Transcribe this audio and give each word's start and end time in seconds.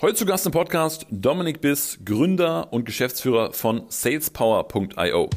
Heute 0.00 0.14
zu 0.14 0.26
Gast 0.26 0.46
im 0.46 0.52
Podcast 0.52 1.06
Dominik 1.10 1.60
Biss, 1.60 1.98
Gründer 2.04 2.72
und 2.72 2.84
Geschäftsführer 2.84 3.52
von 3.52 3.82
salespower.io. 3.88 5.28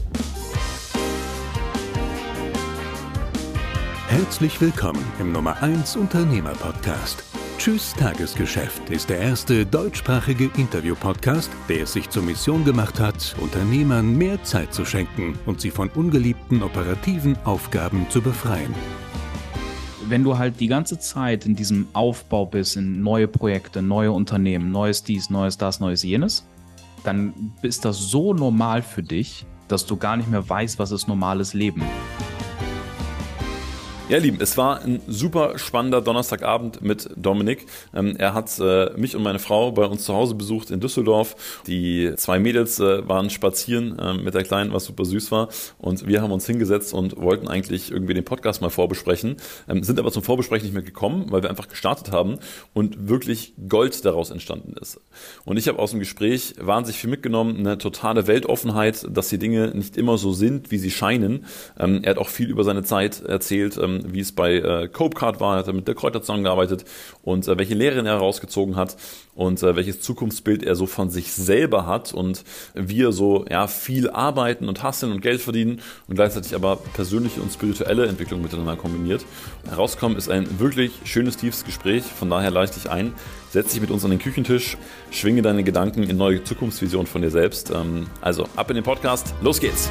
Herzlich 4.08 4.62
willkommen 4.62 5.04
im 5.20 5.32
Nummer 5.32 5.60
1 5.64 5.96
Unternehmer 5.96 6.52
Podcast. 6.52 7.24
Tschüss 7.58 7.96
Tagesgeschäft 7.96 8.88
ist 8.92 9.10
der 9.10 9.18
erste 9.18 9.66
deutschsprachige 9.66 10.52
Interview-Podcast, 10.56 11.50
der 11.68 11.82
es 11.82 11.94
sich 11.94 12.12
zur 12.12 12.22
Mission 12.22 12.64
gemacht 12.64 13.00
hat, 13.00 13.36
Unternehmern 13.42 14.16
mehr 14.16 14.44
Zeit 14.44 14.76
zu 14.76 14.86
schenken 14.86 15.40
und 15.48 15.60
sie 15.60 15.72
von 15.72 15.90
ungeliebten 15.90 16.62
operativen 16.62 17.36
Aufgaben 17.46 18.08
zu 18.12 18.22
befreien 18.22 18.76
wenn 20.12 20.26
du 20.26 20.38
halt 20.38 20.60
die 20.60 20.68
ganze 20.68 21.00
Zeit 21.00 21.46
in 21.46 21.56
diesem 21.56 21.88
Aufbau 21.94 22.46
bist, 22.46 22.76
in 22.76 23.02
neue 23.02 23.30
Projekte, 23.30 23.82
neue 23.82 24.12
Unternehmen, 24.12 24.70
neues 24.70 25.04
dies, 25.06 25.30
neues 25.30 25.58
das, 25.58 25.80
neues 25.80 26.04
jenes, 26.04 26.46
dann 27.06 27.54
ist 27.62 27.86
das 27.86 27.98
so 27.98 28.34
normal 28.34 28.82
für 28.82 29.04
dich, 29.04 29.46
dass 29.70 29.86
du 29.86 29.96
gar 29.96 30.18
nicht 30.18 30.30
mehr 30.30 30.48
weißt, 30.48 30.80
was 30.80 30.92
ist 30.92 31.08
normales 31.08 31.54
Leben. 31.54 31.82
Ja, 34.12 34.18
Lieben, 34.18 34.40
es 34.42 34.58
war 34.58 34.82
ein 34.82 35.00
super 35.08 35.58
spannender 35.58 36.02
Donnerstagabend 36.02 36.82
mit 36.82 37.10
Dominik. 37.16 37.66
Ähm, 37.96 38.18
er 38.18 38.34
hat 38.34 38.60
äh, 38.60 38.90
mich 38.98 39.16
und 39.16 39.24
meine 39.24 39.40
Frau 39.40 39.72
bei 39.72 39.86
uns 39.86 40.04
zu 40.04 40.14
Hause 40.14 40.36
besucht 40.36 40.70
in 40.70 40.82
Düsseldorf. 40.82 41.62
Die 41.66 42.12
zwei 42.18 42.38
Mädels 42.38 42.78
äh, 42.82 43.08
waren 43.08 43.30
spazieren 43.30 43.98
äh, 43.98 44.16
mit 44.16 44.34
der 44.34 44.44
Kleinen, 44.44 44.74
was 44.74 44.84
super 44.84 45.06
süß 45.06 45.32
war. 45.32 45.48
Und 45.78 46.08
wir 46.08 46.22
haben 46.22 46.34
uns 46.34 46.46
hingesetzt 46.46 46.94
und 46.94 47.16
wollten 47.22 47.48
eigentlich 47.48 47.90
irgendwie 47.90 48.14
den 48.14 48.26
Podcast 48.26 48.62
mal 48.62 48.70
vorbesprechen, 48.70 49.38
ähm, 49.70 49.82
sind 49.82 49.98
aber 49.98 50.12
zum 50.12 50.24
Vorbesprechen 50.24 50.66
nicht 50.66 50.74
mehr 50.74 50.84
gekommen, 50.84 51.28
weil 51.30 51.42
wir 51.42 51.50
einfach 51.50 51.70
gestartet 51.70 52.12
haben 52.12 52.38
und 52.74 53.08
wirklich 53.08 53.54
Gold 53.70 54.04
daraus 54.04 54.30
entstanden 54.30 54.74
ist. 54.82 55.00
Und 55.46 55.56
ich 55.56 55.70
habe 55.70 55.80
aus 55.80 55.92
dem 55.92 56.02
Gespräch 56.02 56.56
wahnsinnig 56.60 57.00
viel 57.00 57.10
mitgenommen, 57.10 57.60
eine 57.60 57.78
totale 57.78 58.28
Weltoffenheit, 58.28 59.08
dass 59.10 59.30
die 59.30 59.40
Dinge 59.40 59.72
nicht 59.74 59.96
immer 59.96 60.18
so 60.18 60.34
sind, 60.34 60.70
wie 60.70 60.80
sie 60.80 60.92
scheinen. 60.92 61.46
Ähm, 61.80 62.02
er 62.04 62.10
hat 62.10 62.18
auch 62.18 62.28
viel 62.28 62.50
über 62.50 62.66
seine 62.66 62.84
Zeit 62.84 63.22
erzählt, 63.22 63.80
ähm, 63.82 64.01
wie 64.08 64.20
es 64.20 64.32
bei 64.32 64.56
äh, 64.56 64.88
Copecard 64.88 65.40
war, 65.40 65.58
hat 65.58 65.68
er 65.68 65.74
mit 65.74 65.88
der 65.88 65.96
Kräuter 65.96 66.22
zusammengearbeitet 66.22 66.86
und 67.24 67.48
äh, 67.48 67.58
welche 67.58 67.74
Lehren 67.74 68.06
er 68.06 68.14
herausgezogen 68.14 68.76
hat 68.76 68.98
und 69.36 69.62
äh, 69.64 69.76
welches 69.76 70.02
Zukunftsbild 70.02 70.64
er 70.64 70.76
so 70.76 70.86
von 70.86 71.10
sich 71.10 71.32
selber 71.34 71.86
hat 71.86 72.14
und 72.14 72.44
wie 72.74 73.02
er 73.02 73.12
so 73.12 73.46
ja 73.50 73.68
viel 73.68 74.10
arbeiten 74.10 74.68
und 74.68 74.84
hasseln 74.84 75.12
und 75.12 75.22
Geld 75.22 75.42
verdienen 75.42 75.82
und 76.08 76.16
gleichzeitig 76.16 76.56
aber 76.56 76.78
persönliche 76.94 77.42
und 77.42 77.52
spirituelle 77.52 78.08
Entwicklung 78.08 78.42
miteinander 78.42 78.76
kombiniert. 78.76 79.26
Herauskommen 79.68 80.18
ist 80.18 80.30
ein 80.30 80.60
wirklich 80.60 80.92
schönes, 81.04 81.38
tiefes 81.38 81.66
Gespräch, 81.66 82.04
von 82.04 82.30
daher 82.30 82.52
leite 82.52 82.78
ich 82.78 82.90
ein. 82.90 83.14
Setz 83.50 83.72
dich 83.72 83.82
mit 83.82 83.92
uns 83.92 84.06
an 84.06 84.12
den 84.12 84.20
Küchentisch, 84.20 84.78
schwinge 85.12 85.42
deine 85.42 85.64
Gedanken 85.64 86.04
in 86.04 86.16
neue 86.16 86.44
Zukunftsvisionen 86.44 87.08
von 87.08 87.22
dir 87.22 87.32
selbst. 87.32 87.70
Ähm, 87.72 88.08
also 88.22 88.48
ab 88.56 88.70
in 88.70 88.76
den 88.76 88.84
Podcast, 88.84 89.34
los 89.42 89.60
geht's! 89.60 89.90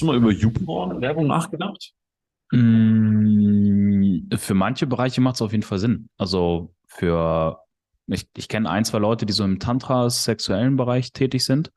Du 0.00 0.06
mal 0.06 0.16
über 0.16 0.30
YouPorn-Werbung 0.30 1.26
nachgedacht? 1.26 1.92
Mm, 2.52 4.28
für 4.36 4.54
manche 4.54 4.86
Bereiche 4.86 5.20
macht 5.20 5.36
es 5.36 5.42
auf 5.42 5.52
jeden 5.52 5.62
Fall 5.62 5.78
Sinn. 5.78 6.08
Also 6.18 6.74
für, 6.86 7.58
ich, 8.06 8.28
ich 8.36 8.48
kenne 8.48 8.70
ein, 8.70 8.84
zwei 8.84 8.98
Leute, 8.98 9.26
die 9.26 9.32
so 9.32 9.44
im 9.44 9.58
Tantra-sexuellen 9.58 10.76
Bereich 10.76 11.12
tätig 11.12 11.44
sind, 11.44 11.72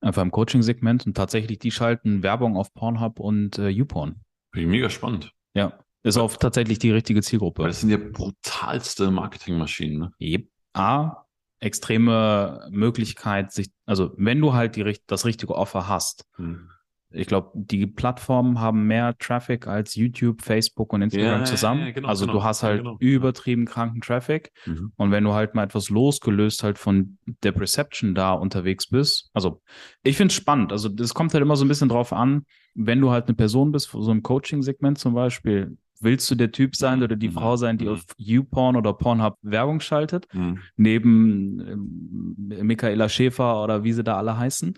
einfach 0.00 0.22
im 0.22 0.30
Coaching-Segment 0.30 1.06
und 1.06 1.16
tatsächlich 1.16 1.58
die 1.58 1.70
schalten 1.70 2.22
Werbung 2.22 2.56
auf 2.56 2.72
Pornhub 2.72 3.20
und 3.20 3.58
äh, 3.58 3.68
YouPorn. 3.68 4.22
Finde 4.52 4.66
ich 4.66 4.70
mega 4.70 4.88
spannend. 4.88 5.32
Ja, 5.54 5.78
ist 6.02 6.16
auch 6.16 6.34
tatsächlich 6.36 6.78
die 6.78 6.90
richtige 6.90 7.22
Zielgruppe. 7.22 7.62
Weil 7.62 7.70
das 7.70 7.80
sind 7.80 7.90
ja 7.90 7.98
brutalste 7.98 9.10
Marketingmaschinen. 9.10 9.98
Ne? 9.98 10.12
Yep. 10.20 10.48
A, 10.72 11.24
extreme 11.60 12.66
Möglichkeit, 12.70 13.52
sich, 13.52 13.70
also 13.86 14.12
wenn 14.16 14.40
du 14.40 14.54
halt 14.54 14.76
die, 14.76 14.98
das 15.06 15.24
richtige 15.24 15.54
Offer 15.54 15.86
hast, 15.86 16.24
hm 16.36 16.70
ich 17.14 17.26
glaube, 17.26 17.50
die 17.54 17.86
Plattformen 17.86 18.60
haben 18.60 18.86
mehr 18.86 19.16
Traffic 19.18 19.66
als 19.66 19.94
YouTube, 19.94 20.42
Facebook 20.42 20.92
und 20.92 21.02
Instagram 21.02 21.40
ja, 21.40 21.44
zusammen. 21.44 21.80
Ja, 21.80 21.86
ja, 21.86 21.92
genau, 21.92 22.08
also 22.08 22.26
genau, 22.26 22.38
du 22.38 22.44
hast 22.44 22.62
halt 22.62 22.78
genau. 22.78 22.96
übertrieben 22.98 23.64
kranken 23.64 24.00
Traffic. 24.00 24.50
Mhm. 24.66 24.92
Und 24.96 25.10
wenn 25.10 25.24
du 25.24 25.32
halt 25.32 25.54
mal 25.54 25.64
etwas 25.64 25.90
losgelöst 25.90 26.62
halt 26.62 26.78
von 26.78 27.18
der 27.42 27.52
Perception 27.52 28.14
da 28.14 28.32
unterwegs 28.32 28.88
bist, 28.88 29.30
also 29.32 29.62
ich 30.02 30.16
finde 30.16 30.32
es 30.32 30.36
spannend. 30.36 30.72
Also 30.72 30.88
das 30.88 31.14
kommt 31.14 31.32
halt 31.32 31.42
immer 31.42 31.56
so 31.56 31.64
ein 31.64 31.68
bisschen 31.68 31.88
drauf 31.88 32.12
an, 32.12 32.44
wenn 32.74 33.00
du 33.00 33.10
halt 33.10 33.26
eine 33.28 33.34
Person 33.34 33.72
bist, 33.72 33.90
so 33.90 34.10
im 34.10 34.22
Coaching-Segment 34.22 34.98
zum 34.98 35.14
Beispiel, 35.14 35.76
willst 36.00 36.30
du 36.30 36.34
der 36.34 36.52
Typ 36.52 36.76
sein 36.76 37.02
oder 37.02 37.16
die 37.16 37.28
mhm. 37.28 37.34
Frau 37.34 37.56
sein, 37.56 37.78
die 37.78 37.86
mhm. 37.86 37.92
auf 37.92 38.02
YouPorn 38.16 38.76
oder 38.76 38.92
Pornhub 38.92 39.36
Werbung 39.42 39.80
schaltet, 39.80 40.26
mhm. 40.34 40.58
neben 40.76 42.50
äh, 42.50 42.62
Michaela 42.62 43.08
Schäfer 43.08 43.62
oder 43.62 43.84
wie 43.84 43.92
sie 43.92 44.04
da 44.04 44.16
alle 44.16 44.36
heißen? 44.36 44.76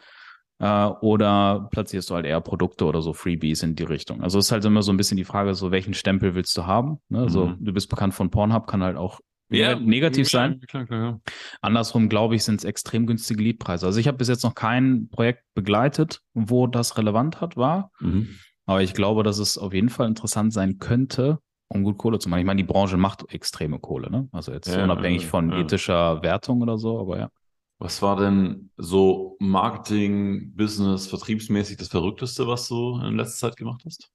Äh, 0.59 0.87
oder 1.01 1.69
platzierst 1.71 2.09
du 2.11 2.15
halt 2.15 2.27
eher 2.27 2.41
Produkte 2.41 2.87
oder 2.87 3.03
so 3.03 3.13
Freebies 3.13 3.63
in 3.63 3.75
die 3.75 3.83
Richtung. 3.83 4.23
Also 4.23 4.39
es 4.39 4.47
ist 4.47 4.53
halt 4.53 4.65
immer 4.65 4.83
so 4.83 4.93
ein 4.93 4.97
bisschen 4.97 5.17
die 5.17 5.25
Frage, 5.25 5.55
so 5.55 5.71
welchen 5.71 5.95
Stempel 5.95 6.35
willst 6.35 6.57
du 6.57 6.67
haben? 6.67 6.99
Ne? 7.09 7.21
Also 7.21 7.47
mhm. 7.47 7.65
du 7.65 7.73
bist 7.73 7.91
bekannt 7.91 8.15
von 8.15 8.31
Pornhub, 8.31 8.67
kann 8.67 8.83
halt 8.83 8.97
auch 8.97 9.21
ja, 9.49 9.79
negativ 9.79 10.27
ja, 10.27 10.41
sein. 10.41 10.61
Klar, 10.67 10.87
klar, 10.87 11.01
ja. 11.01 11.21
Andersrum, 11.61 12.09
glaube 12.09 12.35
ich, 12.35 12.43
sind 12.43 12.61
es 12.61 12.65
extrem 12.65 13.07
günstige 13.07 13.43
Leadpreise. 13.43 13.87
Also 13.87 14.01
ich 14.01 14.09
habe 14.09 14.19
bis 14.19 14.29
jetzt 14.29 14.43
noch 14.43 14.55
kein 14.55 15.09
Projekt 15.09 15.45
begleitet, 15.55 16.21
wo 16.35 16.67
das 16.67 16.99
relevant 16.99 17.41
hat, 17.41 17.57
war. 17.57 17.93
Mhm. 18.01 18.29
Aber 18.65 18.83
ich 18.83 18.95
glaube, 18.95 19.23
dass 19.23 19.39
es 19.39 19.59
auf 19.59 19.73
jeden 19.73 19.89
Fall 19.89 20.09
interessant 20.09 20.53
sein 20.53 20.79
könnte, 20.79 21.39
um 21.69 21.85
gut 21.85 21.99
Kohle 21.99 22.19
zu 22.19 22.29
machen. 22.29 22.41
Ich 22.41 22.47
meine, 22.47 22.61
die 22.61 22.67
Branche 22.67 22.97
macht 22.97 23.33
extreme 23.33 23.79
Kohle, 23.79 24.11
ne? 24.11 24.29
Also 24.33 24.53
jetzt 24.53 24.67
ja, 24.69 24.83
unabhängig 24.83 25.27
von 25.27 25.53
ethischer 25.53 26.23
Wertung 26.23 26.63
oder 26.63 26.77
so, 26.77 26.99
aber 26.99 27.19
ja. 27.19 27.31
Was 27.79 28.01
war 28.01 28.17
denn 28.17 28.71
so 28.79 29.37
Marketing, 29.39 30.55
Business, 30.55 31.07
vertriebsmäßig 31.09 31.77
das 31.77 31.89
Verrückteste, 31.89 32.47
was 32.47 32.69
du 32.69 32.99
in 33.01 33.17
letzter 33.17 33.49
Zeit 33.49 33.57
gemacht 33.57 33.83
hast? 33.85 34.11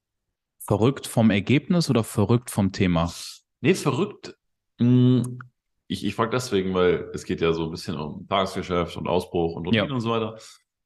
Verrückt 0.59 1.05
vom 1.05 1.29
Ergebnis 1.29 1.89
oder 1.89 2.03
verrückt 2.03 2.49
vom 2.49 2.71
Thema? 2.71 3.13
Nee, 3.61 3.75
verrückt. 3.75 4.35
Hm, 4.79 5.39
ich, 5.87 6.03
ich 6.03 6.15
frage 6.15 6.31
deswegen, 6.31 6.73
weil 6.73 7.11
es 7.13 7.23
geht 7.23 7.41
ja 7.41 7.53
so 7.53 7.65
ein 7.65 7.71
bisschen 7.71 7.97
um 7.97 8.27
Tagesgeschäft 8.27 8.97
und 8.97 9.07
Ausbruch 9.07 9.55
und 9.55 9.67
Routine 9.67 9.87
ja. 9.87 9.93
und 9.93 10.01
so 10.01 10.09
weiter. 10.09 10.37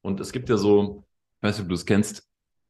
Und 0.02 0.20
es 0.20 0.34
gibt 0.34 0.50
ja 0.50 0.58
so, 0.58 1.06
ich 1.38 1.48
weiß 1.48 1.58
nicht, 1.58 1.64
ob 1.64 1.70
du 1.70 1.76
es 1.76 1.86
kennst, 1.86 2.28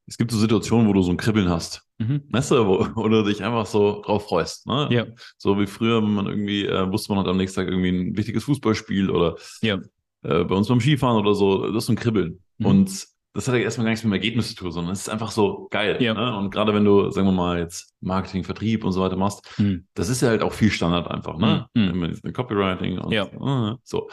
es 0.08 0.20
gibt 0.20 0.30
so 0.30 0.38
Situationen, 0.38 0.88
wo 0.88 0.94
du 0.94 1.02
so 1.02 1.10
ein 1.10 1.18
Kribbeln 1.18 1.50
hast. 1.50 1.82
Mhm. 1.98 2.22
Weißt 2.30 2.52
du, 2.52 2.68
wo, 2.68 2.88
wo, 2.96 3.08
du 3.08 3.24
dich 3.24 3.44
einfach 3.44 3.66
so 3.66 4.04
drauf 4.04 4.28
freust. 4.28 4.68
Ne? 4.68 4.88
Ja. 4.92 5.06
So 5.38 5.60
wie 5.60 5.66
früher, 5.66 6.04
wenn 6.04 6.14
man 6.14 6.28
irgendwie, 6.28 6.68
äh, 6.68 6.92
wusste 6.92 7.12
man 7.12 7.24
hat 7.24 7.28
am 7.28 7.38
nächsten 7.38 7.62
Tag 7.62 7.70
irgendwie 7.70 7.90
ein 7.90 8.16
wichtiges 8.16 8.44
Fußballspiel 8.44 9.10
oder 9.10 9.36
ja 9.62 9.80
äh, 10.26 10.44
bei 10.44 10.56
uns 10.56 10.68
beim 10.68 10.80
Skifahren 10.80 11.18
oder 11.18 11.34
so, 11.34 11.68
das 11.68 11.84
ist 11.84 11.86
so 11.88 11.94
ein 11.94 11.98
Kribbeln. 11.98 12.42
Mhm. 12.58 12.66
Und 12.66 13.08
das 13.34 13.50
hat 13.50 13.56
ja 13.56 13.62
erstmal 13.62 13.86
gar 13.86 13.92
nichts 13.92 14.04
mit 14.06 14.12
dem 14.12 14.16
Ergebnis 14.16 14.50
zu 14.50 14.56
tun, 14.56 14.72
sondern 14.72 14.94
es 14.94 15.02
ist 15.02 15.10
einfach 15.10 15.32
so 15.32 15.68
geil. 15.70 16.02
Ja. 16.02 16.14
Ne? 16.14 16.38
Und 16.38 16.52
gerade 16.52 16.74
wenn 16.74 16.86
du, 16.86 17.12
sagen 17.12 17.28
wir 17.28 17.34
mal, 17.34 17.60
jetzt 17.60 17.94
Marketing, 18.00 18.46
Vertrieb 18.46 18.86
und 18.86 18.94
so 18.94 19.02
weiter 19.02 19.18
machst, 19.18 19.46
mhm. 19.60 19.88
das 19.94 20.08
ist 20.08 20.22
ja 20.22 20.30
halt 20.30 20.42
auch 20.42 20.54
viel 20.54 20.72
Standard 20.72 21.12
einfach, 21.12 21.38
ne? 21.38 21.68
Mhm. 21.74 22.00
Mit 22.24 22.34
Copywriting 22.34 22.98
und 23.00 23.12
ja. 23.12 23.26
äh, 23.26 23.76
so. 23.84 24.10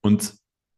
Und 0.00 0.34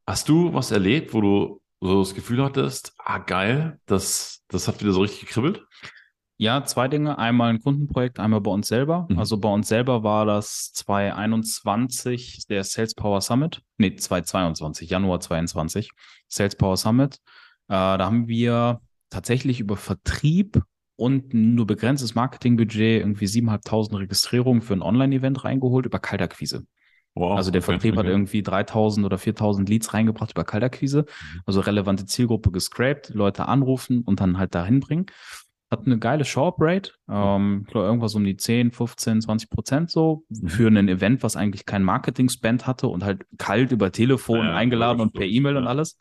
hast 0.07 0.29
du 0.29 0.53
was 0.53 0.73
erlebt, 0.73 1.15
wo 1.15 1.21
du 1.21 1.61
so 1.81 2.01
das 2.01 2.15
Gefühl 2.15 2.43
hattest, 2.43 2.95
ah 2.99 3.19
geil, 3.19 3.79
das, 3.87 4.43
das 4.49 4.67
hat 4.67 4.81
wieder 4.81 4.93
so 4.93 5.03
richtig 5.03 5.21
gekribbelt? 5.21 5.63
Ja, 6.37 6.65
zwei 6.65 6.89
Dinge. 6.89 7.19
Einmal 7.19 7.51
ein 7.51 7.61
Kundenprojekt, 7.61 8.19
einmal 8.19 8.41
bei 8.41 8.51
uns 8.51 8.67
selber. 8.67 9.07
Mhm. 9.09 9.19
Also 9.19 9.39
bei 9.39 9.49
uns 9.49 9.69
selber 9.69 10.03
war 10.03 10.27
das 10.27 10.73
2021 10.73 12.47
der 12.49 12.65
Sales 12.65 12.95
Power 12.95 13.21
Summit. 13.21 13.63
Nee, 13.79 13.95
2022, 13.95 14.91
Januar 14.91 15.21
22, 15.21 15.91
Sales 16.29 16.57
Power 16.57 16.77
Summit. 16.77 17.17
Äh, 17.69 17.99
da 17.99 18.01
haben 18.01 18.27
wir 18.27 18.81
tatsächlich 19.11 19.61
über 19.61 19.77
Vertrieb 19.77 20.61
und 20.97 21.35
nur 21.35 21.67
begrenztes 21.67 22.15
Marketingbudget 22.15 23.01
irgendwie 23.01 23.27
7.500 23.27 23.99
Registrierungen 23.99 24.63
für 24.63 24.75
ein 24.75 24.83
Online-Event 24.83 25.45
reingeholt 25.45 25.87
über 25.87 25.99
Kaltakquise. 26.01 26.67
Wow, 27.17 27.37
also 27.37 27.53
der 27.53 27.63
okay, 27.63 27.73
Vertrieb 27.73 27.93
okay. 27.93 28.01
hat 28.01 28.07
irgendwie 28.07 28.43
3000 28.43 29.07
oder 29.07 29.19
4000 29.19 29.69
Leads 29.69 29.95
reingebracht 29.95 30.33
über 30.33 30.43
Kaltakquise, 30.43 31.03
mhm. 31.03 31.41
also 31.47 31.61
relevante 31.61 32.07
Zielgruppe 32.07 32.51
gescraped, 32.51 33.11
Leute 33.11 33.47
anrufen 33.47 34.03
und 34.03 34.19
dann 34.19 34.37
halt 34.37 34.57
dahin 34.57 34.81
bringen 34.81 35.07
hat 35.75 35.87
eine 35.87 35.99
geile 35.99 36.25
Show-Up-Rate. 36.25 36.93
Ähm, 37.09 37.63
ich 37.65 37.73
glaube, 37.73 37.87
irgendwas 37.87 38.15
um 38.15 38.25
die 38.25 38.37
10, 38.37 38.71
15, 38.71 39.21
20 39.21 39.51
Prozent 39.51 39.91
so 39.91 40.25
mhm. 40.29 40.49
für 40.49 40.69
ein 40.69 40.89
Event, 40.89 41.23
was 41.23 41.37
eigentlich 41.37 41.67
kein 41.67 41.83
Marketing-Spend 41.83 42.67
hatte 42.67 42.89
und 42.89 43.05
halt 43.05 43.27
kalt 43.39 43.73
über 43.73 43.93
Telefon 43.93 44.47
ja, 44.47 44.55
eingeladen 44.55 45.01
und 45.01 45.13
per 45.13 45.27
E-Mail 45.27 45.55
ja. 45.55 45.61
und 45.61 45.67
alles. 45.67 45.99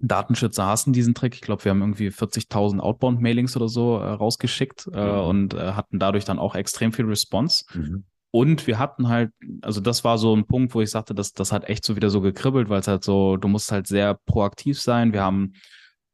Datenschützer 0.00 0.66
hassen 0.66 0.92
diesen 0.92 1.14
Trick. 1.14 1.34
Ich 1.34 1.40
glaube, 1.40 1.64
wir 1.64 1.70
haben 1.70 1.80
irgendwie 1.80 2.08
40.000 2.08 2.78
Outbound-Mailings 2.78 3.56
oder 3.56 3.68
so 3.68 3.98
äh, 3.98 4.08
rausgeschickt 4.08 4.88
äh, 4.92 5.12
mhm. 5.12 5.20
und 5.20 5.54
äh, 5.54 5.72
hatten 5.72 5.98
dadurch 5.98 6.24
dann 6.24 6.38
auch 6.38 6.54
extrem 6.54 6.92
viel 6.92 7.06
Response. 7.06 7.64
Mhm. 7.74 8.04
Und 8.30 8.66
wir 8.66 8.78
hatten 8.78 9.08
halt, 9.08 9.30
also 9.62 9.80
das 9.80 10.04
war 10.04 10.18
so 10.18 10.36
ein 10.36 10.46
Punkt, 10.46 10.74
wo 10.74 10.80
ich 10.80 10.90
sagte, 10.90 11.14
das, 11.14 11.32
das 11.32 11.50
hat 11.50 11.64
echt 11.68 11.84
so 11.84 11.96
wieder 11.96 12.10
so 12.10 12.20
gekribbelt, 12.20 12.68
weil 12.68 12.80
es 12.80 12.88
halt 12.88 13.02
so, 13.02 13.36
du 13.36 13.48
musst 13.48 13.72
halt 13.72 13.86
sehr 13.86 14.14
proaktiv 14.14 14.80
sein. 14.80 15.12
Wir 15.12 15.22
haben 15.22 15.54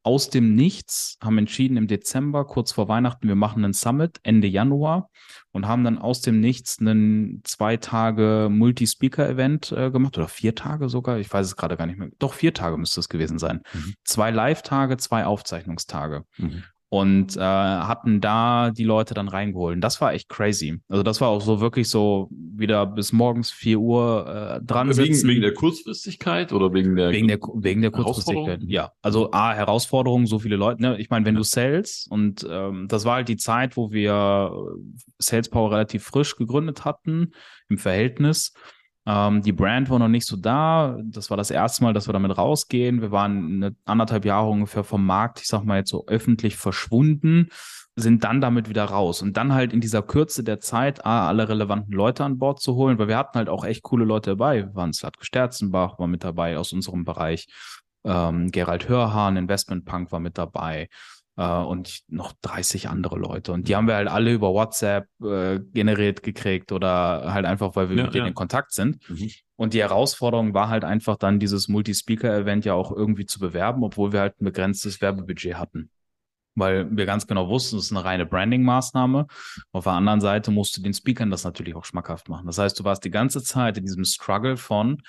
aus 0.05 0.29
dem 0.29 0.55
Nichts, 0.55 1.17
haben 1.23 1.39
entschieden 1.39 1.77
im 1.79 1.89
Dezember, 1.89 2.45
kurz 2.45 2.73
vor 2.73 2.89
Weihnachten, 2.89 3.27
wir 3.27 3.35
machen 3.35 3.65
einen 3.65 3.73
Summit 3.73 4.21
Ende 4.23 4.47
Januar 4.47 5.09
und 5.51 5.67
haben 5.67 5.83
dann 5.83 5.99
aus 5.99 6.21
dem 6.21 6.41
Nichts 6.41 6.79
einen 6.79 7.41
zwei 7.45 7.79
Tage 7.79 8.49
Multi-Speaker-Event 8.51 9.73
äh, 9.73 9.91
gemacht 9.91 10.17
oder 10.19 10.29
vier 10.29 10.55
Tage 10.55 10.91
sogar, 10.91 11.19
ich 11.19 11.33
weiß 11.33 11.47
es 11.47 11.57
gerade 11.57 11.79
gar 11.79 11.87
nicht 11.87 11.99
mehr. 11.99 12.11
Doch 12.19 12.35
vier 12.35 12.53
Tage 12.53 12.77
müsste 12.77 13.01
es 13.01 13.09
gewesen 13.09 13.39
sein. 13.39 13.63
Mhm. 13.73 13.95
Zwei 14.05 14.31
Live-Tage, 14.31 14.99
zwei 14.99 15.25
Aufzeichnungstage. 15.25 16.25
Mhm 16.37 16.63
und 16.95 17.37
äh, 17.37 17.41
hatten 17.41 18.21
da 18.21 18.71
die 18.71 18.85
Leute 18.85 19.15
dann 19.15 19.27
reingeholt. 19.27 19.75
Und 19.75 19.81
das 19.81 20.01
war 20.01 20.13
echt 20.13 20.29
crazy. 20.29 20.79
Also 20.89 21.03
das 21.03 21.21
war 21.21 21.29
auch 21.29 21.41
so 21.41 21.61
wirklich 21.61 21.89
so 21.91 22.29
wieder 22.31 22.87
bis 22.87 23.13
morgens 23.13 23.51
4 23.51 23.81
Uhr 23.81 24.61
äh, 24.61 24.65
dran 24.65 24.97
wegen, 24.97 25.13
sitzen. 25.13 25.29
Wegen 25.29 25.41
der 25.41 25.55
Kurzfristigkeit 25.55 26.53
oder 26.53 26.73
wegen 26.73 26.95
der 26.95 27.11
Wegen 27.11 27.27
der, 27.27 27.41
wegen 27.55 27.83
der 27.83 27.91
Kurzfristigkeit, 27.91 28.63
ja. 28.63 28.93
Also 29.03 29.33
A, 29.33 29.55
Herausforderungen, 29.55 30.27
so 30.27 30.39
viele 30.39 30.55
Leute. 30.55 30.83
Ne? 30.83 30.97
Ich 31.01 31.11
meine, 31.11 31.27
wenn 31.27 31.35
du 31.35 31.43
Sales 31.43 32.07
und 32.09 32.47
ähm, 32.49 32.87
das 32.87 33.05
war 33.05 33.17
halt 33.17 33.29
die 33.29 33.39
Zeit, 33.39 33.77
wo 33.77 33.91
wir 33.91 34.53
Sales 35.19 35.49
Power 35.49 35.73
relativ 35.73 36.05
frisch 36.05 36.37
gegründet 36.37 36.85
hatten 36.85 37.33
im 37.69 37.79
Verhältnis. 37.79 38.53
Ähm, 39.07 39.43
die 39.43 39.53
Brand 39.53 39.91
war 39.91 39.99
noch 39.99 40.09
nicht 40.09 40.27
so 40.27 40.37
da. 40.37 40.99
Das 41.05 41.31
war 41.31 41.37
das 41.37 41.51
erste 41.51 41.85
Mal, 41.85 41.93
dass 41.93 42.09
wir 42.09 42.13
damit 42.13 42.37
rausgehen. 42.37 43.03
Wir 43.03 43.11
waren 43.11 43.63
eine 43.63 43.77
anderthalb 43.85 44.25
Jahre 44.25 44.49
ungefähr 44.49 44.85
vom 44.85 45.05
Markt, 45.05 45.41
ich 45.41 45.47
sag 45.47 45.65
mal 45.65 45.79
jetzt 45.79 45.91
so 45.91 46.07
öffentlich 46.07 46.57
verschwunden, 46.57 47.49
sind 47.97 48.25
dann 48.25 48.41
damit 48.41 48.69
wieder 48.69 48.85
raus. 48.85 49.23
Und 49.23 49.37
dann 49.37 49.53
halt 49.53 49.73
in 49.73 49.81
dieser 49.81 50.03
Kürze 50.03 50.43
der 50.43 50.61
Zeit 50.61 51.05
ah, 51.05 51.29
alle 51.29 51.49
relevanten 51.49 51.93
Leute 51.93 52.25
an 52.25 52.39
Bord 52.39 52.61
zu 52.61 52.75
holen, 52.75 52.99
weil 52.99 53.09
wir 53.09 53.19
hatten 53.19 53.39
halt 53.39 53.49
auch 53.49 53.65
echt 53.65 53.83
coole 53.83 54.05
Leute 54.05 54.31
dabei. 54.31 54.67
Wir 54.67 54.75
waren 54.75 54.93
Slatko 54.93 55.25
Sterzenbach, 55.25 55.99
war 55.99 56.07
mit 56.07 56.25
dabei 56.25 56.59
aus 56.59 56.73
unserem 56.73 57.05
Bereich. 57.05 57.47
Ähm, 58.05 58.51
Gerald 58.51 58.89
Hörhahn, 58.89 59.37
Investment 59.37 59.85
Punk 59.85 60.13
war 60.13 60.21
mit 60.21 60.39
dabei 60.39 60.89
äh, 61.37 61.47
und 61.47 62.01
noch 62.09 62.33
30 62.43 62.89
andere 62.89 63.19
Leute. 63.19 63.53
Und 63.53 63.69
die 63.69 63.77
haben 63.77 63.87
wir 63.87 63.97
halt 63.97 64.09
alle 64.09 64.33
über 64.33 64.53
WhatsApp 64.53 65.09
äh, 65.23 65.61
generiert 65.73 66.23
gekriegt 66.23 66.73
oder 66.73 67.33
halt 67.33 67.47
einfach, 67.47 67.77
weil 67.77 67.91
wir 67.91 67.97
ja, 67.97 68.05
mit 68.05 68.15
denen 68.15 68.25
ja. 68.25 68.29
in 68.29 68.35
Kontakt 68.35 68.73
sind. 68.73 69.09
Mhm. 69.09 69.31
Und 69.57 69.75
die 69.75 69.81
Herausforderung 69.81 70.55
war 70.55 70.69
halt 70.69 70.85
einfach 70.85 71.17
dann 71.17 71.39
dieses 71.39 71.69
Multi-Speaker-Event 71.69 72.65
ja 72.65 72.75
auch 72.75 72.91
irgendwie 72.91 73.27
zu 73.27 73.39
bewerben, 73.39 73.85
obwohl 73.85 74.13
wir 74.13 74.21
halt 74.21 74.41
ein 74.41 74.45
begrenztes 74.45 75.01
Werbebudget 75.01 75.57
hatten. 75.57 75.91
Weil 76.57 76.89
wir 76.97 77.05
ganz 77.05 77.27
genau 77.27 77.49
wussten, 77.49 77.79
es 77.79 77.87
ist 77.87 77.93
eine 77.93 78.05
reine 78.05 78.27
Branding-Maßnahme. 78.27 79.27
Auf 79.73 79.85
der 79.85 79.93
anderen 79.95 80.21
Seite 80.21 80.53
musst 80.53 80.77
du 80.77 80.83
den 80.83 80.95
Speakern 80.95 81.31
das 81.31 81.43
natürlich 81.43 81.75
auch 81.75 81.85
schmackhaft 81.85 82.29
machen. 82.29 82.47
Das 82.47 82.59
heißt, 82.59 82.79
du 82.79 82.85
warst 82.85 83.05
die 83.05 83.11
ganze 83.11 83.43
Zeit 83.43 83.77
in 83.77 83.85
diesem 83.85 84.05
Struggle 84.05 84.57
von, 84.57 85.03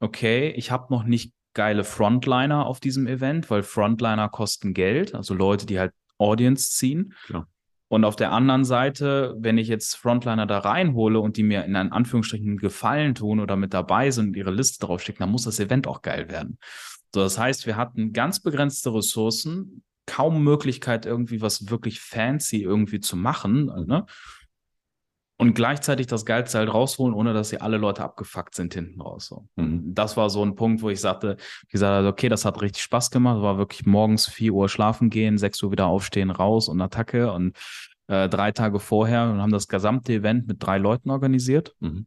okay, 0.00 0.50
ich 0.56 0.70
habe 0.70 0.92
noch 0.92 1.04
nicht 1.04 1.32
geile 1.54 1.84
Frontliner 1.84 2.66
auf 2.66 2.80
diesem 2.80 3.06
Event, 3.06 3.50
weil 3.50 3.62
Frontliner 3.62 4.28
kosten 4.28 4.74
Geld, 4.74 5.14
also 5.14 5.34
Leute, 5.34 5.66
die 5.66 5.78
halt 5.78 5.92
Audience 6.18 6.70
ziehen. 6.70 7.14
Klar. 7.26 7.48
Und 7.88 8.04
auf 8.04 8.14
der 8.14 8.30
anderen 8.30 8.64
Seite, 8.64 9.34
wenn 9.38 9.58
ich 9.58 9.66
jetzt 9.66 9.96
Frontliner 9.96 10.46
da 10.46 10.58
reinhole 10.58 11.18
und 11.18 11.36
die 11.36 11.42
mir 11.42 11.64
in 11.64 11.74
Anführungsstrichen 11.74 12.56
Gefallen 12.56 13.16
tun 13.16 13.40
oder 13.40 13.56
mit 13.56 13.74
dabei 13.74 14.12
sind 14.12 14.28
und 14.28 14.36
ihre 14.36 14.52
Liste 14.52 14.86
draufstecken, 14.86 15.24
dann 15.24 15.30
muss 15.30 15.42
das 15.42 15.58
Event 15.58 15.88
auch 15.88 16.00
geil 16.00 16.28
werden. 16.28 16.58
So, 17.12 17.20
das 17.20 17.36
heißt, 17.36 17.66
wir 17.66 17.76
hatten 17.76 18.12
ganz 18.12 18.40
begrenzte 18.40 18.94
Ressourcen, 18.94 19.82
kaum 20.06 20.44
Möglichkeit, 20.44 21.04
irgendwie 21.04 21.42
was 21.42 21.68
wirklich 21.68 22.00
fancy 22.00 22.62
irgendwie 22.62 23.00
zu 23.00 23.16
machen. 23.16 23.66
Ne? 23.86 24.06
Und 25.40 25.54
gleichzeitig 25.54 26.06
das 26.06 26.26
Geilste 26.26 26.58
halt 26.58 26.72
rausholen, 26.72 27.14
ohne 27.14 27.32
dass 27.32 27.48
sie 27.48 27.60
alle 27.60 27.78
Leute 27.78 28.04
abgefuckt 28.04 28.54
sind 28.54 28.74
hinten 28.74 29.00
raus. 29.00 29.26
So. 29.26 29.48
Mhm. 29.56 29.94
Das 29.94 30.16
war 30.16 30.28
so 30.28 30.44
ein 30.44 30.54
Punkt, 30.54 30.82
wo 30.82 30.90
ich 30.90 31.00
sagte, 31.00 31.38
ich 31.62 31.70
gesagt 31.70 32.06
okay, 32.06 32.28
das 32.28 32.44
hat 32.44 32.60
richtig 32.60 32.82
Spaß 32.82 33.10
gemacht. 33.10 33.40
War 33.40 33.56
wirklich 33.56 33.86
morgens 33.86 34.26
4 34.26 34.52
Uhr 34.52 34.68
schlafen 34.68 35.08
gehen, 35.08 35.38
6 35.38 35.62
Uhr 35.62 35.72
wieder 35.72 35.86
aufstehen, 35.86 36.30
raus 36.30 36.68
und 36.68 36.80
Attacke 36.80 37.32
und 37.32 37.56
äh, 38.08 38.28
drei 38.28 38.52
Tage 38.52 38.80
vorher 38.80 39.30
und 39.30 39.40
haben 39.40 39.52
das 39.52 39.68
gesamte 39.68 40.12
Event 40.12 40.46
mit 40.46 40.62
drei 40.62 40.76
Leuten 40.76 41.10
organisiert. 41.10 41.74
Mhm. 41.80 42.06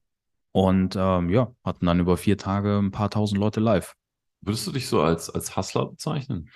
Und 0.51 0.95
ähm, 0.95 1.29
ja, 1.29 1.51
hatten 1.63 1.87
dann 1.87 1.99
über 1.99 2.17
vier 2.17 2.37
Tage 2.37 2.77
ein 2.77 2.91
paar 2.91 3.09
tausend 3.09 3.39
Leute 3.39 3.59
live. 3.59 3.95
Würdest 4.41 4.67
du 4.67 4.71
dich 4.71 4.87
so 4.87 5.01
als, 5.01 5.29
als 5.31 5.57
Hustler 5.57 5.87
bezeichnen? 5.87 6.49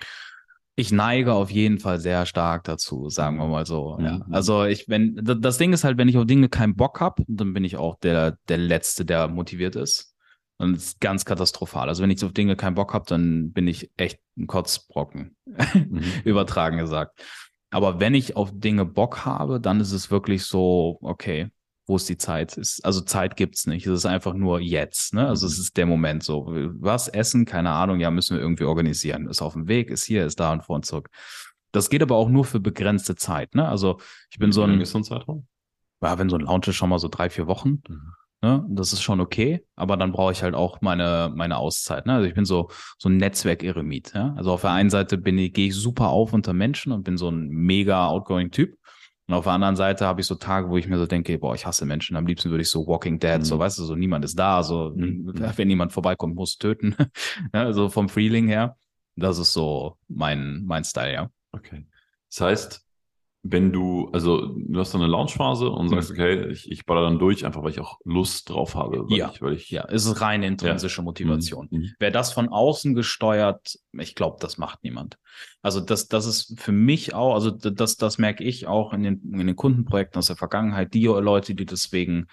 Ich 0.78 0.92
neige 0.92 1.32
auf 1.32 1.50
jeden 1.50 1.80
Fall 1.80 1.98
sehr 1.98 2.24
stark 2.24 2.62
dazu, 2.62 3.08
sagen 3.08 3.38
wir 3.38 3.48
mal 3.48 3.66
so. 3.66 3.98
Ja. 4.00 4.18
Mhm. 4.18 4.32
Also 4.32 4.64
ich, 4.64 4.88
wenn 4.88 5.16
das 5.20 5.58
Ding 5.58 5.72
ist 5.72 5.82
halt, 5.82 5.98
wenn 5.98 6.06
ich 6.06 6.16
auf 6.16 6.24
Dinge 6.24 6.48
keinen 6.48 6.76
Bock 6.76 7.00
habe, 7.00 7.24
dann 7.26 7.52
bin 7.52 7.64
ich 7.64 7.76
auch 7.76 7.96
der 7.98 8.38
der 8.48 8.58
letzte, 8.58 9.04
der 9.04 9.26
motiviert 9.26 9.74
ist. 9.74 10.14
Und 10.56 10.76
es 10.76 10.84
ist 10.84 11.00
ganz 11.00 11.24
katastrophal. 11.24 11.88
Also 11.88 12.04
wenn 12.04 12.12
ich 12.12 12.24
auf 12.24 12.32
Dinge 12.32 12.54
keinen 12.54 12.76
Bock 12.76 12.94
habe, 12.94 13.06
dann 13.08 13.50
bin 13.50 13.66
ich 13.66 13.90
echt 13.96 14.20
ein 14.36 14.46
Kotzbrocken, 14.46 15.36
mhm. 15.74 16.04
übertragen 16.22 16.78
gesagt. 16.78 17.20
Aber 17.70 17.98
wenn 17.98 18.14
ich 18.14 18.36
auf 18.36 18.52
Dinge 18.54 18.84
Bock 18.84 19.24
habe, 19.24 19.60
dann 19.60 19.80
ist 19.80 19.90
es 19.90 20.12
wirklich 20.12 20.44
so, 20.44 20.98
okay, 21.02 21.50
wo 21.88 21.96
ist 21.96 22.08
die 22.08 22.18
Zeit? 22.18 22.56
Ist, 22.58 22.84
also 22.84 23.00
Zeit 23.00 23.36
gibt's 23.36 23.66
nicht. 23.66 23.86
Es 23.86 24.00
ist 24.00 24.06
einfach 24.06 24.34
nur 24.34 24.60
jetzt. 24.60 25.14
Ne? 25.14 25.26
Also 25.26 25.46
es 25.46 25.56
mhm. 25.56 25.62
ist 25.62 25.76
der 25.78 25.86
Moment 25.86 26.22
so. 26.22 26.46
Was 26.46 27.08
essen? 27.08 27.46
Keine 27.46 27.70
Ahnung. 27.70 27.98
Ja, 27.98 28.10
müssen 28.10 28.36
wir 28.36 28.42
irgendwie 28.42 28.64
organisieren. 28.64 29.26
Ist 29.26 29.40
auf 29.40 29.54
dem 29.54 29.68
Weg, 29.68 29.90
ist 29.90 30.04
hier, 30.04 30.26
ist 30.26 30.38
da 30.38 30.52
und 30.52 30.62
vor 30.64 30.76
und 30.76 30.84
zurück. 30.84 31.08
Das 31.72 31.88
geht 31.88 32.02
aber 32.02 32.16
auch 32.16 32.28
nur 32.28 32.44
für 32.44 32.60
begrenzte 32.60 33.16
Zeit. 33.16 33.54
Ne? 33.54 33.66
Also 33.66 33.98
ich 34.30 34.38
bin 34.38 34.52
so 34.52 34.62
ein. 34.62 34.80
Ist 34.80 34.90
so 34.90 34.98
ein 34.98 35.04
Zeitraum? 35.04 35.46
Ja, 36.02 36.18
wenn 36.18 36.28
so 36.28 36.36
ein 36.36 36.42
Lounge 36.42 36.68
ist 36.68 36.76
schon 36.76 36.90
mal 36.90 36.98
so 36.98 37.08
drei, 37.08 37.30
vier 37.30 37.46
Wochen. 37.46 37.82
Mhm. 37.88 38.12
Ne? 38.40 38.64
Das 38.68 38.92
ist 38.92 39.02
schon 39.02 39.20
okay, 39.20 39.64
aber 39.74 39.96
dann 39.96 40.12
brauche 40.12 40.30
ich 40.30 40.44
halt 40.44 40.54
auch 40.54 40.80
meine, 40.80 41.32
meine 41.34 41.56
Auszeit. 41.56 42.06
Ne? 42.06 42.14
Also 42.14 42.28
ich 42.28 42.34
bin 42.34 42.44
so, 42.44 42.70
so 42.98 43.08
ein 43.08 43.16
Netzwerk-Eremit. 43.16 44.12
Ja? 44.14 44.34
Also 44.36 44.52
auf 44.52 44.60
der 44.60 44.70
einen 44.70 44.90
Seite 44.90 45.18
bin 45.18 45.38
ich, 45.38 45.52
gehe 45.54 45.68
ich 45.68 45.74
super 45.74 46.08
auf 46.08 46.32
unter 46.32 46.52
Menschen 46.52 46.92
und 46.92 47.02
bin 47.02 47.16
so 47.16 47.30
ein 47.30 47.48
mega 47.48 48.06
outgoing 48.06 48.50
Typ. 48.50 48.76
Und 49.28 49.34
auf 49.34 49.44
der 49.44 49.52
anderen 49.52 49.76
Seite 49.76 50.06
habe 50.06 50.22
ich 50.22 50.26
so 50.26 50.36
Tage, 50.36 50.70
wo 50.70 50.78
ich 50.78 50.88
mir 50.88 50.98
so 50.98 51.06
denke, 51.06 51.38
boah, 51.38 51.54
ich 51.54 51.66
hasse 51.66 51.84
Menschen. 51.84 52.16
Am 52.16 52.26
liebsten 52.26 52.50
würde 52.50 52.62
ich 52.62 52.70
so 52.70 52.86
Walking 52.86 53.18
Dead, 53.18 53.38
mhm. 53.38 53.44
so 53.44 53.58
weißt 53.58 53.78
du, 53.78 53.84
so 53.84 53.94
niemand 53.94 54.24
ist 54.24 54.38
da, 54.38 54.62
so 54.62 54.92
mhm. 54.96 55.32
wenn 55.54 55.68
niemand 55.68 55.92
vorbeikommt, 55.92 56.34
muss 56.34 56.56
töten. 56.56 56.96
ja, 57.54 57.64
also 57.64 57.90
vom 57.90 58.08
Feeling 58.08 58.48
her. 58.48 58.76
Das 59.16 59.38
ist 59.38 59.52
so 59.52 59.98
mein, 60.08 60.64
mein 60.64 60.82
Style, 60.82 61.12
ja. 61.12 61.30
Okay. 61.52 61.86
Das 62.30 62.40
heißt, 62.40 62.87
wenn 63.42 63.72
du, 63.72 64.10
also 64.12 64.48
du 64.56 64.80
hast 64.80 64.92
dann 64.94 65.00
eine 65.00 65.10
Launchphase 65.10 65.70
und 65.70 65.88
sagst, 65.88 66.10
mhm. 66.10 66.16
okay, 66.16 66.48
ich, 66.48 66.70
ich 66.70 66.86
baller 66.86 67.02
dann 67.02 67.18
durch, 67.18 67.46
einfach 67.46 67.62
weil 67.62 67.70
ich 67.70 67.80
auch 67.80 67.98
Lust 68.04 68.50
drauf 68.50 68.74
habe. 68.74 69.06
ja, 69.08 69.30
ich, 69.32 69.40
ich, 69.40 69.70
ja, 69.70 69.86
es 69.88 70.06
ist 70.06 70.20
reine 70.20 70.46
intrinsische 70.46 70.98
ja. 70.98 71.04
Motivation. 71.04 71.68
Mhm. 71.70 71.78
mhm. 71.78 71.92
Wer 71.98 72.10
das 72.10 72.32
von 72.32 72.48
außen 72.48 72.94
gesteuert, 72.94 73.78
ich 73.92 74.14
glaube, 74.14 74.38
das 74.40 74.58
macht 74.58 74.82
niemand. 74.82 75.18
Also 75.62 75.80
das, 75.80 76.08
das 76.08 76.26
ist 76.26 76.60
für 76.60 76.72
mich 76.72 77.14
auch, 77.14 77.34
also 77.34 77.50
das, 77.50 77.96
das 77.96 78.18
merke 78.18 78.42
ich 78.42 78.66
auch 78.66 78.92
in 78.92 79.04
den, 79.04 79.20
in 79.32 79.46
den 79.46 79.56
Kundenprojekten 79.56 80.18
aus 80.18 80.26
der 80.26 80.36
Vergangenheit, 80.36 80.92
die 80.92 81.04
Leute, 81.04 81.54
die 81.54 81.66
deswegen 81.66 82.26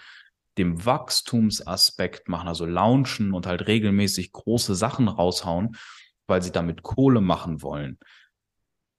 dem 0.58 0.86
Wachstumsaspekt 0.86 2.30
machen, 2.30 2.48
also 2.48 2.66
launchen 2.66 3.34
und 3.34 3.46
halt 3.46 3.68
regelmäßig 3.68 4.32
große 4.32 4.74
Sachen 4.74 5.08
raushauen, 5.08 5.76
weil 6.28 6.42
sie 6.42 6.52
damit 6.52 6.82
Kohle 6.82 7.22
machen 7.22 7.62
wollen 7.62 8.00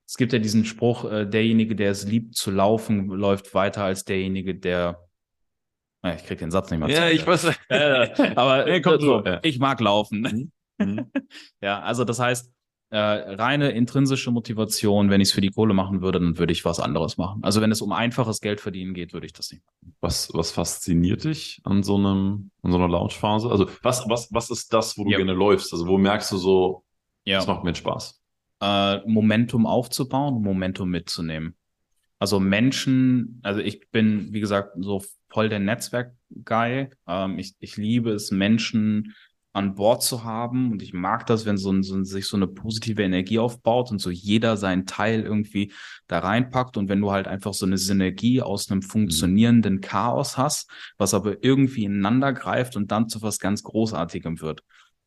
es 0.06 0.16
gibt 0.16 0.32
ja 0.32 0.38
diesen 0.38 0.64
Spruch, 0.64 1.10
äh, 1.10 1.26
derjenige, 1.26 1.74
der 1.74 1.90
es 1.90 2.06
liebt 2.06 2.36
zu 2.36 2.50
laufen, 2.50 3.08
läuft 3.08 3.54
weiter 3.54 3.84
als 3.84 4.04
derjenige, 4.04 4.54
der 4.54 5.06
ja, 6.04 6.14
ich 6.14 6.24
krieg 6.24 6.38
den 6.38 6.52
Satz 6.52 6.70
nicht 6.70 6.78
mehr. 6.78 6.88
Ja, 6.88 7.08
ich 7.08 7.26
weiß. 7.26 7.50
Äh, 7.68 8.34
aber 8.36 8.68
ja, 8.72 8.80
kommt 8.80 9.02
so. 9.02 9.24
ich 9.42 9.58
mag 9.58 9.80
laufen. 9.80 10.52
Mhm. 10.78 10.86
mhm. 10.86 11.10
ja, 11.60 11.80
also 11.80 12.04
das 12.04 12.20
heißt, 12.20 12.52
äh, 12.90 12.98
reine 12.98 13.70
intrinsische 13.70 14.30
Motivation, 14.30 15.10
wenn 15.10 15.20
ich 15.20 15.28
es 15.28 15.34
für 15.34 15.40
die 15.40 15.50
Kohle 15.50 15.74
machen 15.74 16.02
würde, 16.02 16.20
dann 16.20 16.38
würde 16.38 16.52
ich 16.52 16.64
was 16.64 16.78
anderes 16.78 17.16
machen. 17.16 17.42
Also 17.42 17.60
wenn 17.60 17.72
es 17.72 17.80
um 17.80 17.90
einfaches 17.90 18.40
Geld 18.40 18.60
verdienen 18.60 18.94
geht, 18.94 19.12
würde 19.12 19.26
ich 19.26 19.32
das 19.32 19.50
nicht 19.50 19.64
machen. 19.66 19.96
Was, 20.00 20.32
was 20.32 20.52
fasziniert 20.52 21.24
dich 21.24 21.60
an 21.64 21.82
so 21.82 21.96
einem, 21.96 22.52
an 22.62 22.70
so 22.70 22.78
einer 22.78 22.88
Launchphase? 22.88 23.50
Also 23.50 23.68
was, 23.82 24.08
was, 24.08 24.28
was 24.32 24.50
ist 24.50 24.72
das, 24.72 24.96
wo 24.96 25.02
du 25.02 25.10
ja. 25.10 25.16
gerne 25.16 25.32
läufst? 25.32 25.72
Also 25.72 25.88
wo 25.88 25.98
merkst 25.98 26.30
du 26.30 26.36
so, 26.36 26.84
ja. 27.24 27.38
das 27.38 27.48
macht 27.48 27.64
mir 27.64 27.74
Spaß? 27.74 28.22
Äh, 28.60 28.98
Momentum 29.06 29.66
aufzubauen, 29.66 30.42
Momentum 30.42 30.90
mitzunehmen. 30.90 31.56
Also 32.18 32.40
Menschen, 32.40 33.40
also 33.42 33.60
ich 33.60 33.90
bin, 33.90 34.32
wie 34.32 34.40
gesagt, 34.40 34.72
so 34.78 35.02
voll 35.28 35.48
der 35.48 35.58
Netzwerk-Guy. 35.58 36.90
Ähm, 37.06 37.38
ich, 37.38 37.54
ich 37.60 37.76
liebe 37.76 38.10
es, 38.10 38.30
Menschen 38.30 39.14
an 39.56 39.74
Bord 39.74 40.02
zu 40.02 40.22
haben 40.22 40.70
und 40.70 40.82
ich 40.82 40.92
mag 40.92 41.26
das, 41.26 41.46
wenn 41.46 41.56
so, 41.56 41.72
ein, 41.72 41.82
so 41.82 42.02
sich 42.04 42.26
so 42.26 42.36
eine 42.36 42.46
positive 42.46 43.02
Energie 43.02 43.38
aufbaut 43.38 43.90
und 43.90 44.00
so 44.00 44.10
jeder 44.10 44.58
seinen 44.58 44.84
Teil 44.84 45.22
irgendwie 45.22 45.72
da 46.08 46.18
reinpackt 46.18 46.76
und 46.76 46.90
wenn 46.90 47.00
du 47.00 47.10
halt 47.10 47.26
einfach 47.26 47.54
so 47.54 47.64
eine 47.64 47.78
Synergie 47.78 48.42
aus 48.42 48.70
einem 48.70 48.82
funktionierenden 48.82 49.80
Chaos 49.80 50.36
hast, 50.36 50.70
was 50.98 51.14
aber 51.14 51.42
irgendwie 51.42 51.84
ineinander 51.84 52.34
greift 52.34 52.76
und 52.76 52.90
dann 52.92 53.08
zu 53.08 53.22
was 53.22 53.38
ganz 53.38 53.62
Großartigem 53.62 54.42
wird. 54.42 54.62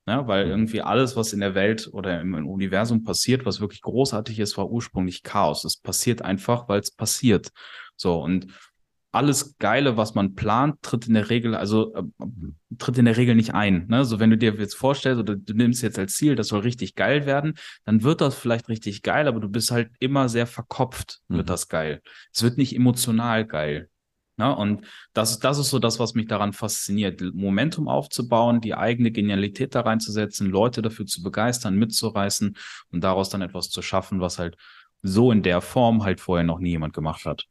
Ja, 0.10 0.28
weil 0.28 0.46
mhm. 0.46 0.52
irgendwie 0.52 0.82
alles, 0.82 1.16
was 1.16 1.34
in 1.34 1.40
der 1.40 1.54
Welt 1.54 1.88
oder 1.94 2.20
im, 2.20 2.34
Universum 2.34 3.04
passiert, 3.04 3.46
was 3.46 3.62
wirklich 3.62 3.82
großartig 3.82 4.40
ist, 4.40 4.58
war 4.58 4.70
ursprünglich 4.70 5.22
Chaos. 5.22 5.64
Es 5.66 5.78
passiert 5.78 6.24
einfach, 6.24 6.68
weil 6.68 6.80
es 6.80 6.90
passiert. 6.90 7.50
So, 7.96 8.20
und 8.20 8.48
alles 9.12 9.58
Geile, 9.60 9.98
was 9.98 10.16
man 10.16 10.34
plant, 10.34 10.82
tritt 10.82 11.08
in 11.08 11.14
der 11.14 11.30
Regel, 11.30 11.54
also 11.54 11.94
äh, 11.94 12.04
tritt 12.80 12.98
in 12.98 13.06
der 13.06 13.18
Regel 13.18 13.36
nicht 13.36 13.54
ein. 13.54 13.86
Ne? 13.88 14.04
So, 14.04 14.20
wenn 14.20 14.32
du 14.32 14.38
dir 14.38 14.56
jetzt 14.56 14.76
vorstellst 14.76 15.20
oder 15.20 15.36
du 15.36 15.54
nimmst 15.54 15.84
jetzt 15.84 16.00
als 16.00 16.16
Ziel, 16.16 16.36
das 16.36 16.48
soll 16.48 16.62
richtig 16.62 16.96
geil 16.96 17.28
werden, 17.28 17.54
dann 17.86 18.02
wird 18.02 18.22
das 18.22 18.36
vielleicht 18.36 18.68
richtig 18.68 19.04
geil, 19.04 19.28
aber 19.28 19.40
du 19.40 19.50
bist 19.50 19.70
halt 19.70 19.92
immer 20.00 20.28
sehr 20.28 20.48
verkopft, 20.48 21.20
wird 21.28 21.46
mhm. 21.46 21.48
das 21.48 21.68
geil. 21.68 22.02
Es 22.34 22.42
wird 22.42 22.58
nicht 22.58 22.76
emotional 22.76 23.46
geil. 23.46 23.90
Ne? 24.40 24.56
Und 24.56 24.86
das, 25.14 25.40
das 25.40 25.60
ist 25.60 25.70
so 25.70 25.80
das, 25.80 26.00
was 26.00 26.16
mich 26.16 26.28
daran 26.28 26.54
fasziniert, 26.54 27.22
Momentum 27.34 27.90
aufzubauen, 27.90 28.62
die 28.62 28.74
eigene 28.74 29.12
Genialität 29.12 29.76
da 29.76 29.82
reinzusetzen, 29.82 30.50
Leute 30.50 30.82
dafür 30.82 31.06
zu 31.06 31.22
begeistern, 31.22 31.76
mitzureißen 31.76 32.56
und 32.92 33.04
daraus 33.04 33.30
dann 33.30 33.42
etwas 33.42 33.70
zu 33.70 33.82
schaffen, 33.82 34.22
was 34.22 34.40
halt 34.40 34.56
so 35.02 35.32
in 35.32 35.44
der 35.44 35.60
Form 35.60 36.04
halt 36.04 36.22
vorher 36.22 36.46
noch 36.46 36.60
nie 36.60 36.72
jemand 36.72 36.94
gemacht 36.94 37.26
hat. 37.26 37.46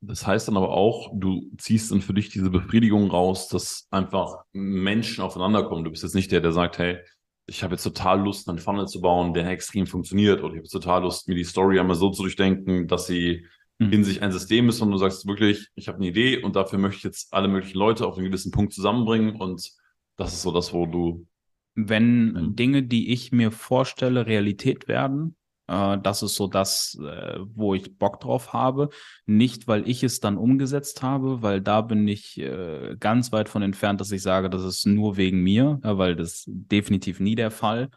Das 0.00 0.26
heißt 0.26 0.48
dann 0.48 0.56
aber 0.56 0.70
auch, 0.70 1.10
du 1.14 1.50
ziehst 1.58 1.92
dann 1.92 2.00
für 2.00 2.14
dich 2.14 2.30
diese 2.30 2.50
Befriedigung 2.50 3.10
raus, 3.10 3.48
dass 3.48 3.86
einfach 3.90 4.38
Menschen 4.52 5.22
aufeinander 5.22 5.64
kommen. 5.64 5.84
Du 5.84 5.90
bist 5.90 6.02
jetzt 6.02 6.14
nicht 6.14 6.32
der, 6.32 6.40
der 6.40 6.52
sagt, 6.52 6.78
hey, 6.78 6.98
ich 7.46 7.62
habe 7.62 7.74
jetzt 7.74 7.84
total 7.84 8.20
Lust, 8.22 8.48
einen 8.48 8.58
Funnel 8.58 8.86
zu 8.88 9.00
bauen, 9.02 9.34
der 9.34 9.48
extrem 9.48 9.86
funktioniert, 9.86 10.42
oder 10.42 10.54
ich 10.54 10.60
habe 10.60 10.68
total 10.68 11.02
Lust, 11.02 11.28
mir 11.28 11.34
die 11.34 11.44
Story 11.44 11.78
einmal 11.78 11.96
so 11.96 12.10
zu 12.10 12.22
durchdenken, 12.22 12.88
dass 12.88 13.06
sie 13.06 13.46
mhm. 13.86 13.92
in 13.92 14.04
sich 14.04 14.22
ein 14.22 14.32
System 14.32 14.68
ist, 14.68 14.80
und 14.80 14.90
du 14.90 14.96
sagst 14.96 15.26
wirklich, 15.26 15.68
ich 15.74 15.88
habe 15.88 15.98
eine 15.98 16.08
Idee 16.08 16.42
und 16.42 16.56
dafür 16.56 16.78
möchte 16.78 16.98
ich 16.98 17.04
jetzt 17.04 17.32
alle 17.32 17.48
möglichen 17.48 17.78
Leute 17.78 18.06
auf 18.06 18.16
einen 18.16 18.26
gewissen 18.26 18.52
Punkt 18.52 18.72
zusammenbringen 18.72 19.36
und 19.36 19.70
das 20.16 20.34
ist 20.34 20.42
so 20.42 20.52
das, 20.52 20.72
wo 20.72 20.86
du. 20.86 21.26
Wenn 21.74 22.32
mhm. 22.32 22.56
Dinge, 22.56 22.82
die 22.82 23.12
ich 23.12 23.32
mir 23.32 23.50
vorstelle, 23.50 24.26
Realität 24.26 24.88
werden, 24.88 25.36
äh, 25.68 25.98
das 25.98 26.22
ist 26.22 26.36
so 26.36 26.46
das, 26.46 26.98
äh, 27.02 27.38
wo 27.54 27.74
ich 27.74 27.98
Bock 27.98 28.20
drauf 28.20 28.52
habe. 28.52 28.90
Nicht, 29.26 29.68
weil 29.68 29.88
ich 29.88 30.02
es 30.02 30.20
dann 30.20 30.36
umgesetzt 30.36 31.02
habe, 31.02 31.42
weil 31.42 31.60
da 31.60 31.80
bin 31.80 32.06
ich 32.06 32.38
äh, 32.38 32.96
ganz 32.98 33.32
weit 33.32 33.48
von 33.48 33.62
entfernt, 33.62 34.00
dass 34.00 34.12
ich 34.12 34.22
sage, 34.22 34.50
das 34.50 34.64
ist 34.64 34.86
nur 34.86 35.16
wegen 35.16 35.42
mir, 35.42 35.80
weil 35.82 36.16
das 36.16 36.44
definitiv 36.46 37.20
nie 37.20 37.34
der 37.34 37.50
Fall. 37.50 37.90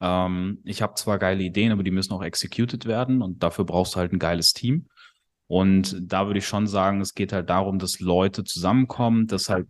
Ähm, 0.00 0.60
ich 0.64 0.82
habe 0.82 0.94
zwar 0.94 1.18
geile 1.18 1.42
Ideen, 1.42 1.72
aber 1.72 1.82
die 1.82 1.90
müssen 1.90 2.12
auch 2.12 2.22
executed 2.22 2.86
werden 2.86 3.22
und 3.22 3.42
dafür 3.42 3.64
brauchst 3.64 3.94
du 3.94 3.98
halt 3.98 4.12
ein 4.12 4.18
geiles 4.18 4.52
Team. 4.52 4.86
Und 5.48 5.96
da 6.00 6.26
würde 6.26 6.38
ich 6.38 6.46
schon 6.46 6.66
sagen, 6.66 7.00
es 7.00 7.14
geht 7.14 7.32
halt 7.32 7.50
darum, 7.50 7.78
dass 7.78 8.00
Leute 8.00 8.44
zusammenkommen, 8.44 9.26
dass 9.26 9.48
halt 9.48 9.68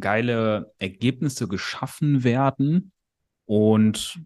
geile 0.00 0.72
Ergebnisse 0.78 1.48
geschaffen 1.48 2.22
werden 2.22 2.92
und 3.46 4.20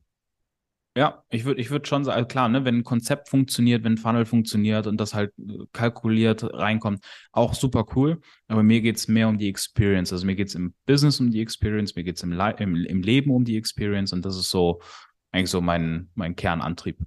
ja, 0.94 1.22
ich 1.30 1.44
würde 1.46 1.60
ich 1.60 1.70
würde 1.70 1.86
schon 1.86 2.04
sagen, 2.04 2.28
klar, 2.28 2.48
ne, 2.50 2.64
wenn 2.66 2.78
ein 2.78 2.84
Konzept 2.84 3.30
funktioniert, 3.30 3.82
wenn 3.82 3.94
ein 3.94 3.98
Funnel 3.98 4.26
funktioniert 4.26 4.86
und 4.86 4.98
das 4.98 5.14
halt 5.14 5.32
äh, 5.38 5.64
kalkuliert 5.72 6.44
reinkommt, 6.44 7.02
auch 7.32 7.54
super 7.54 7.86
cool. 7.96 8.20
Aber 8.46 8.62
mir 8.62 8.82
geht's 8.82 9.08
mehr 9.08 9.28
um 9.28 9.38
die 9.38 9.48
Experience. 9.48 10.12
Also 10.12 10.26
mir 10.26 10.34
geht's 10.36 10.54
im 10.54 10.74
Business 10.84 11.18
um 11.18 11.30
die 11.30 11.40
Experience, 11.40 11.94
mir 11.96 12.04
geht's 12.04 12.22
im, 12.22 12.32
im, 12.32 12.74
im 12.74 13.02
Leben 13.02 13.30
um 13.30 13.44
die 13.44 13.56
Experience 13.56 14.12
und 14.12 14.24
das 14.24 14.36
ist 14.36 14.50
so 14.50 14.82
eigentlich 15.30 15.50
so 15.50 15.62
mein, 15.62 16.10
mein 16.14 16.36
Kernantrieb. 16.36 16.98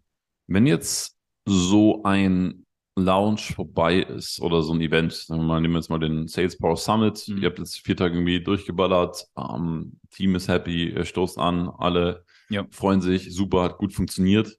Wenn 0.48 0.66
jetzt 0.66 1.16
so 1.46 2.02
ein 2.04 2.65
Lounge 2.96 3.42
vorbei 3.54 4.00
ist 4.00 4.40
oder 4.42 4.62
so 4.62 4.74
ein 4.74 4.82
Event, 4.82 5.12
sagen 5.14 5.42
wir 5.42 5.48
mal, 5.48 5.62
nehmen 5.62 5.74
wir 5.74 5.80
jetzt 5.80 5.90
mal 5.90 6.00
den 6.00 6.28
Sales 6.28 6.58
Power 6.58 6.78
Summit, 6.78 7.28
mhm. 7.28 7.40
ihr 7.40 7.50
habt 7.50 7.60
jetzt 7.60 7.80
vier 7.80 7.98
Tage 7.98 8.16
irgendwie 8.16 8.42
durchgeballert, 8.42 9.28
ähm, 9.38 10.00
Team 10.12 10.36
ist 10.36 10.48
happy, 10.48 10.96
stoßt 11.04 11.38
an, 11.38 11.70
alle 11.70 12.24
ja. 12.50 12.66
freuen 12.72 13.02
sich, 13.02 13.34
super, 13.34 13.64
hat 13.64 13.78
gut 13.78 13.94
funktioniert. 13.94 14.58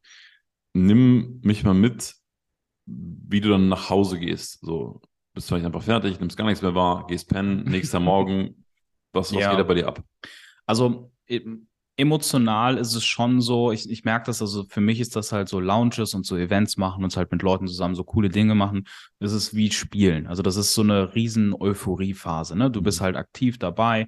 Nimm 0.74 1.40
mich 1.42 1.64
mal 1.64 1.74
mit, 1.74 2.14
wie 2.84 3.40
du 3.40 3.48
dann 3.48 3.68
nach 3.68 3.88
Hause 3.88 4.18
gehst. 4.18 4.60
So, 4.60 5.00
bist 5.32 5.48
vielleicht 5.48 5.64
einfach 5.64 5.82
fertig, 5.82 6.20
nimmst 6.20 6.36
gar 6.36 6.44
nichts 6.44 6.62
mehr 6.62 6.74
wahr, 6.74 7.06
gehst 7.06 7.28
pennen, 7.28 7.64
nächster 7.64 8.00
Morgen. 8.00 8.64
Was, 9.12 9.32
was 9.32 9.40
ja. 9.40 9.50
geht 9.50 9.60
da 9.60 9.62
bei 9.62 9.74
dir 9.74 9.88
ab? 9.88 10.04
Also 10.66 11.10
emotional 11.96 12.76
ist 12.76 12.94
es 12.94 13.04
schon 13.04 13.40
so, 13.40 13.72
ich, 13.72 13.90
ich 13.90 14.04
merke 14.04 14.26
das, 14.26 14.42
also 14.42 14.64
für 14.68 14.80
mich 14.80 15.00
ist 15.00 15.16
das 15.16 15.32
halt 15.32 15.48
so 15.48 15.60
Lounges 15.60 16.14
und 16.14 16.26
so 16.26 16.36
Events 16.36 16.76
machen 16.76 17.02
und 17.02 17.16
halt 17.16 17.32
mit 17.32 17.42
Leuten 17.42 17.66
zusammen 17.66 17.94
so 17.94 18.04
coole 18.04 18.28
Dinge 18.28 18.54
machen. 18.54 18.86
Das 19.18 19.32
ist 19.32 19.54
wie 19.54 19.70
Spielen. 19.70 20.26
Also 20.26 20.42
das 20.42 20.56
ist 20.56 20.74
so 20.74 20.82
eine 20.82 21.14
riesen 21.14 21.54
Euphorie-Phase. 21.54 22.56
Ne? 22.56 22.70
Du 22.70 22.82
bist 22.82 23.00
mhm. 23.00 23.04
halt 23.04 23.16
aktiv 23.16 23.58
dabei 23.58 24.06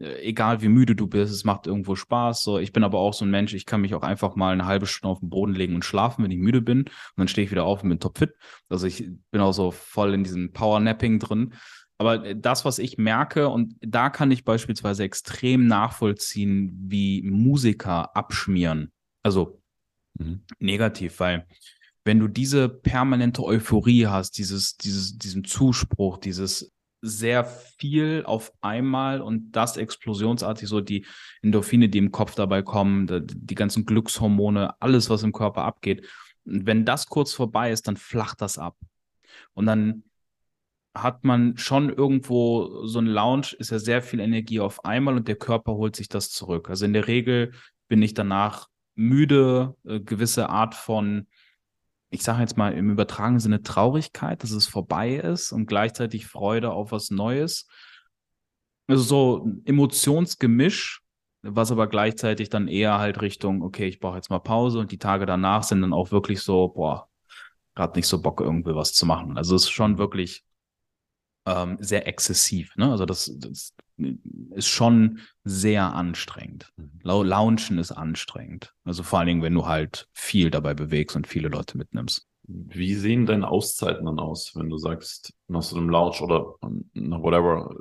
äh, 0.00 0.20
egal 0.22 0.62
wie 0.62 0.68
müde 0.68 0.94
du 0.94 1.06
bist, 1.06 1.32
es 1.32 1.44
macht 1.44 1.66
irgendwo 1.66 1.94
Spaß. 1.94 2.42
So, 2.42 2.58
ich 2.58 2.72
bin 2.72 2.84
aber 2.84 2.98
auch 2.98 3.14
so 3.14 3.24
ein 3.24 3.30
Mensch, 3.30 3.54
ich 3.54 3.66
kann 3.66 3.80
mich 3.80 3.94
auch 3.94 4.02
einfach 4.02 4.36
mal 4.36 4.52
eine 4.52 4.66
halbe 4.66 4.86
Stunde 4.86 5.12
auf 5.12 5.20
den 5.20 5.30
Boden 5.30 5.54
legen 5.54 5.74
und 5.74 5.84
schlafen, 5.84 6.24
wenn 6.24 6.30
ich 6.30 6.38
müde 6.38 6.60
bin. 6.60 6.80
Und 6.82 6.90
dann 7.16 7.28
stehe 7.28 7.44
ich 7.44 7.50
wieder 7.50 7.64
auf 7.64 7.82
und 7.82 7.88
bin 7.88 8.00
topfit. 8.00 8.34
Also 8.68 8.86
ich 8.86 9.08
bin 9.30 9.40
auch 9.40 9.52
so 9.52 9.70
voll 9.70 10.14
in 10.14 10.24
diesem 10.24 10.52
Power-Napping 10.52 11.18
drin. 11.18 11.54
Aber 11.98 12.24
äh, 12.24 12.36
das, 12.36 12.64
was 12.64 12.78
ich 12.78 12.96
merke, 12.96 13.48
und 13.48 13.74
da 13.80 14.08
kann 14.08 14.30
ich 14.30 14.44
beispielsweise 14.44 15.04
extrem 15.04 15.66
nachvollziehen, 15.66 16.72
wie 16.88 17.22
Musiker 17.22 18.16
abschmieren. 18.16 18.92
Also 19.22 19.60
mhm. 20.14 20.42
negativ, 20.58 21.20
weil 21.20 21.46
wenn 22.04 22.20
du 22.20 22.28
diese 22.28 22.68
permanente 22.68 23.42
Euphorie 23.42 24.06
hast, 24.06 24.38
dieses, 24.38 24.76
dieses, 24.76 25.18
diesen 25.18 25.44
Zuspruch, 25.44 26.16
dieses 26.16 26.72
sehr 27.00 27.44
viel 27.44 28.24
auf 28.24 28.52
einmal 28.60 29.20
und 29.20 29.52
das 29.52 29.76
explosionsartig 29.76 30.68
so 30.68 30.80
die 30.80 31.06
Endorphine, 31.42 31.88
die 31.88 31.98
im 31.98 32.10
Kopf 32.10 32.34
dabei 32.34 32.62
kommen, 32.62 33.06
die, 33.06 33.22
die 33.26 33.54
ganzen 33.54 33.84
Glückshormone, 33.84 34.80
alles, 34.80 35.10
was 35.10 35.22
im 35.22 35.32
Körper 35.32 35.64
abgeht. 35.64 36.06
Und 36.44 36.66
wenn 36.66 36.84
das 36.84 37.06
kurz 37.06 37.32
vorbei 37.32 37.70
ist, 37.70 37.86
dann 37.86 37.96
flacht 37.96 38.40
das 38.40 38.58
ab. 38.58 38.76
Und 39.52 39.66
dann 39.66 40.02
hat 40.94 41.24
man 41.24 41.56
schon 41.56 41.90
irgendwo 41.90 42.86
so 42.86 42.98
ein 42.98 43.06
Lounge, 43.06 43.54
ist 43.58 43.70
ja 43.70 43.78
sehr 43.78 44.02
viel 44.02 44.20
Energie 44.20 44.60
auf 44.60 44.84
einmal 44.84 45.16
und 45.16 45.28
der 45.28 45.36
Körper 45.36 45.74
holt 45.74 45.96
sich 45.96 46.08
das 46.08 46.30
zurück. 46.30 46.70
Also 46.70 46.84
in 46.84 46.92
der 46.92 47.06
Regel 47.06 47.52
bin 47.88 48.02
ich 48.02 48.14
danach 48.14 48.68
müde, 48.94 49.76
äh, 49.84 50.00
gewisse 50.00 50.48
Art 50.48 50.74
von 50.74 51.26
ich 52.10 52.22
sage 52.22 52.40
jetzt 52.40 52.56
mal 52.56 52.72
im 52.72 52.90
übertragenen 52.90 53.40
Sinne 53.40 53.62
Traurigkeit, 53.62 54.42
dass 54.42 54.50
es 54.50 54.66
vorbei 54.66 55.16
ist 55.16 55.52
und 55.52 55.66
gleichzeitig 55.66 56.26
Freude 56.26 56.70
auf 56.72 56.92
was 56.92 57.10
Neues. 57.10 57.68
Also 58.86 59.02
so 59.02 59.44
ein 59.44 59.62
Emotionsgemisch, 59.66 61.02
was 61.42 61.70
aber 61.70 61.86
gleichzeitig 61.86 62.48
dann 62.48 62.68
eher 62.68 62.98
halt 62.98 63.20
Richtung, 63.20 63.62
okay, 63.62 63.86
ich 63.86 64.00
brauche 64.00 64.16
jetzt 64.16 64.30
mal 64.30 64.38
Pause 64.38 64.78
und 64.78 64.90
die 64.90 64.98
Tage 64.98 65.26
danach 65.26 65.62
sind 65.62 65.82
dann 65.82 65.92
auch 65.92 66.10
wirklich 66.10 66.40
so, 66.40 66.68
boah, 66.68 67.08
gerade 67.74 67.98
nicht 67.98 68.06
so 68.06 68.22
Bock, 68.22 68.40
irgendwie 68.40 68.74
was 68.74 68.94
zu 68.94 69.04
machen. 69.04 69.36
Also 69.36 69.54
es 69.54 69.64
ist 69.64 69.70
schon 69.70 69.98
wirklich 69.98 70.44
ähm, 71.48 71.78
sehr 71.80 72.06
exzessiv. 72.06 72.76
Ne? 72.76 72.90
Also 72.90 73.06
das, 73.06 73.32
das 73.38 73.74
ist 74.50 74.68
schon 74.68 75.20
sehr 75.44 75.94
anstrengend. 75.94 76.72
Mhm. 76.76 77.00
Launchen 77.02 77.78
ist 77.78 77.92
anstrengend. 77.92 78.74
Also 78.84 79.02
vor 79.02 79.18
allen 79.18 79.28
Dingen, 79.28 79.42
wenn 79.42 79.54
du 79.54 79.66
halt 79.66 80.08
viel 80.12 80.50
dabei 80.50 80.74
bewegst 80.74 81.16
und 81.16 81.26
viele 81.26 81.48
Leute 81.48 81.78
mitnimmst. 81.78 82.26
Wie 82.42 82.94
sehen 82.94 83.26
deine 83.26 83.48
Auszeiten 83.48 84.06
dann 84.06 84.18
aus, 84.18 84.54
wenn 84.56 84.70
du 84.70 84.78
sagst, 84.78 85.34
nach 85.48 85.62
so 85.62 85.76
einem 85.76 85.90
Lounge 85.90 86.20
oder 86.20 86.54
nach 86.94 87.22
whatever, 87.22 87.74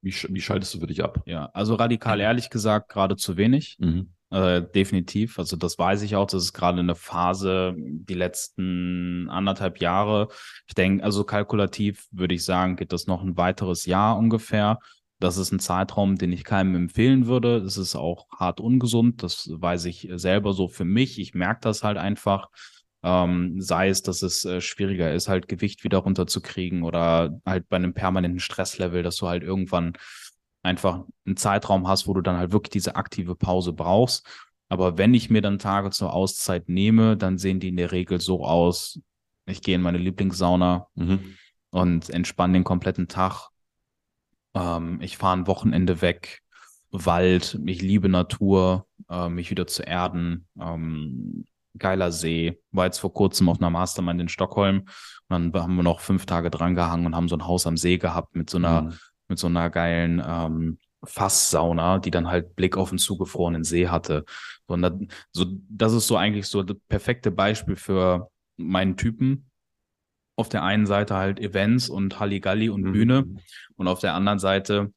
wie, 0.00 0.12
wie 0.12 0.40
schaltest 0.40 0.74
du 0.74 0.80
für 0.80 0.86
dich 0.86 1.02
ab? 1.02 1.22
Ja, 1.26 1.46
also 1.52 1.74
radikal 1.74 2.20
ehrlich 2.20 2.48
gesagt, 2.48 2.90
gerade 2.90 3.16
zu 3.16 3.36
wenig. 3.36 3.76
Mhm. 3.78 4.13
Äh, 4.30 4.62
definitiv. 4.74 5.38
Also 5.38 5.56
das 5.56 5.78
weiß 5.78 6.02
ich 6.02 6.16
auch. 6.16 6.26
Das 6.26 6.42
ist 6.42 6.52
gerade 6.52 6.80
eine 6.80 6.94
Phase, 6.94 7.74
die 7.76 8.14
letzten 8.14 9.28
anderthalb 9.30 9.80
Jahre. 9.80 10.28
Ich 10.66 10.74
denke, 10.74 11.04
also 11.04 11.24
kalkulativ 11.24 12.06
würde 12.10 12.34
ich 12.34 12.44
sagen, 12.44 12.76
geht 12.76 12.92
das 12.92 13.06
noch 13.06 13.22
ein 13.22 13.36
weiteres 13.36 13.86
Jahr 13.86 14.16
ungefähr. 14.16 14.78
Das 15.20 15.36
ist 15.36 15.52
ein 15.52 15.60
Zeitraum, 15.60 16.16
den 16.16 16.32
ich 16.32 16.44
keinem 16.44 16.74
empfehlen 16.74 17.26
würde. 17.26 17.62
Das 17.62 17.76
ist 17.76 17.94
auch 17.94 18.26
hart 18.30 18.60
ungesund. 18.60 19.22
Das 19.22 19.48
weiß 19.52 19.84
ich 19.84 20.08
selber 20.16 20.52
so 20.52 20.68
für 20.68 20.84
mich. 20.84 21.18
Ich 21.18 21.34
merke 21.34 21.60
das 21.62 21.84
halt 21.84 21.96
einfach. 21.96 22.48
Ähm, 23.04 23.60
sei 23.60 23.88
es, 23.90 24.02
dass 24.02 24.22
es 24.22 24.44
äh, 24.46 24.60
schwieriger 24.62 25.12
ist, 25.12 25.28
halt 25.28 25.46
Gewicht 25.46 25.84
wieder 25.84 25.98
runterzukriegen 25.98 26.82
oder 26.82 27.38
halt 27.44 27.68
bei 27.68 27.76
einem 27.76 27.92
permanenten 27.92 28.40
Stresslevel, 28.40 29.02
dass 29.02 29.16
du 29.16 29.28
halt 29.28 29.42
irgendwann 29.42 29.92
einfach 30.64 31.04
einen 31.26 31.36
Zeitraum 31.36 31.86
hast, 31.86 32.06
wo 32.08 32.14
du 32.14 32.20
dann 32.20 32.36
halt 32.36 32.52
wirklich 32.52 32.70
diese 32.70 32.96
aktive 32.96 33.34
Pause 33.36 33.72
brauchst. 33.72 34.26
Aber 34.68 34.98
wenn 34.98 35.14
ich 35.14 35.30
mir 35.30 35.42
dann 35.42 35.58
Tage 35.58 35.90
zur 35.90 36.12
Auszeit 36.12 36.68
nehme, 36.68 37.16
dann 37.16 37.38
sehen 37.38 37.60
die 37.60 37.68
in 37.68 37.76
der 37.76 37.92
Regel 37.92 38.20
so 38.20 38.44
aus, 38.44 39.00
ich 39.46 39.62
gehe 39.62 39.74
in 39.74 39.82
meine 39.82 39.98
Lieblingssauna 39.98 40.88
mhm. 40.94 41.36
und 41.70 42.10
entspanne 42.10 42.54
den 42.54 42.64
kompletten 42.64 43.08
Tag 43.08 43.50
ähm, 44.54 45.00
ich 45.02 45.16
fahre 45.16 45.36
ein 45.36 45.46
Wochenende 45.46 46.00
weg, 46.00 46.40
Wald, 46.90 47.58
ich 47.66 47.82
liebe 47.82 48.08
Natur, 48.08 48.86
äh, 49.10 49.28
mich 49.28 49.50
wieder 49.50 49.66
zu 49.66 49.82
erden. 49.82 50.46
Ähm, 50.60 51.44
geiler 51.76 52.12
See. 52.12 52.60
War 52.70 52.86
jetzt 52.86 52.98
vor 52.98 53.12
kurzem 53.12 53.48
auf 53.48 53.58
einer 53.58 53.70
Mastermind 53.70 54.20
in 54.20 54.28
Stockholm. 54.28 54.84
Und 55.28 55.52
dann 55.52 55.62
haben 55.62 55.74
wir 55.74 55.82
noch 55.82 55.98
fünf 55.98 56.24
Tage 56.24 56.50
dran 56.50 56.76
gehangen 56.76 57.06
und 57.06 57.16
haben 57.16 57.28
so 57.28 57.36
ein 57.36 57.46
Haus 57.48 57.66
am 57.66 57.76
See 57.76 57.98
gehabt 57.98 58.36
mit 58.36 58.48
so 58.48 58.58
einer, 58.58 58.82
mhm. 58.82 58.98
Mit 59.34 59.38
so 59.38 59.48
einer 59.48 59.68
geilen 59.70 60.22
ähm, 60.26 60.78
Fasssauna, 61.04 61.98
die 61.98 62.10
dann 62.10 62.28
halt 62.28 62.56
Blick 62.56 62.76
auf 62.76 62.88
den 62.88 62.98
zugefrorenen 62.98 63.64
See 63.64 63.88
hatte. 63.88 64.24
Und 64.66 64.82
das, 64.82 64.92
so, 65.32 65.44
das 65.68 65.92
ist 65.92 66.06
so 66.06 66.16
eigentlich 66.16 66.46
so 66.46 66.62
das 66.62 66.78
perfekte 66.88 67.30
Beispiel 67.30 67.76
für 67.76 68.30
meinen 68.56 68.96
Typen. 68.96 69.50
auf 70.36 70.48
der 70.48 70.62
einen 70.62 70.86
Seite 70.86 71.14
halt 71.14 71.38
Events 71.38 71.88
und 71.88 72.18
Halligalli 72.18 72.68
und 72.68 72.82
mhm. 72.82 72.92
Bühne 72.92 73.24
und 73.76 73.88
auf 73.88 74.00
der 74.00 74.14
anderen 74.14 74.38
Seite 74.38 74.92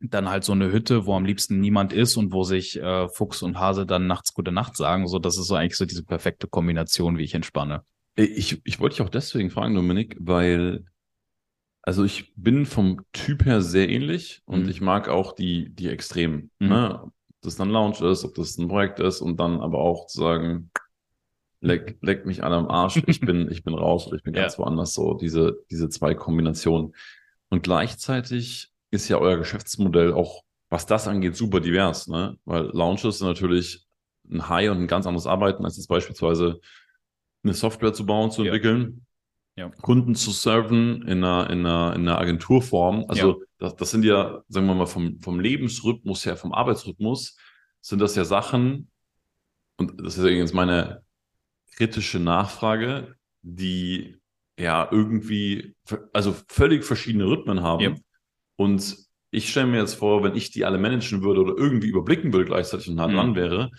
dann 0.00 0.28
halt 0.28 0.44
so 0.44 0.52
eine 0.52 0.70
Hütte, 0.70 1.06
wo 1.06 1.14
am 1.14 1.24
liebsten 1.24 1.60
niemand 1.60 1.92
ist 1.92 2.16
und 2.16 2.32
wo 2.32 2.42
sich 2.42 2.76
äh, 2.76 3.08
Fuchs 3.08 3.42
und 3.42 3.58
Hase 3.58 3.86
dann 3.86 4.06
nachts 4.06 4.34
gute 4.34 4.52
Nacht 4.52 4.76
sagen. 4.76 5.06
So, 5.06 5.18
das 5.18 5.38
ist 5.38 5.46
so 5.46 5.54
eigentlich 5.54 5.76
so 5.76 5.86
diese 5.86 6.04
perfekte 6.04 6.46
Kombination, 6.46 7.16
wie 7.16 7.22
ich 7.22 7.34
entspanne. 7.34 7.84
Ich, 8.16 8.60
ich 8.64 8.80
wollte 8.80 8.96
dich 8.96 9.02
auch 9.02 9.10
deswegen 9.10 9.50
fragen, 9.50 9.74
Dominik, 9.74 10.16
weil 10.20 10.84
also 11.86 12.02
ich 12.02 12.32
bin 12.34 12.64
vom 12.64 13.04
Typ 13.12 13.44
her 13.44 13.60
sehr 13.60 13.90
ähnlich 13.90 14.42
und 14.46 14.64
mhm. 14.64 14.68
ich 14.70 14.80
mag 14.80 15.08
auch 15.08 15.32
die, 15.32 15.68
die 15.68 15.88
Extremen. 15.88 16.50
Mhm. 16.58 16.68
Ne? 16.68 17.02
Ob 17.02 17.12
das 17.42 17.56
dann 17.56 17.68
Lounge 17.68 18.10
ist, 18.10 18.24
ob 18.24 18.34
das 18.34 18.56
ein 18.56 18.68
Projekt 18.68 19.00
ist 19.00 19.20
und 19.20 19.38
dann 19.38 19.60
aber 19.60 19.78
auch 19.78 20.06
zu 20.06 20.20
sagen, 20.20 20.70
leck, 21.60 21.98
leck 22.00 22.24
mich 22.24 22.42
alle 22.42 22.56
am 22.56 22.68
Arsch, 22.68 23.02
ich 23.06 23.20
bin, 23.20 23.48
ich 23.52 23.64
bin 23.64 23.74
raus 23.74 24.06
oder 24.06 24.16
ich 24.16 24.22
bin 24.22 24.32
ganz 24.32 24.54
ja. 24.54 24.60
woanders 24.60 24.94
so, 24.94 25.12
diese, 25.12 25.58
diese 25.70 25.90
zwei 25.90 26.14
Kombinationen. 26.14 26.94
Und 27.50 27.62
gleichzeitig 27.62 28.70
ist 28.90 29.08
ja 29.08 29.18
euer 29.18 29.36
Geschäftsmodell 29.36 30.14
auch, 30.14 30.42
was 30.70 30.86
das 30.86 31.06
angeht, 31.06 31.36
super 31.36 31.60
divers, 31.60 32.08
ne? 32.08 32.38
Weil 32.46 32.70
Launches 32.72 33.18
sind 33.18 33.28
natürlich 33.28 33.86
ein 34.30 34.48
High 34.48 34.70
und 34.70 34.78
ein 34.78 34.86
ganz 34.86 35.06
anderes 35.06 35.26
Arbeiten, 35.26 35.66
als 35.66 35.76
jetzt 35.76 35.88
beispielsweise 35.88 36.60
eine 37.42 37.52
Software 37.52 37.92
zu 37.92 38.06
bauen, 38.06 38.30
zu 38.30 38.42
entwickeln. 38.42 38.80
Ja. 38.82 39.13
Kunden 39.82 40.14
zu 40.14 40.30
serven 40.32 41.02
in 41.02 41.22
einer, 41.22 41.48
in 41.50 41.64
einer, 41.64 41.94
in 41.94 42.02
einer 42.02 42.18
Agenturform. 42.18 43.04
Also 43.08 43.40
ja. 43.40 43.46
das, 43.58 43.76
das 43.76 43.90
sind 43.90 44.04
ja, 44.04 44.42
sagen 44.48 44.66
wir 44.66 44.74
mal, 44.74 44.86
vom, 44.86 45.20
vom 45.20 45.38
Lebensrhythmus 45.38 46.26
her, 46.26 46.36
vom 46.36 46.52
Arbeitsrhythmus, 46.52 47.36
sind 47.80 48.00
das 48.00 48.16
ja 48.16 48.24
Sachen, 48.24 48.90
und 49.76 50.00
das 50.00 50.16
ist 50.16 50.24
übrigens 50.24 50.52
meine 50.52 51.02
kritische 51.76 52.18
Nachfrage, 52.18 53.16
die 53.42 54.16
ja 54.58 54.88
irgendwie, 54.90 55.74
also 56.12 56.34
völlig 56.48 56.84
verschiedene 56.84 57.26
Rhythmen 57.26 57.62
haben. 57.62 57.80
Ja. 57.80 57.94
Und 58.56 58.96
ich 59.30 59.50
stelle 59.50 59.66
mir 59.66 59.78
jetzt 59.78 59.94
vor, 59.94 60.22
wenn 60.22 60.36
ich 60.36 60.50
die 60.52 60.64
alle 60.64 60.78
managen 60.78 61.22
würde 61.22 61.40
oder 61.40 61.56
irgendwie 61.56 61.88
überblicken 61.88 62.32
würde 62.32 62.46
gleichzeitig 62.46 62.88
und 62.88 62.94
nah 62.94 63.08
dran 63.08 63.30
mhm. 63.30 63.34
wäre, 63.34 63.70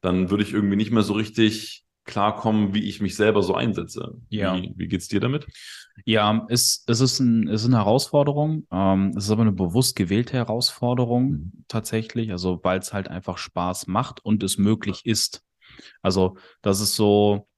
dann 0.00 0.30
würde 0.30 0.44
ich 0.44 0.52
irgendwie 0.52 0.76
nicht 0.76 0.92
mehr 0.92 1.02
so 1.02 1.14
richtig 1.14 1.84
klarkommen, 2.10 2.74
wie 2.74 2.84
ich 2.84 3.00
mich 3.00 3.16
selber 3.16 3.42
so 3.42 3.54
einsetze. 3.54 4.20
Ja. 4.28 4.56
Wie, 4.56 4.74
wie 4.76 4.88
geht's 4.88 5.08
dir 5.08 5.20
damit? 5.20 5.46
Ja, 6.04 6.46
es, 6.48 6.84
es, 6.86 7.00
ist, 7.00 7.20
ein, 7.20 7.48
es 7.48 7.62
ist 7.62 7.68
eine 7.68 7.78
Herausforderung. 7.78 8.66
Ähm, 8.70 9.12
es 9.16 9.24
ist 9.24 9.30
aber 9.30 9.42
eine 9.42 9.52
bewusst 9.52 9.96
gewählte 9.96 10.34
Herausforderung 10.34 11.30
mhm. 11.30 11.64
tatsächlich, 11.68 12.30
also 12.32 12.60
weil 12.62 12.78
es 12.78 12.92
halt 12.92 13.08
einfach 13.08 13.38
Spaß 13.38 13.86
macht 13.86 14.24
und 14.24 14.42
es 14.42 14.58
möglich 14.58 15.02
ist. 15.04 15.42
Also 16.02 16.36
das 16.62 16.80
ist 16.80 16.96
so, 16.96 17.48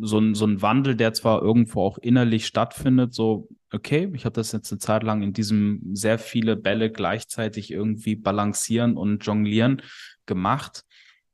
so 0.00 0.18
ein, 0.18 0.34
so 0.34 0.46
ein 0.46 0.62
Wandel, 0.62 0.94
der 0.94 1.12
zwar 1.12 1.42
irgendwo 1.42 1.82
auch 1.82 1.98
innerlich 1.98 2.46
stattfindet, 2.46 3.14
so, 3.14 3.48
okay, 3.72 4.10
ich 4.14 4.24
habe 4.24 4.34
das 4.34 4.52
jetzt 4.52 4.70
eine 4.70 4.78
Zeit 4.78 5.02
lang 5.02 5.22
in 5.22 5.32
diesem 5.32 5.94
sehr 5.94 6.18
viele 6.18 6.56
Bälle 6.56 6.90
gleichzeitig 6.90 7.70
irgendwie 7.70 8.16
balancieren 8.16 8.96
und 8.96 9.24
jonglieren 9.24 9.82
gemacht. 10.26 10.84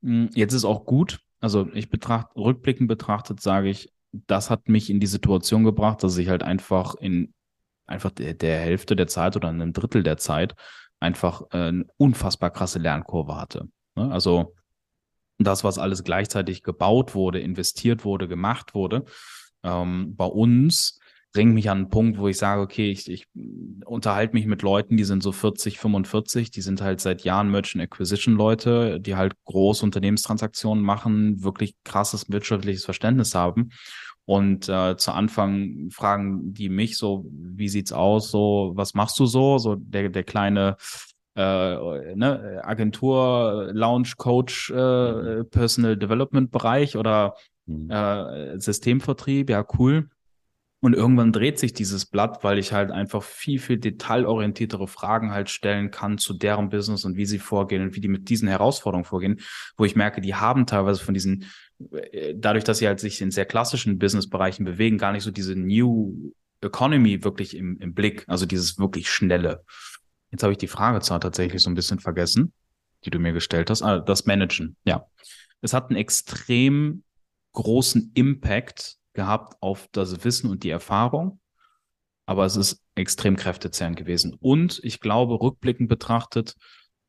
Hm, 0.03 0.31
jetzt 0.35 0.53
ist 0.53 0.65
auch 0.65 0.85
gut. 0.85 1.21
Also 1.41 1.69
ich 1.75 1.91
betrachte, 1.91 2.39
rückblickend 2.39 2.89
betrachtet, 2.89 3.41
sage 3.41 3.69
ich, 3.69 3.93
das 4.13 4.51
hat 4.51 4.69
mich 4.69 4.89
in 4.91 5.01
die 5.01 5.07
Situation 5.07 5.65
gebracht, 5.65 6.03
dass 6.03 6.17
ich 6.17 6.29
halt 6.29 6.43
einfach 6.43 6.95
in 6.95 7.35
einfach 7.87 8.11
der, 8.11 8.35
der 8.35 8.59
Hälfte 8.59 8.97
der 8.97 9.07
Zeit 9.07 9.37
oder 9.37 9.49
einem 9.49 9.73
Drittel 9.73 10.03
der 10.03 10.17
Zeit 10.17 10.55
einfach 11.01 11.43
äh, 11.53 11.69
eine 11.69 11.87
unfassbar 11.97 12.51
krasse 12.51 12.79
Lernkurve 12.79 13.37
hatte. 13.37 13.69
Ne? 13.95 14.11
Also 14.11 14.55
das, 15.39 15.65
was 15.65 15.79
alles 15.79 16.03
gleichzeitig 16.03 16.63
gebaut 16.63 17.15
wurde, 17.15 17.41
investiert 17.41 18.05
wurde, 18.05 18.27
gemacht 18.27 18.75
wurde, 18.75 19.05
ähm, 19.63 20.17
bei 20.17 20.25
uns 20.25 20.99
bringt 21.37 21.53
mich 21.53 21.69
an 21.69 21.77
einen 21.77 21.91
Punkt, 21.91 22.19
wo 22.19 22.29
ich 22.29 22.39
sage, 22.39 22.63
okay, 22.63 22.91
ich, 22.91 23.11
ich 23.11 23.27
unterhalte 23.85 24.33
mich 24.33 24.47
mit 24.47 24.63
Leuten, 24.63 24.97
die 24.97 25.05
sind 25.05 25.23
so 25.23 25.33
40, 25.33 25.79
45, 25.79 26.51
die 26.51 26.63
sind 26.63 26.81
halt 26.81 26.99
seit 27.03 27.25
Jahren 27.25 27.51
Merchant 27.51 27.85
Acquisition 27.85 28.37
Leute, 28.37 28.99
die 29.01 29.17
halt 29.17 29.35
große 29.45 29.85
Unternehmenstransaktionen 29.85 30.83
machen, 30.83 31.45
wirklich 31.45 31.75
krasses 31.85 32.31
wirtschaftliches 32.31 32.87
Verständnis 32.87 33.35
haben. 33.35 33.69
Und 34.25 34.71
äh, 34.71 34.97
zu 34.97 35.13
Anfang 35.13 35.91
fragen 35.91 36.55
die 36.55 36.71
mich 36.71 36.97
so, 36.97 37.27
wie 37.31 37.69
sieht's 37.69 37.93
aus? 37.93 38.31
So, 38.31 38.73
was 38.75 38.95
machst 38.95 39.19
du 39.19 39.27
so? 39.27 39.59
So 39.59 39.75
der, 39.75 40.09
der 40.09 40.25
kleine 40.25 40.77
äh, 41.35 42.15
ne, 42.15 42.63
Agentur, 42.65 43.69
Lounge, 43.75 44.13
Coach, 44.17 44.71
äh, 44.71 45.13
mhm. 45.13 45.51
Personal 45.51 45.99
Development 45.99 46.51
Bereich 46.51 46.97
oder 46.97 47.35
mhm. 47.67 47.91
äh, 47.91 48.59
Systemvertrieb, 48.59 49.51
ja 49.51 49.67
cool. 49.79 50.09
Und 50.87 50.95
irgendwann 50.95 51.33
dreht 51.33 51.59
sich 51.59 51.73
dieses 51.73 52.07
Blatt, 52.07 52.45
weil 52.45 52.61
ich 52.61 52.73
halt 52.73 52.93
einfach 52.93 53.25
viel, 53.25 53.59
viel 53.59 53.77
detailorientiertere 53.77 54.87
Fragen 54.87 55.33
halt 55.33 55.51
stellen 55.51 55.91
kann 55.91 56.17
zu 56.17 56.33
deren 56.33 56.69
Business 56.69 57.05
und 57.05 57.17
wie 57.17 57.27
sie 57.27 57.41
vorgehen 57.41 57.83
und 57.83 57.97
wie 57.97 58.01
die 58.01 58.07
mit 58.07 58.29
diesen 58.29 58.47
Herausforderungen 58.47 59.05
vorgehen, 59.05 59.41
wo 59.77 59.85
ich 59.85 59.97
merke, 59.97 60.21
die 60.21 60.37
haben 60.37 60.65
teilweise 60.65 61.03
von 61.03 61.13
diesen, 61.13 61.47
äh, 61.91 62.35
dadurch, 62.37 62.63
dass 62.63 62.79
sie 62.79 62.87
halt 62.87 63.01
sich 63.01 63.21
in 63.21 63.33
sehr 63.33 63.47
klassischen 63.47 63.99
Businessbereichen 63.99 64.65
bewegen, 64.65 64.97
gar 64.97 65.11
nicht 65.11 65.25
so 65.25 65.33
diese 65.33 65.57
New 65.57 66.33
Economy 66.61 67.25
wirklich 67.25 67.57
im, 67.57 67.81
im 67.81 67.93
Blick, 67.93 68.25
also 68.29 68.47
dieses 68.47 68.79
wirklich 68.79 69.11
schnelle. 69.11 69.65
Jetzt 70.31 70.45
habe 70.45 70.53
ich 70.53 70.59
die 70.59 70.69
Frage 70.69 71.01
zwar 71.01 71.19
tatsächlich 71.19 71.63
so 71.63 71.69
ein 71.69 71.75
bisschen 71.75 71.99
vergessen, 71.99 72.53
die 73.05 73.11
du 73.11 73.19
mir 73.19 73.33
gestellt 73.33 73.71
hast. 73.71 73.83
Ah, 73.83 73.99
das 73.99 74.25
Managen, 74.27 74.77
ja. 74.85 75.05
Es 75.63 75.73
hat 75.73 75.91
einen 75.91 75.99
extrem 75.99 77.03
großen 77.55 78.13
Impact 78.15 78.99
gehabt 79.17 79.57
auf 79.61 79.89
das 79.91 80.23
Wissen 80.25 80.49
und 80.49 80.63
die 80.63 80.71
Erfahrung, 80.71 81.41
aber 82.27 82.45
es 82.45 82.55
ist 82.55 82.85
extrem 82.95 83.35
kräftezehrend 83.35 83.97
gewesen. 83.97 84.37
Und 84.39 84.81
ich 84.85 85.01
glaube, 85.01 85.41
rückblickend 85.41 85.89
betrachtet, 85.89 86.55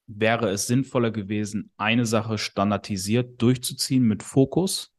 wäre 0.07 0.49
es 0.49 0.67
sinnvoller 0.67 1.11
gewesen, 1.11 1.71
eine 1.77 2.05
Sache 2.05 2.37
standardisiert 2.37 3.39
durchzuziehen 3.41 4.03
mit 4.03 4.23
Fokus 4.23 4.93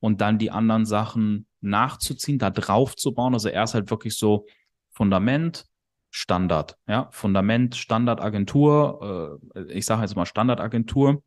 und 0.00 0.20
dann 0.20 0.38
die 0.38 0.50
anderen 0.50 0.86
Sachen 0.86 1.46
nachzuziehen, 1.60 2.38
da 2.38 2.50
drauf 2.50 2.96
zu 2.96 3.12
bauen. 3.12 3.34
Also 3.34 3.48
erst 3.48 3.74
halt 3.74 3.90
wirklich 3.90 4.16
so 4.16 4.46
Fundament, 4.92 5.66
Standard, 6.10 6.76
ja, 6.86 7.08
Fundament, 7.10 7.74
Standardagentur, 7.74 9.40
äh, 9.56 9.72
ich 9.72 9.84
sage 9.84 10.02
jetzt 10.02 10.14
mal 10.14 10.26
Standardagentur, 10.26 11.22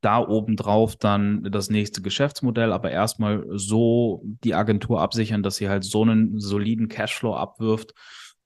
da 0.00 0.20
obendrauf 0.20 0.96
dann 0.96 1.42
das 1.50 1.70
nächste 1.70 2.02
Geschäftsmodell, 2.02 2.72
aber 2.72 2.90
erstmal 2.90 3.44
so 3.50 4.22
die 4.44 4.54
Agentur 4.54 5.00
absichern, 5.00 5.42
dass 5.42 5.56
sie 5.56 5.68
halt 5.68 5.84
so 5.84 6.02
einen 6.02 6.38
soliden 6.38 6.88
Cashflow 6.88 7.34
abwirft, 7.34 7.94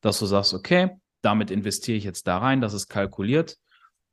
dass 0.01 0.19
du 0.19 0.27
sagst, 0.27 0.55
okay, 0.55 0.91
damit 1.21 1.51
investiere 1.51 1.99
ich 1.99 2.05
jetzt 2.05 2.27
da 2.27 2.39
rein, 2.39 2.61
das 2.61 2.75
ist 2.75 2.89
kalkuliert 2.89 3.57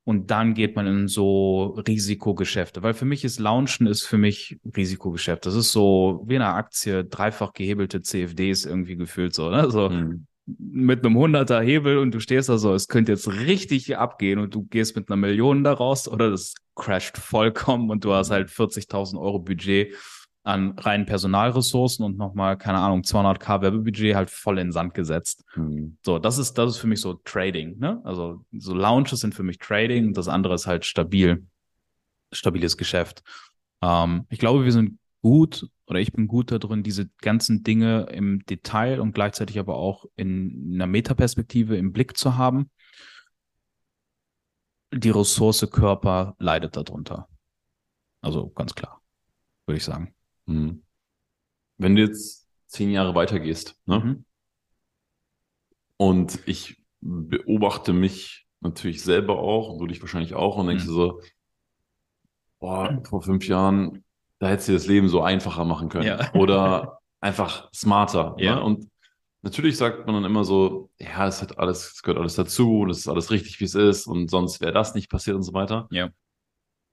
und 0.04 0.32
dann 0.32 0.54
geht 0.54 0.76
man 0.76 0.86
in 0.88 1.08
so 1.08 1.78
Risikogeschäfte, 1.88 2.84
weil 2.84 2.94
für 2.94 3.06
mich 3.06 3.24
ist 3.24 3.40
Launchen 3.40 3.88
ist 3.88 4.04
für 4.04 4.18
mich 4.18 4.60
Risikogeschäft. 4.76 5.46
Das 5.46 5.56
ist 5.56 5.72
so 5.72 6.24
wie 6.28 6.36
eine 6.36 6.48
Aktie, 6.48 7.06
dreifach 7.06 7.54
gehebelte 7.54 8.02
CFDs 8.02 8.66
irgendwie 8.66 8.96
gefühlt 8.96 9.34
so, 9.34 9.50
ne? 9.50 9.70
So, 9.72 9.90
hm 9.90 10.26
mit 10.58 11.06
einem 11.06 11.18
100er 11.18 11.62
Hebel 11.62 11.98
und 11.98 12.14
du 12.14 12.20
stehst 12.20 12.50
da 12.50 12.58
so, 12.58 12.74
es 12.74 12.88
könnte 12.88 13.12
jetzt 13.12 13.28
richtig 13.28 13.98
abgehen 13.98 14.40
und 14.40 14.54
du 14.54 14.64
gehst 14.64 14.96
mit 14.96 15.10
einer 15.10 15.18
Million 15.18 15.64
da 15.64 15.74
raus 15.74 16.08
oder 16.08 16.32
das 16.32 16.56
crasht 16.76 17.18
vollkommen 17.18 17.90
und 17.90 18.06
du 18.06 18.14
hast 18.14 18.32
halt 18.32 18.50
40.000 18.50 19.20
Euro 19.20 19.40
Budget 19.40 19.96
an 20.44 20.78
reinen 20.80 21.06
Personalressourcen 21.06 22.06
und 22.06 22.18
nochmal, 22.18 22.58
keine 22.58 22.80
Ahnung, 22.80 23.02
200k 23.02 23.62
Werbebudget 23.62 24.16
halt 24.16 24.30
voll 24.30 24.58
in 24.58 24.68
den 24.68 24.72
Sand 24.72 24.94
gesetzt. 24.94 25.44
Mhm. 25.56 25.98
So, 26.04 26.18
das 26.18 26.38
ist, 26.38 26.54
das 26.54 26.72
ist 26.72 26.78
für 26.78 26.88
mich 26.88 27.02
so 27.02 27.16
Trading, 27.26 27.78
ne? 27.78 28.02
Also, 28.04 28.44
so 28.58 28.74
Launches 28.74 29.20
sind 29.20 29.36
für 29.36 29.44
mich 29.44 29.60
Trading 29.60 30.08
und 30.08 30.18
das 30.18 30.28
andere 30.28 30.56
ist 30.56 30.66
halt 30.66 30.86
stabil, 30.86 31.46
stabiles 32.32 32.78
Geschäft. 32.78 33.22
Ähm, 33.82 34.26
ich 34.30 34.40
glaube, 34.40 34.64
wir 34.64 34.72
sind 34.72 34.98
gut 35.22 35.70
oder 35.86 36.00
ich 36.00 36.14
bin 36.14 36.28
gut 36.28 36.52
darin, 36.52 36.84
diese 36.84 37.10
ganzen 37.18 37.64
Dinge 37.64 38.04
im 38.12 38.46
Detail 38.46 39.00
und 39.00 39.14
gleichzeitig 39.14 39.60
aber 39.60 39.76
auch 39.76 40.06
in 40.16 40.72
einer 40.74 40.88
Metaperspektive 40.88 41.78
im 41.78 41.92
Blick 41.92 42.16
zu 42.16 42.38
haben. 42.38 42.70
Die 44.94 45.10
Ressource 45.10 45.68
Körper 45.72 46.36
leidet 46.40 46.76
darunter. 46.76 47.28
Also 48.22 48.50
ganz 48.50 48.76
klar, 48.76 49.02
würde 49.66 49.78
ich 49.78 49.84
sagen. 49.84 50.14
Mhm. 50.46 50.84
Wenn 51.78 51.96
du 51.96 52.02
jetzt 52.02 52.48
zehn 52.68 52.92
Jahre 52.92 53.16
weitergehst, 53.16 53.80
ne? 53.86 54.00
Mhm. 54.00 54.26
Und 55.98 56.40
ich 56.48 56.82
beobachte 57.02 57.94
mich 57.94 58.48
natürlich 58.62 59.02
selber 59.02 59.40
auch, 59.40 59.70
und 59.70 59.80
du 59.80 59.88
dich 59.88 60.02
wahrscheinlich 60.02 60.34
auch, 60.34 60.58
und 60.58 60.68
denkst 60.68 60.86
mhm. 60.86 60.90
so, 60.90 61.22
boah, 62.60 63.02
vor 63.04 63.22
fünf 63.22 63.48
Jahren 63.48 64.04
da 64.40 64.48
hättest 64.48 64.70
du 64.70 64.74
das 64.74 64.88
Leben 64.88 65.10
so 65.10 65.22
einfacher 65.22 65.66
machen 65.66 65.90
können. 65.90 66.06
Ja. 66.06 66.34
Oder 66.34 67.00
einfach 67.22 67.70
smarter. 67.74 68.36
Ne? 68.38 68.46
Ja. 68.46 68.56
Ne? 68.56 68.64
Und 68.64 68.90
natürlich 69.42 69.78
sagt 69.78 70.06
man 70.06 70.16
dann 70.16 70.26
immer 70.26 70.44
so, 70.44 70.90
ja, 71.00 71.28
es 71.28 71.42
hat 71.42 71.60
alles, 71.60 71.94
es 71.94 72.02
gehört 72.02 72.20
alles 72.20 72.36
dazu 72.36 72.80
und 72.80 72.90
es 72.90 73.00
ist 73.00 73.08
alles 73.08 73.32
richtig, 73.32 73.60
wie 73.60 73.66
es 73.66 73.76
ist 73.76 74.08
und 74.08 74.30
sonst 74.30 74.62
wäre 74.62 74.72
das 74.72 74.96
nicht 74.96 75.10
passiert 75.10 75.36
und 75.36 75.44
so 75.44 75.54
weiter. 75.54 75.88
Ja. 75.92 76.10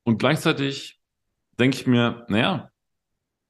Und 0.05 0.19
gleichzeitig 0.19 1.01
denke 1.59 1.77
ich 1.77 1.87
mir, 1.87 2.27
naja, 2.29 2.71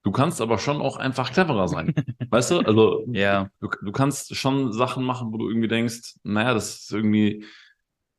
Du 0.06 0.12
kannst 0.12 0.40
aber 0.40 0.58
schon 0.58 0.80
auch 0.80 0.98
einfach 0.98 1.32
cleverer 1.32 1.66
sein. 1.66 1.92
weißt 2.30 2.52
du? 2.52 2.60
Also, 2.60 3.04
ja. 3.10 3.50
du, 3.58 3.68
du 3.82 3.90
kannst 3.90 4.36
schon 4.36 4.72
Sachen 4.72 5.02
machen, 5.02 5.32
wo 5.32 5.36
du 5.36 5.48
irgendwie 5.48 5.66
denkst, 5.66 6.20
naja, 6.22 6.54
das 6.54 6.82
ist 6.82 6.92
irgendwie 6.92 7.44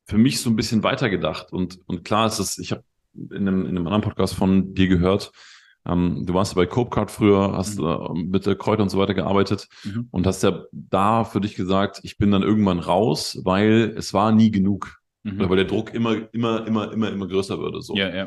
für 0.04 0.18
mich 0.18 0.42
so 0.42 0.50
ein 0.50 0.56
bisschen 0.56 0.82
weitergedacht. 0.82 1.50
Und, 1.50 1.78
und 1.86 2.04
klar 2.04 2.26
ist 2.26 2.40
es, 2.40 2.58
ich 2.58 2.72
habe 2.72 2.84
in 3.14 3.48
einem, 3.48 3.62
in 3.62 3.68
einem 3.68 3.86
anderen 3.86 4.02
Podcast 4.02 4.34
von 4.34 4.74
dir 4.74 4.88
gehört, 4.88 5.32
ähm, 5.88 6.24
du 6.26 6.34
warst 6.34 6.52
ja 6.52 6.56
bei 6.56 6.66
Copecard 6.66 7.10
früher, 7.10 7.52
hast 7.54 7.78
mhm. 7.78 7.86
äh, 7.86 8.22
mit 8.24 8.46
der 8.46 8.56
Kräuter 8.56 8.82
und 8.82 8.90
so 8.90 8.98
weiter 8.98 9.14
gearbeitet 9.14 9.68
mhm. 9.84 10.08
und 10.10 10.26
hast 10.26 10.42
ja 10.42 10.64
da 10.72 11.24
für 11.24 11.40
dich 11.40 11.54
gesagt, 11.54 12.00
ich 12.02 12.18
bin 12.18 12.30
dann 12.30 12.42
irgendwann 12.42 12.78
raus, 12.78 13.40
weil 13.44 13.94
es 13.96 14.14
war 14.14 14.32
nie 14.32 14.50
genug. 14.50 15.00
Mhm. 15.22 15.40
Oder 15.40 15.50
weil 15.50 15.56
der 15.56 15.66
Druck 15.66 15.94
immer, 15.94 16.32
immer, 16.32 16.66
immer, 16.66 16.92
immer, 16.92 17.10
immer 17.10 17.26
größer 17.26 17.58
würde. 17.58 17.82
So. 17.82 17.96
Ja, 17.96 18.14
ja. 18.14 18.26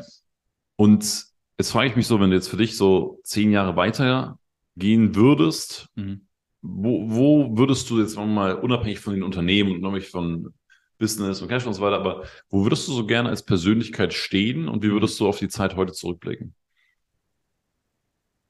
Und 0.76 1.32
Jetzt 1.62 1.70
frage 1.70 1.88
ich 1.88 1.94
mich 1.94 2.08
so, 2.08 2.18
wenn 2.18 2.30
du 2.30 2.36
jetzt 2.36 2.48
für 2.48 2.56
dich 2.56 2.76
so 2.76 3.20
zehn 3.22 3.52
Jahre 3.52 3.76
weiter 3.76 4.36
gehen 4.76 5.14
würdest, 5.14 5.88
mhm. 5.94 6.26
wo, 6.60 7.08
wo 7.08 7.56
würdest 7.56 7.88
du 7.88 8.00
jetzt 8.00 8.16
mal 8.16 8.56
unabhängig 8.56 8.98
von 8.98 9.14
den 9.14 9.22
Unternehmen 9.22 9.70
und 9.70 9.78
unabhängig 9.78 10.08
von 10.08 10.52
Business 10.98 11.40
und 11.40 11.46
Cash 11.46 11.64
und 11.64 11.74
so 11.74 11.82
weiter, 11.82 11.98
aber 11.98 12.24
wo 12.48 12.64
würdest 12.64 12.88
du 12.88 12.92
so 12.92 13.06
gerne 13.06 13.28
als 13.28 13.44
Persönlichkeit 13.44 14.12
stehen 14.12 14.66
und 14.66 14.82
wie 14.82 14.90
würdest 14.90 15.20
du 15.20 15.28
auf 15.28 15.38
die 15.38 15.48
Zeit 15.48 15.76
heute 15.76 15.92
zurückblicken? 15.92 16.54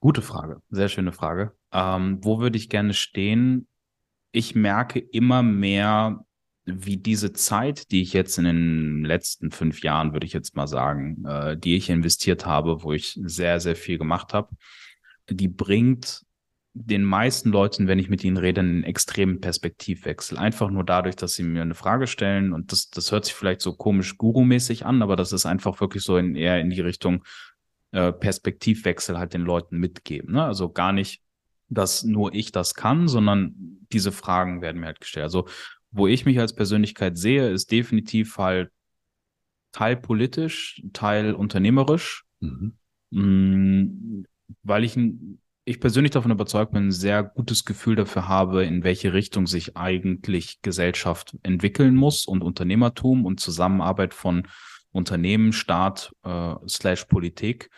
Gute 0.03 0.21
Frage, 0.21 0.61
sehr 0.69 0.89
schöne 0.89 1.13
Frage. 1.13 1.53
Ähm, 1.71 2.19
wo 2.23 2.41
würde 2.41 2.59
ich 2.59 2.69
gerne 2.69 2.93
stehen? 2.93 3.69
Ich 4.33 4.57
merke 4.57 4.99
immer 4.99 5.45
mehr, 5.45 6.25
wie 6.65 6.97
diese 6.97 7.33
Zeit, 7.33 7.93
die 7.93 8.03
ich 8.03 8.13
jetzt 8.13 8.37
in 8.37 8.45
den 8.45 9.05
letzten 9.05 9.53
fünf 9.53 9.85
Jahren, 9.85 10.13
würde 10.13 10.27
ich 10.27 10.33
jetzt 10.33 10.57
mal 10.57 10.67
sagen, 10.67 11.25
äh, 11.25 11.57
die 11.57 11.77
ich 11.77 11.89
investiert 11.89 12.47
habe, 12.47 12.83
wo 12.83 12.93
ich 12.93 13.17
sehr, 13.23 13.61
sehr 13.61 13.77
viel 13.77 13.97
gemacht 13.97 14.35
habe, 14.35 14.49
die 15.31 15.47
bringt 15.47 16.23
den 16.75 17.05
meisten 17.05 17.51
Leuten, 17.51 17.87
wenn 17.87 18.01
ich 18.01 18.09
mit 18.09 18.25
ihnen 18.25 18.39
rede, 18.39 18.61
einen 18.61 18.83
extremen 18.83 19.41
Perspektivwechsel. 19.41 20.37
Einfach 20.37 20.71
nur 20.71 20.83
dadurch, 20.83 21.15
dass 21.15 21.35
sie 21.35 21.45
mir 21.45 21.63
eine 21.63 21.77
Frage 21.77 22.09
stellen 22.09 22.53
und 22.53 22.73
das, 22.73 22.91
das 22.91 23.13
hört 23.13 23.27
sich 23.27 23.35
vielleicht 23.35 23.61
so 23.61 23.75
komisch 23.75 24.19
gurumäßig 24.19 24.85
an, 24.85 25.01
aber 25.01 25.15
das 25.15 25.33
ist 25.33 25.47
einfach 25.47 25.81
wirklich 25.81 26.03
so 26.03 26.17
in, 26.17 26.35
eher 26.35 26.59
in 26.61 26.71
die 26.71 26.81
Richtung 26.81 27.23
äh, 27.93 28.13
Perspektivwechsel 28.13 29.19
halt 29.19 29.35
den 29.35 29.43
Leuten 29.43 29.79
mitgeben. 29.79 30.33
Ne? 30.33 30.45
Also 30.45 30.71
gar 30.71 30.93
nicht, 30.93 31.23
dass 31.69 32.05
nur 32.05 32.35
ich 32.35 32.53
das 32.53 32.75
kann, 32.75 33.09
sondern 33.09 33.55
diese 33.93 34.13
Fragen 34.13 34.61
werden 34.61 34.81
mir 34.81 34.87
halt 34.87 35.01
gestellt. 35.01 35.25
Also 35.25 35.47
wo 35.91 36.07
ich 36.07 36.25
mich 36.25 36.41
als 36.41 36.55
Persönlichkeit 36.55 37.19
sehe, 37.19 37.51
ist 37.51 37.71
definitiv 37.71 38.39
halt 38.39 38.71
teil 39.73 39.97
politisch, 39.97 40.83
teil 40.93 41.35
unternehmerisch, 41.35 42.25
mhm. 42.41 42.75
Mm, 43.11 44.25
weil 44.63 44.85
ich, 44.85 44.99
ich 45.67 45.81
persönlich 45.81 46.13
davon 46.13 46.31
überzeugt 46.31 46.73
bin, 46.73 46.87
ein 46.87 46.93
sehr 46.93 47.23
gutes 47.23 47.67
Gefühl 47.67 47.95
dafür 47.95 48.27
habe, 48.27 48.65
in 48.65 48.85
welche 48.85 49.13
Richtung 49.13 49.47
sich 49.47 49.77
eigentlich 49.77 50.63
Gesellschaft 50.63 51.37
entwickeln 51.43 51.95
muss 51.95 52.25
und 52.25 52.43
Unternehmertum 52.43 53.27
und 53.27 53.39
Zusammenarbeit 53.39 54.15
von 54.15 54.49
Unternehmen, 54.93 55.53
Staat, 55.53 56.13
äh, 56.23 56.55
slash 56.69 57.07
Politik 57.07 57.71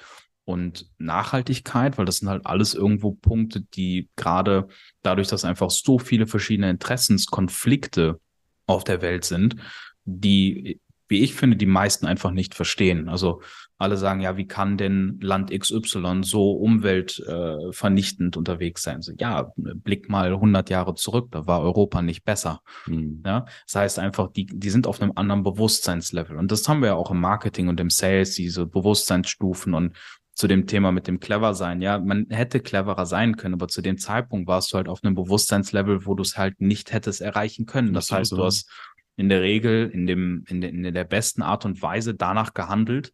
und 0.45 0.91
Nachhaltigkeit, 0.99 1.97
weil 1.97 2.05
das 2.05 2.19
sind 2.19 2.29
halt 2.29 2.45
alles 2.45 2.75
irgendwo 2.75 3.13
Punkte, 3.13 3.63
die 3.63 4.11
gerade 4.17 4.69
dadurch, 5.03 5.29
dass 5.29 5.45
einfach 5.45 5.71
so 5.71 5.99
viele 5.99 6.27
verschiedene 6.27 6.71
Interessenskonflikte 6.71 8.21
auf 8.67 8.85
der 8.85 9.01
Welt 9.01 9.25
sind, 9.25 9.57
die, 10.05 10.81
wie 11.09 11.23
ich 11.23 11.35
finde, 11.35 11.57
die 11.57 11.67
meisten 11.67 12.07
einfach 12.07 12.31
nicht 12.31 12.55
verstehen. 12.55 13.09
Also 13.09 13.43
alle 13.77 13.97
sagen, 13.97 14.21
ja, 14.21 14.37
wie 14.37 14.47
kann 14.47 14.79
denn 14.79 15.19
Land 15.21 15.51
XY 15.51 16.21
so 16.23 16.53
umweltvernichtend 16.53 18.37
äh, 18.37 18.39
unterwegs 18.39 18.83
sein? 18.83 19.03
So, 19.03 19.13
ja, 19.19 19.53
blick 19.57 20.09
mal 20.09 20.33
100 20.33 20.71
Jahre 20.71 20.95
zurück, 20.95 21.29
da 21.33 21.47
war 21.47 21.61
Europa 21.61 22.01
nicht 22.01 22.25
besser. 22.25 22.61
Mhm. 22.87 23.23
Ja, 23.27 23.47
das 23.67 23.75
heißt 23.75 23.99
einfach, 23.99 24.31
die, 24.33 24.47
die 24.47 24.71
sind 24.71 24.87
auf 24.87 25.03
einem 25.03 25.13
anderen 25.17 25.43
Bewusstseinslevel. 25.43 26.37
Und 26.37 26.53
das 26.53 26.69
haben 26.69 26.81
wir 26.81 26.89
ja 26.89 26.95
auch 26.95 27.11
im 27.11 27.21
Marketing 27.21 27.69
und 27.69 27.81
im 27.81 27.91
Sales, 27.91 28.35
diese 28.35 28.67
Bewusstseinsstufen 28.67 29.75
und 29.75 29.95
zu 30.35 30.49
dem 30.49 30.67
Thema 30.67 30.91
mit 30.91 31.07
dem 31.07 31.21
clever 31.21 31.55
sein. 31.55 31.81
Ja, 31.81 31.99
man 31.99 32.27
hätte 32.29 32.61
cleverer 32.61 33.07
sein 33.07 33.37
können, 33.37 33.55
aber 33.55 33.69
zu 33.69 33.83
dem 33.83 33.99
Zeitpunkt 33.99 34.49
warst 34.49 34.73
du 34.73 34.77
halt 34.77 34.89
auf 34.89 35.05
einem 35.05 35.15
Bewusstseinslevel, 35.15 36.07
wo 36.07 36.15
du 36.15 36.23
es 36.23 36.37
halt 36.37 36.61
nicht 36.61 36.93
hättest 36.93 37.21
erreichen 37.21 37.67
können. 37.67 37.93
Das, 37.93 38.09
das 38.09 38.19
heißt, 38.19 38.33
du 38.33 38.45
hast 38.45 38.69
in 39.17 39.29
der 39.29 39.43
Regel 39.43 39.91
in 39.91 40.07
dem, 40.07 40.45
in 40.49 40.61
der, 40.61 40.71
in 40.71 40.83
der 40.83 41.05
besten 41.05 41.43
Art 41.43 41.65
und 41.65 41.81
Weise 41.83 42.15
danach 42.15 42.55
gehandelt, 42.55 43.13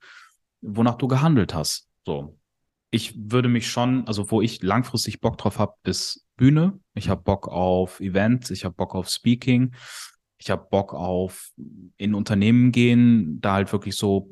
wonach 0.60 0.96
du 0.96 1.08
gehandelt 1.08 1.54
hast. 1.54 1.88
So. 2.04 2.38
Ich 2.90 3.14
würde 3.16 3.48
mich 3.48 3.70
schon, 3.70 4.06
also 4.06 4.30
wo 4.30 4.42
ich 4.42 4.62
langfristig 4.62 5.20
Bock 5.20 5.38
drauf 5.38 5.58
habe, 5.58 5.74
ist 5.84 6.26
Bühne. 6.36 6.80
Ich 6.94 7.08
habe 7.08 7.22
Bock 7.22 7.46
auf 7.48 8.00
Events, 8.00 8.50
ich 8.50 8.64
habe 8.64 8.74
Bock 8.74 8.94
auf 8.94 9.08
Speaking 9.08 9.72
ich 10.40 10.50
habe 10.50 10.66
Bock 10.70 10.94
auf 10.94 11.52
in 11.98 12.14
Unternehmen 12.14 12.72
gehen, 12.72 13.40
da 13.42 13.52
halt 13.52 13.72
wirklich 13.72 13.94
so 13.94 14.30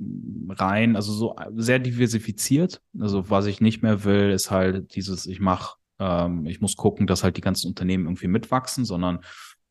rein, 0.49 0.97
also 0.97 1.13
so 1.13 1.37
sehr 1.55 1.79
diversifiziert. 1.79 2.81
Also 2.99 3.29
was 3.29 3.45
ich 3.45 3.61
nicht 3.61 3.83
mehr 3.83 4.05
will, 4.05 4.31
ist 4.31 4.51
halt 4.51 4.95
dieses, 4.95 5.27
ich 5.27 5.39
mache, 5.39 5.77
ähm, 5.99 6.47
ich 6.47 6.63
muss 6.63 6.77
gucken, 6.77 7.07
dass 7.07 7.25
halt 7.25 7.37
die 7.37 7.43
ganzen 7.43 7.69
Unternehmen 7.69 8.07
irgendwie 8.07 8.27
mitwachsen, 8.27 8.87
sondern 8.87 9.21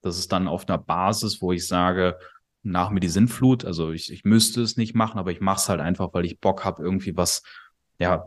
das 0.07 0.19
ist 0.19 0.31
dann 0.31 0.47
auf 0.47 0.67
einer 0.67 0.77
Basis, 0.77 1.41
wo 1.41 1.51
ich 1.51 1.67
sage, 1.67 2.17
nach 2.63 2.89
mir 2.89 2.99
die 2.99 3.09
Sinnflut. 3.09 3.65
Also 3.65 3.91
ich, 3.91 4.11
ich 4.11 4.23
müsste 4.23 4.61
es 4.61 4.77
nicht 4.77 4.95
machen, 4.95 5.19
aber 5.19 5.31
ich 5.31 5.41
mache 5.41 5.57
es 5.57 5.69
halt 5.69 5.79
einfach, 5.79 6.13
weil 6.13 6.25
ich 6.25 6.39
Bock 6.39 6.65
habe, 6.65 6.83
irgendwie 6.83 7.15
was, 7.15 7.43
ja, 7.99 8.25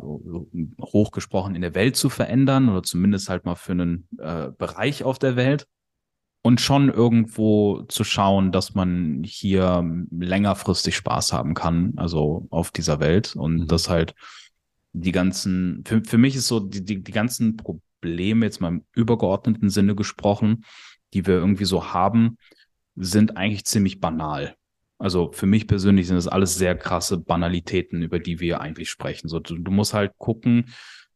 hochgesprochen 0.80 1.54
in 1.54 1.62
der 1.62 1.74
Welt 1.74 1.96
zu 1.96 2.08
verändern 2.08 2.68
oder 2.68 2.82
zumindest 2.82 3.28
halt 3.28 3.44
mal 3.44 3.54
für 3.54 3.72
einen 3.72 4.08
äh, 4.18 4.48
Bereich 4.56 5.04
auf 5.04 5.18
der 5.18 5.36
Welt 5.36 5.66
und 6.42 6.60
schon 6.60 6.88
irgendwo 6.88 7.82
zu 7.82 8.02
schauen, 8.02 8.50
dass 8.50 8.74
man 8.74 9.22
hier 9.24 9.84
längerfristig 10.10 10.96
Spaß 10.96 11.32
haben 11.32 11.54
kann, 11.54 11.92
also 11.96 12.46
auf 12.50 12.70
dieser 12.70 12.98
Welt 12.98 13.36
und 13.36 13.56
mhm. 13.56 13.66
das 13.66 13.88
halt 13.88 14.14
die 14.92 15.12
ganzen, 15.12 15.84
für, 15.86 16.02
für 16.02 16.18
mich 16.18 16.34
ist 16.34 16.48
so 16.48 16.60
die, 16.60 16.84
die, 16.84 17.02
die 17.02 17.12
ganzen 17.12 17.56
Probleme 17.56 18.46
jetzt 18.46 18.60
mal 18.60 18.68
im 18.68 18.84
übergeordneten 18.92 19.70
Sinne 19.70 19.94
gesprochen, 19.94 20.64
die 21.14 21.26
wir 21.26 21.34
irgendwie 21.34 21.64
so 21.64 21.92
haben, 21.92 22.38
sind 22.96 23.36
eigentlich 23.36 23.64
ziemlich 23.64 24.00
banal. 24.00 24.54
Also 24.98 25.32
für 25.32 25.46
mich 25.46 25.66
persönlich 25.66 26.06
sind 26.06 26.16
das 26.16 26.28
alles 26.28 26.56
sehr 26.56 26.76
krasse 26.76 27.18
Banalitäten, 27.18 28.02
über 28.02 28.18
die 28.18 28.40
wir 28.40 28.60
eigentlich 28.60 28.90
sprechen. 28.90 29.28
So, 29.28 29.40
du, 29.40 29.56
du 29.56 29.70
musst 29.70 29.94
halt 29.94 30.12
gucken, 30.18 30.66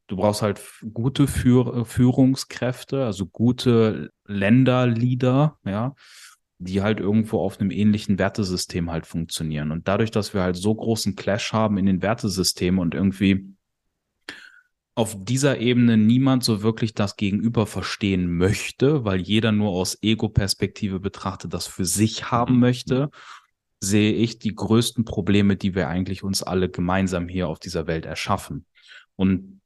Du 0.07 0.17
brauchst 0.17 0.43
halt 0.43 0.61
gute 0.93 1.27
Führ 1.27 1.87
Führungskräfte, 1.87 3.07
also 3.07 3.27
gute 3.27 4.11
Länderleader, 4.27 5.59
ja, 5.65 5.95
die 6.59 6.83
halt 6.83 7.01
irgendwo 7.01 7.41
auf 7.41 7.59
einem 7.59 7.71
ähnlichen 7.71 8.19
Wertesystem 8.19 8.91
halt 8.91 9.07
funktionieren. 9.07 9.73
Und 9.73 9.89
dadurch, 9.89 10.11
dass 10.11 10.35
wir 10.35 10.43
halt 10.43 10.57
so 10.57 10.75
großen 10.75 11.17
Clash 11.17 11.53
haben 11.55 11.79
in 11.79 11.87
den 11.87 12.03
Wertesystemen 12.03 12.81
und 12.81 12.95
irgendwie 12.95 13.54
auf 14.97 15.17
dieser 15.19 15.59
Ebene 15.59 15.97
niemand 15.97 16.45
so 16.45 16.63
wirklich 16.63 16.95
das 16.95 17.17
Gegenüber 17.17 17.67
verstehen 17.67 18.37
möchte, 18.37 19.05
weil 19.05 19.21
jeder 19.21 19.51
nur 19.51 19.71
aus 19.71 19.99
Ego-Perspektive 20.03 21.01
betrachtet 21.01 21.53
das 21.53 21.67
für 21.67 21.85
sich 21.85 22.31
haben 22.31 22.55
mhm. 22.55 22.61
möchte, 22.61 23.11
sehe 23.81 24.13
ich 24.13 24.39
die 24.39 24.55
größten 24.55 25.05
Probleme, 25.05 25.57
die 25.57 25.75
wir 25.75 25.89
eigentlich 25.89 26.23
uns 26.23 26.43
alle 26.43 26.69
gemeinsam 26.69 27.29
hier 27.29 27.49
auf 27.49 27.59
dieser 27.59 27.87
Welt 27.87 28.07
erschaffen. 28.07 28.67
Und 29.17 29.61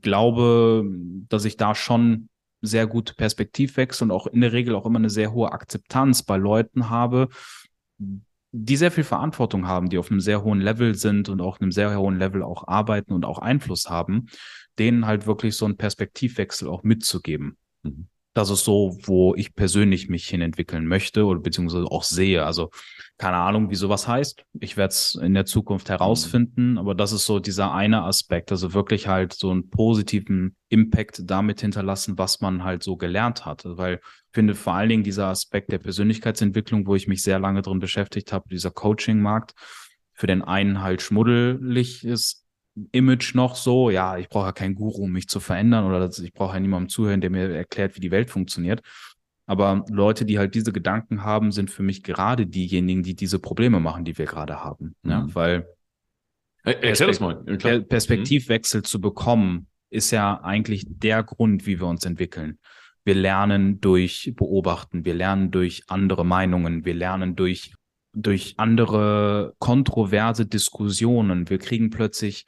glaube, 0.00 0.84
dass 1.28 1.44
ich 1.44 1.56
da 1.56 1.74
schon 1.74 2.28
sehr 2.62 2.86
gute 2.86 3.14
Perspektivwechsel 3.14 4.06
und 4.06 4.10
auch 4.10 4.26
in 4.26 4.40
der 4.40 4.52
Regel 4.52 4.74
auch 4.74 4.86
immer 4.86 4.98
eine 4.98 5.10
sehr 5.10 5.32
hohe 5.32 5.52
Akzeptanz 5.52 6.22
bei 6.22 6.36
Leuten 6.36 6.90
habe, 6.90 7.28
die 8.52 8.76
sehr 8.76 8.90
viel 8.90 9.04
Verantwortung 9.04 9.66
haben, 9.66 9.88
die 9.88 9.98
auf 9.98 10.10
einem 10.10 10.20
sehr 10.20 10.42
hohen 10.42 10.60
Level 10.60 10.94
sind 10.94 11.28
und 11.28 11.40
auch 11.40 11.60
einem 11.60 11.70
sehr 11.70 11.96
hohen 11.96 12.18
Level 12.18 12.42
auch 12.42 12.66
arbeiten 12.66 13.12
und 13.12 13.24
auch 13.24 13.38
Einfluss 13.38 13.88
haben, 13.88 14.26
denen 14.78 15.06
halt 15.06 15.26
wirklich 15.26 15.56
so 15.56 15.64
einen 15.64 15.76
Perspektivwechsel 15.76 16.68
auch 16.68 16.82
mitzugeben. 16.82 17.56
Mhm 17.82 18.08
das 18.32 18.50
ist 18.50 18.64
so, 18.64 18.96
wo 19.02 19.34
ich 19.34 19.54
persönlich 19.54 20.08
mich 20.08 20.28
hin 20.28 20.40
entwickeln 20.40 20.86
möchte 20.86 21.24
oder 21.24 21.40
beziehungsweise 21.40 21.86
auch 21.86 22.04
sehe. 22.04 22.44
Also 22.44 22.70
keine 23.18 23.38
Ahnung, 23.38 23.70
wie 23.70 23.74
sowas 23.74 24.06
heißt. 24.06 24.44
Ich 24.60 24.76
werde 24.76 24.92
es 24.92 25.16
in 25.16 25.34
der 25.34 25.46
Zukunft 25.46 25.88
herausfinden, 25.88 26.72
mhm. 26.72 26.78
aber 26.78 26.94
das 26.94 27.12
ist 27.12 27.26
so 27.26 27.40
dieser 27.40 27.72
eine 27.72 28.02
Aspekt, 28.04 28.52
also 28.52 28.72
wirklich 28.72 29.08
halt 29.08 29.32
so 29.32 29.50
einen 29.50 29.68
positiven 29.68 30.56
Impact 30.68 31.22
damit 31.24 31.60
hinterlassen, 31.60 32.18
was 32.18 32.40
man 32.40 32.62
halt 32.62 32.84
so 32.84 32.96
gelernt 32.96 33.46
hat. 33.46 33.62
Weil 33.64 33.96
ich 33.96 34.32
finde 34.32 34.54
vor 34.54 34.74
allen 34.74 34.88
Dingen 34.88 35.04
dieser 35.04 35.26
Aspekt 35.26 35.72
der 35.72 35.78
Persönlichkeitsentwicklung, 35.78 36.86
wo 36.86 36.94
ich 36.94 37.08
mich 37.08 37.22
sehr 37.22 37.40
lange 37.40 37.62
drin 37.62 37.80
beschäftigt 37.80 38.32
habe, 38.32 38.48
dieser 38.48 38.70
Coaching-Markt, 38.70 39.54
für 40.14 40.28
den 40.28 40.42
einen 40.42 40.82
halt 40.82 41.02
schmuddelig 41.02 42.04
ist, 42.04 42.44
Image 42.92 43.34
noch 43.34 43.56
so, 43.56 43.90
ja, 43.90 44.16
ich 44.16 44.28
brauche 44.28 44.46
ja 44.46 44.52
keinen 44.52 44.74
Guru, 44.74 45.04
um 45.04 45.12
mich 45.12 45.28
zu 45.28 45.40
verändern 45.40 45.84
oder 45.84 46.08
ich 46.08 46.32
brauche 46.32 46.54
ja 46.54 46.60
niemandem 46.60 46.88
zuhören, 46.88 47.20
der 47.20 47.30
mir 47.30 47.50
erklärt, 47.50 47.96
wie 47.96 48.00
die 48.00 48.10
Welt 48.10 48.30
funktioniert. 48.30 48.80
Aber 49.46 49.84
Leute, 49.88 50.24
die 50.24 50.38
halt 50.38 50.54
diese 50.54 50.72
Gedanken 50.72 51.24
haben, 51.24 51.50
sind 51.50 51.70
für 51.70 51.82
mich 51.82 52.04
gerade 52.04 52.46
diejenigen, 52.46 53.02
die 53.02 53.16
diese 53.16 53.40
Probleme 53.40 53.80
machen, 53.80 54.04
die 54.04 54.16
wir 54.16 54.26
gerade 54.26 54.62
haben. 54.62 54.94
Mhm. 55.02 55.10
Ja, 55.10 55.26
weil 55.32 55.66
mal. 57.20 57.42
Perspektivwechsel 57.82 58.80
mhm. 58.80 58.84
zu 58.84 59.00
bekommen, 59.00 59.66
ist 59.90 60.12
ja 60.12 60.40
eigentlich 60.42 60.86
der 60.88 61.22
Grund, 61.24 61.66
wie 61.66 61.80
wir 61.80 61.86
uns 61.88 62.04
entwickeln. 62.04 62.58
Wir 63.04 63.14
lernen 63.14 63.80
durch 63.80 64.32
Beobachten, 64.36 65.04
wir 65.04 65.14
lernen 65.14 65.50
durch 65.50 65.82
andere 65.88 66.24
Meinungen, 66.24 66.84
wir 66.84 66.94
lernen 66.94 67.34
durch, 67.34 67.74
durch 68.12 68.54
andere 68.56 69.54
kontroverse 69.58 70.46
Diskussionen. 70.46 71.48
Wir 71.48 71.58
kriegen 71.58 71.90
plötzlich 71.90 72.46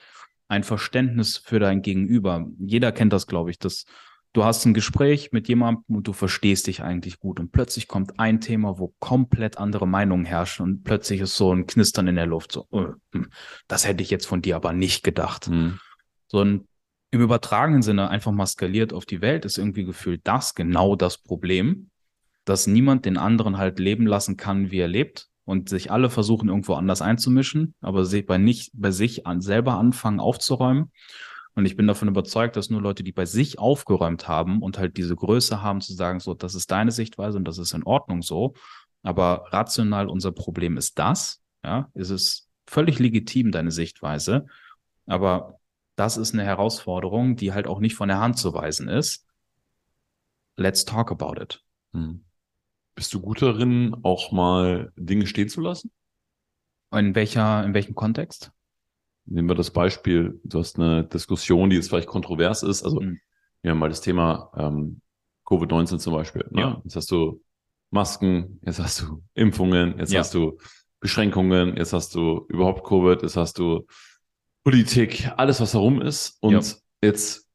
ein 0.48 0.64
Verständnis 0.64 1.38
für 1.38 1.58
dein 1.58 1.82
Gegenüber. 1.82 2.46
Jeder 2.58 2.92
kennt 2.92 3.12
das, 3.12 3.26
glaube 3.26 3.50
ich, 3.50 3.58
dass 3.58 3.84
du 4.32 4.44
hast 4.44 4.64
ein 4.64 4.74
Gespräch 4.74 5.30
mit 5.32 5.48
jemandem 5.48 5.96
und 5.96 6.08
du 6.08 6.12
verstehst 6.12 6.66
dich 6.66 6.82
eigentlich 6.82 7.18
gut 7.18 7.38
und 7.38 7.52
plötzlich 7.52 7.88
kommt 7.88 8.18
ein 8.18 8.40
Thema, 8.40 8.78
wo 8.78 8.94
komplett 8.98 9.58
andere 9.58 9.86
Meinungen 9.86 10.24
herrschen 10.24 10.64
und 10.64 10.84
plötzlich 10.84 11.20
ist 11.20 11.36
so 11.36 11.54
ein 11.54 11.66
Knistern 11.66 12.08
in 12.08 12.16
der 12.16 12.26
Luft. 12.26 12.52
So, 12.52 12.66
äh, 12.72 12.86
hm, 13.12 13.28
das 13.68 13.86
hätte 13.86 14.02
ich 14.02 14.10
jetzt 14.10 14.26
von 14.26 14.42
dir 14.42 14.56
aber 14.56 14.72
nicht 14.72 15.02
gedacht. 15.02 15.48
Mhm. 15.48 15.78
So 16.28 16.40
ein 16.40 16.66
im 17.10 17.20
übertragenen 17.20 17.82
Sinne 17.82 18.08
einfach 18.08 18.32
mal 18.32 18.46
skaliert 18.46 18.94
auf 18.94 19.04
die 19.04 19.20
Welt 19.20 19.44
ist 19.44 19.58
irgendwie 19.58 19.84
gefühlt 19.84 20.22
das 20.24 20.54
genau 20.54 20.96
das 20.96 21.18
Problem, 21.18 21.90
dass 22.46 22.66
niemand 22.66 23.04
den 23.04 23.18
anderen 23.18 23.58
halt 23.58 23.78
leben 23.78 24.06
lassen 24.06 24.38
kann, 24.38 24.70
wie 24.70 24.78
er 24.78 24.88
lebt 24.88 25.28
und 25.44 25.68
sich 25.68 25.90
alle 25.90 26.10
versuchen 26.10 26.48
irgendwo 26.48 26.74
anders 26.74 27.02
einzumischen, 27.02 27.74
aber 27.80 28.06
bei 28.26 28.38
nicht 28.38 28.70
bei 28.74 28.90
sich 28.90 29.26
an, 29.26 29.40
selber 29.40 29.78
anfangen 29.78 30.20
aufzuräumen 30.20 30.90
und 31.54 31.66
ich 31.66 31.76
bin 31.76 31.86
davon 31.86 32.08
überzeugt, 32.08 32.56
dass 32.56 32.70
nur 32.70 32.80
Leute, 32.80 33.02
die 33.02 33.12
bei 33.12 33.26
sich 33.26 33.58
aufgeräumt 33.58 34.26
haben 34.26 34.62
und 34.62 34.78
halt 34.78 34.96
diese 34.96 35.14
Größe 35.14 35.62
haben, 35.62 35.80
zu 35.80 35.92
sagen, 35.92 36.18
so, 36.20 36.34
das 36.34 36.54
ist 36.54 36.70
deine 36.70 36.90
Sichtweise 36.90 37.36
und 37.36 37.44
das 37.44 37.58
ist 37.58 37.74
in 37.74 37.82
Ordnung 37.82 38.22
so. 38.22 38.54
Aber 39.02 39.46
rational 39.50 40.08
unser 40.08 40.32
Problem 40.32 40.76
ist 40.76 40.98
das. 40.98 41.42
Ja, 41.62 41.90
ist 41.94 42.10
es 42.10 42.48
völlig 42.66 42.98
legitim, 42.98 43.52
deine 43.52 43.70
Sichtweise. 43.70 44.46
Aber 45.06 45.58
das 45.94 46.16
ist 46.16 46.32
eine 46.32 46.44
Herausforderung, 46.44 47.36
die 47.36 47.52
halt 47.52 47.66
auch 47.66 47.80
nicht 47.80 47.94
von 47.94 48.08
der 48.08 48.18
Hand 48.18 48.38
zu 48.38 48.54
weisen 48.54 48.88
ist. 48.88 49.26
Let's 50.56 50.84
talk 50.84 51.10
about 51.10 51.40
it. 51.40 51.62
Hm. 51.92 52.24
Bist 52.94 53.14
du 53.14 53.20
gut 53.20 53.40
darin, 53.40 53.96
auch 54.02 54.32
mal 54.32 54.92
Dinge 54.96 55.26
stehen 55.26 55.48
zu 55.48 55.60
lassen? 55.60 55.90
In 56.92 57.14
welcher, 57.14 57.64
in 57.64 57.72
welchem 57.74 57.94
Kontext? 57.94 58.52
Nehmen 59.24 59.48
wir 59.48 59.54
das 59.54 59.70
Beispiel, 59.70 60.40
du 60.44 60.58
hast 60.58 60.78
eine 60.78 61.04
Diskussion, 61.04 61.70
die 61.70 61.76
jetzt 61.76 61.88
vielleicht 61.88 62.08
kontrovers 62.08 62.62
ist. 62.62 62.82
Also 62.82 63.00
mhm. 63.00 63.20
wir 63.62 63.70
haben 63.70 63.78
mal 63.78 63.88
das 63.88 64.00
Thema 64.00 64.50
ähm, 64.56 65.00
Covid-19 65.46 65.98
zum 65.98 66.12
Beispiel. 66.12 66.46
Ne? 66.50 66.60
Ja. 66.60 66.82
Jetzt 66.84 66.96
hast 66.96 67.10
du 67.10 67.42
Masken, 67.90 68.58
jetzt 68.64 68.78
hast 68.78 69.02
du 69.02 69.22
Impfungen, 69.34 69.98
jetzt 69.98 70.12
ja. 70.12 70.20
hast 70.20 70.34
du 70.34 70.58
Beschränkungen, 71.00 71.76
jetzt 71.76 71.92
hast 71.92 72.14
du 72.14 72.46
überhaupt 72.48 72.84
Covid, 72.84 73.22
jetzt 73.22 73.36
hast 73.36 73.58
du 73.58 73.86
Politik, 74.64 75.30
alles, 75.36 75.60
was 75.60 75.74
herum 75.74 76.00
ist. 76.00 76.38
Und 76.40 76.52
ja. 76.52 76.62
jetzt, 77.02 77.48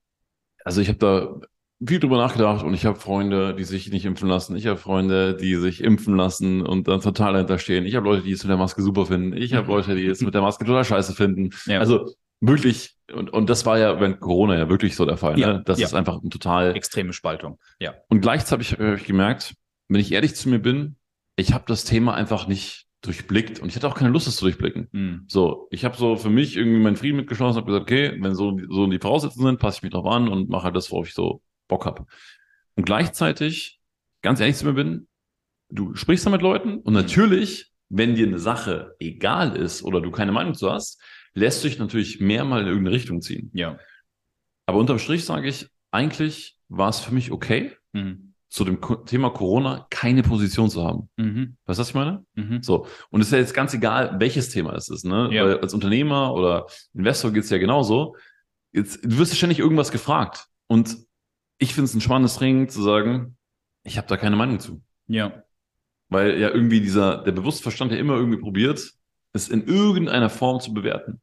also 0.63 0.81
ich 0.81 0.89
habe 0.89 0.99
da 0.99 1.39
viel 1.85 1.99
drüber 1.99 2.17
nachgedacht 2.17 2.63
und 2.63 2.73
ich 2.73 2.85
habe 2.85 2.99
Freunde, 2.99 3.53
die 3.53 3.63
sich 3.63 3.91
nicht 3.91 4.05
impfen 4.05 4.27
lassen. 4.27 4.55
Ich 4.55 4.65
habe 4.65 4.77
Freunde, 4.77 5.35
die 5.35 5.55
sich 5.55 5.83
impfen 5.83 6.15
lassen 6.15 6.61
und 6.61 6.87
dann 6.87 7.01
total 7.01 7.33
dahinter 7.33 7.59
stehen. 7.59 7.85
Ich 7.85 7.95
habe 7.95 8.05
Leute, 8.05 8.23
die 8.23 8.31
es 8.31 8.43
mit 8.43 8.49
der 8.49 8.57
Maske 8.57 8.81
super 8.81 9.05
finden. 9.05 9.37
Ich 9.37 9.53
habe 9.53 9.67
Leute, 9.67 9.95
die 9.95 10.07
es 10.07 10.21
mit 10.21 10.33
der 10.33 10.41
Maske 10.41 10.65
total 10.65 10.85
scheiße 10.85 11.13
finden. 11.13 11.51
Ja. 11.67 11.79
Also 11.79 12.13
wirklich, 12.41 12.95
und, 13.13 13.31
und 13.31 13.49
das 13.49 13.65
war 13.65 13.77
ja 13.77 13.99
während 13.99 14.19
Corona 14.19 14.57
ja 14.57 14.69
wirklich 14.69 14.95
so 14.95 15.05
der 15.05 15.17
Fall. 15.17 15.39
Ja. 15.39 15.53
Ne? 15.53 15.63
Das 15.65 15.79
ja. 15.79 15.85
ist 15.85 15.93
einfach 15.93 16.21
ein 16.21 16.31
total... 16.31 16.75
Extreme 16.75 17.13
Spaltung, 17.13 17.59
ja. 17.79 17.93
Und 18.09 18.21
gleichzeitig 18.21 18.71
habe 18.71 18.83
ich, 18.83 18.91
hab 18.91 18.97
ich 19.01 19.05
gemerkt, 19.05 19.53
wenn 19.87 20.01
ich 20.01 20.11
ehrlich 20.11 20.35
zu 20.35 20.49
mir 20.49 20.59
bin, 20.59 20.95
ich 21.35 21.53
habe 21.53 21.65
das 21.67 21.83
Thema 21.83 22.15
einfach 22.15 22.47
nicht 22.47 22.87
durchblickt 23.03 23.59
und 23.59 23.69
ich 23.69 23.75
hatte 23.75 23.87
auch 23.87 23.95
keine 23.95 24.09
Lust, 24.09 24.25
das 24.25 24.37
zu 24.37 24.45
durchblicken. 24.45 24.87
Mhm. 24.91 25.25
So, 25.27 25.67
ich 25.69 25.85
habe 25.85 25.95
so 25.95 26.15
für 26.15 26.31
mich 26.31 26.57
irgendwie 26.57 26.79
meinen 26.79 26.95
Frieden 26.95 27.17
mitgeschlossen 27.17 27.57
und 27.57 27.61
habe 27.61 27.71
gesagt, 27.71 27.83
okay, 27.83 28.17
wenn 28.19 28.33
so, 28.33 28.57
so 28.69 28.87
die 28.87 28.97
Voraussetzungen 28.97 29.45
sind, 29.45 29.59
passe 29.59 29.77
ich 29.77 29.83
mich 29.83 29.91
drauf 29.91 30.07
an 30.07 30.27
und 30.27 30.49
mache 30.49 30.63
halt 30.63 30.75
das, 30.75 30.91
worauf 30.91 31.07
ich 31.07 31.13
so 31.13 31.41
Bock 31.67 31.85
habe. 31.85 32.05
Und 32.75 32.85
gleichzeitig, 32.85 33.79
ganz 34.21 34.39
ehrlich 34.39 34.55
zu 34.55 34.65
mir 34.65 34.73
bin, 34.73 35.07
du 35.69 35.95
sprichst 35.95 36.25
da 36.25 36.29
mit 36.29 36.41
Leuten 36.41 36.79
und 36.79 36.93
natürlich, 36.93 37.71
wenn 37.89 38.15
dir 38.15 38.27
eine 38.27 38.39
Sache 38.39 38.95
egal 38.99 39.55
ist 39.55 39.83
oder 39.83 40.01
du 40.01 40.11
keine 40.11 40.31
Meinung 40.31 40.53
zu 40.53 40.71
hast, 40.71 41.01
lässt 41.33 41.63
dich 41.63 41.79
natürlich 41.79 42.19
mehr 42.19 42.45
mal 42.45 42.61
in 42.61 42.67
irgendeine 42.67 42.95
Richtung 42.95 43.21
ziehen. 43.21 43.51
Ja. 43.53 43.79
Aber 44.65 44.79
unterm 44.79 44.99
Strich 44.99 45.23
sage 45.23 45.47
ich, 45.47 45.69
eigentlich 45.91 46.57
war 46.67 46.89
es 46.89 46.99
für 46.99 47.13
mich 47.13 47.31
okay, 47.31 47.71
mhm. 47.93 48.33
zu 48.49 48.65
dem 48.65 48.79
Thema 49.05 49.29
Corona 49.29 49.87
keine 49.89 50.23
Position 50.23 50.69
zu 50.69 50.83
haben. 50.83 51.09
Mhm. 51.15 51.57
Weißt 51.65 51.79
du, 51.79 51.81
was 51.81 51.89
ich 51.89 51.95
meine? 51.95 52.25
Mhm. 52.33 52.61
So. 52.61 52.87
Und 53.09 53.21
es 53.21 53.27
ist 53.27 53.33
ja 53.33 53.39
jetzt 53.39 53.53
ganz 53.53 53.73
egal, 53.73 54.17
welches 54.19 54.49
Thema 54.49 54.73
es 54.75 54.89
ist, 54.89 55.05
ne? 55.05 55.29
Ja. 55.31 55.45
Weil 55.45 55.59
als 55.59 55.73
Unternehmer 55.73 56.33
oder 56.33 56.67
Investor 56.93 57.31
geht 57.31 57.45
es 57.45 57.49
ja 57.49 57.57
genauso. 57.57 58.15
Jetzt, 58.73 59.03
du 59.03 59.17
wirst 59.17 59.31
ja 59.31 59.37
ständig 59.37 59.59
irgendwas 59.59 59.91
gefragt. 59.91 60.47
Und 60.67 60.97
ich 61.57 61.73
finde 61.73 61.85
es 61.85 61.93
ein 61.93 62.01
spannendes 62.01 62.35
Training 62.35 62.69
zu 62.69 62.81
sagen, 62.81 63.37
ich 63.83 63.97
habe 63.97 64.07
da 64.07 64.17
keine 64.17 64.35
Meinung 64.35 64.59
zu. 64.59 64.81
Ja. 65.07 65.43
Weil 66.09 66.39
ja 66.39 66.49
irgendwie 66.49 66.81
dieser, 66.81 67.23
der 67.23 67.31
Bewusstverstand 67.31 67.91
ja 67.91 67.97
immer 67.97 68.15
irgendwie 68.15 68.39
probiert, 68.39 68.93
es 69.33 69.49
in 69.49 69.65
irgendeiner 69.65 70.29
Form 70.29 70.59
zu 70.59 70.73
bewerten. 70.73 71.21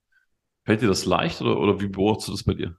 Fällt 0.64 0.82
dir 0.82 0.88
das 0.88 1.04
leicht 1.04 1.40
oder, 1.40 1.58
oder 1.58 1.80
wie 1.80 1.88
beobachtest 1.88 2.28
du 2.28 2.32
das 2.32 2.44
bei 2.44 2.54
dir? 2.54 2.76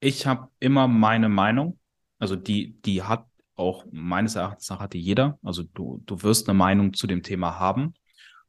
Ich 0.00 0.26
habe 0.26 0.48
immer 0.60 0.88
meine 0.88 1.28
Meinung. 1.28 1.78
Also 2.18 2.36
die, 2.36 2.80
die 2.82 3.02
hat 3.02 3.26
auch 3.56 3.84
meines 3.90 4.36
Erachtens 4.36 4.68
nach 4.70 4.80
hatte 4.80 4.98
jeder. 4.98 5.38
Also 5.42 5.62
du, 5.62 6.02
du 6.06 6.22
wirst 6.22 6.48
eine 6.48 6.56
Meinung 6.56 6.92
zu 6.92 7.06
dem 7.06 7.22
Thema 7.22 7.58
haben. 7.58 7.94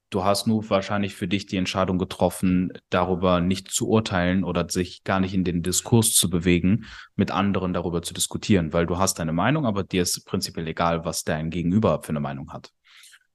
Du 0.09 0.23
hast 0.23 0.47
nur 0.47 0.69
wahrscheinlich 0.69 1.15
für 1.15 1.27
dich 1.27 1.47
die 1.47 1.57
Entscheidung 1.57 1.97
getroffen, 1.97 2.71
darüber 2.89 3.41
nicht 3.41 3.69
zu 3.71 3.89
urteilen 3.89 4.45
oder 4.45 4.69
sich 4.69 5.03
gar 5.03 5.19
nicht 5.19 5.33
in 5.33 5.43
den 5.43 5.63
Diskurs 5.63 6.13
zu 6.13 6.29
bewegen, 6.29 6.85
mit 7.17 7.31
anderen 7.31 7.73
darüber 7.73 8.01
zu 8.01 8.13
diskutieren, 8.13 8.71
weil 8.71 8.85
du 8.85 8.97
hast 8.97 9.19
deine 9.19 9.33
Meinung, 9.33 9.65
aber 9.65 9.83
dir 9.83 10.03
ist 10.03 10.25
prinzipiell 10.25 10.67
egal, 10.67 11.03
was 11.03 11.25
dein 11.25 11.49
Gegenüber 11.49 12.01
für 12.01 12.09
eine 12.09 12.21
Meinung 12.21 12.53
hat. 12.53 12.71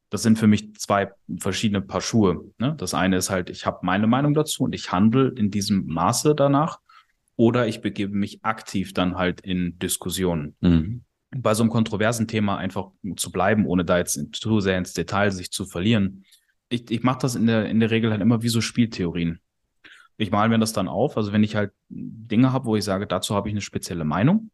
Das 0.08 0.22
sind 0.22 0.38
für 0.38 0.46
mich 0.46 0.74
zwei 0.76 1.10
verschiedene 1.38 1.82
Paar 1.82 2.00
Schuhe. 2.00 2.42
Ne? 2.58 2.74
Das 2.78 2.94
eine 2.94 3.16
ist 3.16 3.28
halt, 3.28 3.50
ich 3.50 3.66
habe 3.66 3.80
meine 3.82 4.06
Meinung 4.06 4.32
dazu 4.32 4.64
und 4.64 4.74
ich 4.74 4.92
handle 4.92 5.28
in 5.28 5.50
diesem 5.50 5.86
Maße 5.86 6.34
danach. 6.34 6.80
Oder 7.36 7.66
ich 7.66 7.80
begebe 7.80 8.14
mich 8.14 8.44
aktiv 8.44 8.92
dann 8.92 9.16
halt 9.16 9.40
in 9.40 9.78
Diskussionen. 9.78 10.54
Mhm. 10.60 11.02
Bei 11.34 11.54
so 11.54 11.62
einem 11.62 11.70
kontroversen 11.70 12.28
Thema 12.28 12.58
einfach 12.58 12.90
zu 13.16 13.32
bleiben, 13.32 13.64
ohne 13.64 13.86
da 13.86 13.96
jetzt 13.96 14.20
zu 14.32 14.60
sehr 14.60 14.76
ins 14.76 14.92
Detail 14.92 15.30
sich 15.30 15.50
zu 15.50 15.64
verlieren 15.64 16.24
ich, 16.72 16.90
ich 16.90 17.02
mache 17.02 17.20
das 17.20 17.34
in 17.34 17.46
der, 17.46 17.68
in 17.68 17.80
der 17.80 17.90
Regel 17.90 18.10
halt 18.10 18.20
immer 18.20 18.42
wie 18.42 18.48
so 18.48 18.60
Spieltheorien. 18.60 19.40
Ich 20.16 20.30
male 20.30 20.48
mir 20.48 20.58
das 20.58 20.72
dann 20.72 20.88
auf, 20.88 21.16
also 21.16 21.32
wenn 21.32 21.42
ich 21.42 21.56
halt 21.56 21.72
Dinge 21.88 22.52
habe, 22.52 22.66
wo 22.66 22.76
ich 22.76 22.84
sage, 22.84 23.06
dazu 23.06 23.34
habe 23.34 23.48
ich 23.48 23.52
eine 23.52 23.60
spezielle 23.60 24.04
Meinung, 24.04 24.50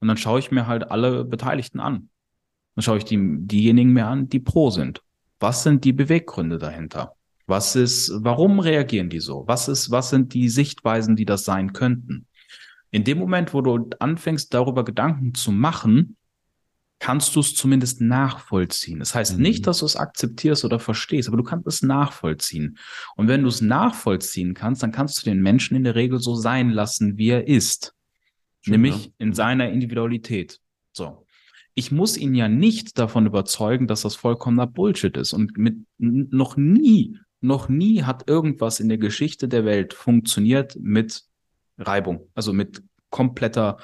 und 0.00 0.08
dann 0.08 0.16
schaue 0.16 0.40
ich 0.40 0.50
mir 0.50 0.66
halt 0.66 0.90
alle 0.90 1.24
Beteiligten 1.24 1.78
an. 1.78 2.08
Dann 2.74 2.82
schaue 2.82 2.98
ich 2.98 3.04
die, 3.04 3.18
diejenigen 3.46 3.92
mir 3.92 4.06
an, 4.08 4.28
die 4.28 4.40
pro 4.40 4.70
sind. 4.70 5.00
Was 5.38 5.62
sind 5.62 5.84
die 5.84 5.92
Beweggründe 5.92 6.58
dahinter? 6.58 7.14
Was 7.46 7.76
ist, 7.76 8.12
warum 8.16 8.58
reagieren 8.58 9.10
die 9.10 9.20
so? 9.20 9.44
Was 9.46 9.68
ist, 9.68 9.92
was 9.92 10.10
sind 10.10 10.34
die 10.34 10.48
Sichtweisen, 10.48 11.14
die 11.14 11.24
das 11.24 11.44
sein 11.44 11.72
könnten? 11.72 12.26
In 12.90 13.04
dem 13.04 13.18
Moment, 13.18 13.54
wo 13.54 13.60
du 13.60 13.90
anfängst, 14.00 14.52
darüber 14.52 14.84
Gedanken 14.84 15.34
zu 15.34 15.52
machen, 15.52 16.16
kannst 17.02 17.34
du 17.34 17.40
es 17.40 17.56
zumindest 17.56 18.00
nachvollziehen. 18.00 19.00
Das 19.00 19.12
heißt 19.12 19.36
mhm. 19.36 19.42
nicht, 19.42 19.66
dass 19.66 19.80
du 19.80 19.86
es 19.86 19.96
akzeptierst 19.96 20.64
oder 20.64 20.78
verstehst, 20.78 21.26
aber 21.26 21.36
du 21.36 21.42
kannst 21.42 21.66
es 21.66 21.82
nachvollziehen. 21.82 22.78
Und 23.16 23.26
wenn 23.26 23.42
du 23.42 23.48
es 23.48 23.60
nachvollziehen 23.60 24.54
kannst, 24.54 24.84
dann 24.84 24.92
kannst 24.92 25.20
du 25.20 25.24
den 25.28 25.42
Menschen 25.42 25.76
in 25.76 25.82
der 25.82 25.96
Regel 25.96 26.20
so 26.20 26.36
sein 26.36 26.70
lassen, 26.70 27.18
wie 27.18 27.30
er 27.30 27.48
ist. 27.48 27.92
Schön, 28.60 28.74
nämlich 28.74 29.06
ja. 29.06 29.10
in 29.18 29.32
seiner 29.32 29.68
Individualität. 29.70 30.60
So. 30.92 31.26
Ich 31.74 31.90
muss 31.90 32.16
ihn 32.16 32.36
ja 32.36 32.46
nicht 32.46 32.96
davon 33.00 33.26
überzeugen, 33.26 33.88
dass 33.88 34.02
das 34.02 34.14
vollkommener 34.14 34.68
Bullshit 34.68 35.16
ist. 35.16 35.32
Und 35.32 35.58
mit 35.58 35.78
noch 35.98 36.56
nie, 36.56 37.18
noch 37.40 37.68
nie 37.68 38.04
hat 38.04 38.28
irgendwas 38.28 38.78
in 38.78 38.88
der 38.88 38.98
Geschichte 38.98 39.48
der 39.48 39.64
Welt 39.64 39.92
funktioniert 39.92 40.76
mit 40.80 41.24
Reibung, 41.78 42.28
also 42.36 42.52
mit 42.52 42.80
kompletter 43.10 43.78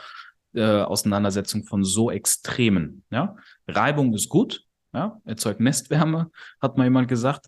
äh, 0.59 0.83
Auseinandersetzung 0.83 1.65
von 1.65 1.85
so 1.85 2.11
extremen. 2.11 3.05
Ja? 3.11 3.37
Reibung 3.67 4.13
ist 4.15 4.29
gut, 4.29 4.65
ja? 4.93 5.21
erzeugt 5.25 5.61
Nestwärme, 5.61 6.31
hat 6.61 6.77
mal 6.77 6.85
jemand 6.85 7.09
gesagt. 7.09 7.47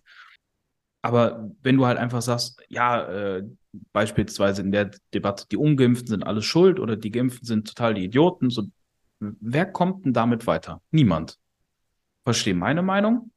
Aber 1.03 1.49
wenn 1.61 1.77
du 1.77 1.85
halt 1.85 1.97
einfach 1.97 2.21
sagst, 2.21 2.61
ja, 2.69 3.03
äh, 3.07 3.43
beispielsweise 3.91 4.61
in 4.61 4.71
der 4.71 4.91
Debatte, 5.13 5.45
die 5.51 5.57
Ungeimpften 5.57 6.07
sind 6.07 6.23
alles 6.23 6.45
schuld 6.45 6.79
oder 6.79 6.95
die 6.95 7.11
Geimpften 7.11 7.45
sind 7.45 7.67
total 7.67 7.93
die 7.95 8.05
Idioten, 8.05 8.49
so, 8.49 8.67
wer 9.19 9.65
kommt 9.65 10.05
denn 10.05 10.13
damit 10.13 10.47
weiter? 10.47 10.81
Niemand. 10.91 11.39
Versteh 12.23 12.53
meine 12.53 12.83
Meinung, 12.83 13.31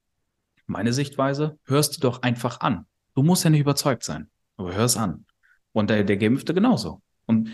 meine 0.66 0.92
Sichtweise, 0.92 1.58
hörst 1.64 1.96
du 1.96 2.00
doch 2.00 2.22
einfach 2.22 2.60
an. 2.60 2.86
Du 3.14 3.22
musst 3.22 3.44
ja 3.44 3.50
nicht 3.50 3.60
überzeugt 3.60 4.02
sein, 4.02 4.28
aber 4.56 4.74
hör 4.74 4.84
es 4.84 4.96
an. 4.96 5.24
Und 5.72 5.88
der, 5.90 6.04
der 6.04 6.16
Geimpfte 6.16 6.52
genauso. 6.52 7.00
Und 7.26 7.50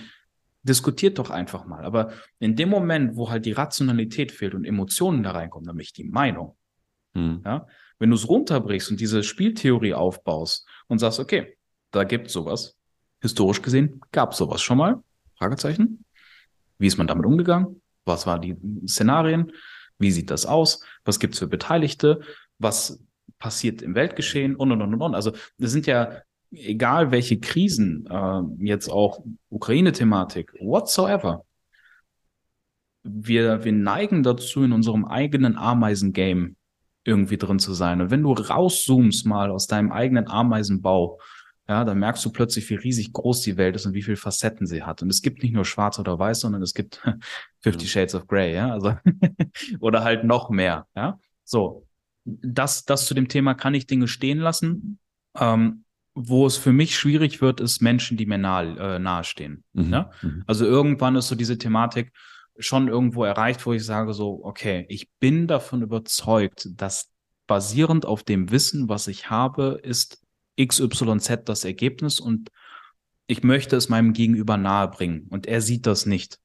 diskutiert 0.63 1.19
doch 1.19 1.31
einfach 1.31 1.67
mal. 1.67 1.85
Aber 1.85 2.13
in 2.39 2.57
dem 2.57 2.69
Moment, 2.69 3.17
wo 3.17 3.31
halt 3.31 3.47
die 3.47 3.53
Rationalität 3.53 4.33
fehlt 4.33 4.55
und 4.55 4.65
Emotionen 4.65 5.23
da 5.23 5.33
reinkommen, 5.33 5.67
nämlich 5.67 5.93
die 5.93 6.05
Meinung, 6.05 6.57
hm. 7.15 7.43
ja, 7.45 7.67
wenn 7.99 8.11
du 8.11 8.17
es 8.17 8.29
runterbrichst 8.29 8.91
und 8.91 9.01
diese 9.01 9.23
Spieltheorie 9.23 9.95
aufbaust 9.95 10.67
und 10.89 10.99
sagst, 10.99 11.21
okay, 11.21 11.57
da 11.91 12.05
gibt 12.05 12.31
sowas, 12.31 12.77
historisch 13.21 13.63
gesehen 13.63 14.01
gab 14.13 14.35
sowas 14.35 14.63
schon 14.63 14.79
mal, 14.79 15.03
Fragezeichen. 15.37 16.05
Wie 16.79 16.87
ist 16.87 16.99
man 16.99 17.07
damit 17.07 17.27
umgegangen? 17.27 17.83
Was 18.05 18.27
waren 18.27 18.41
die 18.41 18.57
Szenarien? 18.87 19.53
Wie 19.99 20.11
sieht 20.11 20.31
das 20.31 20.47
aus? 20.47 20.83
Was 21.05 21.21
gibt 21.21 21.35
es 21.35 21.41
für 21.41 21.47
Beteiligte? 21.47 22.21
Was 22.59 23.03
passiert 23.39 23.83
im 23.83 23.95
Weltgeschehen? 23.95 24.57
Und, 24.57 24.73
und, 24.73 24.81
und, 24.81 24.95
und. 24.95 25.15
Also, 25.15 25.33
das 25.59 25.73
sind 25.73 25.87
ja, 25.87 26.23
egal 26.53 27.11
welche 27.11 27.39
Krisen, 27.39 28.07
äh, 28.11 28.43
jetzt 28.65 28.89
auch 28.89 29.23
Ukraine-Thematik, 29.49 30.53
whatsoever. 30.61 31.45
Wir, 33.03 33.65
wir 33.65 33.73
neigen 33.73 34.23
dazu, 34.23 34.63
in 34.63 34.73
unserem 34.73 35.05
eigenen 35.05 35.57
Ameisen-Game 35.57 36.57
irgendwie 37.05 37.39
drin 37.39 37.59
zu 37.59 37.73
sein. 37.73 38.01
Und 38.01 38.11
wenn 38.11 38.23
du 38.23 38.33
rauszoomst 38.33 39.27
mal 39.27 39.51
aus 39.51 39.67
deinem 39.67 39.91
eigenen 39.91 40.29
Ameisenbau, 40.29 41.19
ja, 41.67 41.85
dann 41.85 41.99
merkst 42.01 42.25
du 42.25 42.33
plötzlich, 42.33 42.69
wie 42.69 42.75
riesig 42.75 43.13
groß 43.13 43.43
die 43.43 43.57
Welt 43.57 43.77
ist 43.77 43.87
und 43.87 43.95
wie 43.95 44.03
viele 44.03 44.17
Facetten 44.17 44.67
sie 44.67 44.83
hat. 44.83 45.03
Und 45.03 45.09
es 45.09 45.23
gibt 45.23 45.43
nicht 45.43 45.55
nur 45.55 45.65
schwarz 45.65 45.99
oder 45.99 46.19
weiß, 46.19 46.41
sondern 46.41 46.63
es 46.63 46.75
gibt 46.75 47.01
50 47.61 47.91
Shades 47.91 48.15
of 48.15 48.27
Grey, 48.27 48.55
ja, 48.55 48.73
also, 48.73 48.97
oder 49.81 50.03
halt 50.03 50.25
noch 50.25 50.51
mehr, 50.51 50.87
ja. 50.97 51.19
So. 51.45 51.87
Das, 52.25 52.85
das 52.85 53.07
zu 53.07 53.15
dem 53.15 53.29
Thema 53.29 53.55
kann 53.55 53.75
ich 53.75 53.87
Dinge 53.87 54.07
stehen 54.07 54.39
lassen. 54.39 54.99
Ähm, 55.37 55.85
wo 56.29 56.47
es 56.47 56.57
für 56.57 56.73
mich 56.73 56.97
schwierig 56.97 57.41
wird, 57.41 57.61
ist 57.61 57.81
Menschen, 57.81 58.17
die 58.17 58.27
mir 58.27 58.39
nahe, 58.39 58.77
äh, 58.79 58.99
nahestehen. 58.99 59.65
Mhm. 59.73 59.93
Ja? 59.93 60.11
Mhm. 60.23 60.45
Also 60.47 60.65
irgendwann 60.65 61.17
ist 61.17 61.29
so 61.29 61.35
diese 61.35 61.59
Thematik, 61.59 62.13
schon 62.59 62.89
irgendwo 62.89 63.25
erreicht, 63.25 63.65
wo 63.65 63.73
ich 63.73 63.85
sage 63.85 64.13
so, 64.13 64.41
okay, 64.45 64.85
ich 64.89 65.09
bin 65.19 65.47
davon 65.47 65.83
überzeugt, 65.83 66.69
dass 66.73 67.11
basierend 67.47 68.07
auf 68.07 68.23
dem 68.23 68.51
Wissen, 68.51 68.89
was 68.89 69.09
ich 69.09 69.31
habe, 69.31 69.81
ist 69.83 70.23
XYZ 70.61 71.45
das 71.47 71.65
Ergebnis 71.65 72.21
und 72.21 72.51
ich 73.27 73.43
möchte 73.43 73.77
es 73.77 73.89
meinem 73.89 74.13
Gegenüber 74.13 74.57
nahebringen 74.57 75.27
und 75.31 75.47
er 75.47 75.61
sieht 75.61 75.87
das 75.87 76.05
nicht. 76.05 76.39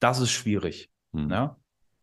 Das 0.00 0.20
ist 0.20 0.30
schwierig. 0.30 0.88
Hm. 1.12 1.30
Ja? 1.30 1.56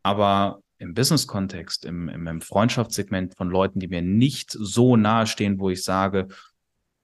Aber 0.03 0.59
im 0.77 0.93
Business-Kontext, 0.93 1.85
im, 1.85 2.09
im, 2.09 2.27
im 2.27 2.41
Freundschaftssegment 2.41 3.35
von 3.35 3.49
Leuten, 3.49 3.79
die 3.79 3.87
mir 3.87 4.01
nicht 4.01 4.51
so 4.51 4.97
nahestehen, 4.97 5.59
wo 5.59 5.69
ich 5.69 5.83
sage, 5.83 6.27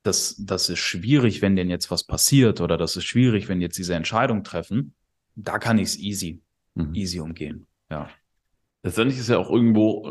das, 0.04 0.36
das 0.40 0.70
ist 0.70 0.80
schwierig, 0.80 1.42
wenn 1.42 1.56
denn 1.56 1.70
jetzt 1.70 1.92
was 1.92 2.06
passiert 2.06 2.62
oder 2.62 2.78
das 2.78 2.96
ist 2.96 3.06
schwierig, 3.06 3.50
wenn 3.50 3.62
jetzt 3.62 3.78
diese 3.78 3.94
Entscheidung 3.96 4.44
treffen, 4.44 4.96
da 5.36 5.60
kann 5.60 5.78
ich 5.78 5.90
es 5.90 6.00
easy 6.00 6.42
mhm. 6.76 6.94
easy 6.94 7.20
umgehen. 7.20 7.68
Ja. 7.90 8.10
Letztendlich 8.84 9.20
ist 9.20 9.30
ja 9.30 9.38
auch 9.38 9.50
irgendwo, 9.50 10.06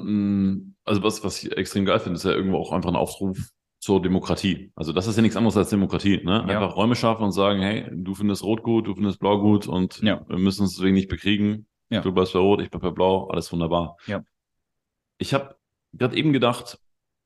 also 0.84 1.02
was, 1.02 1.24
was 1.24 1.42
ich 1.42 1.56
extrem 1.56 1.84
geil 1.84 1.98
finde, 1.98 2.16
ist 2.16 2.24
ja 2.24 2.30
irgendwo 2.30 2.58
auch 2.58 2.72
einfach 2.72 2.90
ein 2.90 2.96
Aufruf 2.96 3.50
zur 3.80 4.00
Demokratie. 4.00 4.70
Also 4.76 4.92
das 4.92 5.06
ist 5.06 5.16
ja 5.16 5.22
nichts 5.22 5.36
anderes 5.36 5.56
als 5.56 5.70
Demokratie. 5.70 6.20
Ne? 6.22 6.42
Einfach 6.42 6.52
ja. 6.52 6.66
Räume 6.66 6.94
schaffen 6.94 7.24
und 7.24 7.32
sagen, 7.32 7.60
hey, 7.60 7.88
du 7.90 8.14
findest 8.14 8.44
Rot 8.44 8.62
gut, 8.62 8.86
du 8.86 8.94
findest 8.94 9.18
Blau 9.18 9.40
gut 9.40 9.66
und 9.66 10.00
ja. 10.02 10.24
wir 10.28 10.38
müssen 10.38 10.62
uns 10.62 10.76
deswegen 10.76 10.94
nicht 10.94 11.08
bekriegen. 11.08 11.66
Ja. 11.88 12.02
Du 12.02 12.12
bleibst 12.12 12.34
bei 12.34 12.38
Rot, 12.38 12.60
ich 12.60 12.70
bleib 12.70 12.82
bei 12.82 12.90
Blau, 12.90 13.28
alles 13.28 13.50
wunderbar. 13.50 13.96
Ich 15.18 15.34
habe 15.34 15.56
gerade 15.92 16.16
eben 16.16 16.32
gedacht, 16.32 16.78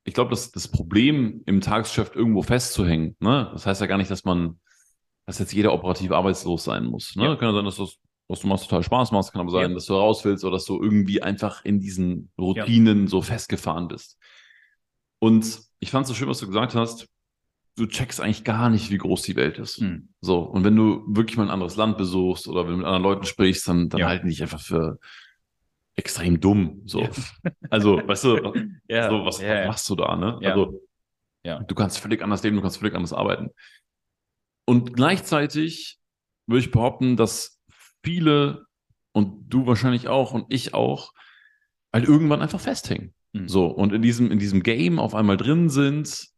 ich 0.05 0.15
glaube, 0.15 0.31
dass 0.31 0.53
das 0.53 0.69
Problem 0.69 1.43
im 1.47 1.61
Tagesgeschäft 1.61 2.15
irgendwo 2.15 2.43
festzuhängen, 2.43 3.17
ne? 3.21 3.51
das 3.53 3.67
heißt 3.67 3.81
ja 3.81 3.87
gar 3.87 3.99
nicht, 3.99 4.11
dass 4.11 4.25
man, 4.25 4.61
dass 5.27 5.39
jetzt 5.39 5.53
jeder 5.53 5.73
operativ 5.73 6.13
arbeitslos 6.13 6.65
sein 6.65 6.85
muss. 6.85 7.17
Ne? 7.17 7.25
Ja. 7.25 7.37
Kann 7.37 7.49
ja 7.49 7.55
sein, 7.55 7.65
dass 7.65 7.77
das 7.77 7.99
was 8.29 8.41
du 8.41 8.47
machst, 8.47 8.65
total 8.65 8.83
Spaß 8.83 9.13
machst. 9.13 9.33
Kann 9.33 9.41
aber 9.41 9.51
sein, 9.51 9.71
ja. 9.71 9.75
dass 9.75 9.87
du 9.87 9.95
raus 9.95 10.25
willst 10.25 10.45
oder 10.45 10.55
dass 10.55 10.65
du 10.65 10.83
irgendwie 10.83 11.23
einfach 11.23 11.65
in 11.65 11.81
diesen 11.81 12.31
Routinen 12.39 13.03
ja. 13.03 13.09
so 13.09 13.23
festgefahren 13.23 13.89
bist. 13.89 14.19
Und 15.19 15.61
ich 15.81 15.91
fand 15.91 16.05
es 16.05 16.09
so 16.09 16.15
schön, 16.15 16.29
was 16.29 16.39
du 16.39 16.47
gesagt 16.47 16.75
hast. 16.75 17.09
Du 17.77 17.87
checkst 17.87 18.21
eigentlich 18.21 18.45
gar 18.45 18.71
nicht, 18.71 18.91
wie 18.91 18.99
groß 18.99 19.23
die 19.23 19.37
Welt 19.37 19.59
ist. 19.59 19.79
Hm. 19.79 20.11
So. 20.21 20.39
Und 20.39 20.65
wenn 20.65 20.77
du 20.77 21.05
wirklich 21.09 21.37
mal 21.37 21.45
ein 21.45 21.51
anderes 21.51 21.77
Land 21.77 21.99
besuchst 21.99 22.47
oder 22.47 22.65
wenn 22.65 22.73
du 22.73 22.77
mit 22.79 22.87
anderen 22.87 23.03
Leuten 23.03 23.25
sprichst, 23.25 23.67
dann, 23.67 23.89
dann 23.89 24.05
halten 24.05 24.27
die 24.27 24.33
dich 24.33 24.43
einfach 24.43 24.61
für 24.61 24.99
extrem 25.97 26.41
dumm. 26.41 26.83
So. 26.87 27.03
Ja. 27.03 27.11
Also, 27.71 27.97
weißt 28.07 28.25
du, 28.25 28.53
ja. 28.89 29.11
so, 29.11 29.25
was, 29.25 29.43
was 29.43 29.67
machst 29.67 29.89
du 29.91 29.95
da, 29.97 30.17
ne? 30.17 30.39
Also, 30.43 30.81
ja. 31.45 31.61
du 31.61 31.75
kannst 31.75 31.99
völlig 31.99 32.23
anders 32.23 32.43
leben, 32.43 32.57
du 32.57 32.63
kannst 32.63 32.79
völlig 32.79 32.95
anders 32.95 33.13
arbeiten. 33.13 33.51
Und 34.67 34.95
gleichzeitig 34.95 35.99
würde 36.47 36.61
ich 36.61 36.71
behaupten, 36.71 37.17
dass 37.17 37.61
viele 38.03 38.67
und 39.13 39.49
du 39.49 39.67
wahrscheinlich 39.67 40.09
auch 40.09 40.33
und 40.33 40.47
ich 40.49 40.75
auch, 40.75 41.13
halt 41.93 42.09
irgendwann 42.09 42.43
einfach 42.43 42.61
festhängen. 42.61 43.15
Mhm. 43.33 43.49
So, 43.49 43.67
und 43.67 43.93
in 43.93 44.03
diesem, 44.03 44.31
in 44.31 44.39
diesem 44.39 44.63
Game 44.63 44.99
auf 44.99 45.15
einmal 45.15 45.37
drin 45.37 45.71
sind 45.71 46.29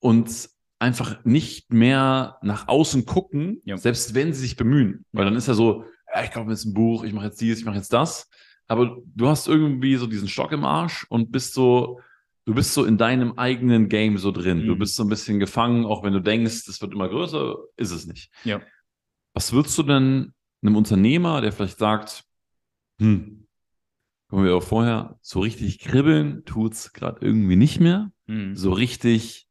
und 0.00 0.50
einfach 0.80 1.24
nicht 1.24 1.72
mehr 1.72 2.38
nach 2.42 2.68
außen 2.68 3.06
gucken, 3.06 3.62
ja. 3.64 3.76
selbst 3.76 4.14
wenn 4.14 4.32
sie 4.32 4.40
sich 4.40 4.56
bemühen. 4.56 5.04
Weil 5.12 5.24
dann 5.24 5.36
ist 5.36 5.48
ja 5.48 5.54
so, 5.54 5.84
ja, 6.12 6.24
ich 6.24 6.32
kaufe 6.32 6.46
mir 6.46 6.52
jetzt 6.52 6.64
ein 6.64 6.74
Buch, 6.74 7.04
ich 7.04 7.12
mache 7.12 7.26
jetzt 7.26 7.40
dies, 7.40 7.58
ich 7.58 7.64
mache 7.64 7.76
jetzt 7.76 7.92
das. 7.92 8.28
Aber 8.66 8.98
du 9.14 9.28
hast 9.28 9.46
irgendwie 9.48 9.96
so 9.96 10.06
diesen 10.06 10.28
Stock 10.28 10.52
im 10.52 10.64
Arsch 10.64 11.06
und 11.08 11.30
bist 11.32 11.54
so, 11.54 12.00
du 12.44 12.54
bist 12.54 12.74
so 12.74 12.84
in 12.84 12.98
deinem 12.98 13.38
eigenen 13.38 13.88
Game 13.88 14.18
so 14.18 14.30
drin. 14.30 14.62
Mhm. 14.62 14.66
Du 14.66 14.76
bist 14.76 14.96
so 14.96 15.04
ein 15.04 15.08
bisschen 15.08 15.38
gefangen, 15.38 15.84
auch 15.84 16.02
wenn 16.02 16.12
du 16.12 16.20
denkst, 16.20 16.66
es 16.68 16.80
wird 16.80 16.92
immer 16.92 17.08
größer, 17.08 17.56
ist 17.76 17.90
es 17.90 18.06
nicht. 18.06 18.30
Ja. 18.44 18.60
Was 19.34 19.52
würdest 19.52 19.76
du 19.78 19.82
denn 19.82 20.32
einem 20.62 20.76
Unternehmer, 20.76 21.40
der 21.40 21.52
vielleicht 21.52 21.78
sagt, 21.78 22.24
hm, 22.98 23.46
kommen 24.28 24.44
wir 24.44 24.56
auch 24.56 24.62
vorher, 24.62 25.18
so 25.20 25.40
richtig 25.40 25.78
kribbeln 25.78 26.44
tut's 26.44 26.92
gerade 26.92 27.24
irgendwie 27.24 27.56
nicht 27.56 27.80
mehr. 27.80 28.10
Mhm. 28.26 28.56
So 28.56 28.72
richtig 28.72 29.46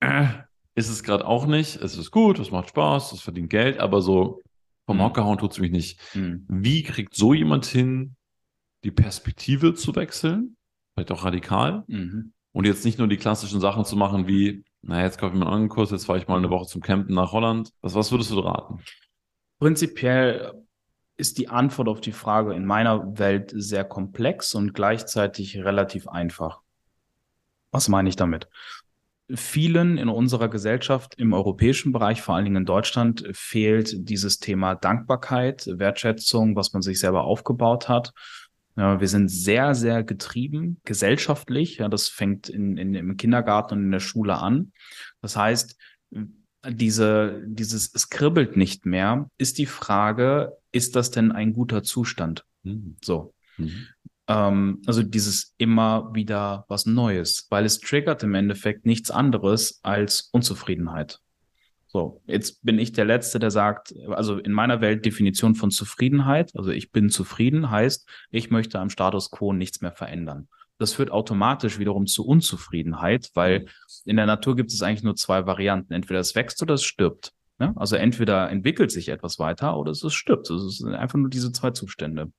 äh, 0.00 0.28
ist 0.74 0.88
es 0.88 1.02
gerade 1.02 1.26
auch 1.26 1.46
nicht. 1.46 1.76
Es 1.76 1.96
ist 1.96 2.10
gut, 2.10 2.38
es 2.38 2.50
macht 2.50 2.70
Spaß, 2.70 3.12
es 3.12 3.20
verdient 3.20 3.50
Geld, 3.50 3.78
aber 3.78 4.00
so 4.00 4.40
vom 4.86 4.98
mhm. 4.98 5.02
Hocker 5.02 5.24
hauen 5.24 5.38
tut's 5.38 5.58
mich 5.58 5.70
nicht. 5.70 6.00
Mhm. 6.14 6.46
Wie 6.48 6.82
kriegt 6.82 7.14
so 7.14 7.34
jemand 7.34 7.66
hin, 7.66 8.16
die 8.84 8.90
Perspektive 8.90 9.74
zu 9.74 9.94
wechseln? 9.94 10.56
Vielleicht 10.94 11.12
auch 11.12 11.24
radikal. 11.24 11.84
Mhm. 11.86 12.32
Und 12.52 12.66
jetzt 12.66 12.84
nicht 12.84 12.98
nur 12.98 13.08
die 13.08 13.16
klassischen 13.16 13.60
Sachen 13.60 13.84
zu 13.84 13.96
machen 13.96 14.26
wie, 14.26 14.64
naja, 14.82 15.04
jetzt 15.04 15.18
kaufe 15.18 15.34
ich 15.34 15.38
mir 15.38 15.46
einen 15.46 15.54
anderen 15.54 15.68
Kurs, 15.68 15.90
jetzt 15.90 16.06
fahre 16.06 16.18
ich 16.18 16.26
mal 16.26 16.36
eine 16.36 16.50
Woche 16.50 16.66
zum 16.66 16.80
Campen 16.80 17.14
nach 17.14 17.32
Holland. 17.32 17.70
Was, 17.80 17.94
was 17.94 18.10
würdest 18.10 18.30
du 18.32 18.40
raten? 18.40 18.80
Prinzipiell 19.58 20.52
ist 21.16 21.38
die 21.38 21.48
Antwort 21.48 21.88
auf 21.88 22.00
die 22.00 22.12
Frage 22.12 22.54
in 22.54 22.64
meiner 22.64 23.18
Welt 23.18 23.52
sehr 23.54 23.84
komplex 23.84 24.54
und 24.54 24.72
gleichzeitig 24.72 25.58
relativ 25.58 26.08
einfach. 26.08 26.62
Was 27.70 27.88
meine 27.88 28.08
ich 28.08 28.16
damit? 28.16 28.48
Vielen 29.32 29.96
in 29.96 30.08
unserer 30.08 30.48
Gesellschaft 30.48 31.14
im 31.16 31.32
europäischen 31.32 31.92
Bereich, 31.92 32.20
vor 32.20 32.34
allen 32.34 32.46
Dingen 32.46 32.56
in 32.56 32.64
Deutschland, 32.64 33.28
fehlt 33.32 34.08
dieses 34.08 34.38
Thema 34.38 34.74
Dankbarkeit, 34.74 35.68
Wertschätzung, 35.68 36.56
was 36.56 36.72
man 36.72 36.82
sich 36.82 36.98
selber 36.98 37.24
aufgebaut 37.24 37.88
hat. 37.88 38.12
Ja, 38.76 39.00
wir 39.00 39.08
sind 39.08 39.28
sehr, 39.28 39.74
sehr 39.74 40.04
getrieben, 40.04 40.80
gesellschaftlich. 40.84 41.78
Ja, 41.78 41.88
das 41.88 42.08
fängt 42.08 42.48
in, 42.48 42.76
in, 42.76 42.94
im 42.94 43.16
Kindergarten 43.16 43.74
und 43.74 43.84
in 43.84 43.90
der 43.90 44.00
Schule 44.00 44.38
an. 44.38 44.72
Das 45.20 45.36
heißt, 45.36 45.76
diese, 46.68 47.42
dieses, 47.46 47.94
es 47.94 48.08
kribbelt 48.10 48.56
nicht 48.56 48.86
mehr, 48.86 49.30
ist 49.38 49.58
die 49.58 49.66
Frage, 49.66 50.56
ist 50.72 50.96
das 50.96 51.10
denn 51.10 51.32
ein 51.32 51.52
guter 51.52 51.82
Zustand? 51.82 52.44
Mhm. 52.62 52.96
So. 53.02 53.34
Mhm. 53.56 53.86
Ähm, 54.28 54.82
also 54.86 55.02
dieses 55.02 55.54
immer 55.58 56.14
wieder 56.14 56.64
was 56.68 56.86
Neues, 56.86 57.46
weil 57.50 57.64
es 57.64 57.80
triggert 57.80 58.22
im 58.22 58.34
Endeffekt 58.34 58.86
nichts 58.86 59.10
anderes 59.10 59.80
als 59.82 60.28
Unzufriedenheit. 60.32 61.20
So, 61.92 62.22
jetzt 62.26 62.64
bin 62.64 62.78
ich 62.78 62.92
der 62.92 63.04
Letzte, 63.04 63.40
der 63.40 63.50
sagt, 63.50 63.92
also 64.08 64.38
in 64.38 64.52
meiner 64.52 64.80
Welt 64.80 65.04
Definition 65.04 65.56
von 65.56 65.72
Zufriedenheit, 65.72 66.52
also 66.54 66.70
ich 66.70 66.92
bin 66.92 67.10
zufrieden, 67.10 67.70
heißt, 67.70 68.08
ich 68.30 68.50
möchte 68.50 68.78
am 68.78 68.90
Status 68.90 69.30
quo 69.30 69.52
nichts 69.52 69.80
mehr 69.80 69.92
verändern 69.92 70.48
das 70.80 70.94
führt 70.94 71.10
automatisch 71.10 71.78
wiederum 71.78 72.06
zu 72.06 72.26
Unzufriedenheit, 72.26 73.30
weil 73.34 73.66
in 74.06 74.16
der 74.16 74.24
Natur 74.24 74.56
gibt 74.56 74.72
es 74.72 74.80
eigentlich 74.80 75.02
nur 75.02 75.14
zwei 75.14 75.44
Varianten. 75.46 75.92
Entweder 75.92 76.20
es 76.20 76.34
wächst 76.34 76.62
oder 76.62 76.74
es 76.74 76.82
stirbt. 76.82 77.34
Ja? 77.60 77.74
Also 77.76 77.96
entweder 77.96 78.50
entwickelt 78.50 78.90
sich 78.90 79.10
etwas 79.10 79.38
weiter 79.38 79.76
oder 79.76 79.92
es 79.92 80.12
stirbt. 80.12 80.48
Es 80.48 80.78
sind 80.78 80.94
einfach 80.94 81.18
nur 81.18 81.28
diese 81.28 81.52
zwei 81.52 81.72
Zustände. 81.72 82.32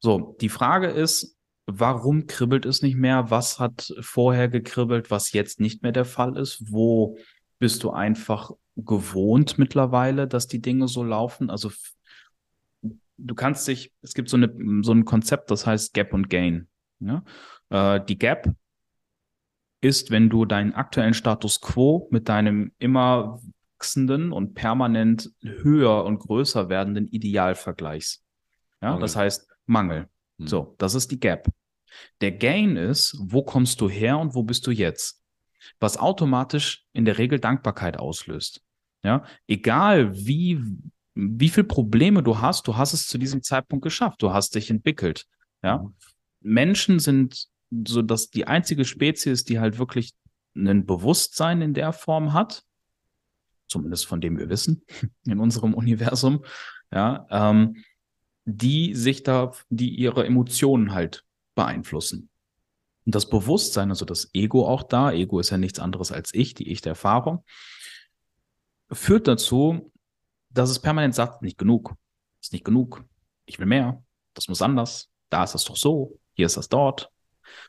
So, 0.00 0.36
die 0.40 0.48
Frage 0.48 0.88
ist, 0.88 1.36
warum 1.66 2.26
kribbelt 2.26 2.66
es 2.66 2.82
nicht 2.82 2.96
mehr? 2.96 3.30
Was 3.30 3.60
hat 3.60 3.94
vorher 4.00 4.48
gekribbelt, 4.48 5.12
was 5.12 5.30
jetzt 5.30 5.60
nicht 5.60 5.84
mehr 5.84 5.92
der 5.92 6.04
Fall 6.04 6.36
ist? 6.36 6.64
Wo 6.72 7.16
bist 7.60 7.84
du 7.84 7.92
einfach 7.92 8.50
gewohnt 8.76 9.58
mittlerweile, 9.58 10.26
dass 10.26 10.48
die 10.48 10.62
Dinge 10.62 10.88
so 10.88 11.02
laufen? 11.02 11.50
Also 11.50 11.70
du 13.18 13.34
kannst 13.34 13.68
dich, 13.68 13.92
es 14.02 14.14
gibt 14.14 14.28
so, 14.28 14.36
eine, 14.36 14.52
so 14.82 14.92
ein 14.92 15.04
Konzept, 15.04 15.50
das 15.50 15.66
heißt 15.66 15.94
Gap 15.94 16.12
und 16.12 16.30
Gain. 16.30 16.68
Ja? 17.00 17.24
Äh, 17.70 18.04
die 18.04 18.18
Gap 18.18 18.54
ist, 19.80 20.10
wenn 20.10 20.30
du 20.30 20.44
deinen 20.44 20.74
aktuellen 20.74 21.14
Status 21.14 21.60
quo 21.60 22.08
mit 22.10 22.28
deinem 22.28 22.72
immer 22.78 23.40
wachsenden 23.82 24.30
und 24.32 24.54
permanent 24.54 25.32
höher 25.42 26.04
und 26.04 26.20
größer 26.20 26.68
werdenden 26.68 27.08
Ideal 27.08 27.56
vergleichst. 27.56 28.24
Ja, 28.80 28.92
okay. 28.92 29.00
das 29.00 29.16
heißt 29.16 29.48
Mangel. 29.66 30.08
Hm. 30.38 30.46
So, 30.46 30.74
das 30.78 30.94
ist 30.94 31.10
die 31.10 31.18
Gap. 31.18 31.48
Der 32.20 32.30
Gain 32.30 32.76
ist, 32.76 33.16
wo 33.20 33.42
kommst 33.42 33.80
du 33.80 33.90
her 33.90 34.18
und 34.18 34.34
wo 34.36 34.44
bist 34.44 34.66
du 34.66 34.70
jetzt? 34.70 35.21
Was 35.80 35.96
automatisch 35.96 36.84
in 36.92 37.04
der 37.04 37.18
Regel 37.18 37.38
Dankbarkeit 37.38 37.98
auslöst. 37.98 38.62
Ja, 39.04 39.24
egal 39.46 40.14
wie 40.14 40.60
wie 41.14 41.48
viele 41.48 41.66
Probleme 41.66 42.22
du 42.22 42.40
hast, 42.40 42.66
du 42.66 42.76
hast 42.76 42.94
es 42.94 43.06
zu 43.06 43.18
diesem 43.18 43.42
Zeitpunkt 43.42 43.82
geschafft, 43.82 44.22
du 44.22 44.32
hast 44.32 44.54
dich 44.54 44.70
entwickelt. 44.70 45.26
Ja. 45.62 45.78
Mhm. 45.78 45.94
Menschen 46.40 46.98
sind 46.98 47.48
so, 47.86 48.02
dass 48.02 48.30
die 48.30 48.46
einzige 48.46 48.84
Spezies, 48.84 49.44
die 49.44 49.60
halt 49.60 49.78
wirklich 49.78 50.14
ein 50.54 50.86
Bewusstsein 50.86 51.62
in 51.62 51.74
der 51.74 51.92
Form 51.92 52.32
hat, 52.32 52.64
zumindest 53.68 54.06
von 54.06 54.20
dem 54.20 54.38
wir 54.38 54.48
wissen, 54.48 54.82
in 55.26 55.38
unserem 55.38 55.74
Universum, 55.74 56.44
ja, 56.92 57.26
ähm, 57.30 57.76
die 58.44 58.94
sich 58.94 59.22
da, 59.22 59.52
die 59.70 59.94
ihre 59.94 60.26
Emotionen 60.26 60.92
halt 60.92 61.24
beeinflussen. 61.54 62.28
Und 63.04 63.14
das 63.14 63.28
Bewusstsein, 63.28 63.90
also 63.90 64.04
das 64.04 64.30
Ego 64.32 64.66
auch 64.66 64.82
da, 64.82 65.12
Ego 65.12 65.40
ist 65.40 65.50
ja 65.50 65.58
nichts 65.58 65.78
anderes 65.78 66.12
als 66.12 66.32
ich, 66.34 66.54
die 66.54 66.70
ich 66.70 66.80
der 66.80 66.90
Erfahrung, 66.90 67.44
führt 68.90 69.26
dazu, 69.26 69.92
dass 70.50 70.70
es 70.70 70.78
permanent 70.78 71.14
sagt, 71.14 71.42
nicht 71.42 71.58
genug, 71.58 71.94
ist 72.40 72.52
nicht 72.52 72.64
genug, 72.64 73.04
ich 73.46 73.58
will 73.58 73.66
mehr, 73.66 74.02
das 74.34 74.48
muss 74.48 74.62
anders, 74.62 75.10
da 75.30 75.44
ist 75.44 75.54
das 75.54 75.64
doch 75.64 75.76
so, 75.76 76.18
hier 76.34 76.46
ist 76.46 76.56
das 76.56 76.68
dort. 76.68 77.10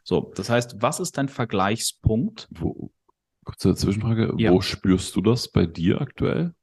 So, 0.04 0.32
das 0.36 0.50
heißt, 0.50 0.82
was 0.82 1.00
ist 1.00 1.18
dein 1.18 1.30
Vergleichspunkt? 1.30 2.48
Wo, 2.52 2.92
kurze 3.44 3.76
Zwischenfrage, 3.76 4.34
ja. 4.38 4.52
wo 4.52 4.62
spürst 4.62 5.16
du 5.16 5.22
das 5.22 5.50
bei 5.50 5.66
dir 5.66 6.02
aktuell? 6.02 6.54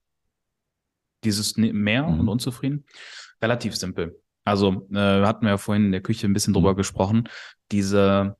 Dieses 1.24 1.56
Mehr 1.56 2.06
mhm. 2.06 2.20
und 2.20 2.28
Unzufrieden? 2.28 2.86
Relativ 3.42 3.76
simpel. 3.76 4.20
Also, 4.44 4.88
äh, 4.90 5.22
hatten 5.24 5.44
wir 5.44 5.50
ja 5.50 5.58
vorhin 5.58 5.86
in 5.86 5.92
der 5.92 6.00
Küche 6.00 6.26
ein 6.26 6.32
bisschen 6.32 6.54
drüber 6.54 6.72
mhm. 6.72 6.78
gesprochen. 6.78 7.28
Diese, 7.72 8.36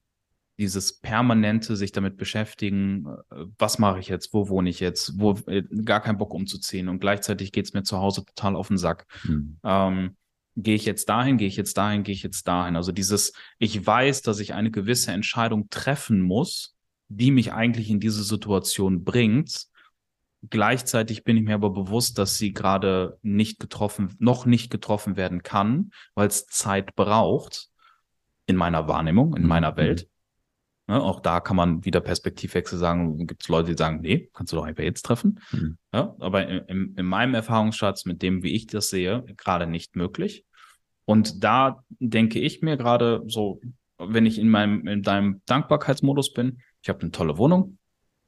dieses 0.61 0.93
permanente 0.93 1.75
sich 1.75 1.91
damit 1.91 2.19
beschäftigen, 2.19 3.07
äh, 3.31 3.47
was 3.59 3.79
mache 3.79 3.99
ich 3.99 4.09
jetzt, 4.09 4.33
wo 4.35 4.49
wohne 4.49 4.69
ich 4.69 4.79
jetzt, 4.79 5.19
wo 5.19 5.33
äh, 5.47 5.63
gar 5.85 6.01
keinen 6.01 6.19
Bock 6.19 6.35
umzuziehen 6.35 6.89
und 6.89 7.01
gleichzeitig 7.01 7.51
geht 7.51 7.65
es 7.65 7.73
mir 7.73 7.83
zu 7.83 7.99
Hause 7.99 8.25
total 8.25 8.55
auf 8.55 8.69
den 8.69 8.79
Sack. 8.79 9.07
Hm. 9.23 9.59
Ähm, 9.65 10.17
gehe 10.57 10.75
ich 10.75 10.85
jetzt 10.85 11.09
dahin, 11.09 11.39
gehe 11.39 11.49
ich 11.49 11.57
jetzt 11.57 11.79
dahin, 11.79 12.03
gehe 12.03 12.15
ich 12.15 12.23
jetzt 12.23 12.47
dahin. 12.47 12.77
Also 12.77 12.93
dieses, 12.93 13.33
ich 13.59 13.85
weiß, 13.85 14.23
dass 14.23 14.39
ich 14.39 14.53
eine 14.53 14.71
gewisse 14.71 15.13
Entscheidung 15.13 15.71
treffen 15.71 16.21
muss, 16.21 16.77
die 17.09 17.31
mich 17.31 17.53
eigentlich 17.53 17.89
in 17.89 17.99
diese 17.99 18.23
Situation 18.23 19.03
bringt. 19.03 19.67
Gleichzeitig 20.49 21.25
bin 21.25 21.37
ich 21.37 21.43
mir 21.43 21.55
aber 21.55 21.71
bewusst, 21.71 22.19
dass 22.19 22.37
sie 22.37 22.53
gerade 22.53 23.19
nicht 23.23 23.61
getroffen, 23.61 24.15
noch 24.19 24.45
nicht 24.45 24.71
getroffen 24.71 25.17
werden 25.17 25.43
kann, 25.43 25.93
weil 26.15 26.29
es 26.29 26.47
Zeit 26.47 26.95
braucht 26.97 27.69
in 28.47 28.57
meiner 28.57 28.89
Wahrnehmung, 28.89 29.37
in 29.37 29.47
meiner 29.47 29.73
mhm. 29.73 29.77
Welt. 29.77 30.11
Ne, 30.91 31.01
auch 31.01 31.21
da 31.21 31.39
kann 31.39 31.55
man 31.55 31.85
wieder 31.85 32.01
Perspektivwechsel 32.01 32.77
sagen. 32.77 33.25
Gibt 33.29 33.43
es 33.43 33.49
Leute, 33.49 33.71
die 33.71 33.79
sagen, 33.79 34.01
nee, 34.01 34.29
kannst 34.35 34.53
du 34.53 34.57
doch 34.57 34.65
einfach 34.65 34.83
jetzt 34.83 35.03
treffen. 35.03 35.39
Mhm. 35.53 35.79
Ja, 35.95 36.17
aber 36.19 36.49
in, 36.49 36.97
in, 36.97 37.07
meinem 37.07 37.35
Erfahrungsschatz, 37.35 38.07
mit 38.07 38.23
dem, 38.23 38.43
wie 38.43 38.57
ich 38.57 38.67
das 38.67 38.91
sehe, 38.91 39.23
gerade 39.37 39.69
nicht 39.69 39.95
möglich. 39.95 40.45
Und 41.05 41.45
da 41.45 41.85
denke 42.01 42.41
ich 42.41 42.61
mir 42.61 42.77
gerade 42.77 43.23
so, 43.29 43.61
wenn 43.99 44.27
ich 44.27 44.37
in 44.37 44.49
meinem, 44.49 44.89
in 44.89 45.05
deinem 45.05 45.43
Dankbarkeitsmodus 45.47 46.33
bin, 46.33 46.61
ich 46.83 46.89
habe 46.89 47.03
eine 47.03 47.13
tolle 47.13 47.39
Wohnung, 47.39 47.79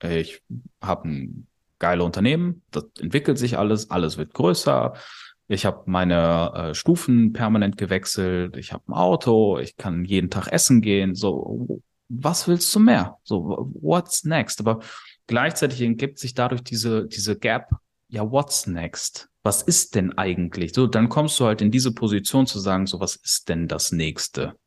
ich 0.01 0.41
habe 0.81 1.09
ein 1.09 1.49
geile 1.81 2.05
Unternehmen, 2.05 2.63
das 2.71 2.85
entwickelt 3.01 3.39
sich 3.39 3.59
alles, 3.59 3.91
alles 3.91 4.19
wird 4.19 4.35
größer. 4.35 4.95
Ich 5.49 5.67
habe 5.67 5.83
meine 5.87 6.53
äh, 6.55 6.75
Stufen 6.75 7.33
permanent 7.33 7.77
gewechselt, 7.77 8.57
ich 8.57 8.73
habe 8.73 8.85
ein 8.87 8.93
Auto, 8.93 9.59
ich 9.59 9.77
kann 9.77 10.05
jeden 10.05 10.31
Tag 10.31 10.47
essen 10.47 10.81
gehen. 10.81 11.17
So, 11.17 11.83
was 12.21 12.47
willst 12.47 12.75
du 12.75 12.81
mehr? 12.81 13.19
So, 13.25 13.71
what's 13.81 14.25
next? 14.25 14.61
Aber 14.61 14.81
gleichzeitig 15.27 15.81
ergibt 15.81 16.19
sich 16.19 16.35
dadurch 16.35 16.63
diese, 16.63 17.07
diese 17.07 17.39
Gap, 17.39 17.71
ja, 18.09 18.31
what's 18.31 18.67
next? 18.67 19.31
Was 19.43 19.63
ist 19.63 19.95
denn 19.95 20.17
eigentlich? 20.19 20.75
So, 20.75 20.87
dann 20.87 21.09
kommst 21.09 21.41
du 21.41 21.47
halt 21.47 21.63
in 21.63 21.71
diese 21.71 21.93
Position 21.93 22.47
zu 22.47 22.61
sagen, 22.61 22.87
so, 22.87 23.01
was 23.01 23.17
ist 23.17 23.49
denn 23.49 23.67
das 23.67 23.93
nächste? 23.93 24.59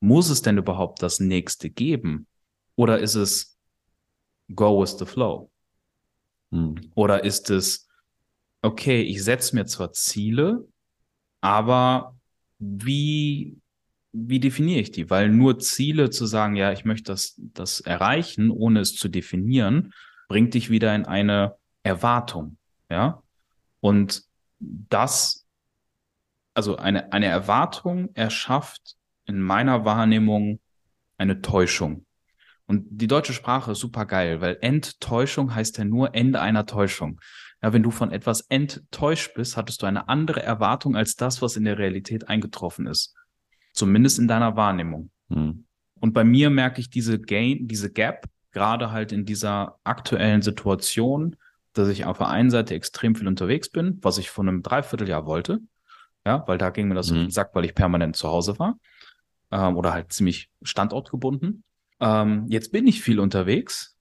Muss 0.00 0.28
es 0.28 0.42
denn 0.42 0.58
überhaupt 0.58 1.02
das 1.02 1.20
nächste 1.20 1.70
geben? 1.70 2.26
Oder 2.74 2.98
ist 2.98 3.14
es 3.14 3.56
go 4.52 4.82
with 4.82 4.96
the 4.98 5.06
flow? 5.06 5.50
Hm. 6.50 6.90
Oder 6.96 7.22
ist 7.22 7.48
es, 7.50 7.88
okay, 8.60 9.02
ich 9.02 9.22
setze 9.22 9.54
mir 9.54 9.66
zwar 9.66 9.92
Ziele, 9.92 10.66
aber 11.40 12.16
wie 12.58 13.61
wie 14.12 14.40
definiere 14.40 14.80
ich 14.80 14.90
die? 14.90 15.10
Weil 15.10 15.30
nur 15.30 15.58
Ziele 15.58 16.10
zu 16.10 16.26
sagen, 16.26 16.54
ja, 16.54 16.72
ich 16.72 16.84
möchte 16.84 17.12
das, 17.12 17.34
das 17.38 17.80
erreichen, 17.80 18.50
ohne 18.50 18.80
es 18.80 18.94
zu 18.94 19.08
definieren, 19.08 19.92
bringt 20.28 20.54
dich 20.54 20.70
wieder 20.70 20.94
in 20.94 21.06
eine 21.06 21.56
Erwartung, 21.82 22.58
ja. 22.90 23.22
Und 23.80 24.22
das, 24.58 25.46
also 26.54 26.76
eine, 26.76 27.12
eine 27.12 27.26
Erwartung 27.26 28.14
erschafft 28.14 28.96
in 29.24 29.40
meiner 29.40 29.84
Wahrnehmung 29.84 30.60
eine 31.18 31.40
Täuschung. 31.40 32.06
Und 32.66 32.86
die 32.90 33.08
deutsche 33.08 33.32
Sprache 33.32 33.72
ist 33.72 33.80
super 33.80 34.06
geil, 34.06 34.40
weil 34.40 34.58
Enttäuschung 34.60 35.54
heißt 35.54 35.78
ja 35.78 35.84
nur 35.84 36.14
Ende 36.14 36.40
einer 36.40 36.64
Täuschung. 36.64 37.20
Ja, 37.62 37.72
wenn 37.72 37.82
du 37.82 37.90
von 37.90 38.12
etwas 38.12 38.42
enttäuscht 38.42 39.34
bist, 39.34 39.56
hattest 39.56 39.82
du 39.82 39.86
eine 39.86 40.08
andere 40.08 40.42
Erwartung 40.42 40.96
als 40.96 41.16
das, 41.16 41.42
was 41.42 41.56
in 41.56 41.64
der 41.64 41.78
Realität 41.78 42.28
eingetroffen 42.28 42.86
ist. 42.86 43.14
Zumindest 43.72 44.18
in 44.18 44.28
deiner 44.28 44.56
Wahrnehmung. 44.56 45.10
Mhm. 45.28 45.64
Und 46.00 46.12
bei 46.12 46.24
mir 46.24 46.50
merke 46.50 46.80
ich 46.80 46.90
diese 46.90 47.20
Gain, 47.20 47.68
diese 47.68 47.90
Gap, 47.90 48.26
gerade 48.50 48.90
halt 48.90 49.12
in 49.12 49.24
dieser 49.24 49.78
aktuellen 49.84 50.42
Situation, 50.42 51.36
dass 51.72 51.88
ich 51.88 52.04
auf 52.04 52.18
der 52.18 52.28
einen 52.28 52.50
Seite 52.50 52.74
extrem 52.74 53.14
viel 53.14 53.26
unterwegs 53.26 53.70
bin, 53.70 53.98
was 54.02 54.18
ich 54.18 54.30
vor 54.30 54.44
einem 54.44 54.62
Dreivierteljahr 54.62 55.26
wollte. 55.26 55.60
Ja, 56.26 56.46
weil 56.46 56.58
da 56.58 56.70
ging 56.70 56.88
mir 56.88 56.94
das 56.94 57.10
mhm. 57.10 57.16
auf 57.16 57.22
den 57.24 57.30
Sack, 57.30 57.54
weil 57.54 57.64
ich 57.64 57.74
permanent 57.74 58.16
zu 58.16 58.28
Hause 58.28 58.58
war. 58.58 58.78
Ähm, 59.50 59.76
oder 59.76 59.92
halt 59.92 60.12
ziemlich 60.12 60.50
standortgebunden. 60.62 61.64
Ähm, 62.00 62.46
jetzt 62.48 62.72
bin 62.72 62.86
ich 62.86 63.00
viel 63.02 63.18
unterwegs. 63.18 63.96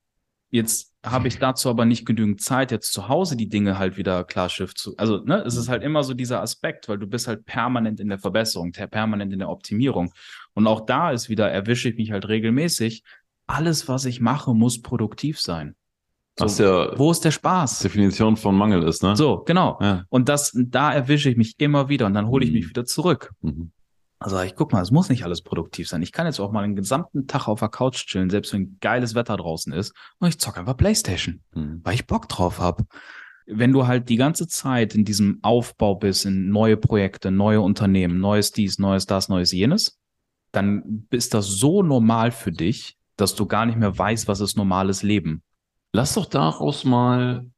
Jetzt 0.50 0.91
habe 1.04 1.28
ich 1.28 1.40
dazu 1.40 1.70
aber 1.70 1.86
nicht 1.86 2.06
genügend 2.06 2.42
Zeit, 2.42 2.72
jetzt 2.72 2.94
zu 2.94 3.08
Hause 3.08 3.36
die 3.36 3.50
Dinge 3.50 3.80
halt 3.80 3.98
wieder 3.98 4.24
klar 4.24 4.50
Schiff 4.50 4.76
zu. 4.76 4.94
Also, 4.98 5.24
ne, 5.24 5.44
es 5.46 5.56
ist 5.56 5.68
halt 5.68 5.84
immer 5.84 6.04
so 6.04 6.14
dieser 6.14 6.42
Aspekt, 6.42 6.88
weil 6.90 7.00
du 7.00 7.08
bist 7.08 7.28
halt 7.28 7.46
permanent 7.46 8.00
in 8.00 8.10
der 8.10 8.20
Verbesserung, 8.20 8.72
permanent 8.72 9.34
in 9.34 9.40
der 9.40 9.50
Optimierung. 9.50 10.14
Und 10.54 10.68
auch 10.68 10.82
da 10.82 11.12
ist 11.12 11.30
wieder, 11.30 11.50
erwische 11.50 11.90
ich 11.90 11.98
mich 11.98 12.12
halt 12.12 12.28
regelmäßig. 12.28 13.04
Alles, 13.48 13.88
was 13.88 14.06
ich 14.06 14.22
mache, 14.22 14.54
muss 14.54 14.82
produktiv 14.82 15.40
sein. 15.40 15.76
So, 16.38 16.46
was 16.46 16.58
ja 16.60 16.98
wo 16.98 17.12
ist 17.12 17.26
der 17.26 17.32
Spaß? 17.32 17.80
Definition 17.80 18.38
von 18.38 18.56
Mangel 18.56 18.84
ist, 18.84 19.04
ne? 19.04 19.16
So, 19.16 19.40
genau. 19.40 19.78
Ja. 19.82 20.06
Und 20.10 20.30
das, 20.30 20.56
da 20.56 20.94
erwische 20.94 21.30
ich 21.30 21.36
mich 21.36 21.56
immer 21.58 21.90
wieder 21.90 22.06
und 22.06 22.14
dann 22.14 22.28
hole 22.28 22.46
ich 22.46 22.52
mhm. 22.52 22.58
mich 22.58 22.70
wieder 22.70 22.86
zurück. 22.86 23.32
Mhm. 23.42 23.72
Also 24.22 24.40
ich 24.42 24.56
guck 24.56 24.72
mal, 24.72 24.84
es 24.84 24.92
muss 24.92 25.10
nicht 25.10 25.24
alles 25.24 25.42
produktiv 25.42 25.90
sein. 25.90 26.04
Ich 26.04 26.12
kann 26.12 26.28
jetzt 26.28 26.40
auch 26.40 26.52
mal 26.52 26.62
den 26.62 26.76
gesamten 26.76 27.26
Tag 27.26 27.48
auf 27.48 27.60
der 27.60 27.70
Couch 27.70 28.06
chillen, 28.06 28.30
selbst 28.30 28.54
wenn 28.54 28.78
geiles 28.80 29.16
Wetter 29.16 29.36
draußen 29.36 29.74
ist, 29.74 29.96
und 30.20 30.30
ich 30.30 30.38
zocke 30.38 30.60
einfach 30.60 30.78
Playstation, 30.78 31.42
mhm. 31.56 31.82
weil 31.84 31.96
ich 31.96 32.06
Bock 32.06 32.30
drauf 32.30 32.60
hab. 32.60 32.84
Wenn 33.48 33.72
du 33.72 33.88
halt 33.88 34.10
die 34.10 34.18
ganze 34.18 34.48
Zeit 34.48 34.94
in 34.94 35.06
diesem 35.06 35.40
Aufbau 35.42 35.96
bist, 35.96 36.28
in 36.28 36.50
neue 36.50 36.78
Projekte, 36.78 37.32
neue 37.32 37.62
Unternehmen, 37.62 38.20
neues 38.20 38.52
dies, 38.52 38.78
neues 38.78 39.08
das, 39.08 39.28
neues 39.28 39.52
jenes, 39.54 40.00
dann 40.52 41.08
ist 41.10 41.34
das 41.34 41.48
so 41.48 41.82
normal 41.82 42.30
für 42.30 42.52
dich, 42.52 43.00
dass 43.16 43.34
du 43.34 43.48
gar 43.48 43.66
nicht 43.66 43.80
mehr 43.80 43.98
weißt, 43.98 44.28
was 44.28 44.40
ist 44.40 44.56
normales 44.56 45.02
Leben. 45.02 45.42
Lass 45.94 46.14
doch 46.14 46.28
daraus 46.28 46.86
mal, 46.86 47.50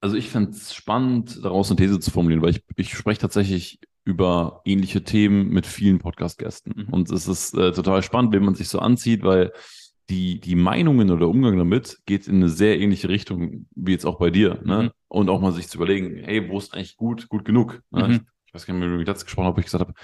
also 0.00 0.16
ich 0.16 0.30
fände 0.30 0.52
es 0.52 0.72
spannend, 0.72 1.44
daraus 1.44 1.70
eine 1.70 1.76
These 1.76 2.00
zu 2.00 2.10
formulieren, 2.10 2.40
weil 2.40 2.52
ich, 2.52 2.64
ich 2.76 2.96
spreche 2.96 3.20
tatsächlich 3.20 3.80
über 4.06 4.62
ähnliche 4.64 5.02
Themen 5.02 5.48
mit 5.48 5.66
vielen 5.66 5.98
Podcast-Gästen. 5.98 6.86
Mhm. 6.86 6.94
Und 6.94 7.10
es 7.10 7.26
ist 7.26 7.54
äh, 7.54 7.72
total 7.72 8.02
spannend, 8.02 8.32
wenn 8.32 8.44
man 8.44 8.54
sich 8.54 8.68
so 8.68 8.78
anzieht, 8.78 9.24
weil 9.24 9.52
die, 10.08 10.38
die 10.38 10.54
Meinungen 10.54 11.10
oder 11.10 11.28
Umgang 11.28 11.58
damit 11.58 11.98
geht 12.06 12.28
in 12.28 12.36
eine 12.36 12.48
sehr 12.48 12.78
ähnliche 12.78 13.08
Richtung, 13.08 13.66
wie 13.74 13.90
jetzt 13.90 14.06
auch 14.06 14.18
bei 14.18 14.30
dir. 14.30 14.60
Ne? 14.64 14.82
Mhm. 14.84 14.90
Und 15.08 15.28
auch 15.28 15.40
mal 15.40 15.50
sich 15.50 15.68
zu 15.68 15.78
überlegen, 15.78 16.22
hey, 16.22 16.48
wo 16.48 16.56
ist 16.56 16.72
eigentlich 16.72 16.96
gut, 16.96 17.28
gut 17.28 17.44
genug? 17.44 17.82
Ne? 17.90 18.06
Mhm. 18.06 18.14
Ich, 18.14 18.20
ich, 18.46 18.54
weiß 18.54 18.66
gar 18.66 18.74
nicht 18.74 18.86
mehr, 18.86 18.96
wie 18.96 19.02
ich 19.02 19.06
das 19.06 19.24
gesprochen 19.24 19.46
habe, 19.46 19.60
ich 19.60 19.66
gesagt 19.66 19.82
habe, 19.82 19.94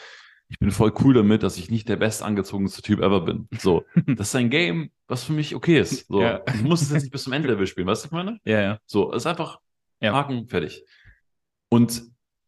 ich 0.48 0.58
bin 0.58 0.72
voll 0.72 0.92
cool 1.02 1.14
damit, 1.14 1.44
dass 1.44 1.56
ich 1.56 1.70
nicht 1.70 1.88
der 1.88 1.96
bestangezogenste 1.96 2.82
Typ 2.82 3.00
ever 3.00 3.20
bin. 3.20 3.48
So, 3.56 3.84
das 4.06 4.28
ist 4.28 4.34
ein 4.34 4.50
Game, 4.50 4.90
was 5.06 5.22
für 5.22 5.32
mich 5.32 5.54
okay 5.54 5.78
ist. 5.78 6.08
So, 6.08 6.20
ja. 6.20 6.40
ich 6.52 6.62
muss 6.62 6.82
es 6.82 6.90
jetzt 6.90 7.04
nicht 7.04 7.12
bis 7.12 7.22
zum 7.22 7.32
Ende 7.34 7.48
Level 7.48 7.68
spielen, 7.68 7.86
weißt 7.86 8.04
du, 8.04 8.10
was 8.10 8.18
ich 8.20 8.24
meine? 8.24 8.40
Ja, 8.44 8.60
ja. 8.60 8.78
So, 8.84 9.12
es 9.12 9.22
ist 9.22 9.26
einfach 9.26 9.60
ja. 10.00 10.12
Haken, 10.12 10.48
fertig. 10.48 10.84
Und 11.68 12.02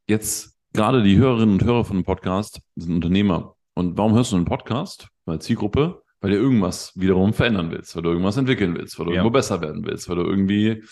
jetzt 0.08 0.53
gerade 0.74 1.02
die 1.02 1.16
Hörerinnen 1.16 1.54
und 1.54 1.64
Hörer 1.64 1.84
von 1.84 1.96
einem 1.96 2.04
Podcast 2.04 2.60
sind 2.76 2.96
Unternehmer. 2.96 3.56
Und 3.74 3.96
warum 3.96 4.12
hörst 4.12 4.32
du 4.32 4.36
einen 4.36 4.44
Podcast? 4.44 5.08
Weil 5.24 5.40
Zielgruppe, 5.40 6.02
weil 6.20 6.32
du 6.32 6.36
irgendwas 6.36 6.92
wiederum 6.96 7.32
verändern 7.32 7.70
willst, 7.70 7.94
weil 7.96 8.02
du 8.02 8.10
irgendwas 8.10 8.36
entwickeln 8.36 8.74
willst, 8.74 8.98
weil 8.98 9.06
du 9.06 9.12
ja. 9.12 9.18
irgendwo 9.18 9.32
besser 9.32 9.60
werden 9.60 9.86
willst, 9.86 10.08
weil 10.08 10.16
du 10.16 10.22
irgendwie 10.22 10.84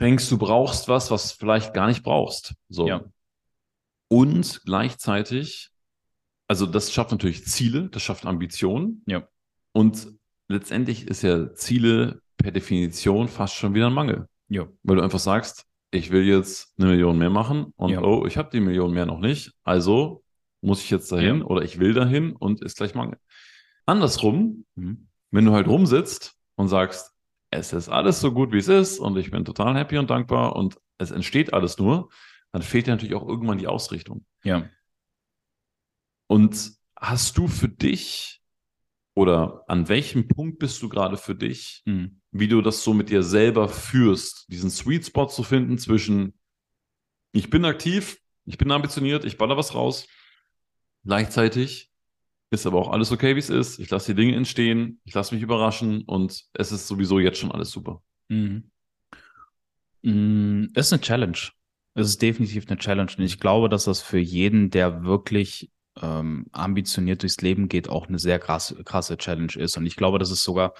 denkst, 0.00 0.28
du 0.30 0.38
brauchst 0.38 0.88
was, 0.88 1.10
was 1.10 1.32
vielleicht 1.32 1.74
gar 1.74 1.88
nicht 1.88 2.02
brauchst. 2.02 2.54
So. 2.68 2.86
Ja. 2.86 3.04
Und 4.08 4.62
gleichzeitig, 4.64 5.70
also 6.46 6.64
das 6.64 6.92
schafft 6.92 7.10
natürlich 7.10 7.44
Ziele, 7.46 7.88
das 7.90 8.02
schafft 8.02 8.26
Ambitionen. 8.26 9.02
Ja. 9.06 9.26
Und 9.72 10.08
letztendlich 10.48 11.08
ist 11.08 11.22
ja 11.22 11.52
Ziele 11.54 12.22
per 12.36 12.52
Definition 12.52 13.26
fast 13.26 13.54
schon 13.54 13.74
wieder 13.74 13.88
ein 13.88 13.92
Mangel. 13.92 14.28
Ja. 14.48 14.68
Weil 14.84 14.96
du 14.96 15.02
einfach 15.02 15.18
sagst, 15.18 15.66
ich 15.96 16.10
will 16.10 16.24
jetzt 16.24 16.74
eine 16.78 16.88
Million 16.88 17.18
mehr 17.18 17.30
machen 17.30 17.72
und 17.76 17.90
Ja. 17.90 18.02
oh, 18.02 18.26
ich 18.26 18.36
habe 18.36 18.50
die 18.52 18.60
Million 18.60 18.92
mehr 18.92 19.06
noch 19.06 19.18
nicht, 19.20 19.52
also 19.64 20.22
muss 20.62 20.82
ich 20.82 20.90
jetzt 20.90 21.10
dahin 21.12 21.38
Ja. 21.40 21.44
oder 21.44 21.62
ich 21.62 21.78
will 21.78 21.92
dahin 21.94 22.34
und 22.36 22.62
ist 22.62 22.76
gleich 22.76 22.94
Mangel. 22.94 23.18
Andersrum, 23.86 24.64
Mhm. 24.74 25.08
wenn 25.30 25.44
du 25.44 25.52
halt 25.52 25.66
rumsitzt 25.68 26.34
und 26.56 26.68
sagst, 26.68 27.12
es 27.50 27.72
ist 27.72 27.88
alles 27.88 28.20
so 28.20 28.32
gut, 28.32 28.52
wie 28.52 28.58
es 28.58 28.68
ist 28.68 28.98
und 28.98 29.16
ich 29.16 29.30
bin 29.30 29.44
total 29.44 29.76
happy 29.76 29.98
und 29.98 30.10
dankbar 30.10 30.56
und 30.56 30.78
es 30.98 31.10
entsteht 31.10 31.52
alles 31.52 31.78
nur, 31.78 32.08
dann 32.52 32.62
fehlt 32.62 32.86
dir 32.86 32.92
natürlich 32.92 33.14
auch 33.14 33.28
irgendwann 33.28 33.58
die 33.58 33.66
Ausrichtung. 33.68 34.24
Ja. 34.44 34.68
Und 36.28 36.72
hast 36.98 37.38
du 37.38 37.46
für 37.48 37.68
dich 37.68 38.40
oder 39.14 39.64
an 39.68 39.88
welchem 39.88 40.28
Punkt 40.28 40.58
bist 40.58 40.82
du 40.82 40.88
gerade 40.88 41.16
für 41.16 41.34
dich, 41.34 41.82
Mhm. 41.86 42.20
Wie 42.38 42.48
du 42.48 42.62
das 42.62 42.82
so 42.82 42.94
mit 42.94 43.10
dir 43.10 43.22
selber 43.22 43.68
führst, 43.68 44.46
diesen 44.48 44.70
Sweet 44.70 45.06
Spot 45.06 45.26
zu 45.26 45.42
finden 45.42 45.78
zwischen 45.78 46.34
ich 47.32 47.50
bin 47.50 47.64
aktiv, 47.64 48.18
ich 48.44 48.58
bin 48.58 48.70
ambitioniert, 48.70 49.24
ich 49.24 49.36
baller 49.36 49.56
was 49.56 49.74
raus, 49.74 50.06
gleichzeitig 51.04 51.90
ist 52.50 52.66
aber 52.66 52.78
auch 52.78 52.90
alles 52.90 53.12
okay, 53.12 53.34
wie 53.34 53.40
es 53.40 53.50
ist, 53.50 53.78
ich 53.78 53.90
lasse 53.90 54.14
die 54.14 54.22
Dinge 54.22 54.36
entstehen, 54.36 55.00
ich 55.04 55.14
lasse 55.14 55.34
mich 55.34 55.42
überraschen 55.42 56.02
und 56.02 56.44
es 56.54 56.72
ist 56.72 56.86
sowieso 56.86 57.18
jetzt 57.18 57.38
schon 57.38 57.52
alles 57.52 57.70
super. 57.70 58.02
Mhm. 58.28 58.70
Mm, 60.02 60.66
Es 60.74 60.86
ist 60.86 60.92
eine 60.92 61.02
Challenge. 61.02 61.38
Es 61.94 62.08
ist 62.08 62.22
definitiv 62.22 62.66
eine 62.68 62.78
Challenge. 62.78 63.10
Und 63.18 63.24
ich 63.24 63.40
glaube, 63.40 63.68
dass 63.68 63.84
das 63.84 64.00
für 64.02 64.18
jeden, 64.18 64.70
der 64.70 65.04
wirklich 65.04 65.70
ähm, 66.00 66.46
ambitioniert 66.52 67.22
durchs 67.22 67.40
Leben 67.40 67.68
geht, 67.68 67.88
auch 67.88 68.06
eine 68.06 68.18
sehr 68.18 68.38
krasse, 68.38 68.84
krasse 68.84 69.16
Challenge 69.16 69.52
ist. 69.56 69.76
Und 69.76 69.86
ich 69.86 69.96
glaube, 69.96 70.18
das 70.18 70.30
ist 70.30 70.44
sogar 70.44 70.74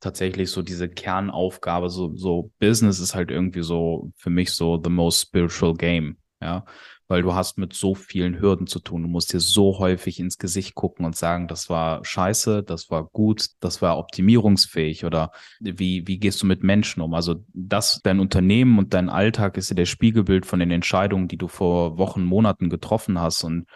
tatsächlich 0.00 0.50
so 0.50 0.62
diese 0.62 0.88
Kernaufgabe. 0.88 1.90
So, 1.90 2.14
so 2.16 2.52
Business 2.58 3.00
ist 3.00 3.14
halt 3.14 3.30
irgendwie 3.30 3.62
so 3.62 4.12
für 4.16 4.30
mich 4.30 4.52
so 4.52 4.80
the 4.82 4.90
most 4.90 5.20
spiritual 5.20 5.74
game. 5.74 6.18
Ja, 6.40 6.64
weil 7.08 7.22
du 7.22 7.34
hast 7.34 7.56
mit 7.58 7.72
so 7.72 7.94
vielen 7.94 8.38
Hürden 8.38 8.66
zu 8.66 8.78
tun. 8.80 9.02
Du 9.02 9.08
musst 9.08 9.32
dir 9.32 9.40
so 9.40 9.78
häufig 9.78 10.20
ins 10.20 10.38
Gesicht 10.38 10.74
gucken 10.74 11.06
und 11.06 11.16
sagen, 11.16 11.48
das 11.48 11.70
war 11.70 12.04
scheiße, 12.04 12.62
das 12.62 12.90
war 12.90 13.04
gut, 13.04 13.48
das 13.60 13.80
war 13.80 13.98
optimierungsfähig 13.98 15.04
oder 15.04 15.32
wie, 15.58 16.06
wie 16.06 16.18
gehst 16.18 16.42
du 16.42 16.46
mit 16.46 16.62
Menschen 16.62 17.00
um? 17.00 17.14
Also 17.14 17.36
das, 17.54 18.00
dein 18.04 18.20
Unternehmen 18.20 18.78
und 18.78 18.94
dein 18.94 19.08
Alltag 19.08 19.56
ist 19.56 19.70
ja 19.70 19.74
der 19.74 19.86
Spiegelbild 19.86 20.44
von 20.44 20.60
den 20.60 20.70
Entscheidungen, 20.70 21.28
die 21.28 21.38
du 21.38 21.48
vor 21.48 21.96
Wochen, 21.96 22.24
Monaten 22.24 22.68
getroffen 22.68 23.18
hast 23.18 23.42
und 23.42 23.66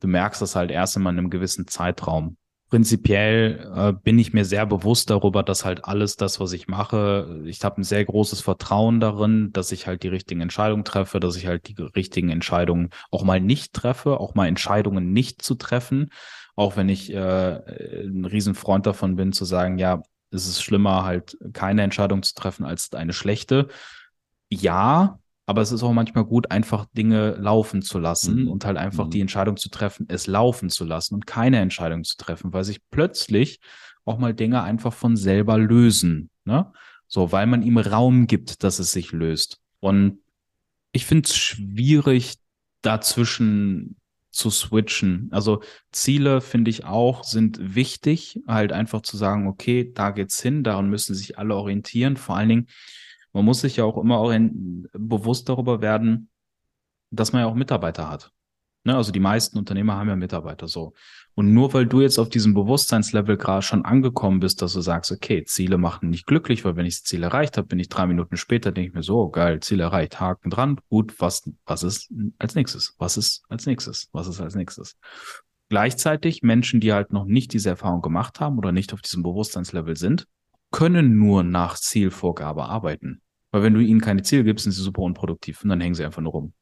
du 0.00 0.06
merkst 0.06 0.42
das 0.42 0.54
halt 0.54 0.70
erst 0.70 0.96
einmal 0.96 1.14
in 1.14 1.20
einem 1.20 1.30
gewissen 1.30 1.66
Zeitraum. 1.66 2.36
Prinzipiell 2.72 3.70
äh, 3.76 3.92
bin 3.92 4.18
ich 4.18 4.32
mir 4.32 4.46
sehr 4.46 4.64
bewusst 4.64 5.10
darüber, 5.10 5.42
dass 5.42 5.66
halt 5.66 5.84
alles 5.84 6.16
das, 6.16 6.40
was 6.40 6.54
ich 6.54 6.68
mache, 6.68 7.42
ich 7.44 7.62
habe 7.62 7.82
ein 7.82 7.84
sehr 7.84 8.02
großes 8.02 8.40
Vertrauen 8.40 8.98
darin, 8.98 9.52
dass 9.52 9.72
ich 9.72 9.86
halt 9.86 10.02
die 10.02 10.08
richtigen 10.08 10.40
Entscheidungen 10.40 10.82
treffe, 10.82 11.20
dass 11.20 11.36
ich 11.36 11.46
halt 11.46 11.68
die 11.68 11.76
richtigen 11.94 12.30
Entscheidungen 12.30 12.88
auch 13.10 13.24
mal 13.24 13.40
nicht 13.42 13.74
treffe, 13.74 14.18
auch 14.18 14.34
mal 14.34 14.46
Entscheidungen 14.46 15.12
nicht 15.12 15.42
zu 15.42 15.54
treffen, 15.56 16.08
auch 16.56 16.78
wenn 16.78 16.88
ich 16.88 17.12
äh, 17.12 18.06
ein 18.06 18.24
Riesenfreund 18.24 18.86
davon 18.86 19.16
bin, 19.16 19.34
zu 19.34 19.44
sagen, 19.44 19.76
ja, 19.76 20.02
es 20.30 20.46
ist 20.46 20.62
schlimmer, 20.62 21.04
halt 21.04 21.36
keine 21.52 21.82
Entscheidung 21.82 22.22
zu 22.22 22.34
treffen 22.34 22.64
als 22.64 22.90
eine 22.94 23.12
schlechte. 23.12 23.68
Ja, 24.48 25.18
aber 25.52 25.60
es 25.60 25.70
ist 25.70 25.82
auch 25.82 25.92
manchmal 25.92 26.24
gut, 26.24 26.50
einfach 26.50 26.86
Dinge 26.96 27.32
laufen 27.32 27.82
zu 27.82 27.98
lassen 27.98 28.44
Mhm. 28.44 28.48
und 28.48 28.64
halt 28.64 28.78
einfach 28.78 29.04
Mhm. 29.04 29.10
die 29.10 29.20
Entscheidung 29.20 29.58
zu 29.58 29.68
treffen, 29.68 30.06
es 30.08 30.26
laufen 30.26 30.70
zu 30.70 30.84
lassen 30.86 31.14
und 31.14 31.26
keine 31.26 31.58
Entscheidung 31.58 32.04
zu 32.04 32.16
treffen, 32.16 32.54
weil 32.54 32.64
sich 32.64 32.80
plötzlich 32.90 33.60
auch 34.06 34.16
mal 34.16 34.32
Dinge 34.32 34.62
einfach 34.62 34.94
von 34.94 35.14
selber 35.14 35.58
lösen. 35.58 36.30
Ne? 36.46 36.72
So, 37.06 37.32
weil 37.32 37.46
man 37.46 37.60
ihm 37.62 37.76
Raum 37.76 38.26
gibt, 38.26 38.64
dass 38.64 38.78
es 38.78 38.92
sich 38.92 39.12
löst. 39.12 39.60
Und 39.80 40.20
ich 40.92 41.04
finde 41.04 41.28
es 41.28 41.36
schwierig, 41.36 42.36
dazwischen 42.80 43.96
zu 44.30 44.48
switchen. 44.48 45.28
Also 45.32 45.62
Ziele 45.90 46.40
finde 46.40 46.70
ich 46.70 46.86
auch 46.86 47.24
sind 47.24 47.74
wichtig, 47.74 48.40
halt 48.46 48.72
einfach 48.72 49.02
zu 49.02 49.18
sagen, 49.18 49.46
okay, 49.46 49.92
da 49.92 50.10
geht's 50.12 50.40
hin, 50.40 50.64
daran 50.64 50.88
müssen 50.88 51.14
sich 51.14 51.36
alle 51.38 51.54
orientieren. 51.54 52.16
Vor 52.16 52.38
allen 52.38 52.48
Dingen, 52.48 52.66
man 53.32 53.44
muss 53.44 53.60
sich 53.60 53.76
ja 53.76 53.84
auch 53.84 53.98
immer 53.98 54.18
orient- 54.18 54.88
bewusst 54.92 55.48
darüber 55.48 55.80
werden, 55.80 56.30
dass 57.10 57.32
man 57.32 57.42
ja 57.42 57.48
auch 57.48 57.54
Mitarbeiter 57.54 58.08
hat. 58.08 58.32
Ne? 58.84 58.96
Also 58.96 59.12
die 59.12 59.20
meisten 59.20 59.58
Unternehmer 59.58 59.96
haben 59.96 60.08
ja 60.08 60.16
Mitarbeiter 60.16 60.66
so. 60.66 60.92
Und 61.34 61.54
nur 61.54 61.72
weil 61.72 61.86
du 61.86 62.00
jetzt 62.00 62.18
auf 62.18 62.28
diesem 62.28 62.52
Bewusstseinslevel 62.52 63.36
gerade 63.36 63.62
schon 63.62 63.84
angekommen 63.84 64.40
bist, 64.40 64.60
dass 64.60 64.74
du 64.74 64.80
sagst, 64.80 65.12
okay, 65.12 65.44
Ziele 65.44 65.78
machen 65.78 66.10
nicht 66.10 66.26
glücklich, 66.26 66.64
weil 66.64 66.76
wenn 66.76 66.86
ich 66.86 66.96
das 66.96 67.04
Ziel 67.04 67.22
erreicht 67.22 67.56
habe, 67.56 67.68
bin 67.68 67.78
ich 67.78 67.88
drei 67.88 68.06
Minuten 68.06 68.36
später, 68.36 68.72
denke 68.72 68.88
ich 68.88 68.94
mir 68.94 69.02
so, 69.02 69.18
oh, 69.18 69.30
geil, 69.30 69.60
Ziel 69.60 69.80
erreicht, 69.80 70.20
Haken 70.20 70.50
dran, 70.50 70.80
gut, 70.88 71.20
was, 71.20 71.50
was 71.64 71.82
ist 71.82 72.12
als 72.38 72.54
nächstes? 72.54 72.94
Was 72.98 73.16
ist 73.16 73.44
als 73.48 73.66
nächstes? 73.66 74.08
Was 74.12 74.26
ist 74.26 74.40
als 74.40 74.54
nächstes? 74.54 74.98
Gleichzeitig 75.68 76.42
Menschen, 76.42 76.80
die 76.80 76.92
halt 76.92 77.12
noch 77.12 77.24
nicht 77.24 77.54
diese 77.54 77.70
Erfahrung 77.70 78.02
gemacht 78.02 78.40
haben 78.40 78.58
oder 78.58 78.72
nicht 78.72 78.92
auf 78.92 79.00
diesem 79.00 79.22
Bewusstseinslevel 79.22 79.96
sind, 79.96 80.26
können 80.72 81.18
nur 81.18 81.44
nach 81.44 81.76
Zielvorgabe 81.78 82.64
arbeiten. 82.64 83.22
Weil 83.52 83.62
wenn 83.62 83.74
du 83.74 83.80
ihnen 83.80 84.00
keine 84.00 84.22
Ziele 84.22 84.44
gibst, 84.44 84.64
sind 84.64 84.72
sie 84.72 84.82
super 84.82 85.02
unproduktiv 85.02 85.62
und 85.62 85.68
dann 85.68 85.80
hängen 85.80 85.94
sie 85.94 86.04
einfach 86.04 86.22
nur 86.22 86.32
rum. 86.32 86.52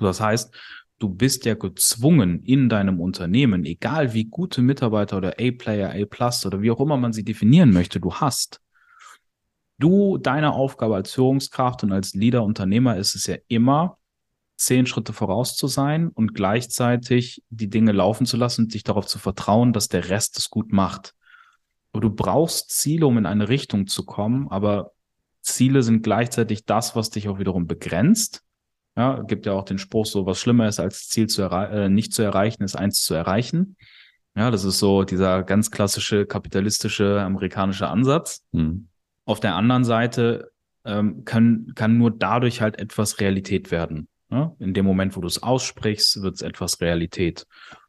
Das 0.00 0.20
heißt, 0.20 0.54
du 0.98 1.08
bist 1.08 1.44
ja 1.44 1.54
gezwungen 1.54 2.42
in 2.42 2.68
deinem 2.68 3.00
Unternehmen, 3.00 3.64
egal 3.64 4.12
wie 4.12 4.24
gute 4.24 4.60
Mitarbeiter 4.60 5.16
oder 5.16 5.34
A-Player, 5.38 5.90
A-Plus 5.90 6.44
oder 6.46 6.62
wie 6.62 6.70
auch 6.70 6.80
immer 6.80 6.96
man 6.96 7.12
sie 7.12 7.24
definieren 7.24 7.72
möchte, 7.72 8.00
du 8.00 8.12
hast. 8.14 8.60
Du, 9.78 10.18
deine 10.18 10.52
Aufgabe 10.52 10.94
als 10.94 11.12
Führungskraft 11.12 11.82
und 11.82 11.92
als 11.92 12.14
Leader, 12.14 12.44
Unternehmer 12.44 12.96
ist 12.96 13.14
es 13.14 13.26
ja 13.26 13.36
immer, 13.48 13.98
zehn 14.56 14.86
Schritte 14.86 15.12
voraus 15.12 15.56
zu 15.56 15.66
sein 15.66 16.08
und 16.08 16.34
gleichzeitig 16.34 17.42
die 17.50 17.68
Dinge 17.68 17.92
laufen 17.92 18.24
zu 18.24 18.36
lassen 18.36 18.62
und 18.62 18.72
sich 18.72 18.84
darauf 18.84 19.06
zu 19.06 19.18
vertrauen, 19.18 19.72
dass 19.72 19.88
der 19.88 20.08
Rest 20.10 20.38
es 20.38 20.48
gut 20.48 20.72
macht. 20.72 21.14
Aber 21.94 22.00
du 22.00 22.10
brauchst 22.10 22.70
Ziele, 22.72 23.06
um 23.06 23.18
in 23.18 23.24
eine 23.24 23.48
Richtung 23.48 23.86
zu 23.86 24.04
kommen, 24.04 24.48
aber 24.48 24.90
Ziele 25.42 25.84
sind 25.84 26.02
gleichzeitig 26.02 26.64
das, 26.64 26.96
was 26.96 27.10
dich 27.10 27.28
auch 27.28 27.38
wiederum 27.38 27.68
begrenzt. 27.68 28.42
Ja, 28.96 29.22
gibt 29.22 29.46
ja 29.46 29.52
auch 29.52 29.64
den 29.64 29.78
Spruch, 29.78 30.04
so 30.04 30.26
was 30.26 30.40
schlimmer 30.40 30.66
ist 30.66 30.80
als 30.80 31.08
Ziel 31.08 31.28
zu 31.28 31.42
äh, 31.42 31.88
nicht 31.88 32.12
zu 32.12 32.22
erreichen, 32.22 32.64
ist 32.64 32.74
eins 32.74 33.04
zu 33.04 33.14
erreichen. 33.14 33.76
Ja, 34.34 34.50
das 34.50 34.64
ist 34.64 34.80
so 34.80 35.04
dieser 35.04 35.44
ganz 35.44 35.70
klassische 35.70 36.26
kapitalistische 36.26 37.20
amerikanische 37.20 37.86
Ansatz. 37.86 38.42
Hm. 38.52 38.88
Auf 39.24 39.38
der 39.38 39.54
anderen 39.54 39.84
Seite 39.84 40.50
ähm, 40.84 41.24
kann, 41.24 41.72
kann 41.76 41.96
nur 41.96 42.10
dadurch 42.10 42.60
halt 42.60 42.80
etwas 42.80 43.20
Realität 43.20 43.70
werden. 43.70 44.08
Ja? 44.32 44.56
In 44.58 44.74
dem 44.74 44.84
Moment, 44.84 45.14
wo 45.16 45.20
du 45.20 45.28
es 45.28 45.44
aussprichst, 45.44 46.22
wird 46.22 46.34
es 46.34 46.42
etwas 46.42 46.80
Realität. 46.80 47.46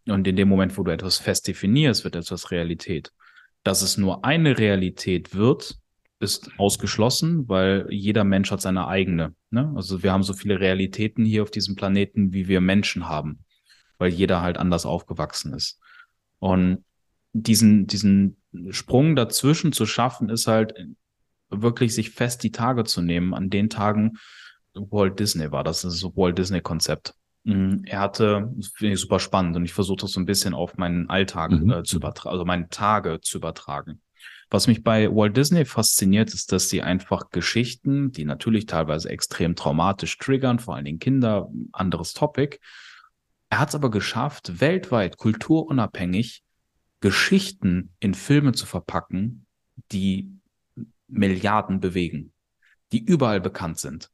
Und 0.08 0.28
in 0.28 0.36
dem 0.36 0.48
Moment, 0.48 0.78
wo 0.78 0.84
du 0.84 0.92
etwas 0.92 1.18
fest 1.18 1.48
definierst, 1.48 2.04
wird 2.04 2.16
etwas 2.16 2.52
Realität. 2.52 3.12
Dass 3.66 3.82
es 3.82 3.98
nur 3.98 4.24
eine 4.24 4.60
Realität 4.60 5.34
wird, 5.34 5.80
ist 6.20 6.52
ausgeschlossen, 6.58 7.50
weil 7.50 7.88
jeder 7.90 8.24
Mensch 8.24 8.52
hat 8.52 8.62
seine 8.62 8.88
eigene. 8.88 9.34
Ne? 9.50 9.74
Also 9.76 10.04
wir 10.04 10.14
haben 10.14 10.22
so 10.22 10.34
viele 10.34 10.60
Realitäten 10.60 11.26
hier 11.26 11.42
auf 11.42 11.50
diesem 11.50 11.76
Planeten, 11.76 12.32
wie 12.32 12.48
wir 12.48 12.62
Menschen 12.62 13.10
haben, 13.10 13.40
weil 13.98 14.12
jeder 14.12 14.42
halt 14.42 14.58
anders 14.58 14.86
aufgewachsen 14.86 15.54
ist. 15.54 15.80
Und 16.38 16.86
diesen, 17.34 17.88
diesen 17.88 18.38
Sprung 18.70 19.16
dazwischen 19.16 19.72
zu 19.72 19.88
schaffen, 19.88 20.30
ist 20.30 20.46
halt 20.46 20.76
wirklich 21.50 21.96
sich 21.96 22.12
fest 22.12 22.44
die 22.44 22.52
Tage 22.52 22.84
zu 22.84 23.02
nehmen. 23.02 23.34
An 23.34 23.50
den 23.50 23.72
Tagen 23.72 24.20
Walt 24.76 25.20
Disney 25.20 25.52
war 25.52 25.64
das, 25.64 25.84
ist 25.84 26.00
so 26.00 26.16
Walt 26.16 26.38
Disney 26.38 26.62
Konzept. 26.62 27.16
Mhm. 27.46 27.84
Er 27.86 28.00
hatte, 28.00 28.52
das 28.58 28.68
finde 28.70 28.96
ich 28.96 29.00
super 29.00 29.20
spannend 29.20 29.56
und 29.56 29.66
ich 29.66 29.74
versuche 29.74 30.02
das 30.02 30.12
so 30.12 30.20
ein 30.20 30.26
bisschen 30.26 30.54
auf 30.54 30.78
meinen 30.78 31.10
Alltag 31.10 31.52
Mhm. 31.52 31.70
äh, 31.72 31.84
zu 31.84 31.96
übertragen, 31.98 32.34
also 32.34 32.46
meine 32.46 32.68
Tage 32.70 33.22
zu 33.22 33.38
übertragen. 33.38 34.02
Was 34.50 34.68
mich 34.68 34.84
bei 34.84 35.10
Walt 35.10 35.38
Disney 35.38 35.66
fasziniert, 35.66 36.34
ist, 36.34 36.52
dass 36.52 36.70
sie 36.70 36.82
einfach 36.82 37.30
Geschichten, 37.32 38.12
die 38.12 38.26
natürlich 38.26 38.66
teilweise 38.68 39.10
extrem 39.10 39.56
traumatisch 39.56 40.18
triggern, 40.18 40.60
vor 40.60 40.76
allen 40.76 40.86
Dingen 40.86 41.00
Kinder, 41.00 41.50
anderes 41.72 42.14
Topic. 42.14 42.60
Er 43.50 43.60
hat 43.60 43.70
es 43.70 43.76
aber 43.76 43.90
geschafft, 43.90 44.60
weltweit 44.60 45.18
kulturunabhängig 45.18 46.44
Geschichten 47.00 47.94
in 48.00 48.14
Filme 48.14 48.54
zu 48.54 48.66
verpacken, 48.66 49.46
die 49.92 50.32
Milliarden 51.08 51.80
bewegen, 51.80 52.32
die 52.92 53.04
überall 53.04 53.42
bekannt 53.42 53.80
sind. 53.80 54.10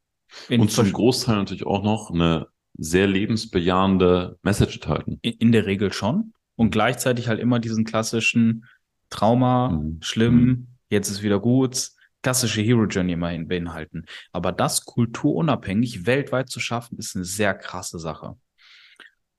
In, 0.49 0.61
Und 0.61 0.71
zum 0.71 0.91
Großteil 0.91 1.35
natürlich 1.35 1.65
auch 1.65 1.83
noch 1.83 2.09
eine 2.11 2.47
sehr 2.77 3.07
lebensbejahende 3.07 4.37
Message 4.43 4.75
enthalten. 4.77 5.19
in, 5.21 5.51
der 5.51 5.65
Regel 5.65 5.91
schon. 5.93 6.33
Und 6.55 6.71
gleichzeitig 6.71 7.27
halt 7.27 7.39
immer 7.39 7.59
diesen 7.59 7.83
klassischen 7.85 8.65
Trauma, 9.09 9.69
Mhm. 9.69 9.97
schlimm, 10.01 10.35
Mhm. 10.45 10.67
jetzt 10.89 11.09
ist 11.09 11.21
wieder 11.21 11.39
gut, 11.39 11.89
klassische 12.23 12.61
Hero 12.61 12.85
Journey 12.85 13.13
immerhin 13.13 13.47
beinhalten. 13.47 14.05
Aber 14.31 14.51
das 14.51 14.85
kulturunabhängig 14.85 16.05
weltweit 16.05 16.49
zu 16.49 16.59
schaffen, 16.59 16.97
ist 16.97 17.15
eine 17.15 17.25
sehr 17.25 17.53
krasse 17.55 17.99
Sache. 17.99 18.37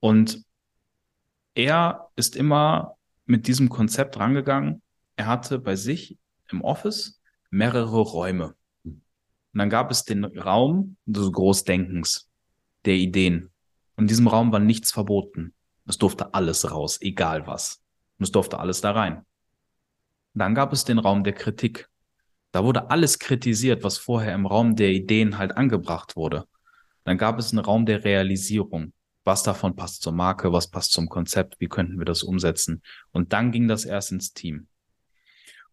Und 0.01 0.45
er 1.55 2.09
ist 2.17 2.35
immer 2.37 2.97
mit 3.27 3.47
diesem 3.47 3.69
Konzept 3.69 4.19
rangegangen. 4.19 4.83
Er 5.17 5.27
hatte 5.27 5.59
bei 5.59 5.77
sich 5.77 6.19
im 6.51 6.63
Office 6.63 7.21
mehrere 7.51 8.01
Räume. 8.01 8.55
Und 8.85 9.03
dann 9.59 9.71
gab 9.71 9.91
es 9.91 10.05
den 10.05 10.25
Raum 10.25 10.97
des 11.07 11.31
Großdenkens, 11.31 12.31
der 12.85 12.95
Ideen. 12.95 13.51
In 13.97 14.07
diesem 14.07 14.29
Raum 14.29 14.53
war 14.53 14.61
nichts 14.61 14.93
verboten. 14.93 15.55
Es 15.87 15.99
durfte 15.99 16.35
alles 16.35 16.71
raus, 16.71 16.99
egal 17.01 17.47
was. 17.47 17.83
Und 18.19 18.25
es 18.25 18.33
durfte 18.33 18.59
alles 18.59 18.81
da 18.81 18.93
rein. 18.93 19.25
Dann 20.35 20.55
gab 20.55 20.73
es 20.73 20.85
den 20.85 20.99
Raum 20.99 21.25
der 21.25 21.35
Kritik. 21.35 21.89
Da 22.53 22.65
wurde 22.65 22.91
alles 22.91 23.19
kritisiert, 23.19 23.83
was 23.83 23.99
vorher 23.99 24.35
im 24.35 24.47
Raum 24.47 24.77
der 24.77 24.91
Ideen 24.91 25.39
halt 25.39 25.57
angebracht 25.57 26.17
wurde. 26.17 26.47
Dann 27.05 27.19
gab 27.19 27.39
es 27.39 27.53
einen 27.53 27.65
Raum 27.65 27.87
der 27.87 28.05
Realisierung. 28.05 28.93
Was 29.25 29.43
davon 29.43 29.77
passt 29.77 30.03
zur 30.03 30.13
Marke, 30.13 30.53
was 30.53 30.69
passt 30.69 30.93
zum 30.93 31.09
Konzept, 31.09 31.61
wie 31.61 31.69
könnten 31.69 31.99
wir 31.99 32.05
das 32.05 32.23
umsetzen? 32.23 32.83
Und 33.13 33.33
dann 33.33 33.53
ging 33.53 33.69
das 33.69 33.85
erst 33.85 34.11
ins 34.11 34.33
Team. 34.33 34.67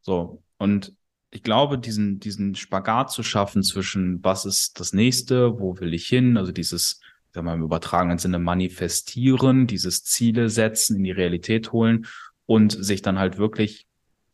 So, 0.02 0.44
und 0.58 0.94
ich 1.32 1.44
glaube, 1.44 1.78
diesen, 1.78 2.20
diesen 2.20 2.56
Spagat 2.56 3.12
zu 3.12 3.24
schaffen 3.24 3.64
zwischen 3.64 4.24
was 4.24 4.46
ist 4.46 4.80
das 4.80 4.94
nächste, 4.94 5.60
wo 5.60 5.80
will 5.80 5.94
ich 5.94 6.08
hin, 6.08 6.38
also 6.38 6.52
dieses, 6.52 7.00
sag 7.32 7.44
mal, 7.44 7.54
im 7.54 7.64
übertragenen 7.64 8.18
Sinne 8.18 8.40
manifestieren, 8.40 9.68
dieses 9.68 10.04
Ziele 10.04 10.50
setzen, 10.50 10.98
in 10.98 11.04
die 11.04 11.12
Realität 11.12 11.72
holen 11.72 12.08
und 12.46 12.72
sich 12.72 13.02
dann 13.02 13.20
halt 13.20 13.38
wirklich 13.38 13.88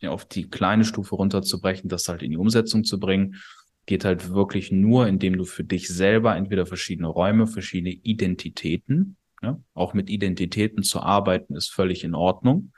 auf 0.07 0.25
die 0.25 0.49
kleine 0.49 0.85
Stufe 0.85 1.15
runterzubrechen, 1.15 1.89
das 1.89 2.07
halt 2.07 2.21
in 2.21 2.31
die 2.31 2.37
Umsetzung 2.37 2.83
zu 2.83 2.99
bringen, 2.99 3.41
geht 3.85 4.05
halt 4.05 4.29
wirklich 4.29 4.71
nur, 4.71 5.07
indem 5.07 5.37
du 5.37 5.45
für 5.45 5.63
dich 5.63 5.87
selber 5.87 6.35
entweder 6.35 6.65
verschiedene 6.65 7.07
Räume, 7.07 7.47
verschiedene 7.47 7.91
Identitäten, 7.91 9.17
ja, 9.41 9.59
auch 9.73 9.93
mit 9.93 10.09
Identitäten 10.09 10.83
zu 10.83 11.01
arbeiten, 11.01 11.55
ist 11.55 11.71
völlig 11.71 12.03
in 12.03 12.15
Ordnung, 12.15 12.71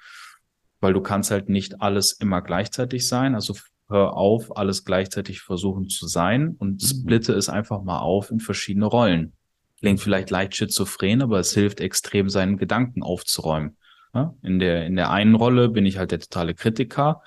weil 0.79 0.93
du 0.93 1.01
kannst 1.01 1.31
halt 1.31 1.49
nicht 1.49 1.81
alles 1.81 2.13
immer 2.13 2.41
gleichzeitig 2.41 3.07
sein. 3.07 3.35
Also 3.35 3.55
hör 3.89 4.15
auf, 4.15 4.57
alles 4.57 4.85
gleichzeitig 4.85 5.41
versuchen 5.41 5.89
zu 5.89 6.07
sein 6.07 6.55
und 6.59 6.81
mhm. 6.81 6.85
splitte 6.85 7.33
es 7.33 7.49
einfach 7.49 7.83
mal 7.83 7.99
auf 7.99 8.31
in 8.31 8.39
verschiedene 8.39 8.85
Rollen. 8.85 9.33
Klingt 9.79 9.99
vielleicht 9.99 10.29
leicht 10.29 10.55
schizophren, 10.55 11.21
aber 11.21 11.39
es 11.39 11.53
hilft 11.53 11.79
extrem, 11.81 12.29
seinen 12.29 12.57
Gedanken 12.57 13.03
aufzuräumen. 13.03 13.77
In 14.41 14.59
der, 14.59 14.85
in 14.85 14.95
der 14.95 15.11
einen 15.11 15.35
Rolle 15.35 15.69
bin 15.69 15.85
ich 15.85 15.97
halt 15.97 16.11
der 16.11 16.19
totale 16.19 16.55
Kritiker 16.55 17.21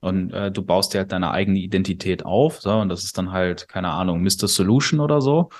und 0.00 0.32
äh, 0.32 0.52
du 0.52 0.62
baust 0.62 0.94
dir 0.94 0.98
halt 0.98 1.12
deine 1.12 1.32
eigene 1.32 1.58
Identität 1.58 2.24
auf, 2.24 2.60
so, 2.60 2.72
und 2.72 2.88
das 2.88 3.02
ist 3.02 3.18
dann 3.18 3.32
halt, 3.32 3.68
keine 3.68 3.88
Ahnung, 3.88 4.22
Mr. 4.22 4.46
Solution 4.46 5.00
oder 5.00 5.20
so. 5.20 5.50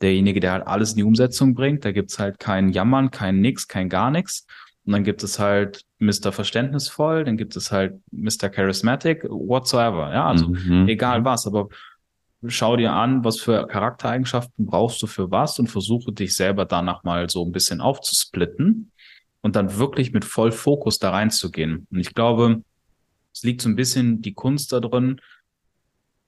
Derjenige, 0.00 0.38
der 0.38 0.52
halt 0.52 0.66
alles 0.68 0.90
in 0.90 0.98
die 0.98 1.02
Umsetzung 1.02 1.54
bringt, 1.54 1.84
da 1.84 1.90
gibt's 1.90 2.20
halt 2.20 2.38
kein 2.38 2.68
Jammern, 2.70 3.10
kein 3.10 3.40
Nix, 3.40 3.66
kein 3.66 3.88
gar 3.88 4.12
nichts. 4.12 4.46
Und 4.88 4.92
dann 4.92 5.04
gibt 5.04 5.22
es 5.22 5.38
halt 5.38 5.84
Mr. 5.98 6.32
Verständnisvoll, 6.32 7.24
dann 7.24 7.36
gibt 7.36 7.54
es 7.56 7.70
halt 7.70 8.00
Mr. 8.10 8.48
Charismatic, 8.48 9.22
whatsoever. 9.24 10.10
Ja, 10.14 10.26
also 10.26 10.48
mhm. 10.48 10.88
egal 10.88 11.26
was, 11.26 11.46
aber 11.46 11.68
schau 12.46 12.74
dir 12.74 12.94
an, 12.94 13.22
was 13.22 13.38
für 13.38 13.66
Charaktereigenschaften 13.66 14.64
brauchst 14.64 15.02
du 15.02 15.06
für 15.06 15.30
was 15.30 15.58
und 15.58 15.66
versuche 15.66 16.10
dich 16.12 16.34
selber 16.34 16.64
danach 16.64 17.04
mal 17.04 17.28
so 17.28 17.44
ein 17.44 17.52
bisschen 17.52 17.82
aufzusplitten 17.82 18.90
und 19.42 19.56
dann 19.56 19.76
wirklich 19.76 20.14
mit 20.14 20.24
voll 20.24 20.52
Fokus 20.52 20.98
da 20.98 21.10
reinzugehen. 21.10 21.86
Und 21.90 22.00
ich 22.00 22.14
glaube, 22.14 22.62
es 23.34 23.42
liegt 23.42 23.60
so 23.60 23.68
ein 23.68 23.76
bisschen 23.76 24.22
die 24.22 24.32
Kunst 24.32 24.72
da 24.72 24.80
drin, 24.80 25.20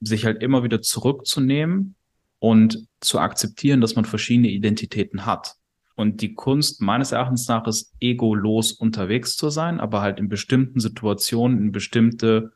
sich 0.02 0.26
halt 0.26 0.42
immer 0.42 0.64
wieder 0.64 0.82
zurückzunehmen 0.82 1.94
und 2.40 2.86
zu 3.00 3.20
akzeptieren, 3.20 3.80
dass 3.80 3.96
man 3.96 4.04
verschiedene 4.04 4.48
Identitäten 4.48 5.24
hat. 5.24 5.54
Und 6.00 6.22
die 6.22 6.32
Kunst 6.32 6.80
meines 6.80 7.12
Erachtens 7.12 7.46
nach 7.46 7.66
ist, 7.66 7.92
egolos 8.00 8.72
unterwegs 8.72 9.36
zu 9.36 9.50
sein, 9.50 9.80
aber 9.80 10.00
halt 10.00 10.18
in 10.18 10.30
bestimmten 10.30 10.80
Situationen, 10.80 11.58
in 11.58 11.72
bestimmte 11.72 12.52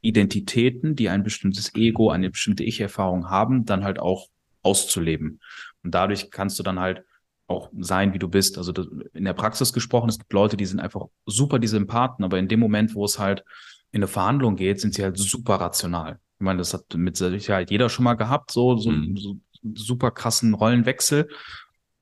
Identitäten, 0.00 0.96
die 0.96 1.10
ein 1.10 1.22
bestimmtes 1.22 1.74
Ego, 1.74 2.08
eine 2.08 2.30
bestimmte 2.30 2.64
Ich-Erfahrung 2.64 3.28
haben, 3.28 3.66
dann 3.66 3.84
halt 3.84 3.98
auch 3.98 4.28
auszuleben. 4.62 5.40
Und 5.84 5.94
dadurch 5.94 6.30
kannst 6.30 6.58
du 6.58 6.62
dann 6.62 6.80
halt 6.80 7.04
auch 7.46 7.68
sein, 7.78 8.14
wie 8.14 8.18
du 8.18 8.28
bist. 8.28 8.56
Also 8.56 8.72
in 9.12 9.24
der 9.26 9.34
Praxis 9.34 9.74
gesprochen, 9.74 10.08
es 10.08 10.18
gibt 10.18 10.32
Leute, 10.32 10.56
die 10.56 10.64
sind 10.64 10.80
einfach 10.80 11.04
super 11.26 11.58
die 11.58 11.66
Sympathen, 11.66 12.24
aber 12.24 12.38
in 12.38 12.48
dem 12.48 12.60
Moment, 12.60 12.94
wo 12.94 13.04
es 13.04 13.18
halt 13.18 13.44
in 13.92 13.98
eine 13.98 14.08
Verhandlung 14.08 14.56
geht, 14.56 14.80
sind 14.80 14.94
sie 14.94 15.02
halt 15.02 15.18
super 15.18 15.56
rational. 15.56 16.18
Ich 16.38 16.44
meine, 16.44 16.60
das 16.60 16.72
hat 16.72 16.94
mit 16.94 17.18
Sicherheit 17.18 17.70
jeder 17.70 17.90
schon 17.90 18.04
mal 18.04 18.14
gehabt, 18.14 18.52
so, 18.52 18.78
so, 18.78 18.90
mhm. 18.90 19.18
so 19.18 19.36
super 19.74 20.12
krassen 20.12 20.54
Rollenwechsel 20.54 21.28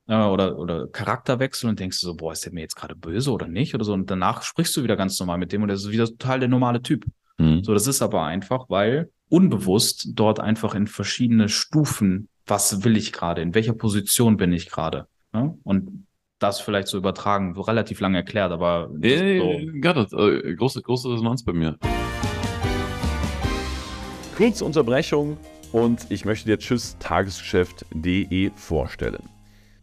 äh, 0.06 0.16
oder, 0.16 0.58
oder 0.58 0.88
Charakterwechsel 0.88 1.68
und 1.68 1.80
denkst 1.80 2.00
du 2.00 2.06
so, 2.06 2.14
boah, 2.14 2.32
ist 2.32 2.44
der 2.44 2.52
mir 2.52 2.60
jetzt 2.60 2.76
gerade 2.76 2.94
böse 2.94 3.30
oder 3.32 3.48
nicht 3.48 3.74
oder 3.74 3.84
so. 3.84 3.92
Und 3.92 4.10
danach 4.10 4.42
sprichst 4.42 4.76
du 4.76 4.82
wieder 4.82 4.96
ganz 4.96 5.18
normal 5.18 5.38
mit 5.38 5.52
dem 5.52 5.62
und 5.62 5.68
der 5.68 5.76
ist 5.76 5.90
wieder 5.90 6.06
total 6.06 6.40
der 6.40 6.48
normale 6.48 6.82
Typ. 6.82 7.04
Mhm. 7.38 7.64
So, 7.64 7.74
das 7.74 7.86
ist 7.86 8.02
aber 8.02 8.24
einfach, 8.24 8.68
weil 8.68 9.10
unbewusst 9.28 10.08
dort 10.14 10.40
einfach 10.40 10.74
in 10.74 10.86
verschiedene 10.86 11.48
Stufen, 11.48 12.28
was 12.46 12.84
will 12.84 12.96
ich 12.96 13.12
gerade, 13.12 13.42
in 13.42 13.54
welcher 13.54 13.72
Position 13.72 14.36
bin 14.36 14.52
ich 14.52 14.70
gerade. 14.70 15.06
Ne? 15.32 15.56
Und 15.64 16.06
das 16.38 16.60
vielleicht 16.60 16.88
so 16.88 16.98
übertragen, 16.98 17.54
so 17.54 17.62
relativ 17.62 18.00
lang 18.00 18.14
erklärt, 18.14 18.52
aber. 18.52 18.90
Nee, 18.92 19.38
so. 19.38 19.80
got 19.80 19.96
it. 19.96 20.12
Äh, 20.12 20.54
große, 20.54 20.82
große 20.82 21.10
Resonanz 21.10 21.44
bei 21.44 21.52
mir. 21.52 21.78
Kurze 24.36 24.64
Unterbrechung 24.64 25.38
und 25.72 26.06
ich 26.10 26.24
möchte 26.24 26.46
dir 26.46 26.58
Tschüss 26.58 26.96
Tagesgeschäft.de 26.98 28.50
vorstellen. 28.56 29.33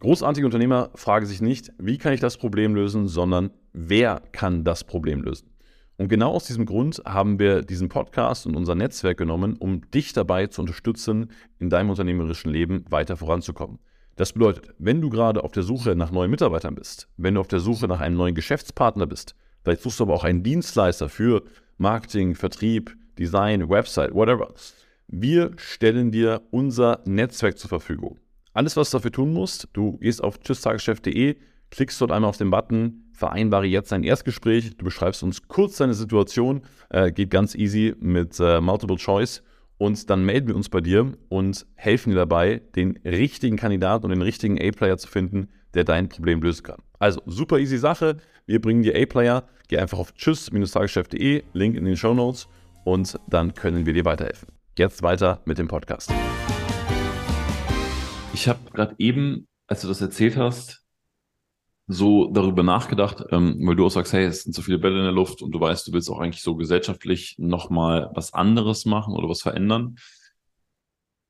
Großartige 0.02 0.44
Unternehmer 0.44 0.90
fragen 0.96 1.26
sich 1.26 1.40
nicht, 1.40 1.70
wie 1.78 1.96
kann 1.96 2.12
ich 2.12 2.18
das 2.18 2.36
Problem 2.36 2.74
lösen, 2.74 3.06
sondern 3.06 3.52
wer 3.72 4.20
kann 4.32 4.64
das 4.64 4.82
Problem 4.82 5.22
lösen. 5.22 5.48
Und 5.96 6.08
genau 6.08 6.32
aus 6.32 6.44
diesem 6.44 6.66
Grund 6.66 7.00
haben 7.04 7.38
wir 7.38 7.62
diesen 7.62 7.88
Podcast 7.88 8.44
und 8.44 8.56
unser 8.56 8.74
Netzwerk 8.74 9.16
genommen, 9.16 9.56
um 9.56 9.88
dich 9.92 10.12
dabei 10.12 10.48
zu 10.48 10.60
unterstützen, 10.60 11.30
in 11.60 11.70
deinem 11.70 11.90
unternehmerischen 11.90 12.50
Leben 12.50 12.84
weiter 12.90 13.16
voranzukommen. 13.16 13.78
Das 14.16 14.32
bedeutet, 14.32 14.74
wenn 14.78 15.00
du 15.00 15.08
gerade 15.08 15.44
auf 15.44 15.52
der 15.52 15.62
Suche 15.62 15.94
nach 15.94 16.10
neuen 16.10 16.32
Mitarbeitern 16.32 16.74
bist, 16.74 17.06
wenn 17.16 17.34
du 17.34 17.40
auf 17.40 17.46
der 17.46 17.60
Suche 17.60 17.86
nach 17.86 18.00
einem 18.00 18.16
neuen 18.16 18.34
Geschäftspartner 18.34 19.06
bist, 19.06 19.36
vielleicht 19.62 19.82
suchst 19.82 20.00
du 20.00 20.04
aber 20.04 20.14
auch 20.14 20.24
einen 20.24 20.42
Dienstleister 20.42 21.08
für 21.08 21.44
Marketing, 21.78 22.34
Vertrieb, 22.34 22.96
Design, 23.20 23.70
Website, 23.70 24.12
whatever. 24.12 24.52
Wir 25.06 25.52
stellen 25.58 26.10
dir 26.10 26.42
unser 26.50 27.02
Netzwerk 27.04 27.56
zur 27.56 27.68
Verfügung. 27.68 28.18
Alles, 28.54 28.76
was 28.76 28.90
du 28.90 28.98
dafür 28.98 29.12
tun 29.12 29.32
musst, 29.32 29.68
du 29.72 29.98
gehst 29.98 30.22
auf 30.22 30.38
tschüsstagesgeschäft.de, 30.40 31.36
klickst 31.70 32.00
dort 32.00 32.12
einmal 32.12 32.28
auf 32.28 32.36
den 32.36 32.50
Button, 32.50 33.10
vereinbare 33.12 33.66
jetzt 33.66 33.92
ein 33.92 34.04
Erstgespräch, 34.04 34.76
du 34.76 34.84
beschreibst 34.84 35.22
uns 35.22 35.48
kurz 35.48 35.78
deine 35.78 35.94
Situation, 35.94 36.62
äh, 36.90 37.12
geht 37.12 37.30
ganz 37.30 37.54
easy 37.54 37.94
mit 37.98 38.38
äh, 38.40 38.60
Multiple 38.60 38.96
Choice 38.96 39.42
und 39.78 40.10
dann 40.10 40.24
melden 40.24 40.48
wir 40.48 40.56
uns 40.56 40.68
bei 40.68 40.80
dir 40.80 41.12
und 41.30 41.66
helfen 41.76 42.10
dir 42.10 42.16
dabei, 42.16 42.60
den 42.76 42.98
richtigen 43.04 43.56
Kandidaten 43.56 44.04
und 44.04 44.10
den 44.10 44.22
richtigen 44.22 44.60
A-Player 44.60 44.98
zu 44.98 45.08
finden, 45.08 45.48
der 45.72 45.84
dein 45.84 46.08
Problem 46.10 46.42
lösen 46.42 46.62
kann. 46.62 46.82
Also 46.98 47.22
super 47.26 47.58
easy 47.58 47.78
Sache. 47.78 48.18
Wir 48.46 48.60
bringen 48.60 48.82
dir 48.82 48.94
A-Player. 48.94 49.48
Geh 49.68 49.78
einfach 49.78 49.98
auf 49.98 50.12
tschüss-tagesgeschäft.de, 50.14 51.42
Link 51.54 51.76
in 51.76 51.86
den 51.86 51.96
Show 51.96 52.12
Notes 52.12 52.48
und 52.84 53.18
dann 53.28 53.54
können 53.54 53.86
wir 53.86 53.94
dir 53.94 54.04
weiterhelfen. 54.04 54.48
Jetzt 54.76 55.02
weiter 55.02 55.40
mit 55.46 55.58
dem 55.58 55.68
Podcast. 55.68 56.12
Ich 58.34 58.48
habe 58.48 58.70
gerade 58.72 58.94
eben, 58.98 59.46
als 59.66 59.82
du 59.82 59.88
das 59.88 60.00
erzählt 60.00 60.36
hast, 60.36 60.82
so 61.86 62.30
darüber 62.30 62.62
nachgedacht, 62.62 63.24
ähm, 63.30 63.58
weil 63.66 63.76
du 63.76 63.86
auch 63.86 63.90
sagst, 63.90 64.12
hey, 64.12 64.24
es 64.24 64.44
sind 64.44 64.54
so 64.54 64.62
viele 64.62 64.78
Bälle 64.78 64.98
in 64.98 65.04
der 65.04 65.12
Luft 65.12 65.42
und 65.42 65.52
du 65.52 65.60
weißt, 65.60 65.86
du 65.86 65.92
willst 65.92 66.10
auch 66.10 66.20
eigentlich 66.20 66.42
so 66.42 66.56
gesellschaftlich 66.56 67.36
nochmal 67.38 68.10
was 68.14 68.32
anderes 68.32 68.86
machen 68.86 69.14
oder 69.14 69.28
was 69.28 69.42
verändern. 69.42 69.96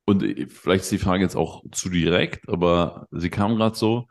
Und 0.05 0.23
äh, 0.23 0.47
vielleicht 0.47 0.83
ist 0.83 0.91
die 0.91 0.99
Frage 0.99 1.23
jetzt 1.23 1.35
auch 1.35 1.63
zu 1.71 1.89
direkt, 1.89 2.47
aber 2.49 3.07
sie 3.11 3.29
kam 3.29 3.55
gerade 3.55 3.75
so, 3.75 4.07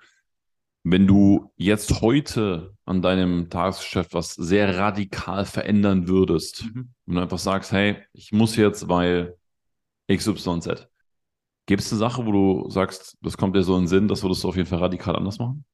wenn 0.85 1.07
du 1.07 1.53
jetzt 1.57 2.01
heute 2.01 2.75
an 2.85 3.03
deinem 3.03 3.49
Tagesgeschäft 3.51 4.15
was 4.15 4.35
sehr 4.35 4.77
radikal 4.77 5.45
verändern 5.45 6.09
würdest 6.09 6.65
mhm. 6.65 6.93
und 7.07 7.19
einfach 7.19 7.39
sagst, 7.39 7.73
hey, 7.73 7.99
ich 8.13 8.33
muss 8.33 8.57
jetzt, 8.57 8.89
weil 8.89 9.37
XYZ. 10.11 10.89
Gibt 11.67 11.83
es 11.83 11.93
eine 11.93 11.99
Sache, 11.99 12.27
wo 12.27 12.33
du 12.33 12.71
sagst, 12.71 13.17
das 13.23 13.37
kommt 13.37 13.55
dir 13.55 13.63
so 13.63 13.75
in 13.77 13.83
den 13.83 13.89
Sinn, 13.89 14.09
das 14.09 14.23
würdest 14.23 14.43
du 14.43 14.49
auf 14.49 14.57
jeden 14.57 14.69
Fall 14.69 14.81
radikal 14.81 15.17
anders 15.17 15.39
machen? 15.39 15.65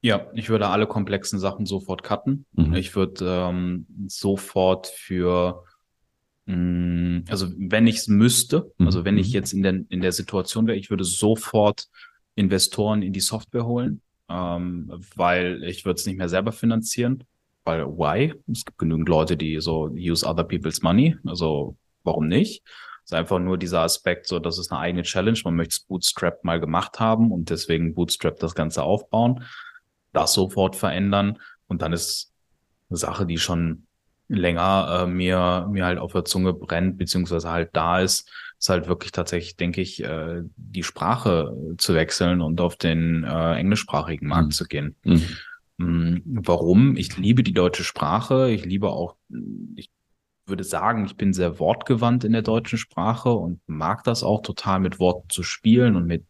Ja, 0.00 0.26
ich 0.34 0.50
würde 0.50 0.66
alle 0.66 0.88
komplexen 0.88 1.38
Sachen 1.38 1.64
sofort 1.64 2.02
cutten. 2.02 2.44
Mhm. 2.52 2.74
Ich 2.74 2.96
würde 2.96 3.24
ähm, 3.24 3.86
sofort 4.08 4.88
für, 4.88 5.62
mh, 6.46 6.56
mm, 6.56 7.24
also 7.28 7.48
wenn 7.56 7.86
ich 7.86 7.98
es 7.98 8.08
müsste, 8.08 8.72
mhm. 8.78 8.86
also 8.86 9.04
wenn 9.04 9.16
ich 9.16 9.28
mhm. 9.28 9.34
jetzt 9.34 9.52
in 9.52 9.62
der, 9.62 9.80
in 9.88 10.00
der 10.00 10.10
Situation 10.10 10.66
wäre, 10.66 10.76
ich 10.76 10.90
würde 10.90 11.04
sofort 11.04 11.86
Investoren 12.34 13.02
in 13.02 13.12
die 13.12 13.20
Software 13.20 13.64
holen, 13.64 14.00
ähm, 14.28 14.92
weil 15.14 15.62
ich 15.62 15.84
würde 15.84 15.98
es 16.00 16.06
nicht 16.06 16.18
mehr 16.18 16.28
selber 16.28 16.50
finanzieren. 16.50 17.22
Weil 17.64 17.86
why? 17.86 18.34
Es 18.50 18.64
gibt 18.64 18.78
genügend 18.78 19.08
Leute, 19.08 19.36
die 19.36 19.60
so 19.60 19.84
use 19.94 20.26
other 20.26 20.42
people's 20.42 20.82
money. 20.82 21.16
Also 21.24 21.76
warum 22.02 22.26
nicht? 22.26 22.64
Es 23.04 23.12
ist 23.12 23.14
einfach 23.14 23.38
nur 23.38 23.58
dieser 23.58 23.80
Aspekt, 23.80 24.26
so 24.26 24.38
das 24.38 24.58
ist 24.58 24.70
eine 24.70 24.80
eigene 24.80 25.02
Challenge. 25.02 25.38
Man 25.44 25.56
möchte 25.56 25.72
es 25.72 25.80
Bootstrap 25.80 26.44
mal 26.44 26.60
gemacht 26.60 27.00
haben 27.00 27.32
und 27.32 27.50
deswegen 27.50 27.94
Bootstrap 27.94 28.38
das 28.38 28.54
Ganze 28.54 28.82
aufbauen 28.82 29.44
das 30.12 30.34
sofort 30.34 30.76
verändern. 30.76 31.38
Und 31.66 31.82
dann 31.82 31.92
ist 31.92 32.32
eine 32.90 32.98
Sache, 32.98 33.26
die 33.26 33.38
schon 33.38 33.86
länger 34.28 35.02
äh, 35.02 35.06
mir, 35.06 35.68
mir 35.70 35.84
halt 35.84 35.98
auf 35.98 36.12
der 36.12 36.24
Zunge 36.24 36.54
brennt, 36.54 36.96
beziehungsweise 36.98 37.50
halt 37.50 37.70
da 37.72 38.00
ist, 38.00 38.30
ist 38.58 38.68
halt 38.68 38.86
wirklich 38.88 39.12
tatsächlich, 39.12 39.56
denke 39.56 39.80
ich, 39.80 40.02
äh, 40.02 40.42
die 40.56 40.82
Sprache 40.82 41.54
zu 41.78 41.94
wechseln 41.94 42.40
und 42.40 42.60
auf 42.60 42.76
den 42.76 43.24
äh, 43.24 43.54
englischsprachigen 43.54 44.28
Markt 44.28 44.48
mhm. 44.48 44.52
zu 44.52 44.64
gehen. 44.64 44.96
Mhm. 45.04 45.26
Mhm. 45.78 46.22
Warum? 46.24 46.96
Ich 46.96 47.16
liebe 47.18 47.42
die 47.42 47.54
deutsche 47.54 47.84
Sprache. 47.84 48.50
Ich 48.50 48.64
liebe 48.64 48.90
auch, 48.90 49.16
ich 49.74 49.90
würde 50.46 50.64
sagen, 50.64 51.06
ich 51.06 51.16
bin 51.16 51.32
sehr 51.32 51.58
wortgewandt 51.58 52.24
in 52.24 52.32
der 52.32 52.42
deutschen 52.42 52.78
Sprache 52.78 53.32
und 53.32 53.60
mag 53.66 54.04
das 54.04 54.22
auch 54.22 54.42
total 54.42 54.80
mit 54.80 54.98
Worten 54.98 55.28
zu 55.28 55.42
spielen 55.42 55.96
und 55.96 56.06
mit 56.06 56.24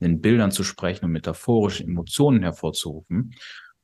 in 0.00 0.20
Bildern 0.20 0.50
zu 0.50 0.64
sprechen 0.64 1.04
und 1.04 1.12
metaphorische 1.12 1.84
Emotionen 1.84 2.42
hervorzurufen. 2.42 3.34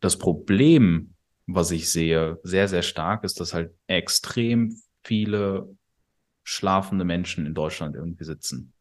Das 0.01 0.18
Problem, 0.18 1.14
was 1.47 1.70
ich 1.70 1.91
sehe, 1.91 2.39
sehr, 2.43 2.68
sehr 2.68 2.82
stark, 2.82 3.24
ist, 3.24 3.41
dass 3.41 3.53
halt 3.53 3.74
extrem 3.87 4.80
viele 5.03 5.68
schlafende 6.45 7.05
Menschen 7.05 7.47
in 7.47 7.55
Deutschland 7.55 7.97
irgendwie 7.97 8.24
sitzen. 8.24 8.72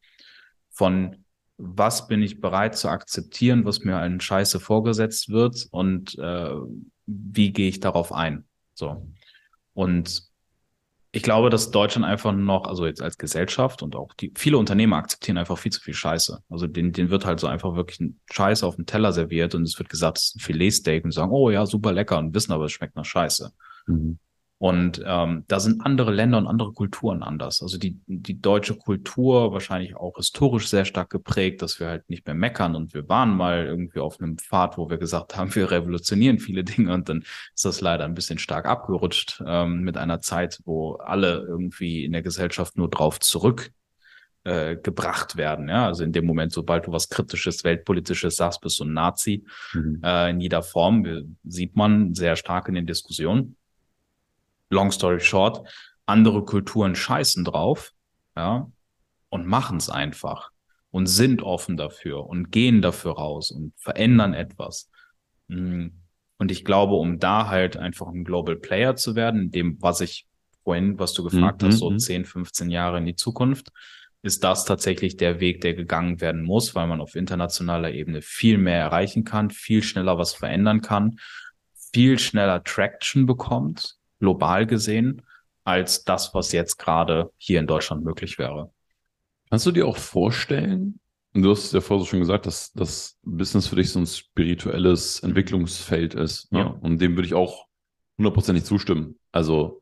Von 0.70 1.24
was 1.56 2.08
bin 2.08 2.22
ich 2.22 2.40
bereit 2.40 2.76
zu 2.76 2.88
akzeptieren, 2.88 3.64
was 3.64 3.80
mir 3.80 3.96
an 3.96 4.20
Scheiße 4.20 4.58
vorgesetzt 4.58 5.28
wird 5.30 5.68
und 5.70 6.18
äh, 6.18 6.54
wie 7.06 7.52
gehe 7.52 7.68
ich 7.68 7.80
darauf 7.80 8.12
ein. 8.12 8.44
So. 8.74 9.06
Und 9.72 10.33
ich 11.14 11.22
glaube, 11.22 11.48
dass 11.48 11.70
Deutschland 11.70 12.04
einfach 12.04 12.32
noch, 12.32 12.66
also 12.66 12.86
jetzt 12.86 13.00
als 13.00 13.18
Gesellschaft 13.18 13.82
und 13.82 13.94
auch 13.94 14.12
die 14.14 14.32
viele 14.34 14.58
Unternehmer 14.58 14.96
akzeptieren 14.96 15.38
einfach 15.38 15.56
viel 15.56 15.70
zu 15.70 15.80
viel 15.80 15.94
Scheiße. 15.94 16.42
Also 16.48 16.66
den, 16.66 16.92
den 16.92 17.08
wird 17.08 17.24
halt 17.24 17.38
so 17.38 17.46
einfach 17.46 17.76
wirklich 17.76 18.00
ein 18.00 18.20
Scheiße 18.32 18.66
auf 18.66 18.74
dem 18.74 18.84
Teller 18.84 19.12
serviert 19.12 19.54
und 19.54 19.62
es 19.62 19.78
wird 19.78 19.88
gesagt, 19.88 20.18
es 20.18 20.24
ist 20.24 20.36
ein 20.36 20.40
Filetsteak 20.40 21.04
und 21.04 21.12
sagen, 21.12 21.30
oh 21.30 21.50
ja, 21.50 21.66
super 21.66 21.92
lecker 21.92 22.18
und 22.18 22.34
wissen 22.34 22.52
aber, 22.52 22.64
es 22.64 22.72
schmeckt 22.72 22.96
nach 22.96 23.04
Scheiße. 23.04 23.52
Mhm. 23.86 24.18
Und 24.64 25.02
ähm, 25.04 25.44
da 25.46 25.60
sind 25.60 25.84
andere 25.84 26.10
Länder 26.10 26.38
und 26.38 26.46
andere 26.46 26.72
Kulturen 26.72 27.22
anders. 27.22 27.60
Also 27.60 27.76
die, 27.76 28.00
die 28.06 28.40
deutsche 28.40 28.74
Kultur 28.74 29.52
wahrscheinlich 29.52 29.94
auch 29.94 30.16
historisch 30.16 30.68
sehr 30.68 30.86
stark 30.86 31.10
geprägt, 31.10 31.60
dass 31.60 31.80
wir 31.80 31.88
halt 31.88 32.08
nicht 32.08 32.24
mehr 32.24 32.34
meckern 32.34 32.74
und 32.74 32.94
wir 32.94 33.06
waren 33.06 33.36
mal 33.36 33.66
irgendwie 33.66 33.98
auf 33.98 34.18
einem 34.18 34.38
Pfad, 34.38 34.78
wo 34.78 34.88
wir 34.88 34.96
gesagt 34.96 35.36
haben, 35.36 35.54
wir 35.54 35.70
revolutionieren 35.70 36.38
viele 36.38 36.64
Dinge 36.64 36.94
und 36.94 37.10
dann 37.10 37.24
ist 37.54 37.66
das 37.66 37.82
leider 37.82 38.06
ein 38.06 38.14
bisschen 38.14 38.38
stark 38.38 38.64
abgerutscht 38.64 39.42
ähm, 39.46 39.82
mit 39.82 39.98
einer 39.98 40.22
Zeit, 40.22 40.62
wo 40.64 40.94
alle 40.94 41.44
irgendwie 41.46 42.06
in 42.06 42.12
der 42.12 42.22
Gesellschaft 42.22 42.78
nur 42.78 42.88
drauf 42.88 43.20
zurück 43.20 43.70
äh, 44.44 44.76
gebracht 44.76 45.36
werden. 45.36 45.68
Ja, 45.68 45.84
also 45.84 46.04
in 46.04 46.12
dem 46.12 46.24
Moment, 46.24 46.54
sobald 46.54 46.86
du 46.86 46.92
was 46.92 47.10
Kritisches, 47.10 47.64
Weltpolitisches 47.64 48.36
sagst, 48.36 48.62
bist 48.62 48.80
du 48.80 48.84
ein 48.84 48.94
Nazi 48.94 49.44
mhm. 49.74 50.00
äh, 50.02 50.30
in 50.30 50.40
jeder 50.40 50.62
Form. 50.62 51.36
Sieht 51.44 51.76
man 51.76 52.14
sehr 52.14 52.36
stark 52.36 52.68
in 52.68 52.74
den 52.76 52.86
Diskussionen 52.86 53.56
long 54.70 54.90
story 54.90 55.20
short, 55.20 55.68
andere 56.06 56.44
Kulturen 56.44 56.94
scheißen 56.94 57.44
drauf, 57.44 57.92
ja, 58.36 58.70
und 59.28 59.46
machen 59.46 59.78
es 59.78 59.90
einfach 59.90 60.50
und 60.90 61.06
sind 61.06 61.42
offen 61.42 61.76
dafür 61.76 62.26
und 62.26 62.50
gehen 62.50 62.82
dafür 62.82 63.12
raus 63.12 63.50
und 63.50 63.72
verändern 63.76 64.34
etwas. 64.34 64.90
Mm. 65.48 65.88
Und 66.36 66.50
ich 66.50 66.64
glaube, 66.64 66.94
um 66.94 67.18
da 67.20 67.48
halt 67.48 67.76
einfach 67.76 68.08
ein 68.08 68.24
Global 68.24 68.56
Player 68.56 68.96
zu 68.96 69.14
werden, 69.14 69.50
dem, 69.50 69.80
was 69.80 70.00
ich 70.00 70.26
vorhin, 70.64 70.98
was 70.98 71.12
du 71.12 71.22
gefragt 71.22 71.62
mhm. 71.62 71.66
hast, 71.66 71.78
so 71.78 71.94
10, 71.94 72.22
mhm. 72.22 72.26
15 72.26 72.70
Jahre 72.70 72.98
in 72.98 73.06
die 73.06 73.14
Zukunft, 73.14 73.70
ist 74.22 74.42
das 74.42 74.64
tatsächlich 74.64 75.16
der 75.16 75.38
Weg, 75.38 75.60
der 75.60 75.74
gegangen 75.74 76.20
werden 76.20 76.42
muss, 76.42 76.74
weil 76.74 76.86
man 76.86 77.00
auf 77.00 77.14
internationaler 77.14 77.92
Ebene 77.92 78.20
viel 78.22 78.58
mehr 78.58 78.78
erreichen 78.78 79.24
kann, 79.24 79.50
viel 79.50 79.82
schneller 79.82 80.18
was 80.18 80.32
verändern 80.32 80.80
kann, 80.80 81.18
viel 81.92 82.18
schneller 82.18 82.64
Traction 82.64 83.26
bekommt 83.26 83.96
global 84.20 84.66
gesehen, 84.66 85.22
als 85.64 86.04
das, 86.04 86.34
was 86.34 86.52
jetzt 86.52 86.78
gerade 86.78 87.30
hier 87.36 87.60
in 87.60 87.66
Deutschland 87.66 88.04
möglich 88.04 88.38
wäre. 88.38 88.70
Kannst 89.50 89.66
du 89.66 89.72
dir 89.72 89.86
auch 89.86 89.96
vorstellen, 89.96 91.00
du 91.32 91.50
hast 91.50 91.72
ja 91.72 91.80
vorher 91.80 92.06
schon 92.06 92.20
gesagt, 92.20 92.46
dass 92.46 92.72
das 92.72 93.18
Business 93.22 93.66
für 93.66 93.76
dich 93.76 93.90
so 93.90 94.00
ein 94.00 94.06
spirituelles 94.06 95.20
Entwicklungsfeld 95.20 96.14
ist. 96.14 96.52
Ne? 96.52 96.60
Ja. 96.60 96.66
Und 96.66 97.00
dem 97.00 97.16
würde 97.16 97.26
ich 97.26 97.34
auch 97.34 97.66
hundertprozentig 98.18 98.64
zustimmen. 98.64 99.18
Also 99.32 99.80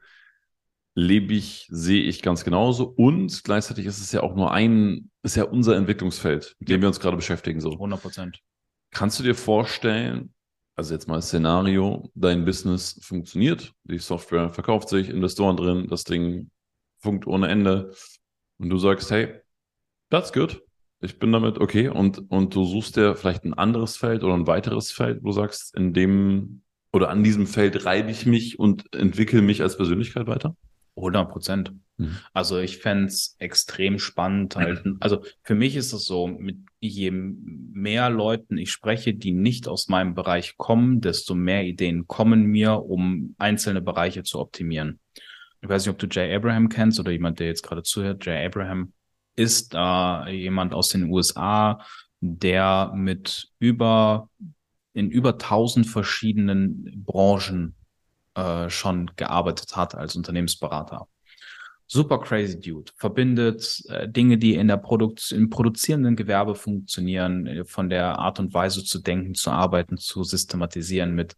lebe 0.94 1.34
ich, 1.34 1.66
sehe 1.70 2.02
ich 2.02 2.22
ganz 2.22 2.44
genauso. 2.44 2.84
Und 2.84 3.44
gleichzeitig 3.44 3.86
ist 3.86 4.00
es 4.00 4.12
ja 4.12 4.22
auch 4.22 4.34
nur 4.34 4.52
ein, 4.52 5.10
ist 5.22 5.36
ja 5.36 5.44
unser 5.44 5.76
Entwicklungsfeld, 5.76 6.56
mit 6.58 6.68
dem 6.68 6.80
wir 6.80 6.88
uns 6.88 7.00
gerade 7.00 7.16
beschäftigen. 7.16 7.60
So. 7.60 7.72
100 7.72 8.00
Prozent. 8.00 8.40
Kannst 8.90 9.18
du 9.18 9.22
dir 9.22 9.34
vorstellen, 9.34 10.34
also 10.74 10.94
jetzt 10.94 11.08
mal 11.08 11.20
Szenario, 11.20 12.10
dein 12.14 12.44
Business 12.44 12.98
funktioniert, 13.02 13.72
die 13.84 13.98
Software 13.98 14.50
verkauft 14.50 14.88
sich, 14.88 15.08
Investoren 15.08 15.56
drin, 15.56 15.86
das 15.88 16.04
Ding 16.04 16.50
funkt 16.98 17.26
ohne 17.26 17.48
Ende 17.48 17.92
und 18.58 18.70
du 18.70 18.78
sagst, 18.78 19.10
hey, 19.10 19.40
that's 20.10 20.32
good, 20.32 20.62
ich 21.00 21.18
bin 21.18 21.32
damit 21.32 21.58
okay 21.58 21.88
und, 21.88 22.30
und 22.30 22.54
du 22.54 22.64
suchst 22.64 22.96
dir 22.96 23.16
vielleicht 23.16 23.44
ein 23.44 23.54
anderes 23.54 23.96
Feld 23.96 24.22
oder 24.22 24.34
ein 24.34 24.46
weiteres 24.46 24.92
Feld, 24.92 25.22
wo 25.22 25.28
du 25.28 25.32
sagst, 25.32 25.74
in 25.76 25.92
dem 25.92 26.62
oder 26.92 27.08
an 27.08 27.24
diesem 27.24 27.46
Feld 27.46 27.84
reibe 27.84 28.10
ich 28.10 28.26
mich 28.26 28.58
und 28.58 28.94
entwickle 28.94 29.42
mich 29.42 29.62
als 29.62 29.76
Persönlichkeit 29.76 30.26
weiter? 30.26 30.56
100 30.96 31.30
Prozent. 31.30 31.72
Mhm. 32.02 32.18
Also 32.32 32.58
ich 32.58 32.78
fände 32.78 33.06
es 33.06 33.36
extrem 33.38 33.98
spannend. 33.98 34.56
Halt. 34.56 34.84
Also 35.00 35.24
für 35.42 35.54
mich 35.54 35.76
ist 35.76 35.92
es 35.92 36.04
so, 36.04 36.26
mit 36.26 36.58
je 36.80 37.10
mehr 37.10 38.10
Leuten 38.10 38.58
ich 38.58 38.72
spreche, 38.72 39.14
die 39.14 39.32
nicht 39.32 39.68
aus 39.68 39.88
meinem 39.88 40.14
Bereich 40.14 40.56
kommen, 40.56 41.00
desto 41.00 41.34
mehr 41.34 41.64
Ideen 41.64 42.06
kommen 42.06 42.44
mir, 42.44 42.82
um 42.82 43.34
einzelne 43.38 43.80
Bereiche 43.80 44.22
zu 44.22 44.40
optimieren. 44.40 45.00
Ich 45.60 45.68
weiß 45.68 45.86
nicht, 45.86 45.92
ob 45.92 45.98
du 45.98 46.08
Jay 46.10 46.34
Abraham 46.34 46.68
kennst 46.68 46.98
oder 46.98 47.12
jemand, 47.12 47.38
der 47.38 47.46
jetzt 47.46 47.62
gerade 47.62 47.84
zuhört. 47.84 48.26
Jay 48.26 48.44
Abraham 48.44 48.92
ist 49.36 49.74
äh, 49.74 50.30
jemand 50.30 50.74
aus 50.74 50.88
den 50.88 51.04
USA, 51.04 51.84
der 52.20 52.92
mit 52.94 53.48
über 53.58 54.28
in 54.94 55.10
über 55.10 55.38
tausend 55.38 55.86
verschiedenen 55.86 57.02
Branchen 57.04 57.74
äh, 58.34 58.68
schon 58.68 59.10
gearbeitet 59.16 59.76
hat 59.76 59.94
als 59.94 60.16
Unternehmensberater. 60.16 61.08
Super 61.86 62.18
crazy 62.18 62.58
Dude. 62.58 62.90
Verbindet 62.96 63.82
äh, 63.88 64.08
Dinge, 64.08 64.38
die 64.38 64.54
in 64.54 64.68
der 64.68 64.78
Produkt 64.78 65.30
im 65.32 65.50
produzierenden 65.50 66.16
Gewerbe 66.16 66.54
funktionieren, 66.54 67.46
äh, 67.46 67.64
von 67.64 67.90
der 67.90 68.18
Art 68.18 68.40
und 68.40 68.54
Weise 68.54 68.84
zu 68.84 69.00
denken, 69.00 69.34
zu 69.34 69.50
arbeiten, 69.50 69.96
zu 69.98 70.24
systematisieren 70.24 71.14
mit 71.14 71.36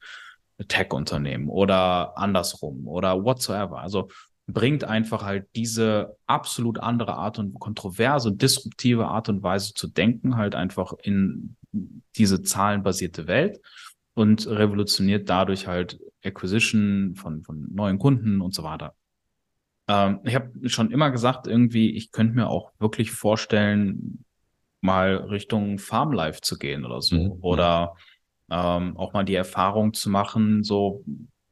Tech-Unternehmen 0.69 1.49
oder 1.49 2.17
andersrum 2.17 2.87
oder 2.87 3.25
whatsoever. 3.25 3.79
Also 3.79 4.09
bringt 4.47 4.85
einfach 4.85 5.23
halt 5.23 5.47
diese 5.57 6.17
absolut 6.27 6.79
andere 6.79 7.15
Art 7.15 7.39
und 7.39 7.59
kontroverse 7.59 8.29
und 8.29 8.43
disruptive 8.43 9.09
Art 9.09 9.29
und 9.29 9.43
Weise 9.43 9.75
zu 9.75 9.89
denken 9.89 10.37
halt 10.37 10.55
einfach 10.55 10.93
in 11.03 11.57
diese 12.17 12.43
zahlenbasierte 12.43 13.27
Welt 13.27 13.61
und 14.15 14.47
revolutioniert 14.47 15.29
dadurch 15.29 15.67
halt 15.67 15.99
Acquisition 16.23 17.15
von, 17.17 17.43
von 17.43 17.67
neuen 17.73 17.99
Kunden 17.99 18.41
und 18.41 18.55
so 18.55 18.63
weiter. 18.63 18.95
Ähm, 19.89 20.20
ich 20.24 20.35
habe 20.35 20.51
schon 20.68 20.91
immer 20.91 21.11
gesagt, 21.11 21.47
irgendwie, 21.47 21.91
ich 21.91 22.11
könnte 22.11 22.35
mir 22.35 22.49
auch 22.49 22.72
wirklich 22.78 23.11
vorstellen, 23.11 24.24
mal 24.80 25.16
Richtung 25.16 25.78
Farmlife 25.78 26.41
zu 26.41 26.59
gehen 26.59 26.85
oder 26.85 27.01
so. 27.01 27.16
Mhm. 27.16 27.32
Oder 27.41 27.97
ähm, 28.51 28.97
auch 28.97 29.12
mal 29.12 29.24
die 29.24 29.35
Erfahrung 29.35 29.95
zu 29.95 30.11
machen, 30.11 30.62
so, 30.62 31.05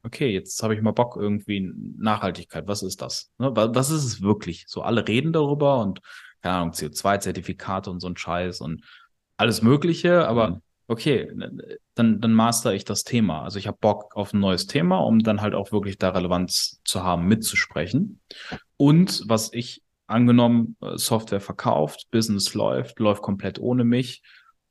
okay, 0.03 0.31
jetzt 0.31 0.61
habe 0.61 0.75
ich 0.75 0.81
mal 0.81 0.91
Bock 0.91 1.15
irgendwie 1.17 1.71
Nachhaltigkeit. 1.97 2.67
Was 2.67 2.83
ist 2.83 3.01
das? 3.01 3.31
Ne? 3.37 3.51
Was 3.55 3.89
ist 3.89 4.03
es 4.03 4.21
wirklich? 4.21 4.65
So, 4.67 4.81
alle 4.81 5.07
reden 5.07 5.33
darüber 5.33 5.79
und, 5.79 6.01
keine 6.41 6.55
Ahnung, 6.55 6.71
CO2-Zertifikate 6.73 7.89
und 7.89 7.99
so 7.99 8.07
ein 8.07 8.17
Scheiß 8.17 8.61
und 8.61 8.83
alles 9.37 9.61
Mögliche, 9.61 10.27
aber 10.27 10.49
mhm 10.49 10.61
okay, 10.87 11.31
dann, 11.95 12.21
dann 12.21 12.33
master 12.33 12.73
ich 12.73 12.85
das 12.85 13.03
Thema. 13.03 13.43
Also 13.43 13.59
ich 13.59 13.67
habe 13.67 13.77
Bock 13.79 14.15
auf 14.15 14.33
ein 14.33 14.39
neues 14.39 14.67
Thema, 14.67 14.97
um 14.97 15.19
dann 15.19 15.41
halt 15.41 15.55
auch 15.55 15.71
wirklich 15.71 15.97
da 15.97 16.09
Relevanz 16.09 16.81
zu 16.83 17.03
haben, 17.03 17.27
mitzusprechen. 17.27 18.19
Und 18.77 19.23
was 19.27 19.51
ich 19.53 19.81
angenommen, 20.07 20.75
äh, 20.81 20.97
Software 20.97 21.41
verkauft, 21.41 22.07
Business 22.11 22.53
läuft, 22.53 22.99
läuft 22.99 23.21
komplett 23.21 23.59
ohne 23.59 23.83
mich. 23.83 24.21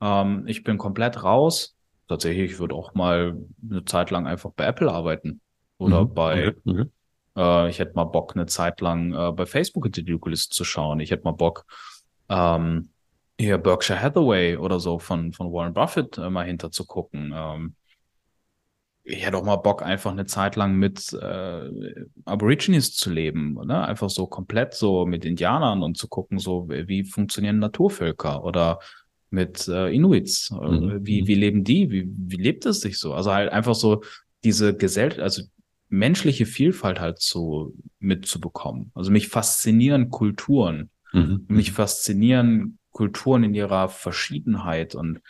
Ähm, 0.00 0.44
ich 0.46 0.62
bin 0.62 0.78
komplett 0.78 1.22
raus. 1.22 1.76
Tatsächlich, 2.08 2.52
ich 2.52 2.58
würde 2.58 2.74
auch 2.74 2.94
mal 2.94 3.36
eine 3.68 3.84
Zeit 3.84 4.10
lang 4.10 4.26
einfach 4.26 4.50
bei 4.54 4.66
Apple 4.66 4.90
arbeiten. 4.90 5.40
Oder 5.78 6.04
mhm, 6.04 6.14
bei, 6.14 6.48
okay, 6.48 6.60
okay. 6.64 6.84
Äh, 7.36 7.70
ich 7.70 7.78
hätte 7.78 7.94
mal 7.94 8.04
Bock, 8.04 8.34
eine 8.34 8.46
Zeit 8.46 8.80
lang 8.80 9.14
äh, 9.14 9.32
bei 9.32 9.46
Facebook 9.46 9.86
in 9.86 9.92
die 9.92 10.18
Liste 10.26 10.54
zu 10.54 10.64
schauen. 10.64 11.00
Ich 11.00 11.10
hätte 11.10 11.24
mal 11.24 11.32
Bock, 11.32 11.64
ähm, 12.28 12.90
hier 13.38 13.58
Berkshire 13.58 14.00
Hathaway 14.00 14.56
oder 14.56 14.80
so 14.80 14.98
von, 14.98 15.32
von 15.32 15.52
Warren 15.52 15.74
Buffett 15.74 16.18
äh, 16.18 16.30
mal 16.30 16.46
hinter 16.46 16.70
zu 16.70 16.86
gucken. 16.86 17.32
Ähm, 17.34 17.74
ich 19.04 19.26
hätte 19.26 19.36
auch 19.36 19.44
mal 19.44 19.56
Bock, 19.56 19.82
einfach 19.82 20.12
eine 20.12 20.26
Zeit 20.26 20.54
lang 20.54 20.76
mit 20.76 21.12
äh, 21.12 21.70
Aborigines 22.24 22.94
zu 22.94 23.10
leben, 23.10 23.56
oder? 23.56 23.88
Einfach 23.88 24.10
so 24.10 24.26
komplett 24.28 24.74
so 24.74 25.06
mit 25.06 25.24
Indianern 25.24 25.82
und 25.82 25.96
zu 25.96 26.06
gucken, 26.06 26.38
so 26.38 26.68
wie 26.68 27.04
funktionieren 27.04 27.58
Naturvölker 27.58 28.44
oder 28.44 28.78
mit 29.30 29.66
äh, 29.66 29.88
Inuits. 29.88 30.50
Mhm. 30.50 31.00
Wie, 31.02 31.26
wie 31.26 31.34
leben 31.34 31.64
die? 31.64 31.90
Wie, 31.90 32.08
wie 32.08 32.36
lebt 32.36 32.64
es 32.64 32.80
sich 32.80 32.98
so? 32.98 33.14
Also 33.14 33.32
halt 33.32 33.50
einfach 33.50 33.74
so 33.74 34.02
diese 34.44 34.76
Gesellschaft, 34.76 35.20
also 35.20 35.42
menschliche 35.88 36.46
Vielfalt 36.46 37.00
halt 37.00 37.20
so 37.20 37.74
mitzubekommen. 37.98 38.92
Also 38.94 39.10
mich 39.10 39.28
faszinieren 39.28 40.10
Kulturen. 40.10 40.90
Mhm. 41.12 41.44
Mich 41.48 41.72
faszinieren 41.72 42.78
Kulturen 42.92 43.44
in 43.44 43.54
ihrer 43.54 43.88
Verschiedenheit 43.88 44.94
und 44.94 45.20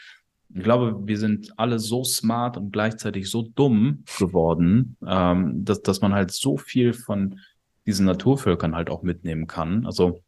ich 0.54 0.62
glaube, 0.62 1.06
wir 1.06 1.18
sind 1.18 1.58
alle 1.58 1.78
so 1.78 2.04
smart 2.04 2.58
und 2.58 2.72
gleichzeitig 2.72 3.30
so 3.30 3.42
dumm 3.54 4.04
geworden, 4.18 4.96
ähm, 5.06 5.64
dass, 5.64 5.80
dass 5.80 6.00
man 6.02 6.12
halt 6.12 6.30
so 6.30 6.58
viel 6.58 6.92
von 6.92 7.40
diesen 7.86 8.04
Naturvölkern 8.06 8.76
halt 8.76 8.90
auch 8.90 9.02
mitnehmen 9.02 9.46
kann. 9.46 9.86
Also 9.86 10.22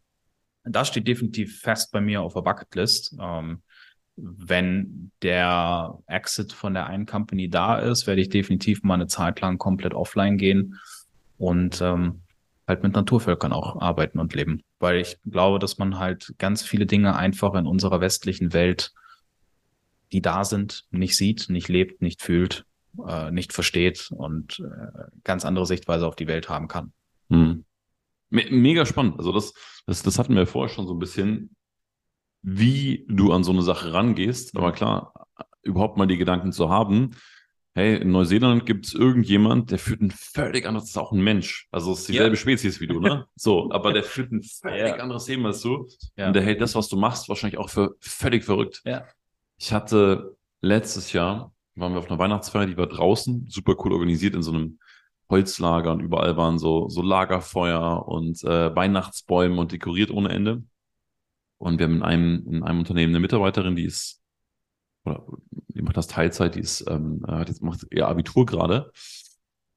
das 0.65 0.89
steht 0.89 1.07
definitiv 1.07 1.61
fest 1.61 1.93
bei 1.93 2.01
mir 2.01 2.23
auf 2.23 2.33
der 2.33 2.41
Bucketlist. 2.41 3.17
Ähm, 3.21 3.63
wenn 4.17 5.11
der 5.23 5.99
Exit 6.07 6.53
von 6.53 6.75
der 6.75 6.87
einen 6.87 7.05
Company 7.05 7.51
da 7.51 7.79
ist, 7.79 8.07
werde 8.07 8.21
ich 8.21 8.29
definitiv 8.29 8.83
mal 8.83 8.95
eine 8.95 9.09
Zeit 9.09 9.41
lang 9.41 9.59
komplett 9.59 9.93
offline 9.93 10.39
gehen 10.39 10.79
und 11.37 11.81
ähm, 11.83 12.23
halt 12.67 12.83
mit 12.83 12.95
Naturvölkern 12.95 13.53
auch 13.53 13.81
arbeiten 13.81 14.19
und 14.19 14.35
leben. 14.35 14.63
Weil 14.79 15.01
ich 15.01 15.19
glaube, 15.25 15.59
dass 15.59 15.79
man 15.79 15.99
halt 15.99 16.35
ganz 16.39 16.63
viele 16.63 16.87
Dinge 16.87 17.17
einfach 17.17 17.55
in 17.55 17.67
unserer 17.67 18.01
westlichen 18.01 18.53
Welt, 18.53 18.93
die 20.13 20.23
da 20.23 20.45
sind, 20.45 20.87
nicht 20.91 21.17
sieht, 21.17 21.51
nicht 21.51 21.69
lebt, 21.69 22.01
nicht 22.01 22.23
fühlt, 22.23 22.65
äh, 23.07 23.31
nicht 23.31 23.53
versteht 23.53 24.11
und 24.11 24.61
äh, 24.61 25.11
ganz 25.25 25.45
andere 25.45 25.67
Sichtweise 25.67 26.07
auf 26.07 26.17
die 26.17 26.27
Welt 26.27 26.49
haben 26.49 26.69
kann. 26.69 26.93
Hm. 27.31 27.65
Mega 28.31 28.87
spannend. 28.87 29.19
Also 29.19 29.33
das, 29.33 29.55
das, 29.87 30.03
das 30.03 30.19
hatten 30.19 30.35
wir 30.35 30.47
vorher 30.47 30.75
schon 30.75 30.87
so 30.87 30.95
ein 30.95 30.99
bisschen, 30.99 31.55
wie 32.43 33.07
du 33.09 33.33
an 33.33 33.45
so 33.45 33.53
eine 33.53 33.63
Sache 33.63 33.93
rangehst. 33.93 34.57
Aber 34.57 34.73
klar, 34.73 35.29
überhaupt 35.63 35.97
mal 35.97 36.07
die 36.07 36.17
Gedanken 36.17 36.53
zu 36.53 36.69
haben, 36.69 37.13
hey, 37.75 37.97
in 37.97 38.13
Neuseeland 38.13 38.67
gibt 38.67 38.87
es 38.87 38.95
irgendjemand, 38.95 39.73
der 39.73 39.79
führt 39.79 40.01
ein 40.01 40.13
völlig 40.13 40.65
anderes, 40.67 40.85
das 40.85 40.91
ist 40.93 40.99
auch 40.99 41.13
ein 41.13 41.23
Mensch. 41.23 41.67
Also 41.73 41.93
es 41.93 42.01
ist 42.01 42.09
dieselbe 42.09 42.37
ja. 42.37 42.41
Spezies 42.41 42.81
wie 42.81 42.87
du, 42.87 43.01
ne? 43.01 43.27
So, 43.37 43.71
aber 43.73 43.93
der 43.93 44.05
führt 44.05 44.31
ein 44.31 44.43
völlig 44.43 44.97
ja. 44.97 44.97
anderes 44.97 45.27
Leben 45.27 45.45
als 45.45 45.61
du. 45.61 45.89
Ja. 46.17 46.29
Und 46.29 46.35
der 46.35 46.43
hält 46.43 46.61
das, 46.61 46.77
was 46.77 46.89
du 46.89 46.97
machst, 46.97 47.29
wahrscheinlich 47.29 47.59
auch 47.59 47.69
für 47.69 47.97
völlig 47.99 48.45
verrückt. 48.45 48.83
Ja. 48.85 49.05
Ich 49.59 49.73
hatte 49.73 50.37
letztes 50.61 51.13
Jahr, 51.13 51.53
waren 51.75 51.93
wir 51.93 51.99
auf 51.99 52.09
einer 52.09 52.19
Weihnachtsfeier, 52.19 52.67
die 52.67 52.77
war 52.77 52.87
draußen, 52.87 53.47
super 53.49 53.75
cool 53.85 53.93
organisiert 53.93 54.37
in 54.37 54.43
so 54.43 54.53
einem 54.53 54.79
Holzlager 55.29 55.93
und 55.93 56.01
überall 56.01 56.37
waren 56.37 56.59
so, 56.59 56.89
so 56.89 57.03
Lagerfeuer 57.03 58.07
und 58.07 58.43
äh, 58.45 58.75
Weihnachtsbäume 58.75 59.61
und 59.61 59.73
dekoriert 59.73 60.13
ohne 60.13 60.29
Ende. 60.29 60.63
Und 61.59 61.79
wir 61.79 61.87
haben 61.87 61.97
in 61.97 62.03
einem, 62.03 62.47
in 62.47 62.63
einem 62.63 62.81
Unternehmen 62.81 63.13
eine 63.13 63.21
Mitarbeiterin, 63.21 63.75
die 63.75 63.85
ist 63.85 64.21
oder 65.05 65.25
die 65.75 65.83
macht 65.83 65.97
das 65.97 66.07
Teilzeit, 66.07 66.55
die 66.55 66.61
ist, 66.61 66.85
ähm, 66.89 67.23
hat 67.27 67.49
jetzt 67.49 67.63
macht 67.63 67.87
ihr 67.91 68.09
Abitur 68.09 68.47
gerade. 68.47 68.93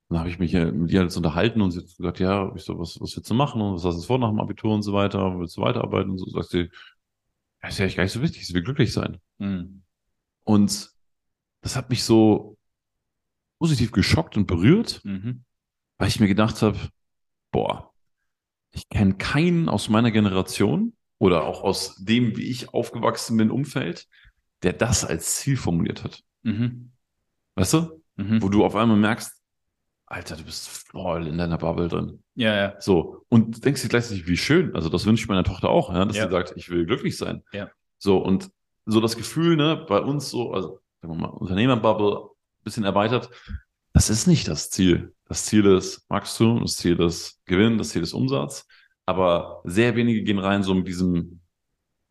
Dann 0.10 0.20
habe 0.20 0.30
ich 0.30 0.40
mich 0.40 0.54
mit 0.54 0.92
ihr 0.92 1.04
jetzt 1.04 1.18
unterhalten 1.18 1.62
und 1.62 1.72
sie 1.72 1.80
hat 1.80 1.88
gesagt, 1.98 2.20
ja, 2.20 2.54
ich 2.56 2.64
so, 2.64 2.80
was, 2.80 3.00
was 3.02 3.16
willst 3.16 3.30
du 3.30 3.34
machen 3.34 3.62
und 3.62 3.76
was 3.76 3.84
hast 3.84 3.98
du 3.98 4.08
vor 4.08 4.20
nach 4.20 4.30
dem 4.30 4.40
Abitur 4.40 4.74
und 4.74 4.84
so 4.84 4.94
weiter, 4.94 5.38
willst 5.38 5.58
du 5.58 5.62
weiterarbeiten 5.62 6.12
und 6.12 6.18
so, 6.18 6.30
sagt 6.30 6.50
sie, 6.50 6.70
das 7.62 7.74
ist 7.74 7.80
ja 7.80 7.88
gar 7.88 8.04
nicht 8.04 8.14
so 8.14 8.22
wichtig, 8.22 8.48
sie 8.48 8.54
will 8.54 8.64
glücklich 8.64 8.94
sein. 8.94 9.18
Mhm. 9.40 9.84
Und 10.44 10.92
das 11.62 11.76
hat 11.76 11.90
mich 11.90 12.04
so 12.04 12.58
positiv 13.60 13.92
geschockt 13.92 14.38
und 14.38 14.48
berührt, 14.48 15.02
mhm. 15.04 15.44
weil 15.98 16.08
ich 16.08 16.20
mir 16.20 16.28
gedacht 16.28 16.62
habe, 16.62 16.78
boah, 17.52 17.92
ich 18.72 18.88
kenne 18.88 19.16
keinen 19.16 19.68
aus 19.68 19.90
meiner 19.90 20.12
Generation 20.12 20.94
oder 21.18 21.46
auch 21.46 21.64
aus 21.64 21.96
dem, 21.96 22.38
wie 22.38 22.50
ich 22.50 22.74
aufgewachsen 22.74 23.36
bin, 23.36 23.52
Umfeld, 23.52 24.08
der 24.64 24.74
das 24.74 25.06
als 25.06 25.36
Ziel 25.36 25.58
formuliert 25.58 26.04
hat. 26.04 26.24
Mhm. 26.44 26.92
Weißt 27.56 27.74
du? 27.74 28.04
Mhm. 28.16 28.42
Wo 28.42 28.50
du 28.50 28.66
auf 28.66 28.76
einmal 28.76 28.98
merkst, 28.98 29.34
Alter, 30.10 30.38
du 30.38 30.44
bist 30.44 30.70
voll 30.70 31.28
in 31.28 31.38
deiner 31.38 31.58
Bubble 31.58 31.90
drin. 31.90 32.24
Ja, 32.36 32.56
ja. 32.56 32.76
So. 32.80 33.26
Und 33.28 33.66
denkst 33.66 33.82
dir 33.82 33.90
gleichzeitig, 33.90 34.26
wie 34.26 34.38
schön. 34.38 34.74
Also, 34.74 34.88
das 34.88 35.06
wünsche 35.06 35.24
ich 35.24 35.28
meiner 35.28 35.44
Tochter 35.44 35.70
auch, 35.70 35.94
ja, 35.94 36.06
dass 36.06 36.16
ja. 36.16 36.26
sie 36.26 36.32
sagt, 36.32 36.54
ich 36.56 36.70
will 36.70 36.86
glücklich 36.86 37.18
sein. 37.18 37.44
Ja. 37.52 37.70
So. 37.98 38.18
Und 38.18 38.50
so 38.86 39.02
das 39.02 39.18
Gefühl, 39.18 39.58
ne, 39.58 39.86
bei 39.88 40.00
uns 40.00 40.30
so, 40.30 40.54
also, 40.54 40.80
sagen 41.02 41.14
wir 41.14 41.28
mal, 41.28 41.28
Unternehmerbubble, 41.28 42.30
bisschen 42.64 42.86
erweitert. 42.86 43.30
Das 43.94 44.10
ist 44.10 44.28
nicht 44.28 44.48
das 44.48 44.70
Ziel. 44.70 45.14
Das 45.26 45.46
Ziel 45.46 45.66
ist 45.66 46.06
Wachstum, 46.10 46.62
das 46.62 46.78
Ziel 46.78 47.00
ist 47.02 47.42
Gewinn, 47.46 47.78
das 47.78 47.90
Ziel 47.90 48.04
ist 48.04 48.14
Umsatz. 48.14 48.66
Aber 49.06 49.62
sehr 49.66 49.96
wenige 49.96 50.24
gehen 50.24 50.40
rein 50.40 50.64
so 50.64 50.74
mit 50.74 50.88
diesem 50.88 51.42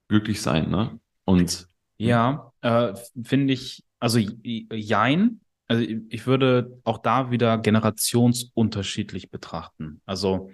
Glücklichsein, 0.09 0.71
ne? 0.71 0.99
Und 1.25 1.67
ja, 1.99 2.53
äh, 2.61 2.95
finde 3.23 3.53
ich, 3.53 3.85
also 3.99 4.19
jein. 4.19 5.41
Also 5.69 5.83
ich 5.83 6.27
würde 6.27 6.81
auch 6.85 6.99
da 6.99 7.31
wieder 7.31 7.59
generationsunterschiedlich 7.59 9.31
betrachten. 9.31 10.01
Also 10.07 10.51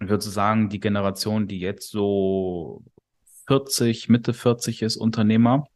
ich 0.00 0.08
würde 0.08 0.24
sagen, 0.24 0.68
die 0.68 0.80
Generation, 0.80 1.48
die 1.48 1.60
jetzt 1.60 1.90
so 1.90 2.82
40, 3.46 4.08
Mitte 4.08 4.34
40 4.34 4.82
ist, 4.82 4.96
Unternehmer, 4.96 5.66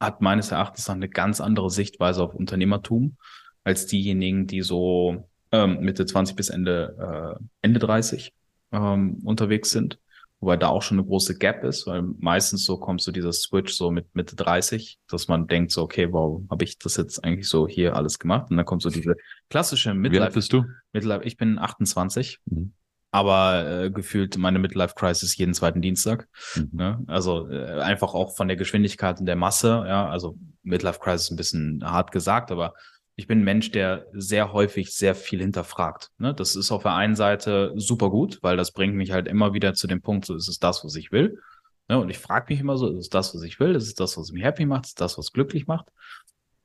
hat 0.00 0.20
meines 0.20 0.50
Erachtens 0.50 0.88
eine 0.90 1.08
ganz 1.08 1.40
andere 1.40 1.70
Sichtweise 1.70 2.22
auf 2.22 2.34
Unternehmertum 2.34 3.16
als 3.64 3.86
diejenigen, 3.86 4.46
die 4.46 4.62
so 4.62 5.28
ähm, 5.52 5.80
Mitte 5.80 6.06
20 6.06 6.36
bis 6.36 6.50
Ende, 6.50 7.36
äh, 7.38 7.44
Ende 7.62 7.80
30 7.80 8.32
ähm, 8.72 9.20
unterwegs 9.24 9.70
sind. 9.70 9.98
Wobei 10.40 10.56
da 10.56 10.68
auch 10.68 10.82
schon 10.82 10.98
eine 10.98 11.06
große 11.06 11.36
Gap 11.36 11.64
ist, 11.64 11.86
weil 11.88 12.02
meistens 12.02 12.64
so 12.64 12.76
kommt 12.78 13.02
so 13.02 13.10
dieser 13.10 13.32
Switch 13.32 13.72
so 13.74 13.90
mit 13.90 14.14
Mitte 14.14 14.36
30, 14.36 14.98
dass 15.08 15.26
man 15.26 15.48
denkt 15.48 15.72
so, 15.72 15.82
okay, 15.82 16.12
warum 16.12 16.46
habe 16.48 16.62
ich 16.64 16.78
das 16.78 16.96
jetzt 16.96 17.24
eigentlich 17.24 17.48
so 17.48 17.66
hier 17.66 17.96
alles 17.96 18.20
gemacht? 18.20 18.50
Und 18.50 18.56
dann 18.56 18.66
kommt 18.66 18.82
so 18.82 18.90
diese 18.90 19.16
klassische 19.50 19.94
Midlife. 19.94 20.20
Wie 20.20 20.24
alt 20.24 20.34
bist 20.34 20.52
du? 20.52 20.64
Midlife, 20.92 21.24
ich 21.24 21.36
bin 21.36 21.58
28. 21.58 22.38
Mhm. 22.44 22.72
Aber 23.10 23.66
äh, 23.66 23.90
gefühlt 23.90 24.36
meine 24.36 24.58
Midlife 24.58 24.94
Crisis 24.94 25.36
jeden 25.36 25.54
zweiten 25.54 25.82
Dienstag. 25.82 26.28
Mhm. 26.54 26.68
Ne? 26.72 27.04
Also 27.08 27.48
äh, 27.48 27.80
einfach 27.80 28.14
auch 28.14 28.36
von 28.36 28.46
der 28.46 28.56
Geschwindigkeit 28.56 29.18
und 29.18 29.26
der 29.26 29.36
Masse. 29.36 29.84
Ja, 29.88 30.08
also 30.08 30.38
Midlife 30.62 31.00
Crisis 31.00 31.30
ein 31.30 31.36
bisschen 31.36 31.82
hart 31.82 32.12
gesagt, 32.12 32.52
aber 32.52 32.74
ich 33.18 33.26
bin 33.26 33.40
ein 33.40 33.44
Mensch, 33.44 33.72
der 33.72 34.06
sehr 34.12 34.52
häufig 34.52 34.94
sehr 34.94 35.16
viel 35.16 35.40
hinterfragt. 35.40 36.12
Ne? 36.18 36.32
Das 36.32 36.54
ist 36.54 36.70
auf 36.70 36.84
der 36.84 36.94
einen 36.94 37.16
Seite 37.16 37.72
super 37.74 38.10
gut, 38.10 38.38
weil 38.42 38.56
das 38.56 38.70
bringt 38.70 38.94
mich 38.94 39.10
halt 39.10 39.26
immer 39.26 39.52
wieder 39.54 39.74
zu 39.74 39.88
dem 39.88 40.00
Punkt, 40.00 40.24
so 40.24 40.36
ist 40.36 40.46
es 40.46 40.60
das, 40.60 40.84
was 40.84 40.94
ich 40.94 41.10
will. 41.10 41.40
Ne? 41.88 41.98
Und 41.98 42.10
ich 42.10 42.18
frage 42.18 42.46
mich 42.48 42.60
immer 42.60 42.76
so, 42.76 42.86
ist 42.86 43.00
es 43.00 43.08
das, 43.08 43.34
was 43.34 43.42
ich 43.42 43.58
will? 43.58 43.74
Ist 43.74 43.88
es 43.88 43.96
das, 43.96 44.16
was 44.16 44.30
mich 44.30 44.44
happy 44.44 44.66
macht? 44.66 44.84
Ist 44.84 44.90
es 44.90 44.94
das, 44.94 45.18
was 45.18 45.32
glücklich 45.32 45.66
macht? 45.66 45.88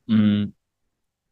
Mm. 0.06 0.52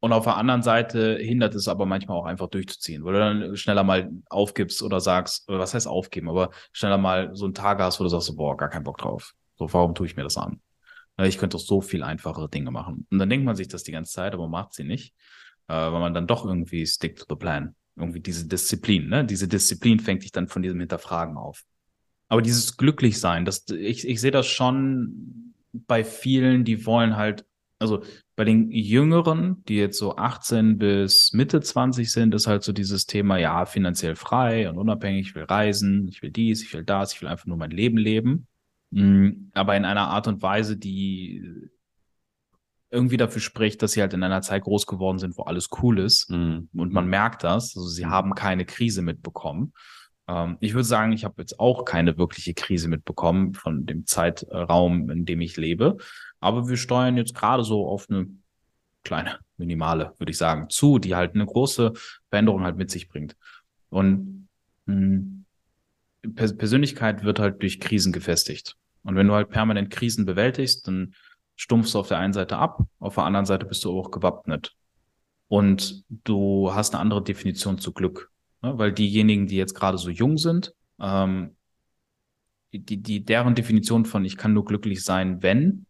Und 0.00 0.12
auf 0.12 0.24
der 0.24 0.36
anderen 0.36 0.62
Seite 0.62 1.18
hindert 1.20 1.54
es 1.54 1.68
aber 1.68 1.86
manchmal 1.86 2.18
auch 2.18 2.26
einfach 2.26 2.48
durchzuziehen, 2.48 3.04
weil 3.04 3.12
du 3.12 3.20
dann 3.20 3.56
schneller 3.56 3.84
mal 3.84 4.10
aufgibst 4.28 4.82
oder 4.82 4.98
sagst, 4.98 5.44
was 5.46 5.72
heißt 5.72 5.86
aufgeben, 5.86 6.30
aber 6.30 6.50
schneller 6.72 6.98
mal 6.98 7.30
so 7.36 7.44
einen 7.44 7.54
Tag 7.54 7.78
hast, 7.78 8.00
wo 8.00 8.04
du 8.04 8.10
sagst, 8.10 8.36
boah, 8.36 8.56
gar 8.56 8.70
keinen 8.70 8.82
Bock 8.82 8.98
drauf. 8.98 9.34
So, 9.56 9.72
warum 9.72 9.94
tue 9.94 10.06
ich 10.06 10.16
mir 10.16 10.24
das 10.24 10.36
an? 10.36 10.60
Ich 11.18 11.38
könnte 11.38 11.56
doch 11.56 11.64
so 11.64 11.80
viel 11.80 12.02
einfachere 12.02 12.48
Dinge 12.48 12.70
machen. 12.70 13.06
Und 13.10 13.18
dann 13.18 13.28
denkt 13.28 13.44
man 13.44 13.56
sich 13.56 13.68
das 13.68 13.82
die 13.82 13.92
ganze 13.92 14.12
Zeit, 14.12 14.34
aber 14.34 14.48
macht 14.48 14.72
sie 14.74 14.84
nicht, 14.84 15.14
äh, 15.68 15.74
weil 15.74 16.00
man 16.00 16.14
dann 16.14 16.26
doch 16.26 16.44
irgendwie 16.44 16.86
stick 16.86 17.16
to 17.16 17.26
the 17.28 17.36
plan. 17.36 17.74
Irgendwie 17.96 18.20
diese 18.20 18.46
Disziplin, 18.48 19.08
ne? 19.08 19.24
Diese 19.24 19.46
Disziplin 19.46 20.00
fängt 20.00 20.22
dich 20.22 20.32
dann 20.32 20.48
von 20.48 20.62
diesem 20.62 20.80
Hinterfragen 20.80 21.36
auf. 21.36 21.64
Aber 22.28 22.40
dieses 22.40 22.78
Glücklichsein, 22.78 23.44
das, 23.44 23.66
ich, 23.68 24.08
ich 24.08 24.20
sehe 24.20 24.30
das 24.30 24.46
schon 24.46 25.52
bei 25.72 26.02
vielen, 26.02 26.64
die 26.64 26.86
wollen 26.86 27.16
halt, 27.16 27.44
also 27.78 28.02
bei 28.36 28.44
den 28.44 28.70
Jüngeren, 28.70 29.62
die 29.68 29.76
jetzt 29.76 29.98
so 29.98 30.16
18 30.16 30.78
bis 30.78 31.34
Mitte 31.34 31.60
20 31.60 32.10
sind, 32.10 32.34
ist 32.34 32.46
halt 32.46 32.62
so 32.62 32.72
dieses 32.72 33.04
Thema, 33.04 33.36
ja, 33.36 33.66
finanziell 33.66 34.16
frei 34.16 34.70
und 34.70 34.78
unabhängig, 34.78 35.28
ich 35.28 35.34
will 35.34 35.44
reisen, 35.44 36.08
ich 36.08 36.22
will 36.22 36.30
dies, 36.30 36.62
ich 36.62 36.72
will 36.72 36.84
das, 36.84 37.12
ich 37.12 37.20
will 37.20 37.28
einfach 37.28 37.46
nur 37.46 37.58
mein 37.58 37.70
Leben 37.70 37.98
leben. 37.98 38.46
Mm, 38.92 39.50
aber 39.52 39.76
in 39.76 39.84
einer 39.84 40.08
Art 40.08 40.28
und 40.28 40.42
Weise, 40.42 40.76
die 40.76 41.70
irgendwie 42.90 43.16
dafür 43.16 43.40
spricht, 43.40 43.82
dass 43.82 43.92
sie 43.92 44.02
halt 44.02 44.12
in 44.12 44.22
einer 44.22 44.42
Zeit 44.42 44.64
groß 44.64 44.86
geworden 44.86 45.18
sind, 45.18 45.36
wo 45.38 45.42
alles 45.44 45.70
cool 45.82 45.98
ist. 45.98 46.30
Mhm. 46.30 46.68
Und 46.74 46.92
man 46.92 47.06
merkt 47.06 47.42
das. 47.42 47.74
Also 47.76 47.88
sie 47.88 48.06
haben 48.06 48.34
keine 48.34 48.66
Krise 48.66 49.00
mitbekommen. 49.00 49.72
Ähm, 50.28 50.58
ich 50.60 50.74
würde 50.74 50.84
sagen, 50.84 51.12
ich 51.12 51.24
habe 51.24 51.34
jetzt 51.38 51.58
auch 51.58 51.86
keine 51.86 52.18
wirkliche 52.18 52.52
Krise 52.52 52.88
mitbekommen 52.88 53.54
von 53.54 53.86
dem 53.86 54.06
Zeitraum, 54.06 55.08
in 55.08 55.24
dem 55.24 55.40
ich 55.40 55.56
lebe. 55.56 55.96
Aber 56.38 56.68
wir 56.68 56.76
steuern 56.76 57.16
jetzt 57.16 57.34
gerade 57.34 57.64
so 57.64 57.86
auf 57.86 58.10
eine 58.10 58.26
kleine, 59.04 59.38
minimale, 59.56 60.12
würde 60.18 60.30
ich 60.30 60.38
sagen, 60.38 60.68
zu, 60.68 60.98
die 60.98 61.14
halt 61.14 61.34
eine 61.34 61.46
große 61.46 61.92
Veränderung 62.28 62.62
halt 62.62 62.76
mit 62.76 62.90
sich 62.90 63.08
bringt. 63.08 63.36
Und 63.88 64.48
mh, 64.84 64.94
mm, 64.94 65.41
Persönlichkeit 66.34 67.24
wird 67.24 67.38
halt 67.38 67.62
durch 67.62 67.80
Krisen 67.80 68.12
gefestigt. 68.12 68.76
Und 69.02 69.16
wenn 69.16 69.28
du 69.28 69.34
halt 69.34 69.50
permanent 69.50 69.90
Krisen 69.90 70.24
bewältigst, 70.24 70.86
dann 70.86 71.14
stumpfst 71.56 71.94
du 71.94 71.98
auf 71.98 72.08
der 72.08 72.18
einen 72.18 72.32
Seite 72.32 72.56
ab, 72.56 72.80
auf 72.98 73.14
der 73.16 73.24
anderen 73.24 73.46
Seite 73.46 73.66
bist 73.66 73.84
du 73.84 73.98
auch 73.98 74.10
gewappnet. 74.10 74.74
Und 75.48 76.04
du 76.08 76.72
hast 76.72 76.94
eine 76.94 77.00
andere 77.00 77.22
Definition 77.22 77.78
zu 77.78 77.92
Glück. 77.92 78.30
Ne? 78.62 78.78
Weil 78.78 78.92
diejenigen, 78.92 79.46
die 79.46 79.56
jetzt 79.56 79.74
gerade 79.74 79.98
so 79.98 80.08
jung 80.08 80.38
sind, 80.38 80.72
ähm, 81.00 81.56
die, 82.72 83.02
die, 83.02 83.22
deren 83.22 83.54
Definition 83.54 84.06
von 84.06 84.24
ich 84.24 84.38
kann 84.38 84.54
nur 84.54 84.64
glücklich 84.64 85.04
sein, 85.04 85.42
wenn, 85.42 85.86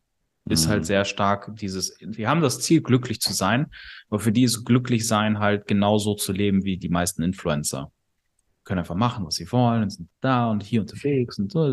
ist 0.49 0.67
halt 0.67 0.85
sehr 0.85 1.05
stark 1.05 1.55
dieses, 1.57 1.97
die 2.01 2.27
haben 2.27 2.41
das 2.41 2.61
Ziel, 2.61 2.83
glücklich 2.83 3.21
zu 3.21 3.33
sein, 3.33 3.67
aber 4.09 4.19
für 4.19 4.33
die 4.33 4.43
ist 4.43 4.65
glücklich 4.65 5.07
sein 5.07 5.39
halt 5.39 5.69
genauso 5.69 6.17
zu 6.17 6.33
leben 6.33 6.65
wie 6.65 6.79
die 6.79 6.89
meisten 6.89 7.23
Influencer. 7.23 7.93
Können 8.65 8.81
einfach 8.81 8.95
machen, 8.95 9.27
was 9.27 9.35
sie 9.35 9.51
wollen, 9.51 9.83
und 9.83 9.91
sind 9.91 10.09
da 10.21 10.51
und 10.51 10.63
hier 10.63 10.81
unterwegs 10.81 11.39
und 11.39 11.51
so. 11.51 11.73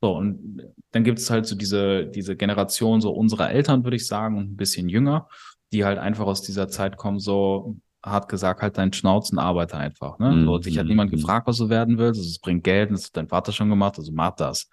So, 0.00 0.16
und 0.16 0.62
dann 0.92 1.02
gibt 1.02 1.18
es 1.18 1.28
halt 1.28 1.46
so 1.46 1.56
diese, 1.56 2.06
diese 2.06 2.36
Generation 2.36 3.00
so 3.00 3.10
unserer 3.10 3.50
Eltern, 3.50 3.82
würde 3.82 3.96
ich 3.96 4.06
sagen, 4.06 4.36
und 4.36 4.52
ein 4.52 4.56
bisschen 4.56 4.88
jünger, 4.88 5.28
die 5.72 5.84
halt 5.84 5.98
einfach 5.98 6.26
aus 6.26 6.42
dieser 6.42 6.68
Zeit 6.68 6.96
kommen, 6.96 7.18
so 7.18 7.76
hart 8.04 8.28
gesagt, 8.28 8.62
halt 8.62 8.78
deinen 8.78 8.92
Schnauzen, 8.92 9.38
arbeite 9.38 9.76
einfach. 9.76 10.18
Ne? 10.18 10.30
Mhm. 10.30 10.44
So, 10.44 10.58
dich 10.58 10.78
hat 10.78 10.86
niemand 10.86 11.10
gefragt, 11.10 11.48
was 11.48 11.56
du 11.56 11.68
werden 11.68 11.98
willst. 11.98 12.20
Also, 12.20 12.30
es 12.30 12.38
bringt 12.38 12.62
Geld, 12.62 12.92
das 12.92 13.06
hat 13.06 13.16
dein 13.16 13.28
Vater 13.28 13.50
schon 13.50 13.70
gemacht, 13.70 13.98
also 13.98 14.12
mach 14.12 14.36
das. 14.36 14.68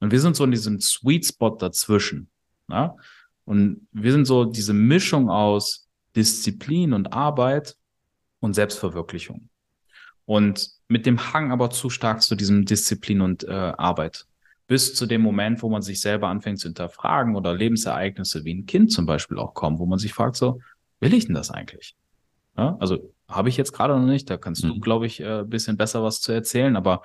Und 0.00 0.12
wir 0.12 0.20
sind 0.20 0.36
so 0.36 0.44
in 0.44 0.50
diesem 0.50 0.80
Sweet 0.80 1.26
Spot 1.26 1.56
dazwischen. 1.56 2.28
Ja? 2.70 2.94
Und 3.44 3.88
wir 3.92 4.12
sind 4.12 4.26
so 4.26 4.44
diese 4.44 4.74
Mischung 4.74 5.30
aus 5.30 5.88
Disziplin 6.14 6.92
und 6.92 7.12
Arbeit 7.12 7.76
und 8.40 8.54
Selbstverwirklichung. 8.54 9.48
Und 10.28 10.72
mit 10.88 11.06
dem 11.06 11.32
Hang 11.32 11.52
aber 11.52 11.70
zu 11.70 11.88
stark 11.88 12.20
zu 12.20 12.34
diesem 12.34 12.66
Disziplin 12.66 13.22
und 13.22 13.44
äh, 13.44 13.50
Arbeit. 13.50 14.26
Bis 14.66 14.94
zu 14.94 15.06
dem 15.06 15.22
Moment, 15.22 15.62
wo 15.62 15.70
man 15.70 15.80
sich 15.80 16.02
selber 16.02 16.28
anfängt 16.28 16.58
zu 16.58 16.68
hinterfragen 16.68 17.34
oder 17.34 17.54
Lebensereignisse 17.54 18.44
wie 18.44 18.52
ein 18.52 18.66
Kind 18.66 18.92
zum 18.92 19.06
Beispiel 19.06 19.38
auch 19.38 19.54
kommen, 19.54 19.78
wo 19.78 19.86
man 19.86 19.98
sich 19.98 20.12
fragt, 20.12 20.36
so, 20.36 20.60
will 21.00 21.14
ich 21.14 21.24
denn 21.24 21.34
das 21.34 21.50
eigentlich? 21.50 21.96
Ja? 22.58 22.76
Also 22.78 23.10
habe 23.26 23.48
ich 23.48 23.56
jetzt 23.56 23.72
gerade 23.72 23.98
noch 23.98 24.04
nicht, 24.04 24.28
da 24.28 24.36
kannst 24.36 24.62
mhm. 24.64 24.68
du, 24.68 24.80
glaube 24.80 25.06
ich, 25.06 25.18
äh, 25.20 25.44
bisschen 25.46 25.78
besser 25.78 26.02
was 26.02 26.20
zu 26.20 26.30
erzählen, 26.30 26.76
aber 26.76 27.00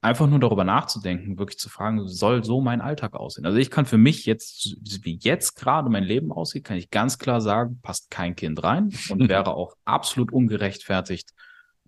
einfach 0.00 0.26
nur 0.26 0.40
darüber 0.40 0.64
nachzudenken, 0.64 1.38
wirklich 1.38 1.60
zu 1.60 1.68
fragen, 1.68 2.08
soll 2.08 2.42
so 2.42 2.60
mein 2.60 2.80
Alltag 2.80 3.14
aussehen? 3.14 3.46
Also 3.46 3.58
ich 3.58 3.70
kann 3.70 3.86
für 3.86 3.98
mich 3.98 4.26
jetzt, 4.26 4.78
wie 5.04 5.16
jetzt 5.22 5.54
gerade 5.54 5.90
mein 5.90 6.02
Leben 6.02 6.32
aussieht, 6.32 6.64
kann 6.64 6.76
ich 6.76 6.90
ganz 6.90 7.20
klar 7.20 7.40
sagen, 7.40 7.78
passt 7.82 8.10
kein 8.10 8.34
Kind 8.34 8.64
rein 8.64 8.90
und 9.10 9.28
wäre 9.28 9.54
auch 9.54 9.76
absolut 9.84 10.32
ungerechtfertigt, 10.32 11.34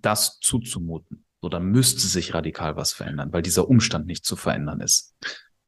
das 0.02 0.38
zuzumuten. 0.40 1.24
So, 1.42 1.48
da 1.48 1.58
müsste 1.58 2.06
sich 2.06 2.34
radikal 2.34 2.76
was 2.76 2.92
verändern, 2.92 3.32
weil 3.32 3.42
dieser 3.42 3.68
Umstand 3.68 4.06
nicht 4.06 4.24
zu 4.24 4.36
verändern 4.36 4.80
ist. 4.80 5.14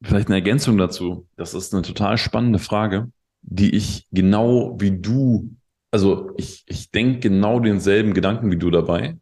Vielleicht 0.03 0.29
eine 0.29 0.37
Ergänzung 0.37 0.77
dazu. 0.77 1.27
Das 1.37 1.55
ist 1.55 1.73
eine 1.73 1.83
total 1.83 2.19
spannende 2.19 2.59
Frage, 2.59 3.11
die 3.43 3.75
ich 3.75 4.07
genau 4.11 4.79
wie 4.81 4.99
du, 4.99 5.55
also 5.91 6.33
ich, 6.37 6.65
ich 6.67 6.91
denke 6.91 7.21
genau 7.21 7.61
denselben 7.61 8.13
Gedanken 8.13 8.51
wie 8.51 8.59
du 8.59 8.71
dabei. 8.71 9.19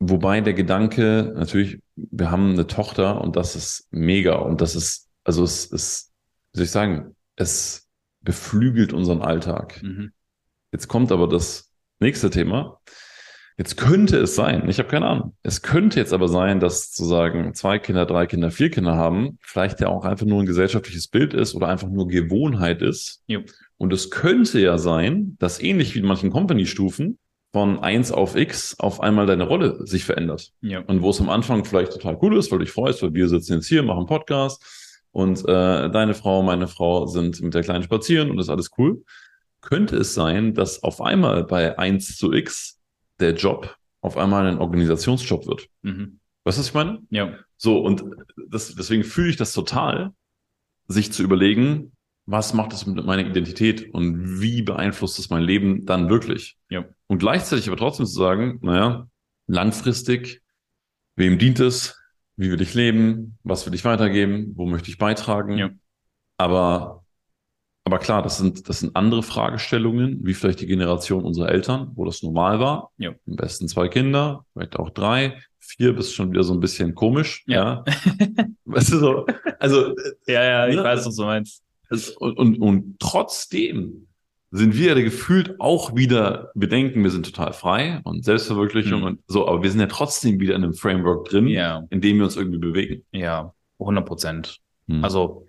Wobei 0.00 0.40
der 0.40 0.54
Gedanke, 0.54 1.32
natürlich, 1.34 1.80
wir 1.96 2.30
haben 2.30 2.52
eine 2.52 2.68
Tochter 2.68 3.20
und 3.20 3.34
das 3.34 3.56
ist 3.56 3.88
mega 3.90 4.36
und 4.36 4.60
das 4.60 4.76
ist, 4.76 5.08
also 5.24 5.42
es 5.42 5.66
ist, 5.66 6.12
wie 6.52 6.58
soll 6.58 6.64
ich 6.64 6.70
sagen, 6.70 7.16
es 7.34 7.88
beflügelt 8.20 8.92
unseren 8.92 9.22
Alltag. 9.22 9.82
Mhm. 9.82 10.12
Jetzt 10.70 10.86
kommt 10.86 11.10
aber 11.10 11.26
das 11.26 11.72
nächste 11.98 12.30
Thema. 12.30 12.80
Jetzt 13.58 13.76
könnte 13.76 14.18
es 14.18 14.36
sein, 14.36 14.68
ich 14.68 14.78
habe 14.78 14.88
keine 14.88 15.06
Ahnung, 15.06 15.34
es 15.42 15.62
könnte 15.62 15.98
jetzt 15.98 16.12
aber 16.12 16.28
sein, 16.28 16.60
dass 16.60 16.92
zu 16.92 17.04
sagen 17.04 17.54
zwei 17.54 17.80
Kinder, 17.80 18.06
drei 18.06 18.26
Kinder, 18.26 18.52
vier 18.52 18.70
Kinder 18.70 18.94
haben, 18.94 19.36
vielleicht 19.40 19.80
ja 19.80 19.88
auch 19.88 20.04
einfach 20.04 20.26
nur 20.26 20.38
ein 20.40 20.46
gesellschaftliches 20.46 21.08
Bild 21.08 21.34
ist 21.34 21.56
oder 21.56 21.66
einfach 21.66 21.88
nur 21.88 22.06
Gewohnheit 22.06 22.82
ist. 22.82 23.24
Jo. 23.26 23.40
Und 23.76 23.92
es 23.92 24.10
könnte 24.12 24.60
ja 24.60 24.78
sein, 24.78 25.36
dass 25.40 25.60
ähnlich 25.60 25.92
wie 25.96 25.98
in 25.98 26.06
manchen 26.06 26.30
Company-Stufen 26.30 27.18
von 27.52 27.80
eins 27.80 28.12
auf 28.12 28.36
X 28.36 28.78
auf 28.78 29.00
einmal 29.00 29.26
deine 29.26 29.42
Rolle 29.42 29.84
sich 29.84 30.04
verändert. 30.04 30.52
Ja. 30.60 30.80
Und 30.82 31.02
wo 31.02 31.10
es 31.10 31.20
am 31.20 31.28
Anfang 31.28 31.64
vielleicht 31.64 31.92
total 31.92 32.16
cool 32.22 32.36
ist, 32.36 32.52
weil 32.52 32.60
du 32.60 32.64
dich 32.64 32.72
freust, 32.72 33.02
weil 33.02 33.14
wir 33.14 33.28
sitzen 33.28 33.54
jetzt 33.54 33.66
hier, 33.66 33.82
machen 33.82 34.06
Podcast 34.06 34.62
und 35.10 35.40
äh, 35.40 35.90
deine 35.90 36.14
Frau, 36.14 36.44
meine 36.44 36.68
Frau 36.68 37.06
sind 37.06 37.40
mit 37.40 37.54
der 37.54 37.62
Kleinen 37.62 37.82
spazieren 37.82 38.30
und 38.30 38.36
das 38.36 38.46
ist 38.46 38.50
alles 38.50 38.70
cool. 38.78 39.02
Könnte 39.62 39.96
es 39.96 40.14
sein, 40.14 40.54
dass 40.54 40.84
auf 40.84 41.00
einmal 41.00 41.42
bei 41.42 41.76
eins 41.76 42.16
zu 42.16 42.32
X 42.32 42.77
der 43.20 43.34
Job 43.34 43.76
auf 44.00 44.16
einmal 44.16 44.46
ein 44.46 44.58
Organisationsjob 44.58 45.46
wird? 45.46 45.68
Mhm. 45.82 46.20
Weißt 46.44 46.58
du, 46.58 46.60
was 46.60 46.68
ich 46.68 46.74
meine? 46.74 47.02
Ja. 47.10 47.38
So, 47.56 47.80
und 47.80 48.04
das, 48.48 48.74
deswegen 48.74 49.04
fühle 49.04 49.30
ich 49.30 49.36
das 49.36 49.52
total, 49.52 50.12
sich 50.86 51.12
zu 51.12 51.22
überlegen, 51.22 51.92
was 52.26 52.54
macht 52.54 52.72
das 52.72 52.86
mit 52.86 53.04
meiner 53.04 53.26
Identität 53.26 53.92
und 53.94 54.40
wie 54.40 54.62
beeinflusst 54.62 55.18
das 55.18 55.30
mein 55.30 55.42
Leben 55.42 55.86
dann 55.86 56.10
wirklich? 56.10 56.56
Ja. 56.68 56.84
Und 57.06 57.18
gleichzeitig 57.18 57.68
aber 57.68 57.76
trotzdem 57.76 58.06
zu 58.06 58.12
sagen, 58.12 58.58
naja, 58.62 59.08
langfristig, 59.46 60.42
wem 61.16 61.38
dient 61.38 61.60
es? 61.60 61.98
Wie 62.36 62.50
will 62.50 62.60
ich 62.60 62.74
leben? 62.74 63.38
Was 63.42 63.66
will 63.66 63.74
ich 63.74 63.84
weitergeben? 63.84 64.52
Wo 64.56 64.66
möchte 64.66 64.90
ich 64.90 64.98
beitragen? 64.98 65.58
Ja. 65.58 65.70
Aber, 66.36 67.04
aber 67.88 67.98
klar, 67.98 68.22
das 68.22 68.36
sind, 68.36 68.68
das 68.68 68.80
sind 68.80 68.94
andere 68.94 69.22
Fragestellungen, 69.22 70.20
wie 70.22 70.34
vielleicht 70.34 70.60
die 70.60 70.66
Generation 70.66 71.24
unserer 71.24 71.48
Eltern, 71.48 71.90
wo 71.94 72.04
das 72.04 72.22
normal 72.22 72.60
war. 72.60 72.90
Ja. 72.98 73.14
Am 73.26 73.36
besten 73.36 73.66
zwei 73.66 73.88
Kinder, 73.88 74.44
vielleicht 74.52 74.76
auch 74.76 74.90
drei. 74.90 75.40
Vier 75.58 75.94
bist 75.94 76.14
schon 76.14 76.30
wieder 76.30 76.42
so 76.42 76.52
ein 76.52 76.60
bisschen 76.60 76.94
komisch. 76.94 77.44
Ja. 77.46 77.84
ja. 77.86 78.46
weißt 78.66 78.92
du 78.92 78.98
so? 78.98 79.26
Also. 79.58 79.94
Ja, 80.26 80.44
ja, 80.44 80.68
ich 80.68 80.76
ne? 80.76 80.84
weiß, 80.84 81.06
was 81.06 81.16
du 81.16 81.24
meinst. 81.24 81.62
Es, 81.88 82.10
und, 82.10 82.36
und, 82.36 82.58
und 82.58 83.00
trotzdem 83.00 84.06
sind 84.50 84.76
wir 84.76 84.96
ja 84.96 85.02
gefühlt 85.02 85.58
auch 85.58 85.96
wieder, 85.96 86.50
wir 86.54 86.68
denken, 86.68 87.02
wir 87.02 87.10
sind 87.10 87.24
total 87.24 87.54
frei 87.54 88.00
und 88.04 88.22
Selbstverwirklichung 88.22 89.00
mhm. 89.00 89.06
und 89.06 89.20
so, 89.26 89.48
aber 89.48 89.62
wir 89.62 89.70
sind 89.70 89.80
ja 89.80 89.86
trotzdem 89.86 90.40
wieder 90.40 90.54
in 90.54 90.62
einem 90.62 90.74
Framework 90.74 91.30
drin, 91.30 91.48
ja. 91.48 91.84
in 91.88 92.02
dem 92.02 92.18
wir 92.18 92.24
uns 92.24 92.36
irgendwie 92.36 92.58
bewegen. 92.58 93.04
Ja, 93.12 93.54
100 93.78 94.06
Prozent. 94.06 94.58
Mhm. 94.86 95.04
Also, 95.04 95.46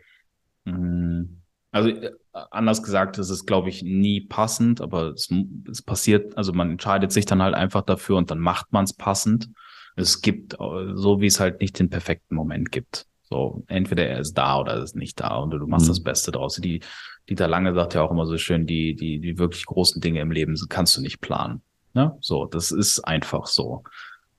mh, 0.63 0.77
mm, 0.77 1.39
also 1.71 1.89
äh, 1.89 2.11
anders 2.31 2.83
gesagt, 2.83 3.17
es 3.17 3.29
ist, 3.29 3.45
glaube 3.45 3.69
ich, 3.69 3.83
nie 3.83 4.21
passend, 4.21 4.81
aber 4.81 5.07
es, 5.09 5.29
es 5.69 5.81
passiert, 5.81 6.37
also 6.37 6.53
man 6.53 6.71
entscheidet 6.71 7.11
sich 7.11 7.25
dann 7.25 7.41
halt 7.41 7.55
einfach 7.55 7.81
dafür 7.81 8.17
und 8.17 8.31
dann 8.31 8.39
macht 8.39 8.71
man 8.71 8.83
es 8.83 8.93
passend. 8.93 9.49
Es 9.95 10.21
gibt, 10.21 10.53
äh, 10.53 10.93
so 10.93 11.21
wie 11.21 11.27
es 11.27 11.39
halt 11.39 11.59
nicht 11.61 11.79
den 11.79 11.89
perfekten 11.89 12.35
Moment 12.35 12.71
gibt. 12.71 13.05
So, 13.23 13.63
entweder 13.67 14.07
er 14.07 14.19
ist 14.19 14.33
da 14.33 14.59
oder 14.59 14.73
er 14.73 14.83
ist 14.83 14.95
nicht 14.95 15.19
da 15.19 15.37
und 15.37 15.51
du 15.51 15.67
machst 15.67 15.85
mhm. 15.85 15.89
das 15.89 16.03
Beste 16.03 16.31
draus. 16.31 16.55
Die, 16.55 16.81
Dieter 17.29 17.47
Lange 17.47 17.73
sagt 17.73 17.93
ja 17.93 18.01
auch 18.01 18.11
immer 18.11 18.25
so 18.25 18.37
schön, 18.37 18.65
die, 18.65 18.95
die, 18.95 19.19
die 19.19 19.37
wirklich 19.37 19.65
großen 19.65 20.01
Dinge 20.01 20.19
im 20.19 20.31
Leben 20.31 20.55
kannst 20.67 20.97
du 20.97 21.01
nicht 21.01 21.21
planen. 21.21 21.61
Ne? 21.93 22.17
So, 22.21 22.45
das 22.45 22.71
ist 22.71 22.99
einfach 23.01 23.45
so. 23.45 23.83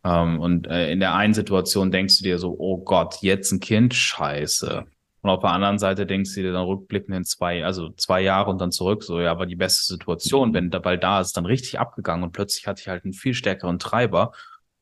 Ähm, 0.03 0.41
und 0.41 0.66
äh, 0.66 0.91
in 0.91 0.99
der 0.99 1.14
einen 1.14 1.34
Situation 1.34 1.93
denkst 1.93 2.18
du 2.18 2.24
dir 2.24 2.38
so, 2.38 2.57
oh 2.59 2.78
Gott, 2.78 3.18
jetzt 3.22 3.53
ein 3.53 3.61
Kind, 3.61 3.95
scheiße. 3.95 4.84
Und 5.23 5.31
auf 5.31 5.41
der 5.41 5.51
anderen 5.51 5.79
Seite 5.79 6.07
denkst 6.07 6.35
du 6.35 6.43
dir 6.43 6.53
dann 6.53 6.64
rückblickend 6.64 7.14
in 7.14 7.25
zwei, 7.25 7.64
also 7.64 7.91
zwei 7.91 8.23
Jahre 8.23 8.51
und 8.51 8.61
dann 8.61 8.73
zurück, 8.73 9.03
so, 9.05 9.21
ja, 9.21 9.39
war 9.39 9.47
die 9.47 9.57
beste 9.57 9.85
Situation, 9.93 10.55
wenn 10.55 10.71
der 10.71 10.81
Ball 10.81 10.99
da 10.99 11.21
ist, 11.21 11.37
dann 11.37 11.47
richtig 11.47 11.79
abgegangen 11.79 12.25
und 12.25 12.33
plötzlich 12.33 12.66
hatte 12.66 12.81
ich 12.81 12.89
halt 12.89 13.05
einen 13.05 13.12
viel 13.12 13.35
stärkeren 13.35 13.79
Treiber, 13.79 14.33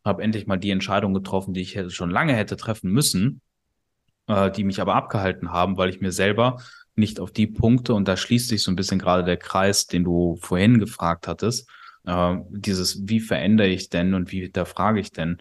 habe 0.05 0.23
endlich 0.23 0.47
mal 0.47 0.57
die 0.57 0.71
Entscheidung 0.71 1.13
getroffen, 1.13 1.55
die 1.55 1.61
ich 1.61 1.75
hätte, 1.75 1.91
schon 1.91 2.11
lange 2.11 2.35
hätte 2.35 2.57
treffen 2.57 2.91
müssen 2.93 3.41
äh, 4.29 4.51
die 4.51 4.65
mich 4.65 4.81
aber 4.81 4.95
abgehalten 4.95 5.51
haben, 5.51 5.77
weil 5.77 5.91
ich 5.91 6.01
mir 6.01 6.13
selber 6.13 6.63
nicht 6.95 7.21
auf 7.21 7.33
die 7.33 7.47
Punkte, 7.47 7.95
und 7.95 8.07
da 8.07 8.17
schließt 8.17 8.49
sich 8.49 8.63
so 8.63 8.71
ein 8.71 8.77
bisschen 8.77 8.99
gerade 8.99 9.25
der 9.25 9.37
Kreis, 9.37 9.87
den 9.87 10.05
du 10.05 10.37
vorhin 10.41 10.79
gefragt 10.79 11.27
hattest, 11.27 11.69
äh, 12.07 12.37
dieses, 12.51 13.09
wie 13.09 13.21
verändere 13.21 13.69
ich 13.69 13.89
denn 13.89 14.15
und 14.15 14.31
wie 14.31 14.51
da 14.51 14.65
frage 14.65 15.01
ich 15.01 15.13
denn? 15.13 15.39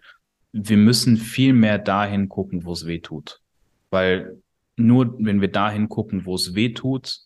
Wir 0.53 0.77
müssen 0.77 1.17
viel 1.17 1.53
mehr 1.53 1.77
dahin 1.77 2.29
gucken, 2.29 2.63
wo 2.65 2.71
es 2.71 2.87
weh 2.87 2.99
tut. 2.99 3.41
Weil 3.89 4.41
nur 4.77 5.15
wenn 5.19 5.41
wir 5.41 5.51
dahin 5.51 5.89
gucken, 5.89 6.25
wo 6.25 6.35
es 6.35 6.55
weh 6.55 6.73
tut, 6.73 7.19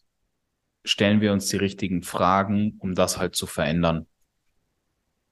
stellen 0.83 1.21
wir 1.21 1.31
uns 1.33 1.47
die 1.47 1.57
richtigen 1.57 2.01
Fragen, 2.01 2.77
um 2.79 2.95
das 2.95 3.17
halt 3.17 3.35
zu 3.35 3.45
verändern. 3.45 4.07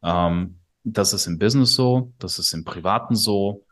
Ähm, 0.04 0.60
das 0.84 1.14
ist 1.14 1.28
im 1.28 1.40
Business 1.40 1.74
so, 1.74 2.14
das 2.20 2.38
ist 2.40 2.54
im 2.54 2.64
Privaten 2.64 3.16
so, 3.16 3.66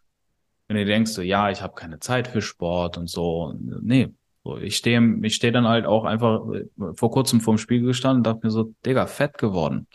wenn 0.68 0.78
du 0.78 0.86
denkst, 0.86 1.12
so, 1.12 1.22
ja, 1.22 1.50
ich 1.50 1.62
habe 1.62 1.76
keine 1.76 2.00
Zeit 2.00 2.28
für 2.28 2.42
Sport 2.42 2.98
und 2.98 3.10
so, 3.10 3.54
nee, 3.82 4.14
so, 4.44 4.58
ich 4.58 4.78
stehe 4.78 5.02
ich 5.24 5.36
steh 5.36 5.52
dann 5.52 5.68
halt 5.68 5.86
auch 5.86 6.06
einfach 6.06 6.42
äh, 6.54 6.66
vor 6.94 7.12
kurzem 7.12 7.42
vorm 7.42 7.58
Spiegel 7.58 7.88
gestanden 7.88 8.20
und 8.20 8.28
dachte 8.28 8.46
mir 8.46 8.52
so, 8.52 8.74
Digga, 8.86 9.06
fett 9.06 9.38
geworden. 9.38 9.88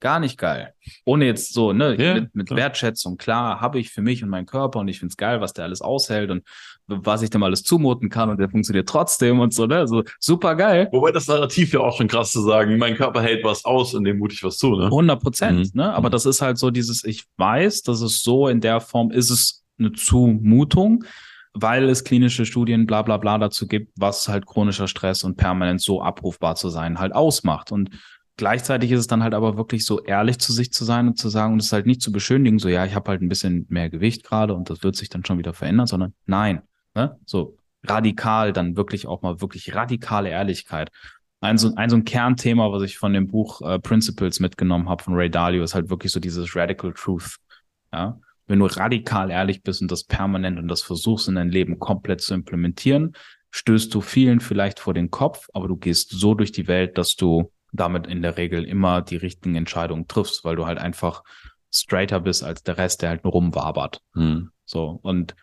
Gar 0.00 0.20
nicht 0.20 0.38
geil. 0.38 0.74
Ohne 1.04 1.26
jetzt 1.26 1.52
so, 1.52 1.72
ne, 1.72 1.96
ja, 2.00 2.14
mit, 2.14 2.34
mit 2.34 2.50
Wertschätzung, 2.50 3.16
klar, 3.16 3.60
habe 3.60 3.80
ich 3.80 3.90
für 3.90 4.00
mich 4.00 4.22
und 4.22 4.28
meinen 4.28 4.46
Körper 4.46 4.78
und 4.78 4.88
ich 4.88 5.00
find's 5.00 5.16
geil, 5.16 5.40
was 5.40 5.52
der 5.52 5.64
alles 5.64 5.80
aushält 5.80 6.30
und 6.30 6.44
was 6.86 7.22
ich 7.22 7.30
dem 7.30 7.42
alles 7.42 7.64
zumuten 7.64 8.08
kann 8.08 8.30
und 8.30 8.38
der 8.38 8.48
funktioniert 8.48 8.88
trotzdem 8.88 9.40
und 9.40 9.52
so, 9.52 9.66
ne, 9.66 9.88
so 9.88 10.04
super 10.20 10.54
geil. 10.54 10.88
Wobei 10.92 11.10
das 11.10 11.26
Narrativ 11.26 11.72
ja 11.72 11.80
auch 11.80 11.96
schon 11.96 12.06
krass 12.06 12.30
zu 12.30 12.42
sagen, 12.42 12.78
mein 12.78 12.94
Körper 12.94 13.22
hält 13.22 13.44
was 13.44 13.64
aus 13.64 13.94
und 13.94 14.04
dem 14.04 14.18
mute 14.18 14.34
ich 14.34 14.44
was 14.44 14.56
zu, 14.56 14.76
ne? 14.76 14.84
100 14.84 15.20
Prozent, 15.20 15.74
mhm. 15.74 15.80
ne, 15.80 15.94
aber 15.94 16.10
das 16.10 16.26
ist 16.26 16.40
halt 16.40 16.58
so 16.58 16.70
dieses, 16.70 17.04
ich 17.04 17.24
weiß, 17.36 17.82
dass 17.82 18.00
es 18.00 18.22
so 18.22 18.48
in 18.48 18.60
der 18.60 18.80
Form 18.80 19.10
ist 19.10 19.30
es 19.30 19.64
eine 19.78 19.92
Zumutung, 19.92 21.04
weil 21.54 21.88
es 21.88 22.04
klinische 22.04 22.46
Studien 22.46 22.86
bla 22.86 23.02
bla 23.02 23.16
bla 23.16 23.38
dazu 23.38 23.66
gibt, 23.66 23.92
was 23.96 24.28
halt 24.28 24.46
chronischer 24.46 24.86
Stress 24.86 25.24
und 25.24 25.36
permanent 25.36 25.80
so 25.80 26.02
abrufbar 26.02 26.54
zu 26.54 26.68
sein 26.68 26.98
halt 26.98 27.14
ausmacht. 27.14 27.72
Und 27.72 27.90
gleichzeitig 28.38 28.90
ist 28.92 29.00
es 29.00 29.06
dann 29.06 29.22
halt 29.22 29.34
aber 29.34 29.58
wirklich 29.58 29.84
so 29.84 30.02
ehrlich 30.02 30.38
zu 30.38 30.52
sich 30.52 30.72
zu 30.72 30.84
sein 30.84 31.08
und 31.08 31.18
zu 31.18 31.28
sagen 31.28 31.52
und 31.54 31.60
es 31.60 31.72
halt 31.72 31.86
nicht 31.86 32.00
zu 32.00 32.10
beschönigen, 32.10 32.58
so 32.58 32.68
ja, 32.68 32.86
ich 32.86 32.94
habe 32.94 33.10
halt 33.10 33.20
ein 33.20 33.28
bisschen 33.28 33.66
mehr 33.68 33.90
Gewicht 33.90 34.24
gerade 34.24 34.54
und 34.54 34.70
das 34.70 34.82
wird 34.82 34.96
sich 34.96 35.10
dann 35.10 35.24
schon 35.24 35.38
wieder 35.38 35.52
verändern, 35.52 35.86
sondern 35.86 36.14
nein, 36.24 36.62
ne? 36.94 37.18
so 37.26 37.58
radikal, 37.84 38.52
dann 38.52 38.76
wirklich 38.76 39.06
auch 39.06 39.22
mal 39.22 39.40
wirklich 39.40 39.74
radikale 39.74 40.30
Ehrlichkeit. 40.30 40.90
Ein 41.40 41.58
so, 41.58 41.74
ein 41.76 41.90
so 41.90 41.96
ein 41.96 42.04
Kernthema, 42.04 42.72
was 42.72 42.82
ich 42.82 42.96
von 42.98 43.12
dem 43.12 43.28
Buch 43.28 43.60
äh, 43.62 43.78
Principles 43.78 44.40
mitgenommen 44.40 44.88
habe 44.88 45.04
von 45.04 45.14
Ray 45.14 45.30
Dalio, 45.30 45.62
ist 45.62 45.74
halt 45.74 45.90
wirklich 45.90 46.10
so 46.10 46.18
dieses 46.18 46.56
Radical 46.56 46.92
Truth. 46.94 47.36
Ja, 47.92 48.18
wenn 48.46 48.58
du 48.58 48.66
radikal 48.66 49.30
ehrlich 49.30 49.62
bist 49.62 49.82
und 49.82 49.90
das 49.90 50.04
permanent 50.04 50.58
und 50.58 50.68
das 50.68 50.82
versuchst 50.82 51.28
in 51.28 51.36
dein 51.36 51.50
Leben 51.50 51.78
komplett 51.78 52.20
zu 52.20 52.34
implementieren, 52.34 53.14
stößt 53.50 53.94
du 53.94 54.00
vielen 54.00 54.40
vielleicht 54.40 54.80
vor 54.80 54.94
den 54.94 55.10
Kopf, 55.10 55.48
aber 55.52 55.68
du 55.68 55.76
gehst 55.76 56.10
so 56.10 56.34
durch 56.34 56.52
die 56.52 56.66
Welt, 56.66 56.98
dass 56.98 57.14
du 57.14 57.52
damit 57.72 58.06
in 58.06 58.22
der 58.22 58.36
Regel 58.36 58.64
immer 58.64 59.02
die 59.02 59.16
richtigen 59.16 59.54
Entscheidungen 59.54 60.08
triffst, 60.08 60.44
weil 60.44 60.56
du 60.56 60.66
halt 60.66 60.78
einfach 60.78 61.22
straighter 61.72 62.20
bist 62.20 62.42
als 62.42 62.62
der 62.62 62.78
Rest, 62.78 63.02
der 63.02 63.10
halt 63.10 63.24
nur 63.24 63.32
rumwabert. 63.32 64.00
Hm. 64.14 64.50
So, 64.64 64.98
und 65.02 65.34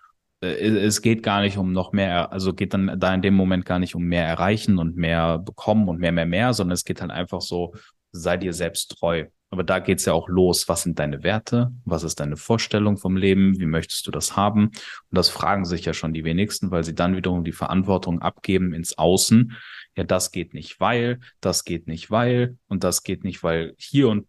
äh, 0.42 0.48
es 0.48 1.02
geht 1.02 1.24
gar 1.24 1.42
nicht 1.42 1.58
um 1.58 1.72
noch 1.72 1.92
mehr, 1.92 2.32
also 2.32 2.54
geht 2.54 2.74
dann 2.74 3.00
da 3.00 3.14
in 3.14 3.22
dem 3.22 3.36
Moment 3.36 3.66
gar 3.66 3.80
nicht 3.80 3.96
um 3.96 4.04
mehr 4.04 4.26
erreichen 4.26 4.78
und 4.78 4.96
mehr 4.96 5.40
bekommen 5.40 5.88
und 5.88 6.00
mehr, 6.00 6.12
mehr, 6.12 6.26
mehr, 6.26 6.54
sondern 6.54 6.74
es 6.74 6.84
geht 6.84 7.02
halt 7.02 7.12
einfach 7.12 7.42
so, 7.42 7.74
sei 8.12 8.38
dir 8.38 8.54
selbst 8.54 8.98
treu. 8.98 9.26
Aber 9.52 9.64
da 9.64 9.80
geht's 9.80 10.06
ja 10.06 10.14
auch 10.14 10.28
los. 10.28 10.68
Was 10.68 10.84
sind 10.84 11.00
deine 11.00 11.24
Werte? 11.24 11.72
Was 11.86 12.04
ist 12.04 12.20
deine 12.20 12.36
Vorstellung 12.36 12.98
vom 12.98 13.16
Leben? 13.16 13.60
Wie 13.60 13.68
möchtest 13.68 14.06
du 14.08 14.12
das 14.12 14.36
haben? 14.36 14.66
Und 14.66 14.76
das 15.12 15.30
fragen 15.30 15.66
sich 15.66 15.86
ja 15.86 15.94
schon 15.94 16.14
die 16.14 16.26
wenigsten, 16.26 16.72
weil 16.72 16.84
sie 16.84 16.96
dann 16.96 17.16
wiederum 17.16 17.44
die 17.44 17.52
Verantwortung 17.52 18.22
abgeben 18.22 18.74
ins 18.74 18.98
Außen. 18.98 19.56
Ja, 19.96 20.04
das 20.04 20.32
geht 20.32 20.54
nicht, 20.54 20.80
weil, 20.80 21.20
das 21.40 21.64
geht 21.64 21.88
nicht, 21.88 22.12
weil 22.12 22.58
und 22.68 22.84
das 22.84 23.04
geht 23.04 23.24
nicht, 23.24 23.44
weil 23.44 23.76
hier 23.78 24.10
und 24.10 24.28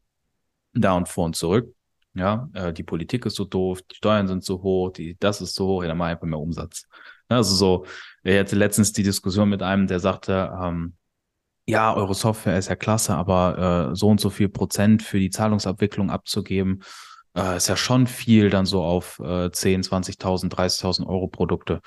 da 0.73 0.95
und 0.95 1.09
vor 1.09 1.27
und 1.27 1.37
zurück. 1.37 1.75
Ja, 2.14 2.49
äh, 2.55 2.73
die 2.73 2.83
Politik 2.83 3.27
ist 3.27 3.37
so 3.37 3.45
doof, 3.45 3.83
die 3.83 3.97
Steuern 3.97 4.27
sind 4.27 4.43
so 4.45 4.62
hoch, 4.62 4.91
die, 4.93 5.17
das 5.19 5.41
ist 5.43 5.55
so 5.55 5.67
hoch, 5.67 5.83
ja, 5.83 5.89
dann 5.89 5.99
mach 5.99 6.07
einfach 6.07 6.27
mehr 6.27 6.39
Umsatz. 6.39 6.87
Also 7.29 7.55
so, 7.55 7.87
ich 8.23 8.39
hatte 8.39 8.57
letztens 8.57 8.93
die 8.93 9.03
Diskussion 9.03 9.49
mit 9.51 9.62
einem, 9.62 9.87
der 9.87 10.01
sagte, 10.01 10.51
ähm, 10.62 10.95
ja, 11.67 11.95
eure 11.95 12.14
Software 12.14 12.59
ist 12.59 12.69
ja 12.69 12.77
klasse, 12.77 13.14
aber 13.17 13.91
äh, 13.91 13.97
so 13.97 14.09
und 14.09 14.21
so 14.21 14.31
viel 14.31 14.49
Prozent 14.49 15.03
für 15.03 15.19
die 15.19 15.31
Zahlungsabwicklung 15.31 16.11
abzugeben, 16.11 16.83
äh, 17.37 17.57
ist 17.57 17.69
ja 17.69 17.77
schon 17.77 18.07
viel 18.07 18.51
dann 18.51 18.67
so 18.67 18.83
auf 18.83 19.19
äh, 19.19 19.51
10, 19.51 19.83
20.000, 19.83 20.49
30.000 20.49 21.07
Euro 21.07 21.29
Produkte. 21.29 21.81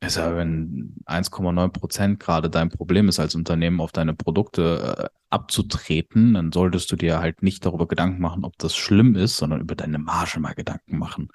Ist 0.00 0.16
ja, 0.16 0.36
wenn 0.36 0.96
1,9 1.06 1.68
Prozent 1.68 2.20
gerade 2.20 2.50
dein 2.50 2.68
Problem 2.68 3.08
ist 3.08 3.20
als 3.20 3.34
Unternehmen, 3.34 3.80
auf 3.80 3.92
deine 3.92 4.14
Produkte 4.14 4.96
äh, 4.98 5.08
abzutreten, 5.30 6.34
dann 6.34 6.52
solltest 6.52 6.92
du 6.92 6.96
dir 6.96 7.20
halt 7.20 7.42
nicht 7.42 7.64
darüber 7.64 7.88
Gedanken 7.88 8.20
machen, 8.20 8.44
ob 8.44 8.58
das 8.58 8.76
schlimm 8.76 9.14
ist, 9.14 9.36
sondern 9.36 9.60
über 9.60 9.74
deine 9.74 9.98
Marge 9.98 10.40
mal 10.40 10.54
Gedanken 10.54 10.98
machen. 10.98 11.28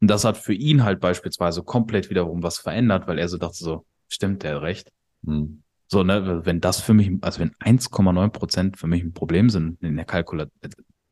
Und 0.00 0.08
das 0.08 0.24
hat 0.24 0.36
für 0.36 0.54
ihn 0.54 0.84
halt 0.84 1.00
beispielsweise 1.00 1.62
komplett 1.62 2.10
wiederum 2.10 2.42
was 2.42 2.58
verändert, 2.58 3.06
weil 3.06 3.18
er 3.18 3.28
so 3.28 3.38
dachte 3.38 3.56
so, 3.56 3.86
stimmt, 4.08 4.42
der 4.42 4.56
hat 4.56 4.62
recht. 4.62 4.92
Hm. 5.24 5.62
So, 5.88 6.02
ne, 6.02 6.44
wenn 6.44 6.60
das 6.60 6.80
für 6.80 6.94
mich, 6.94 7.12
also 7.20 7.40
wenn 7.40 7.54
1,9 7.56 8.30
Prozent 8.30 8.76
für 8.76 8.88
mich 8.88 9.02
ein 9.02 9.12
Problem 9.12 9.50
sind 9.50 9.82
in 9.82 9.96
der 9.96 10.04
Kalkulation, 10.04 10.50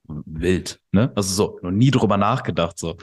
wild, 0.07 0.81
ne? 0.93 1.13
Also 1.15 1.35
so, 1.35 1.59
noch 1.63 1.71
nie 1.71 1.91
drüber 1.91 2.17
nachgedacht, 2.17 2.79
so. 2.79 2.97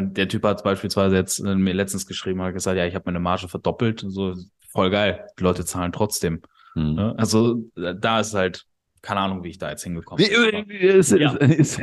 Der 0.00 0.28
Typ 0.28 0.44
hat 0.44 0.62
beispielsweise 0.64 1.16
jetzt 1.16 1.38
äh, 1.40 1.54
mir 1.54 1.74
letztens 1.74 2.06
geschrieben, 2.06 2.42
hat 2.42 2.54
gesagt, 2.54 2.76
ja, 2.76 2.86
ich 2.86 2.94
habe 2.94 3.04
meine 3.06 3.20
Marge 3.20 3.48
verdoppelt, 3.48 4.04
so, 4.06 4.34
voll 4.70 4.90
geil, 4.90 5.26
die 5.38 5.42
Leute 5.42 5.64
zahlen 5.64 5.92
trotzdem. 5.92 6.42
Hm. 6.74 6.94
Ne? 6.94 7.14
Also, 7.18 7.64
da 7.74 8.20
ist 8.20 8.34
halt, 8.34 8.66
keine 9.02 9.20
Ahnung, 9.20 9.44
wie 9.44 9.50
ich 9.50 9.58
da 9.58 9.70
jetzt 9.70 9.84
hingekommen 9.84 10.24
bin. 10.24 10.70
Ist, 10.70 11.12
ja. 11.12 11.32
Ist, 11.36 11.78
ist, 11.78 11.80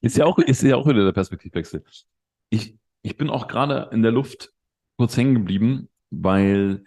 ist, 0.00 0.16
ja 0.16 0.24
auch, 0.24 0.38
ist 0.38 0.62
ja 0.62 0.76
auch 0.76 0.86
wieder 0.86 1.04
der 1.04 1.12
Perspektivwechsel. 1.12 1.84
Ich, 2.50 2.76
ich 3.02 3.16
bin 3.16 3.30
auch 3.30 3.46
gerade 3.46 3.90
in 3.92 4.02
der 4.02 4.12
Luft 4.12 4.52
kurz 4.96 5.16
hängen 5.16 5.34
geblieben, 5.34 5.88
weil 6.10 6.84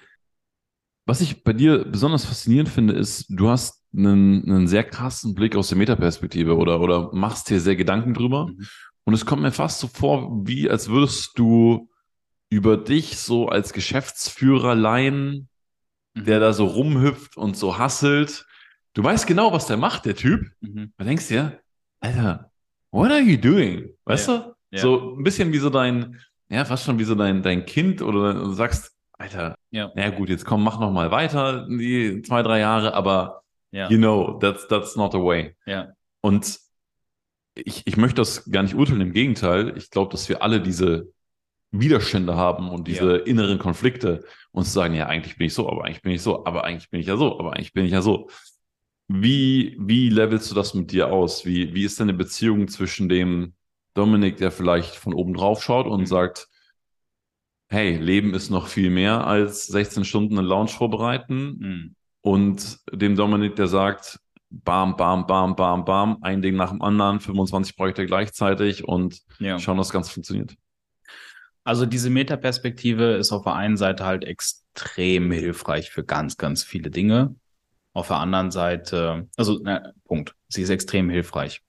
was 1.05 1.21
ich 1.21 1.43
bei 1.43 1.53
dir 1.53 1.85
besonders 1.85 2.25
faszinierend 2.25 2.69
finde, 2.69 2.93
ist, 2.93 3.25
du 3.29 3.49
hast 3.49 3.83
einen, 3.95 4.43
einen 4.43 4.67
sehr 4.67 4.83
krassen 4.83 5.33
Blick 5.33 5.55
aus 5.55 5.69
der 5.69 5.77
Metaperspektive 5.77 6.55
oder, 6.55 6.81
oder 6.81 7.11
machst 7.13 7.49
dir 7.49 7.59
sehr 7.59 7.75
Gedanken 7.75 8.13
drüber. 8.13 8.47
Mhm. 8.47 8.67
Und 9.09 9.15
es 9.15 9.25
kommt 9.25 9.41
mir 9.41 9.51
fast 9.51 9.79
so 9.79 9.87
vor, 9.87 10.45
wie 10.45 10.69
als 10.69 10.87
würdest 10.87 11.39
du 11.39 11.89
über 12.51 12.77
dich 12.77 13.17
so 13.17 13.49
als 13.49 13.73
Geschäftsführer 13.73 14.75
leihen, 14.75 15.49
mhm. 16.13 16.25
der 16.25 16.39
da 16.39 16.53
so 16.53 16.67
rumhüpft 16.67 17.35
und 17.35 17.57
so 17.57 17.79
hasselt. 17.79 18.45
Du 18.93 19.03
weißt 19.03 19.25
genau, 19.25 19.51
was 19.51 19.65
der 19.65 19.77
macht, 19.77 20.05
der 20.05 20.15
Typ. 20.15 20.51
Mhm. 20.61 20.93
Du 20.95 21.03
denkst 21.03 21.27
dir, 21.27 21.59
Alter, 22.01 22.51
what 22.91 23.09
are 23.09 23.19
you 23.19 23.35
doing? 23.35 23.89
Weißt 24.05 24.27
ja. 24.27 24.37
du? 24.37 24.55
Ja. 24.77 24.81
So 24.83 25.15
ein 25.15 25.23
bisschen 25.23 25.51
wie 25.53 25.57
so 25.57 25.71
dein, 25.71 26.19
ja, 26.47 26.63
fast 26.63 26.85
schon 26.85 26.99
wie 26.99 27.03
so 27.03 27.15
dein, 27.15 27.41
dein 27.41 27.65
Kind 27.65 28.03
oder 28.03 28.35
du 28.35 28.51
sagst, 28.51 28.95
Alter, 29.13 29.55
ja. 29.71 29.91
na 29.95 30.11
gut, 30.11 30.29
jetzt 30.29 30.45
komm, 30.45 30.63
mach 30.63 30.79
noch 30.79 30.91
mal 30.91 31.09
weiter 31.09 31.65
die 31.67 32.21
zwei, 32.21 32.43
drei 32.43 32.59
Jahre, 32.59 32.93
aber 32.93 33.41
ja. 33.71 33.89
you 33.89 33.97
know, 33.97 34.37
that's, 34.37 34.67
that's 34.67 34.95
not 34.95 35.13
the 35.13 35.17
way. 35.17 35.55
Ja. 35.65 35.93
Und 36.21 36.59
ich, 37.65 37.83
ich 37.85 37.97
möchte 37.97 38.15
das 38.15 38.49
gar 38.51 38.63
nicht 38.63 38.75
urteilen, 38.75 39.01
im 39.01 39.13
Gegenteil. 39.13 39.77
Ich 39.77 39.89
glaube, 39.89 40.11
dass 40.11 40.29
wir 40.29 40.41
alle 40.41 40.61
diese 40.61 41.11
Widerstände 41.71 42.35
haben 42.35 42.69
und 42.69 42.87
diese 42.87 43.17
ja. 43.17 43.23
inneren 43.25 43.59
Konflikte 43.59 44.23
und 44.51 44.65
zu 44.65 44.71
sagen, 44.71 44.95
ja, 44.95 45.05
eigentlich 45.05 45.37
bin 45.37 45.47
ich 45.47 45.53
so, 45.53 45.69
aber 45.69 45.85
eigentlich 45.85 46.01
bin 46.01 46.11
ich 46.11 46.21
so, 46.21 46.45
aber 46.45 46.63
eigentlich 46.63 46.89
bin 46.89 46.99
ich 46.99 47.07
ja 47.07 47.17
so, 47.17 47.39
aber 47.39 47.53
eigentlich 47.53 47.73
bin 47.73 47.85
ich 47.85 47.91
ja 47.91 48.01
so. 48.01 48.29
Wie, 49.07 49.75
wie 49.79 50.09
levelst 50.09 50.51
du 50.51 50.55
das 50.55 50.73
mit 50.73 50.91
dir 50.91 51.11
aus? 51.11 51.45
Wie, 51.45 51.73
wie 51.73 51.83
ist 51.83 51.99
deine 51.99 52.13
Beziehung 52.13 52.67
zwischen 52.67 53.09
dem 53.09 53.53
Dominik, 53.93 54.37
der 54.37 54.51
vielleicht 54.51 54.95
von 54.95 55.13
oben 55.13 55.33
drauf 55.33 55.63
schaut 55.63 55.87
und 55.87 56.01
mhm. 56.01 56.05
sagt, 56.05 56.47
hey, 57.69 57.97
Leben 57.97 58.33
ist 58.33 58.49
noch 58.49 58.67
viel 58.67 58.89
mehr 58.89 59.25
als 59.27 59.67
16 59.67 60.05
Stunden 60.05 60.37
eine 60.37 60.47
Lounge 60.47 60.69
vorbereiten. 60.69 61.57
Mhm. 61.59 61.95
Und 62.21 62.79
dem 62.91 63.15
Dominik, 63.15 63.55
der 63.55 63.67
sagt, 63.67 64.19
bam, 64.49 64.95
bam, 64.95 65.27
bam, 65.27 65.55
bam, 65.55 65.85
bam, 65.85 66.17
ein 66.21 66.41
Ding 66.41 66.55
nach 66.55 66.71
dem 66.71 66.81
anderen, 66.81 67.19
25 67.19 67.75
Projekte 67.75 68.05
gleichzeitig 68.05 68.83
und 68.83 69.21
ja. 69.39 69.59
schauen, 69.59 69.77
dass 69.77 69.87
das 69.87 69.93
Ganze 69.93 70.11
funktioniert. 70.11 70.55
Also 71.63 71.85
diese 71.85 72.09
Metaperspektive 72.09 73.15
ist 73.15 73.31
auf 73.31 73.43
der 73.43 73.55
einen 73.55 73.77
Seite 73.77 74.05
halt 74.05 74.23
extrem 74.23 75.31
hilfreich 75.31 75.91
für 75.91 76.03
ganz, 76.03 76.37
ganz 76.37 76.63
viele 76.63 76.89
Dinge. 76.89 77.35
Auf 77.93 78.07
der 78.07 78.17
anderen 78.17 78.49
Seite, 78.51 79.27
also, 79.35 79.59
na, 79.61 79.91
Punkt. 80.05 80.35
Sie 80.47 80.61
ist 80.61 80.69
extrem 80.69 81.09
hilfreich. 81.09 81.61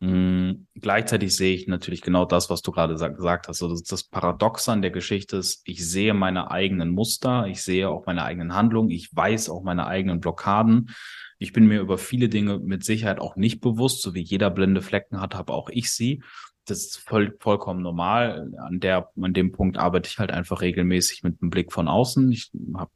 Mhm. 0.00 0.66
Gleichzeitig 0.74 1.34
sehe 1.34 1.54
ich 1.54 1.66
natürlich 1.66 2.02
genau 2.02 2.24
das, 2.24 2.50
was 2.50 2.62
du 2.62 2.72
gerade 2.72 2.94
gesagt 2.94 3.48
hast. 3.48 3.62
Also 3.62 3.80
das 3.88 4.04
Paradox 4.04 4.68
an 4.68 4.82
der 4.82 4.90
Geschichte 4.90 5.38
ist, 5.38 5.62
ich 5.64 5.86
sehe 5.88 6.14
meine 6.14 6.50
eigenen 6.50 6.90
Muster, 6.90 7.46
ich 7.46 7.62
sehe 7.62 7.88
auch 7.88 8.04
meine 8.06 8.24
eigenen 8.24 8.54
Handlungen, 8.54 8.90
ich 8.90 9.14
weiß 9.14 9.48
auch 9.48 9.62
meine 9.62 9.86
eigenen 9.86 10.20
Blockaden. 10.20 10.90
Ich 11.38 11.52
bin 11.52 11.66
mir 11.66 11.80
über 11.80 11.98
viele 11.98 12.28
Dinge 12.28 12.58
mit 12.58 12.84
Sicherheit 12.84 13.20
auch 13.20 13.36
nicht 13.36 13.60
bewusst, 13.60 14.02
so 14.02 14.14
wie 14.14 14.22
jeder 14.22 14.50
blinde 14.50 14.82
Flecken 14.82 15.20
hat, 15.20 15.34
habe 15.34 15.52
auch 15.52 15.68
ich 15.70 15.92
sie. 15.92 16.22
Das 16.66 16.78
ist 16.78 16.96
voll, 16.96 17.36
vollkommen 17.40 17.82
normal. 17.82 18.50
An 18.58 18.80
der, 18.80 19.10
an 19.20 19.34
dem 19.34 19.52
Punkt 19.52 19.76
arbeite 19.76 20.08
ich 20.08 20.18
halt 20.18 20.30
einfach 20.30 20.62
regelmäßig 20.62 21.22
mit 21.22 21.40
einem 21.40 21.50
Blick 21.50 21.72
von 21.72 21.88
außen. 21.88 22.32
Ich 22.32 22.50
habe 22.74 22.90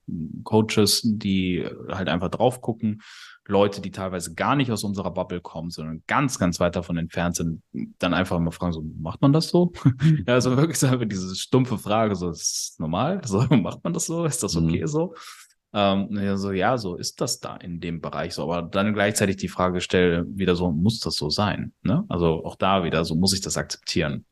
Coaches, 0.45 1.03
die 1.05 1.69
halt 1.91 2.09
einfach 2.09 2.31
drauf 2.31 2.63
gucken 2.63 3.03
Leute, 3.49 3.81
die 3.81 3.91
teilweise 3.91 4.35
gar 4.35 4.55
nicht 4.55 4.71
aus 4.71 4.85
unserer 4.85 5.11
Bubble 5.11 5.41
kommen, 5.41 5.71
sondern 5.71 6.03
ganz, 6.07 6.39
ganz 6.39 6.61
weit 6.61 6.77
davon 6.77 6.99
entfernt 6.99 7.35
sind, 7.35 7.63
dann 7.99 8.13
einfach 8.13 8.39
mal 8.39 8.51
fragen, 8.51 8.75
so, 8.75 8.85
macht 9.01 9.23
man 9.23 9.33
das 9.33 9.49
so? 9.49 9.73
ja, 10.27 10.35
also 10.35 10.55
wirklich 10.57 10.79
so 10.79 10.87
einfach 10.87 11.09
diese 11.09 11.35
stumpfe 11.35 11.79
Frage, 11.79 12.15
so, 12.15 12.29
ist 12.29 12.75
das 12.75 12.79
normal? 12.79 13.23
So, 13.25 13.41
macht 13.51 13.83
man 13.83 13.95
das 13.95 14.05
so? 14.05 14.27
Ist 14.27 14.43
das 14.43 14.55
okay 14.55 14.83
mhm. 14.83 14.87
so? 14.87 15.15
Ähm, 15.75 16.37
so, 16.37 16.53
ja, 16.53 16.79
so 16.79 16.97
ist 16.97 17.21
das 17.21 17.41
da 17.41 17.57
in 17.57 17.81
dem 17.81 18.01
Bereich 18.01 18.35
so. 18.35 18.43
Aber 18.43 18.63
dann 18.63 18.95
gleichzeitig 18.95 19.37
die 19.37 19.49
Frage 19.49 19.81
stelle, 19.81 20.27
wieder 20.29 20.57
so, 20.57 20.71
muss 20.71 21.01
das 21.01 21.15
so 21.15 21.31
sein? 21.31 21.73
Ne? 21.83 22.05
Also 22.09 22.45
auch 22.45 22.57
da 22.57 22.85
wieder, 22.85 23.05
so 23.05 23.15
muss 23.15 23.35
ich 23.35 23.41
das 23.41 23.57
akzeptieren. 23.57 24.25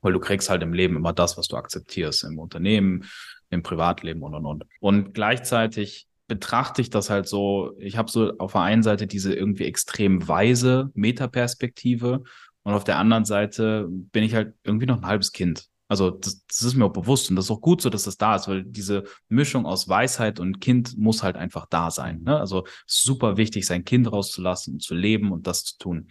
Weil 0.00 0.12
du 0.12 0.20
kriegst 0.20 0.50
halt 0.50 0.62
im 0.62 0.72
Leben 0.72 0.96
immer 0.96 1.12
das, 1.12 1.38
was 1.38 1.48
du 1.48 1.56
akzeptierst, 1.56 2.24
im 2.24 2.38
Unternehmen, 2.38 3.04
im 3.50 3.62
Privatleben 3.62 4.22
und 4.22 4.34
und 4.34 4.46
und. 4.46 4.64
Und 4.80 5.14
gleichzeitig 5.14 6.08
betrachte 6.26 6.82
ich 6.82 6.90
das 6.90 7.10
halt 7.10 7.28
so, 7.28 7.74
ich 7.78 7.96
habe 7.96 8.10
so 8.10 8.36
auf 8.38 8.52
der 8.52 8.62
einen 8.62 8.82
Seite 8.82 9.06
diese 9.06 9.34
irgendwie 9.34 9.64
extrem 9.64 10.26
weise 10.26 10.90
Metaperspektive 10.94 12.22
und 12.62 12.72
auf 12.72 12.84
der 12.84 12.98
anderen 12.98 13.24
Seite 13.24 13.86
bin 13.88 14.24
ich 14.24 14.34
halt 14.34 14.54
irgendwie 14.64 14.86
noch 14.86 14.98
ein 14.98 15.06
halbes 15.06 15.32
Kind. 15.32 15.68
Also 15.94 16.10
das, 16.10 16.44
das 16.46 16.62
ist 16.62 16.74
mir 16.74 16.86
auch 16.86 16.92
bewusst 16.92 17.30
und 17.30 17.36
das 17.36 17.44
ist 17.44 17.52
auch 17.52 17.60
gut 17.60 17.80
so, 17.80 17.88
dass 17.88 18.02
das 18.02 18.16
da 18.16 18.34
ist, 18.34 18.48
weil 18.48 18.64
diese 18.64 19.04
Mischung 19.28 19.64
aus 19.64 19.88
Weisheit 19.88 20.40
und 20.40 20.60
Kind 20.60 20.98
muss 20.98 21.22
halt 21.22 21.36
einfach 21.36 21.66
da 21.70 21.92
sein. 21.92 22.22
Ne? 22.24 22.36
Also 22.36 22.66
super 22.84 23.36
wichtig, 23.36 23.64
sein 23.64 23.84
Kind 23.84 24.10
rauszulassen, 24.10 24.80
zu 24.80 24.96
leben 24.96 25.30
und 25.30 25.46
das 25.46 25.62
zu 25.62 25.78
tun. 25.78 26.08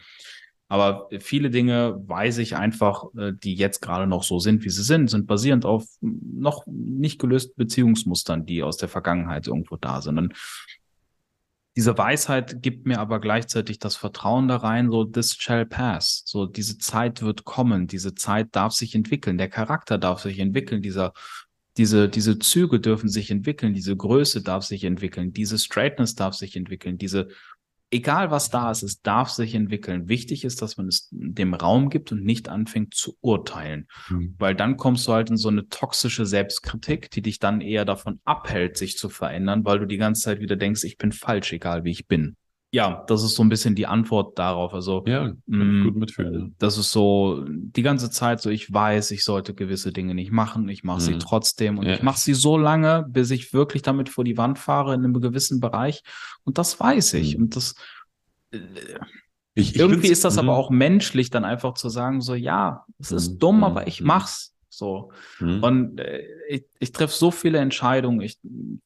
Aber 0.70 1.10
viele 1.20 1.50
Dinge 1.50 2.02
weiß 2.08 2.38
ich 2.38 2.56
einfach, 2.56 3.04
äh, 3.18 3.34
die 3.34 3.56
jetzt 3.56 3.82
gerade 3.82 4.08
noch 4.08 4.24
so 4.24 4.40
sind, 4.40 4.64
wie 4.64 4.70
sie 4.70 4.84
sind, 4.84 5.10
sind 5.10 5.28
basierend 5.28 5.66
auf 5.66 5.86
noch 6.00 6.64
nicht 6.66 7.20
gelösten 7.20 7.56
Beziehungsmustern, 7.58 8.46
die 8.46 8.64
aus 8.64 8.78
der 8.78 8.88
Vergangenheit 8.88 9.48
irgendwo 9.48 9.76
da 9.76 10.02
sind. 10.02 10.18
Und 10.18 10.34
diese 11.76 11.98
Weisheit 11.98 12.62
gibt 12.62 12.86
mir 12.86 13.00
aber 13.00 13.20
gleichzeitig 13.20 13.80
das 13.80 13.96
Vertrauen 13.96 14.48
da 14.48 14.58
rein, 14.58 14.92
so 14.92 15.06
this 15.06 15.36
shall 15.36 15.66
pass. 15.66 16.24
So 16.26 16.46
diese 16.46 16.78
Zeit 16.78 17.22
wird 17.22 17.46
kommen, 17.46 17.88
diese 17.88 18.14
Zeit 18.14 18.50
darf 18.52 18.74
sich 18.74 18.94
entwickeln, 18.94 19.38
der 19.38 19.50
Charakter 19.50 19.98
darf 19.98 20.22
sich 20.22 20.40
entwickeln, 20.40 20.82
dieser 20.82 21.14
diese, 21.78 22.08
diese 22.08 22.38
Züge 22.38 22.80
dürfen 22.80 23.10
sich 23.10 23.32
entwickeln, 23.32 23.74
diese 23.74 23.96
Größe 23.96 24.44
darf 24.44 24.64
sich 24.64 24.84
entwickeln, 24.84 25.34
diese 25.34 25.58
Straightness 25.58 26.14
darf 26.14 26.36
sich 26.36 26.56
entwickeln, 26.56 27.00
diese, 27.00 27.30
egal 27.94 28.32
was 28.32 28.50
da 28.50 28.72
ist, 28.72 28.84
es 28.84 29.02
darf 29.02 29.30
sich 29.30 29.56
entwickeln. 29.56 30.10
Wichtig 30.10 30.44
ist, 30.44 30.62
dass 30.62 30.78
man 30.78 30.88
es 30.88 31.08
dem 31.12 31.54
Raum 31.54 31.90
gibt 31.90 32.12
und 32.12 32.24
nicht 32.24 32.50
anfängt 32.50 32.94
zu 32.94 33.16
urteilen. 33.22 33.88
Mhm. 34.10 34.36
Weil 34.38 34.56
dann 34.56 34.78
kommst 34.78 35.08
du 35.08 35.14
halt 35.14 35.30
in 35.30 35.38
so 35.38 35.50
eine 35.50 35.68
toxische 35.70 36.26
Selbstkritik, 36.26 37.12
die 37.12 37.22
dich 37.22 37.40
dann 37.40 37.62
eher 37.62 37.86
davon 37.86 38.20
abhält, 38.26 38.78
sich 38.78 38.98
zu 38.98 39.10
verändern, 39.10 39.64
weil 39.64 39.80
du 39.80 39.86
die 39.86 39.98
ganze 39.98 40.24
Zeit 40.24 40.40
wieder 40.40 40.56
denkst, 40.56 40.84
ich 40.84 40.98
bin 40.98 41.12
falsch, 41.12 41.54
egal 41.54 41.84
wie 41.84 41.92
ich 41.92 42.08
bin 42.08 42.36
ja, 42.74 43.04
das 43.06 43.24
ist 43.24 43.36
so 43.36 43.44
ein 43.44 43.50
bisschen 43.50 43.76
die 43.76 43.86
Antwort 43.86 44.40
darauf. 44.40 44.74
Also 44.74 45.04
ja, 45.06 45.32
mh, 45.46 45.64
mm, 45.64 45.84
gut 45.84 45.96
mitfühlen. 45.96 46.56
Das 46.58 46.80
ist 46.80 46.92
so 46.92 47.46
die 47.48 47.84
ganze 47.84 48.10
Zeit 48.10 48.42
so, 48.42 48.50
ich 48.50 48.74
weiß, 48.74 49.12
ich 49.12 49.24
sollte 49.24 49.54
gewisse 49.54 49.94
Dinge 49.94 50.16
nicht 50.16 50.32
machen, 50.32 50.68
ich 50.70 50.84
mache 50.84 50.98
mhm. 50.98 51.06
sie 51.06 51.18
trotzdem 51.20 51.78
und 51.78 51.86
ja. 51.86 51.94
ich 51.94 52.02
mache 52.02 52.20
sie 52.20 52.34
so 52.34 52.58
lange, 52.58 53.06
bis 53.08 53.30
ich 53.30 53.54
wirklich 53.54 53.84
damit 53.84 54.10
vor 54.10 54.24
die 54.24 54.38
Wand 54.40 54.58
fahre 54.58 54.96
in 54.96 55.04
einem 55.04 55.14
gewissen 55.14 55.60
Bereich. 55.60 56.02
Und 56.46 56.58
das 56.58 56.80
weiß 56.80 57.14
ich. 57.14 57.38
Mhm. 57.38 57.44
Und 57.44 57.56
das 57.56 57.76
äh, 58.50 58.58
ich, 59.54 59.76
ich 59.76 59.80
irgendwie 59.80 60.08
ist 60.08 60.26
das 60.26 60.40
aber 60.40 60.54
mhm. 60.54 60.58
auch 60.58 60.70
menschlich, 60.72 61.30
dann 61.30 61.46
einfach 61.46 61.76
zu 61.76 61.90
sagen, 61.90 62.22
so 62.22 62.34
ja, 62.34 62.86
es 62.98 63.12
ist 63.12 63.34
mhm. 63.34 63.40
dumm, 63.40 63.64
aber 63.64 63.86
ich 63.86 64.02
mach's. 64.02 64.53
So. 64.78 65.12
Mhm. 65.40 65.64
Und 65.64 66.00
äh, 66.00 66.24
ich, 66.50 66.66
ich 66.80 66.92
treffe 66.92 67.16
so 67.16 67.32
viele 67.32 67.60
Entscheidungen, 67.60 68.22
ich 68.22 68.40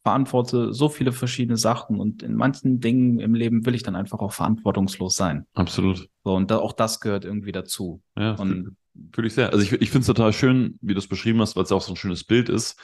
verantworte 0.03 0.73
so 0.73 0.89
viele 0.89 1.11
verschiedene 1.11 1.57
Sachen 1.57 1.99
und 1.99 2.23
in 2.23 2.35
manchen 2.35 2.79
Dingen 2.79 3.19
im 3.19 3.33
Leben 3.33 3.65
will 3.65 3.75
ich 3.75 3.83
dann 3.83 3.95
einfach 3.95 4.19
auch 4.19 4.33
verantwortungslos 4.33 5.15
sein. 5.15 5.45
Absolut. 5.53 6.09
So, 6.23 6.35
und 6.35 6.51
da, 6.51 6.57
auch 6.59 6.73
das 6.73 6.99
gehört 6.99 7.25
irgendwie 7.25 7.51
dazu. 7.51 8.01
Ja, 8.17 8.33
und 8.35 8.75
fühle 9.13 9.27
ich 9.27 9.33
sehr. 9.33 9.51
Also 9.51 9.63
ich, 9.63 9.71
ich 9.73 9.89
finde 9.89 10.01
es 10.01 10.07
total 10.07 10.33
schön, 10.33 10.77
wie 10.81 10.93
du 10.93 10.99
es 10.99 11.07
beschrieben 11.07 11.39
hast, 11.41 11.55
weil 11.55 11.63
es 11.63 11.69
ja 11.69 11.77
auch 11.77 11.81
so 11.81 11.93
ein 11.93 11.97
schönes 11.97 12.23
Bild 12.23 12.49
ist, 12.49 12.79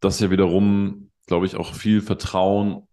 dass 0.00 0.20
ja 0.20 0.30
wiederum, 0.30 1.10
glaube 1.26 1.46
ich, 1.46 1.56
auch 1.56 1.74
viel 1.74 2.00
Vertrauen 2.00 2.88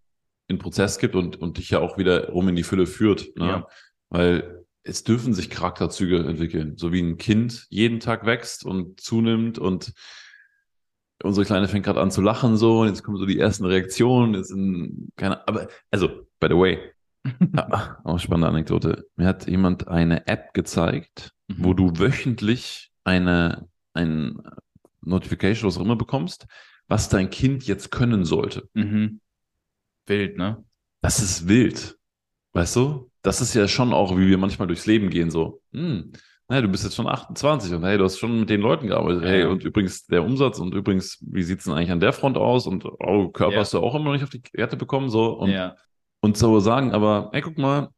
in 0.47 0.59
Prozess 0.59 0.99
gibt 0.99 1.15
und, 1.15 1.35
und 1.41 1.57
dich 1.57 1.69
ja 1.71 1.79
auch 1.79 1.97
wiederum 1.97 2.47
in 2.49 2.55
die 2.55 2.63
Fülle 2.63 2.85
führt. 2.85 3.35
Ne? 3.35 3.47
Ja. 3.47 3.67
Weil 4.09 4.65
es 4.87 5.03
dürfen 5.03 5.33
sich 5.33 5.49
Charakterzüge 5.49 6.19
entwickeln, 6.19 6.77
so 6.77 6.91
wie 6.91 7.01
ein 7.01 7.17
Kind 7.17 7.67
jeden 7.69 7.99
Tag 7.99 8.25
wächst 8.25 8.65
und 8.65 8.99
zunimmt 8.99 9.59
und 9.59 9.93
unsere 11.23 11.45
Kleine 11.45 11.67
fängt 11.67 11.85
gerade 11.85 12.01
an 12.01 12.11
zu 12.11 12.21
lachen 12.21 12.57
so 12.57 12.81
und 12.81 12.87
jetzt 12.87 13.03
kommen 13.03 13.17
so 13.17 13.25
die 13.25 13.39
ersten 13.39 13.65
Reaktionen, 13.65 14.35
jetzt 14.35 14.49
sind 14.49 15.09
keine, 15.15 15.47
aber 15.47 15.67
also 15.91 16.07
by 16.39 16.47
the 16.49 16.55
way, 16.55 16.79
ja, 17.55 17.99
auch 18.03 18.19
spannende 18.19 18.47
Anekdote. 18.47 19.05
Mir 19.15 19.27
hat 19.27 19.47
jemand 19.47 19.87
eine 19.87 20.27
App 20.27 20.53
gezeigt, 20.53 21.33
mhm. 21.47 21.55
wo 21.59 21.73
du 21.73 21.99
wöchentlich 21.99 22.91
eine 23.03 23.67
ein 23.93 24.41
Notification, 25.01 25.67
was 25.67 25.77
auch 25.77 25.81
immer 25.81 25.95
bekommst, 25.95 26.47
was 26.87 27.09
dein 27.09 27.29
Kind 27.29 27.65
jetzt 27.65 27.91
können 27.91 28.25
sollte. 28.25 28.69
Mhm. 28.73 29.19
Wild, 30.05 30.37
ne? 30.37 30.63
Das 31.01 31.19
ist 31.19 31.47
wild. 31.47 31.97
Weißt 32.57 32.75
du? 32.75 33.09
das 33.27 33.41
ist 33.41 33.53
ja 33.53 33.67
schon 33.67 33.93
auch, 33.93 34.17
wie 34.17 34.27
wir 34.27 34.37
manchmal 34.37 34.67
durchs 34.67 34.85
Leben 34.85 35.09
gehen, 35.09 35.29
so, 35.29 35.61
hm, 35.73 36.13
naja, 36.47 36.61
du 36.61 36.69
bist 36.69 36.85
jetzt 36.85 36.95
schon 36.95 37.07
28 37.07 37.73
und 37.73 37.83
hey, 37.83 37.97
du 37.97 38.05
hast 38.05 38.19
schon 38.19 38.39
mit 38.39 38.49
den 38.49 38.61
Leuten 38.61 38.87
gearbeitet. 38.87 39.25
Hey, 39.25 39.43
und 39.43 39.65
übrigens 39.65 40.05
der 40.05 40.23
Umsatz 40.23 40.59
und 40.59 40.73
übrigens, 40.73 41.17
wie 41.29 41.43
sieht's 41.43 41.65
denn 41.65 41.73
eigentlich 41.73 41.91
an 41.91 41.99
der 41.99 42.13
Front 42.13 42.37
aus? 42.37 42.67
Und 42.67 42.85
oh, 42.85 43.27
Körper 43.27 43.55
ja. 43.55 43.59
hast 43.59 43.73
du 43.73 43.79
auch 43.79 43.95
immer 43.95 44.05
noch 44.05 44.13
nicht 44.13 44.23
auf 44.23 44.29
die 44.29 44.41
Werte 44.53 44.77
bekommen, 44.77 45.09
so. 45.09 45.37
Und, 45.37 45.49
ja. 45.49 45.75
und 46.21 46.37
so 46.37 46.61
sagen, 46.61 46.93
aber, 46.93 47.31
hey, 47.33 47.41
guck 47.41 47.57
mal, 47.57 47.89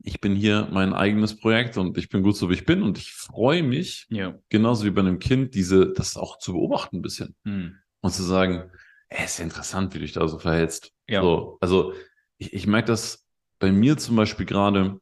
ich 0.00 0.20
bin 0.20 0.36
hier 0.36 0.68
mein 0.70 0.94
eigenes 0.94 1.36
Projekt 1.36 1.76
und 1.76 1.98
ich 1.98 2.08
bin 2.08 2.22
gut 2.22 2.36
so, 2.36 2.48
wie 2.50 2.54
ich 2.54 2.64
bin 2.64 2.84
und 2.84 2.98
ich 2.98 3.10
freue 3.10 3.64
mich, 3.64 4.06
ja. 4.10 4.38
genauso 4.48 4.84
wie 4.84 4.90
bei 4.90 5.00
einem 5.00 5.18
Kind, 5.18 5.56
diese, 5.56 5.92
das 5.92 6.16
auch 6.16 6.38
zu 6.38 6.52
beobachten 6.52 6.98
ein 6.98 7.02
bisschen. 7.02 7.34
Hm. 7.44 7.74
Und 8.00 8.12
zu 8.12 8.22
sagen, 8.22 8.70
ey, 9.08 9.24
ist 9.24 9.40
ja 9.40 9.44
interessant, 9.44 9.92
wie 9.92 9.98
du 9.98 10.04
dich 10.04 10.12
da 10.12 10.28
so 10.28 10.38
verhältst. 10.38 10.92
Ja. 11.08 11.20
So, 11.20 11.58
also, 11.60 11.94
ich, 12.36 12.52
ich 12.52 12.68
merke 12.68 12.86
das 12.86 13.27
bei 13.58 13.72
mir 13.72 13.96
zum 13.96 14.16
Beispiel 14.16 14.46
gerade, 14.46 15.00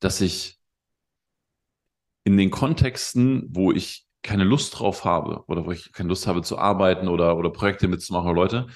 dass 0.00 0.20
ich 0.20 0.58
in 2.24 2.36
den 2.36 2.50
Kontexten, 2.50 3.48
wo 3.50 3.72
ich 3.72 4.06
keine 4.22 4.44
Lust 4.44 4.78
drauf 4.78 5.04
habe 5.04 5.44
oder 5.46 5.64
wo 5.64 5.72
ich 5.72 5.92
keine 5.92 6.08
Lust 6.08 6.26
habe 6.26 6.42
zu 6.42 6.58
arbeiten 6.58 7.08
oder, 7.08 7.36
oder 7.36 7.50
Projekte 7.50 7.88
mitzumachen 7.88 8.30
oder 8.30 8.40
Leute, 8.40 8.66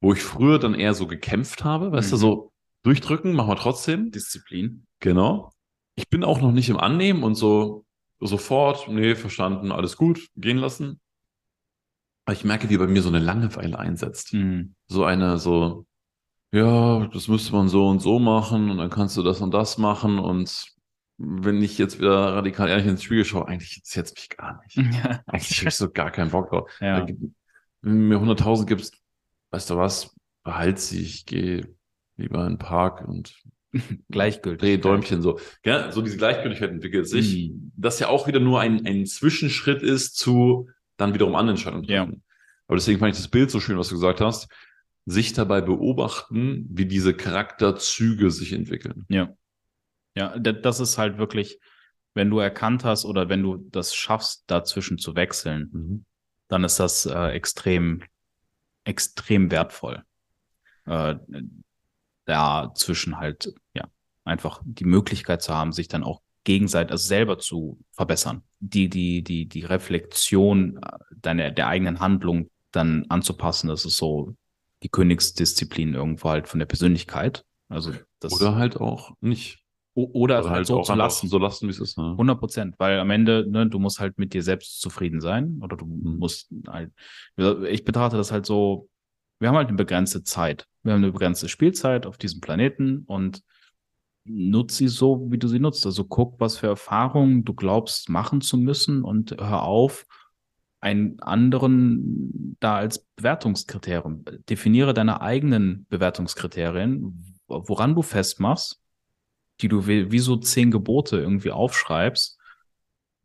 wo 0.00 0.12
ich 0.12 0.22
früher 0.22 0.58
dann 0.58 0.74
eher 0.74 0.94
so 0.94 1.06
gekämpft 1.06 1.64
habe, 1.64 1.92
weißt 1.92 2.08
mhm. 2.08 2.10
du, 2.12 2.16
so 2.16 2.52
durchdrücken, 2.82 3.32
machen 3.32 3.50
wir 3.50 3.56
trotzdem. 3.56 4.10
Disziplin. 4.10 4.86
Genau. 5.00 5.52
Ich 5.96 6.08
bin 6.08 6.24
auch 6.24 6.40
noch 6.40 6.52
nicht 6.52 6.68
im 6.68 6.78
Annehmen 6.78 7.22
und 7.24 7.34
so 7.34 7.84
sofort, 8.20 8.88
nee, 8.88 9.14
verstanden, 9.14 9.72
alles 9.72 9.96
gut, 9.96 10.28
gehen 10.36 10.58
lassen. 10.58 11.00
Aber 12.24 12.34
ich 12.34 12.44
merke, 12.44 12.68
wie 12.70 12.78
bei 12.78 12.86
mir 12.86 13.02
so 13.02 13.08
eine 13.08 13.18
Langeweile 13.18 13.78
einsetzt. 13.78 14.32
Mhm. 14.32 14.74
So 14.86 15.04
eine, 15.04 15.38
so, 15.38 15.86
ja, 16.52 17.06
das 17.06 17.28
müsste 17.28 17.52
man 17.52 17.68
so 17.68 17.88
und 17.88 18.00
so 18.00 18.18
machen 18.18 18.70
und 18.70 18.78
dann 18.78 18.90
kannst 18.90 19.16
du 19.16 19.22
das 19.22 19.40
und 19.40 19.52
das 19.52 19.78
machen 19.78 20.18
und 20.18 20.66
wenn 21.18 21.62
ich 21.62 21.78
jetzt 21.78 21.98
wieder 21.98 22.34
radikal 22.34 22.68
ehrlich 22.68 22.86
ins 22.86 23.02
Spiegel 23.02 23.24
schaue, 23.24 23.48
eigentlich 23.48 23.76
interessiert 23.76 24.06
es 24.06 24.14
mich 24.14 24.28
gar 24.36 24.62
nicht. 24.62 24.76
Ja. 25.02 25.22
Eigentlich 25.26 25.58
habe 25.58 25.68
ich 25.68 25.74
so 25.74 25.90
gar 25.90 26.10
keinen 26.10 26.30
Bock 26.30 26.50
drauf. 26.50 26.70
Ja. 26.80 27.06
Wenn 27.06 27.34
du 27.82 27.90
mir 27.90 28.18
100.000 28.18 28.66
gibst, 28.66 28.98
weißt 29.50 29.70
du 29.70 29.76
was, 29.76 30.14
behalt 30.44 30.78
sie, 30.78 31.00
ich 31.00 31.24
gehe 31.24 31.74
lieber 32.16 32.42
in 32.42 32.54
den 32.54 32.58
Park 32.58 33.06
und 33.06 33.34
Gleichgültig. 34.10 34.60
Dreh 34.60 34.76
Däumchen 34.78 35.22
so. 35.22 35.38
Ja, 35.64 35.92
so 35.92 36.00
diese 36.00 36.16
Gleichgültigkeit 36.16 36.70
entwickelt 36.70 37.08
sich, 37.08 37.50
mhm. 37.50 37.72
das 37.76 37.98
ja 37.98 38.08
auch 38.08 38.26
wieder 38.26 38.40
nur 38.40 38.60
ein, 38.60 38.86
ein 38.86 39.06
Zwischenschritt 39.06 39.82
ist 39.82 40.16
zu 40.16 40.70
dann 40.96 41.12
wiederum 41.12 41.34
anderen 41.34 41.56
Entscheidungen. 41.56 41.84
Ja. 41.84 42.02
Aber 42.02 42.76
deswegen 42.76 42.98
fand 42.98 43.14
ich 43.14 43.20
das 43.20 43.28
Bild 43.28 43.50
so 43.50 43.60
schön, 43.60 43.78
was 43.78 43.88
du 43.88 43.94
gesagt 43.94 44.20
hast 44.20 44.48
sich 45.06 45.32
dabei 45.32 45.60
beobachten, 45.60 46.66
wie 46.68 46.86
diese 46.86 47.14
Charakterzüge 47.14 48.30
sich 48.30 48.52
entwickeln. 48.52 49.06
Ja. 49.08 49.34
Ja, 50.16 50.38
das 50.38 50.80
ist 50.80 50.98
halt 50.98 51.18
wirklich, 51.18 51.60
wenn 52.14 52.30
du 52.30 52.38
erkannt 52.38 52.84
hast 52.84 53.04
oder 53.04 53.28
wenn 53.28 53.42
du 53.42 53.58
das 53.70 53.94
schaffst, 53.94 54.44
dazwischen 54.46 54.98
zu 54.98 55.14
wechseln, 55.14 55.70
mhm. 55.72 56.04
dann 56.48 56.64
ist 56.64 56.80
das 56.80 57.06
äh, 57.06 57.28
extrem, 57.28 58.02
extrem 58.84 59.50
wertvoll. 59.50 60.02
Äh, 60.86 61.16
dazwischen 62.24 63.18
halt, 63.18 63.52
ja, 63.74 63.88
einfach 64.24 64.60
die 64.64 64.86
Möglichkeit 64.86 65.42
zu 65.42 65.54
haben, 65.54 65.72
sich 65.72 65.86
dann 65.86 66.02
auch 66.02 66.22
gegenseitig, 66.44 66.92
also 66.92 67.06
selber 67.06 67.38
zu 67.38 67.78
verbessern. 67.92 68.42
Die, 68.58 68.88
die, 68.88 69.22
die, 69.22 69.46
die 69.46 69.64
Reflexion 69.64 70.78
äh, 70.78 70.98
deiner, 71.14 71.50
der 71.50 71.68
eigenen 71.68 72.00
Handlung 72.00 72.50
dann 72.72 73.04
anzupassen, 73.08 73.68
das 73.68 73.84
ist 73.84 73.98
so 73.98 74.34
die 74.82 74.88
Königsdisziplin 74.88 75.94
irgendwo 75.94 76.30
halt 76.30 76.48
von 76.48 76.58
der 76.58 76.66
Persönlichkeit. 76.66 77.44
Also 77.68 77.92
das 78.20 78.32
oder 78.32 78.54
halt 78.54 78.80
auch 78.80 79.12
nicht. 79.20 79.62
Oder, 79.94 80.14
oder 80.14 80.36
halt, 80.36 80.48
halt 80.48 80.66
so 80.66 80.82
zu 80.82 80.94
lassen. 80.94 81.28
So 81.28 81.38
lassen, 81.38 81.66
wie 81.66 81.70
es 81.70 81.80
ist. 81.80 81.96
Ne? 81.96 82.10
100 82.10 82.38
Prozent, 82.38 82.74
weil 82.78 82.98
am 82.98 83.10
Ende, 83.10 83.46
ne, 83.48 83.66
du 83.66 83.78
musst 83.78 83.98
halt 83.98 84.18
mit 84.18 84.34
dir 84.34 84.42
selbst 84.42 84.80
zufrieden 84.82 85.22
sein 85.22 85.58
oder 85.62 85.78
du 85.78 85.86
mhm. 85.86 86.18
musst 86.18 86.52
halt, 86.68 86.92
ich 87.70 87.84
betrachte 87.84 88.18
das 88.18 88.30
halt 88.30 88.44
so, 88.44 88.90
wir 89.38 89.48
haben 89.48 89.56
halt 89.56 89.68
eine 89.68 89.76
begrenzte 89.76 90.22
Zeit. 90.22 90.66
Wir 90.82 90.92
haben 90.92 91.02
eine 91.02 91.12
begrenzte 91.12 91.48
Spielzeit 91.48 92.06
auf 92.06 92.18
diesem 92.18 92.42
Planeten 92.42 93.04
und 93.06 93.42
nutz 94.24 94.76
sie 94.76 94.88
so, 94.88 95.30
wie 95.30 95.38
du 95.38 95.48
sie 95.48 95.60
nutzt. 95.60 95.86
Also 95.86 96.04
guck, 96.04 96.40
was 96.40 96.58
für 96.58 96.66
Erfahrungen 96.66 97.44
du 97.44 97.54
glaubst 97.54 98.08
machen 98.10 98.40
zu 98.40 98.58
müssen 98.58 99.02
und 99.02 99.36
hör 99.40 99.62
auf, 99.62 100.06
einen 100.86 101.18
anderen 101.18 102.56
da 102.60 102.76
als 102.76 103.00
Bewertungskriterium. 103.16 104.24
Definiere 104.48 104.94
deine 104.94 105.20
eigenen 105.20 105.84
Bewertungskriterien, 105.88 107.36
woran 107.48 107.96
du 107.96 108.02
festmachst, 108.02 108.80
die 109.60 109.66
du 109.66 109.88
wie, 109.88 110.12
wie 110.12 110.20
so 110.20 110.36
zehn 110.36 110.70
Gebote 110.70 111.18
irgendwie 111.18 111.50
aufschreibst. 111.50 112.38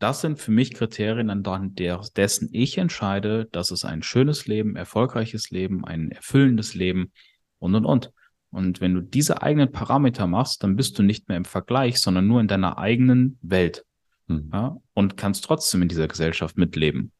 Das 0.00 0.20
sind 0.20 0.40
für 0.40 0.50
mich 0.50 0.74
Kriterien, 0.74 1.30
anhand 1.30 1.78
dessen 2.16 2.48
ich 2.50 2.78
entscheide, 2.78 3.44
dass 3.52 3.70
es 3.70 3.84
ein 3.84 4.02
schönes 4.02 4.48
Leben, 4.48 4.74
erfolgreiches 4.74 5.50
Leben, 5.50 5.84
ein 5.84 6.10
erfüllendes 6.10 6.74
Leben 6.74 7.12
und 7.60 7.76
und 7.76 7.84
und. 7.84 8.12
Und 8.50 8.80
wenn 8.80 8.94
du 8.94 9.02
diese 9.02 9.40
eigenen 9.40 9.70
Parameter 9.70 10.26
machst, 10.26 10.64
dann 10.64 10.74
bist 10.74 10.98
du 10.98 11.04
nicht 11.04 11.28
mehr 11.28 11.36
im 11.36 11.44
Vergleich, 11.44 12.00
sondern 12.00 12.26
nur 12.26 12.40
in 12.40 12.48
deiner 12.48 12.78
eigenen 12.78 13.38
Welt. 13.40 13.84
Mhm. 14.26 14.50
Ja, 14.52 14.76
und 14.94 15.16
kannst 15.16 15.44
trotzdem 15.44 15.82
in 15.82 15.88
dieser 15.88 16.08
Gesellschaft 16.08 16.58
mitleben. 16.58 17.12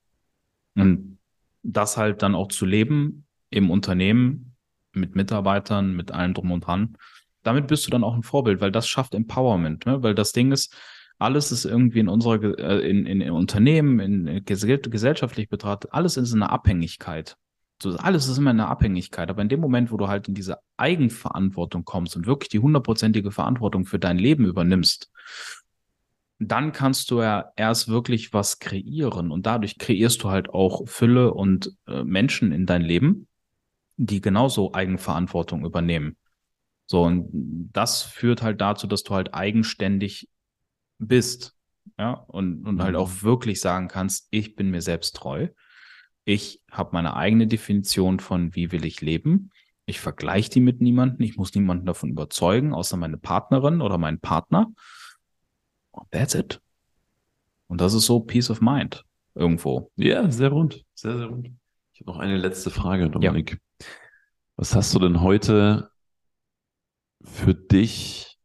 Und 0.75 1.19
das 1.63 1.97
halt 1.97 2.23
dann 2.23 2.35
auch 2.35 2.49
zu 2.49 2.67
leben 2.67 3.27
im 3.51 3.71
Unternehmen 3.71 4.55
mit 4.93 5.15
Mitarbeitern, 5.15 5.95
mit 5.95 6.11
allem 6.11 6.35
drum 6.35 6.51
und 6.51 6.67
dran. 6.67 6.97
Damit 7.43 7.67
bist 7.67 7.87
du 7.87 7.91
dann 7.91 8.05
auch 8.05 8.15
ein 8.15 8.23
Vorbild, 8.23 8.61
weil 8.61 8.73
das 8.73 8.89
schafft 8.89 9.15
Empowerment, 9.15 9.87
ne? 9.87 10.03
weil 10.03 10.15
das 10.15 10.33
Ding 10.33 10.53
ist, 10.53 10.75
alles 11.19 11.53
ist 11.53 11.65
irgendwie 11.65 12.01
in 12.01 12.09
unserer, 12.09 12.59
äh, 12.59 12.89
in, 12.89 13.07
in, 13.07 13.21
in 13.21 13.31
Unternehmen, 13.31 14.01
in, 14.01 14.45
gesellschaftlich 14.45 15.49
betrachtet, 15.49 15.93
alles 15.93 16.17
ist 16.17 16.33
in 16.33 16.43
einer 16.43 16.53
Abhängigkeit. 16.53 17.37
So, 17.83 17.97
alles 17.97 18.29
ist 18.29 18.39
immer 18.39 18.53
in 18.53 18.61
einer 18.61 18.69
Abhängigkeit. 18.69 19.29
Aber 19.29 19.43
in 19.43 19.49
dem 19.49 19.61
Moment, 19.61 19.91
wo 19.91 19.97
du 19.97 20.07
halt 20.07 20.29
in 20.29 20.35
diese 20.35 20.59
Eigenverantwortung 20.77 21.85
kommst 21.85 22.17
und 22.17 22.27
wirklich 22.27 22.49
die 22.49 22.61
hundertprozentige 22.61 23.33
Verantwortung 23.33 23.87
für 23.87 23.99
dein 23.99 24.19
Leben 24.19 24.47
übernimmst, 24.47 25.11
dann 26.49 26.73
kannst 26.73 27.11
du 27.11 27.21
ja 27.21 27.53
erst 27.57 27.89
wirklich 27.89 28.33
was 28.33 28.59
kreieren 28.59 29.31
und 29.31 29.47
dadurch 29.47 29.79
kreierst 29.79 30.23
du 30.23 30.31
halt 30.31 30.51
auch 30.51 30.89
Fülle 30.89 31.35
und 31.35 31.77
äh, 31.87 32.05
Menschen 32.05 32.53
in 32.53 32.67
dein 32.67 32.83
Leben, 32.83 33.29
die 33.97 34.21
genauso 34.21 34.73
Eigenverantwortung 34.73 35.65
übernehmen. 35.65 36.17
So, 36.87 37.03
und 37.05 37.29
das 37.73 38.03
führt 38.03 38.43
halt 38.43 38.61
dazu, 38.61 38.87
dass 38.87 39.03
du 39.03 39.15
halt 39.15 39.35
eigenständig 39.35 40.29
bist. 40.99 41.55
Ja, 41.99 42.13
und, 42.13 42.65
und 42.65 42.83
halt 42.83 42.97
auch 42.97 43.09
mhm. 43.09 43.23
wirklich 43.23 43.61
sagen 43.61 43.89
kannst, 43.89 44.29
ich 44.31 44.55
bin 44.55 44.71
mir 44.71 44.83
selbst 44.83 45.17
treu. 45.17 45.49
Ich 46.25 46.63
habe 46.71 46.91
meine 46.93 47.17
eigene 47.17 47.47
Definition 47.47 48.21
von, 48.21 48.55
wie 48.55 48.71
will 48.73 48.85
ich 48.85 49.01
leben. 49.01 49.51
Ich 49.85 50.01
vergleiche 50.01 50.51
die 50.51 50.61
mit 50.61 50.81
niemandem. 50.81 51.25
Ich 51.27 51.37
muss 51.37 51.55
niemanden 51.55 51.87
davon 51.87 52.11
überzeugen, 52.11 52.73
außer 52.73 52.97
meine 52.97 53.17
Partnerin 53.19 53.81
oder 53.81 53.99
meinen 53.99 54.21
Partner. 54.21 54.73
That's 56.11 56.35
it. 56.35 56.61
Und 57.69 57.81
das 57.81 57.95
ist 57.95 58.07
so 58.07 58.21
Peace 58.21 58.51
of 58.51 58.61
Mind 58.61 59.05
irgendwo. 59.35 59.91
Ja, 59.97 60.31
sehr 60.31 60.51
rund. 60.51 60.85
Sehr, 60.95 61.17
sehr 61.17 61.27
rund. 61.27 61.51
Ich 61.95 62.01
habe 62.01 62.11
noch 62.11 62.19
eine 62.19 62.37
letzte 62.37 62.71
Frage, 62.71 63.09
Dominik. 63.11 63.53
Ja. 63.81 63.87
Was 64.57 64.75
hast 64.75 64.95
du 64.95 64.99
denn 64.99 65.21
heute 65.21 65.91
für 67.23 67.55
dich 67.55 68.39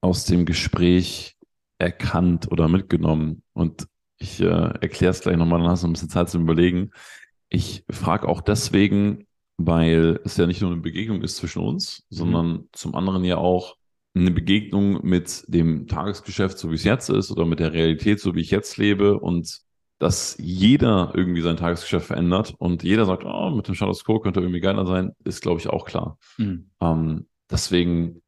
aus 0.00 0.24
dem 0.24 0.46
Gespräch 0.46 1.36
erkannt 1.78 2.50
oder 2.50 2.68
mitgenommen? 2.68 3.42
Und 3.52 3.86
ich 4.18 4.40
äh, 4.40 4.46
erkläre 4.46 5.10
es 5.10 5.20
gleich 5.20 5.36
nochmal, 5.36 5.60
dann 5.60 5.70
hast 5.70 5.82
du 5.82 5.88
ein 5.88 5.92
bisschen 5.92 6.10
Zeit 6.10 6.30
zum 6.30 6.42
Überlegen. 6.42 6.90
Ich 7.48 7.84
frage 7.88 8.28
auch 8.28 8.40
deswegen, 8.40 9.26
weil 9.56 10.20
es 10.24 10.36
ja 10.36 10.46
nicht 10.46 10.60
nur 10.60 10.72
eine 10.72 10.80
Begegnung 10.80 11.22
ist 11.22 11.36
zwischen 11.36 11.62
uns, 11.62 12.04
mhm. 12.10 12.16
sondern 12.16 12.68
zum 12.72 12.94
anderen 12.94 13.24
ja 13.24 13.36
auch 13.38 13.76
eine 14.16 14.30
Begegnung 14.30 15.04
mit 15.04 15.44
dem 15.48 15.86
Tagesgeschäft, 15.86 16.58
so 16.58 16.70
wie 16.70 16.76
es 16.76 16.84
jetzt 16.84 17.10
ist, 17.10 17.30
oder 17.30 17.44
mit 17.44 17.60
der 17.60 17.72
Realität, 17.72 18.20
so 18.20 18.34
wie 18.34 18.40
ich 18.40 18.50
jetzt 18.50 18.78
lebe 18.78 19.18
und 19.18 19.60
dass 19.98 20.36
jeder 20.38 21.12
irgendwie 21.14 21.40
sein 21.40 21.56
Tagesgeschäft 21.56 22.06
verändert 22.06 22.54
und 22.58 22.82
jeder 22.82 23.06
sagt, 23.06 23.24
oh, 23.24 23.50
mit 23.50 23.66
dem 23.66 23.74
Status 23.74 24.04
Quo 24.04 24.20
könnte 24.20 24.40
irgendwie 24.40 24.60
geiler 24.60 24.86
sein, 24.86 25.12
ist, 25.24 25.40
glaube 25.42 25.60
ich, 25.60 25.68
auch 25.68 25.86
klar. 25.86 26.18
Mhm. 26.36 26.70
Ähm, 26.80 27.28
deswegen 27.50 28.22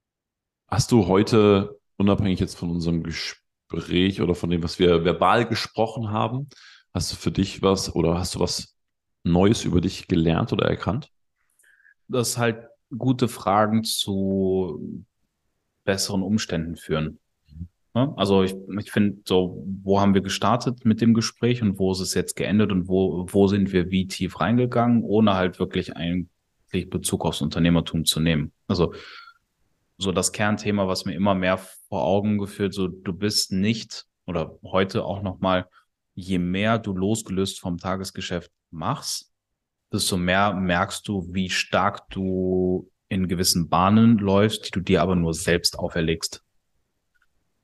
hast 0.66 0.92
du 0.92 1.06
heute, 1.06 1.78
unabhängig 1.96 2.40
jetzt 2.40 2.56
von 2.56 2.70
unserem 2.70 3.02
Gespräch 3.02 4.22
oder 4.22 4.34
von 4.34 4.50
dem, 4.50 4.62
was 4.62 4.78
wir 4.78 5.04
verbal 5.04 5.46
gesprochen 5.46 6.10
haben, 6.10 6.48
hast 6.94 7.12
du 7.12 7.16
für 7.16 7.30
dich 7.30 7.62
was 7.62 7.94
oder 7.94 8.18
hast 8.18 8.34
du 8.34 8.40
was 8.40 8.74
Neues 9.24 9.64
über 9.64 9.80
dich 9.80 10.08
gelernt 10.08 10.52
oder 10.52 10.66
erkannt? 10.66 11.10
Dass 12.08 12.38
halt 12.38 12.66
gute 12.96 13.28
Fragen 13.28 13.84
zu 13.84 15.04
besseren 15.88 16.22
Umständen 16.22 16.76
führen. 16.76 17.18
Also 17.94 18.42
ich, 18.42 18.54
ich 18.78 18.92
finde 18.92 19.22
so, 19.24 19.64
wo 19.82 20.00
haben 20.00 20.12
wir 20.12 20.20
gestartet 20.20 20.84
mit 20.84 21.00
dem 21.00 21.14
Gespräch 21.14 21.62
und 21.62 21.78
wo 21.78 21.90
ist 21.90 22.00
es 22.00 22.12
jetzt 22.12 22.36
geendet 22.36 22.70
und 22.70 22.86
wo, 22.88 23.26
wo 23.30 23.48
sind 23.48 23.72
wir 23.72 23.90
wie 23.90 24.06
tief 24.06 24.38
reingegangen, 24.38 25.02
ohne 25.02 25.34
halt 25.34 25.58
wirklich 25.58 25.96
eigentlich 25.96 26.90
Bezug 26.90 27.24
aufs 27.24 27.40
Unternehmertum 27.40 28.04
zu 28.04 28.20
nehmen. 28.20 28.52
Also 28.66 28.92
so 29.96 30.12
das 30.12 30.30
Kernthema, 30.30 30.86
was 30.86 31.06
mir 31.06 31.14
immer 31.14 31.34
mehr 31.34 31.56
vor 31.56 32.04
Augen 32.04 32.36
geführt, 32.36 32.74
so 32.74 32.86
du 32.86 33.14
bist 33.14 33.50
nicht 33.50 34.04
oder 34.26 34.58
heute 34.62 35.04
auch 35.04 35.22
nochmal, 35.22 35.66
je 36.14 36.38
mehr 36.38 36.78
du 36.78 36.92
losgelöst 36.92 37.58
vom 37.58 37.78
Tagesgeschäft 37.78 38.52
machst, 38.70 39.32
desto 39.90 40.18
mehr 40.18 40.52
merkst 40.52 41.08
du, 41.08 41.26
wie 41.32 41.48
stark 41.48 42.10
du 42.10 42.90
in 43.08 43.28
gewissen 43.28 43.68
Bahnen 43.68 44.18
läufst, 44.18 44.66
die 44.66 44.70
du 44.70 44.80
dir 44.80 45.02
aber 45.02 45.16
nur 45.16 45.34
selbst 45.34 45.78
auferlegst. 45.78 46.42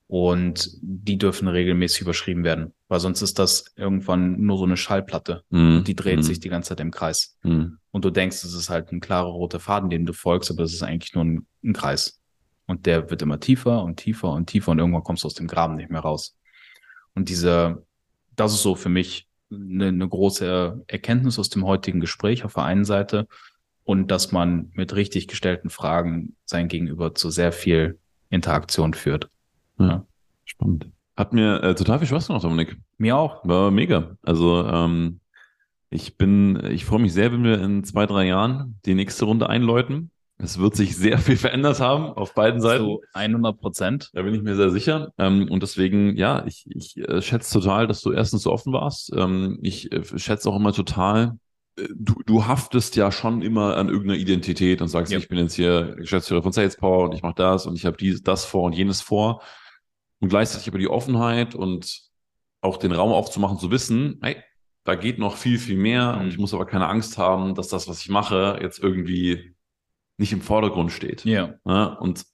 Und 0.07 0.71
die 0.83 1.17
dürfen 1.17 1.49
regelmäßig 1.49 2.03
überschrieben 2.03 2.45
werden, 2.45 2.75
weil 2.89 3.01
sonst 3.01 3.23
ist 3.23 3.39
das 3.39 3.73
irgendwann 3.77 4.41
nur 4.41 4.59
so 4.59 4.65
eine 4.65 4.77
Schallplatte 4.77 5.43
mm. 5.49 5.77
und 5.79 5.89
die 5.89 5.97
dreht 5.97 6.21
mm. 6.21 6.23
sich 6.23 6.41
die 6.41 6.51
ganze 6.51 6.69
Zeit 6.69 6.81
im 6.81 6.91
Kreis. 6.91 7.39
Mm. 7.43 7.79
Und 7.91 8.05
du 8.05 8.11
denkst, 8.11 8.45
es 8.45 8.53
ist 8.53 8.69
halt 8.69 8.93
ein 8.93 9.01
klarer 9.01 9.31
roter 9.31 9.61
Faden, 9.61 9.89
den 9.89 10.05
du 10.05 10.13
folgst, 10.13 10.51
aber 10.51 10.63
es 10.63 10.75
ist 10.75 10.83
eigentlich 10.83 11.15
nur 11.15 11.25
ein, 11.25 11.47
ein 11.65 11.73
Kreis. 11.73 12.21
Und 12.67 12.87
der 12.87 13.11
wird 13.11 13.23
immer 13.23 13.41
tiefer 13.41 13.83
und 13.83 13.97
tiefer 13.97 14.31
und 14.31 14.47
tiefer 14.47 14.73
und 14.73 14.79
irgendwann 14.79 15.03
kommst 15.03 15.25
du 15.25 15.27
aus 15.27 15.35
dem 15.35 15.47
Graben 15.47 15.77
nicht 15.77 15.91
mehr 15.91 16.03
raus. 16.03 16.37
Und 17.15 17.31
diese, 17.31 17.85
das 18.37 18.53
ist 18.53 18.63
so 18.63 18.75
für 18.75 18.91
mich 18.91 19.27
eine, 19.51 19.89
eine 19.89 20.09
große 20.09 20.85
Erkenntnis 20.87 21.39
aus 21.39 21.49
dem 21.49 21.65
heutigen 21.65 22.01
Gespräch 22.01 22.45
auf 22.45 22.55
der 22.55 22.65
einen 22.65 22.85
Seite 22.85 23.27
und 23.85 24.11
dass 24.11 24.33
man 24.33 24.71
mit 24.75 24.95
richtig 24.95 25.29
gestellten 25.29 25.71
Fragen 25.71 26.35
sein 26.45 26.69
Gegenüber 26.69 27.15
zu 27.15 27.31
sehr 27.31 27.53
viel 27.53 27.99
Interaktion 28.31 28.95
führt. 28.95 29.29
Ja, 29.79 30.05
spannend. 30.45 30.89
Hat 31.17 31.33
mir 31.33 31.63
äh, 31.63 31.75
total 31.75 31.99
viel 31.99 32.09
Spaß 32.09 32.27
gemacht, 32.27 32.45
Dominik. 32.45 32.77
Mir 32.99 33.17
auch. 33.17 33.47
War 33.47 33.71
mega. 33.71 34.17
Also 34.23 34.67
ähm, 34.67 35.21
ich 35.91 36.17
bin, 36.17 36.61
ich 36.71 36.85
freue 36.85 37.01
mich 37.01 37.13
sehr, 37.13 37.33
wenn 37.33 37.45
wir 37.45 37.61
in 37.61 37.85
zwei, 37.85 38.07
drei 38.07 38.27
Jahren 38.27 38.81
die 38.85 38.95
nächste 38.95 39.27
Runde 39.27 39.49
einläuten. 39.49 40.11
Es 40.39 40.59
wird 40.59 40.75
sich 40.75 40.97
sehr 40.97 41.19
viel 41.19 41.37
verändert 41.37 41.79
haben 41.79 42.07
auf 42.07 42.35
beiden 42.35 42.61
Seiten. 42.61 42.85
So 42.85 43.03
100 43.13 43.61
Prozent. 43.61 44.11
Da 44.15 44.23
bin 44.23 44.35
ich 44.35 44.43
mir 44.43 44.57
sehr 44.57 44.71
sicher. 44.71 45.13
Ähm, 45.19 45.49
und 45.49 45.63
deswegen, 45.63 46.17
ja, 46.17 46.45
ich, 46.47 46.65
ich 46.69 46.97
äh, 46.97 47.23
schätze 47.23 47.61
total, 47.61 47.87
dass 47.87 48.01
du 48.01 48.11
erstens 48.11 48.43
so 48.43 48.53
offen 48.53 48.73
warst. 48.73 49.13
Ähm, 49.15 49.59
ich 49.63 49.93
äh, 49.93 50.03
schätze 50.19 50.51
auch 50.51 50.57
immer 50.57 50.73
total, 50.73 51.39
du, 51.77 52.23
du 52.25 52.47
haftest 52.47 52.97
ja 52.97 53.11
schon 53.11 53.43
immer 53.43 53.77
an 53.77 53.89
irgendeiner 53.89 54.19
Identität 54.19 54.81
und 54.81 54.89
sagst, 54.89 55.13
ja. 55.13 55.19
ich 55.19 55.29
bin 55.29 55.39
jetzt 55.39 55.55
hier 55.55 55.95
Geschäftsführer 55.97 56.43
von 56.43 56.53
Sales 56.53 56.77
Power 56.77 57.05
und 57.05 57.15
ich 57.15 57.23
mache 57.23 57.35
das 57.37 57.67
und 57.67 57.77
ich 57.77 57.85
habe 57.85 57.97
das 58.23 58.45
vor 58.45 58.65
und 58.65 58.75
jenes 58.75 59.01
vor. 59.01 59.43
Und 60.21 60.29
gleichzeitig 60.29 60.69
aber 60.69 60.79
die 60.79 60.89
Offenheit 60.89 61.55
und 61.55 62.03
auch 62.61 62.77
den 62.79 62.93
Raum 62.93 63.13
aufzumachen, 63.13 63.59
zu 63.59 63.71
wissen, 63.71 64.19
hey, 64.23 64.37
da 64.85 64.95
geht 64.95 65.19
noch 65.19 65.37
viel, 65.37 65.59
viel 65.59 65.77
mehr 65.77 66.15
mhm. 66.15 66.21
und 66.21 66.29
ich 66.29 66.39
muss 66.39 66.55
aber 66.55 66.67
keine 66.67 66.89
Angst 66.89 67.19
haben, 67.19 67.55
dass 67.55 67.69
das, 67.69 67.89
was 67.89 68.01
ich 68.01 68.09
mache, 68.09 68.59
jetzt 68.61 68.79
irgendwie 68.79 69.55
nicht 70.17 70.33
im 70.33 70.41
Vordergrund 70.41 70.93
steht. 70.93 71.27
Yeah. 71.27 71.59
Ja. 71.67 71.85
Und 71.95 72.25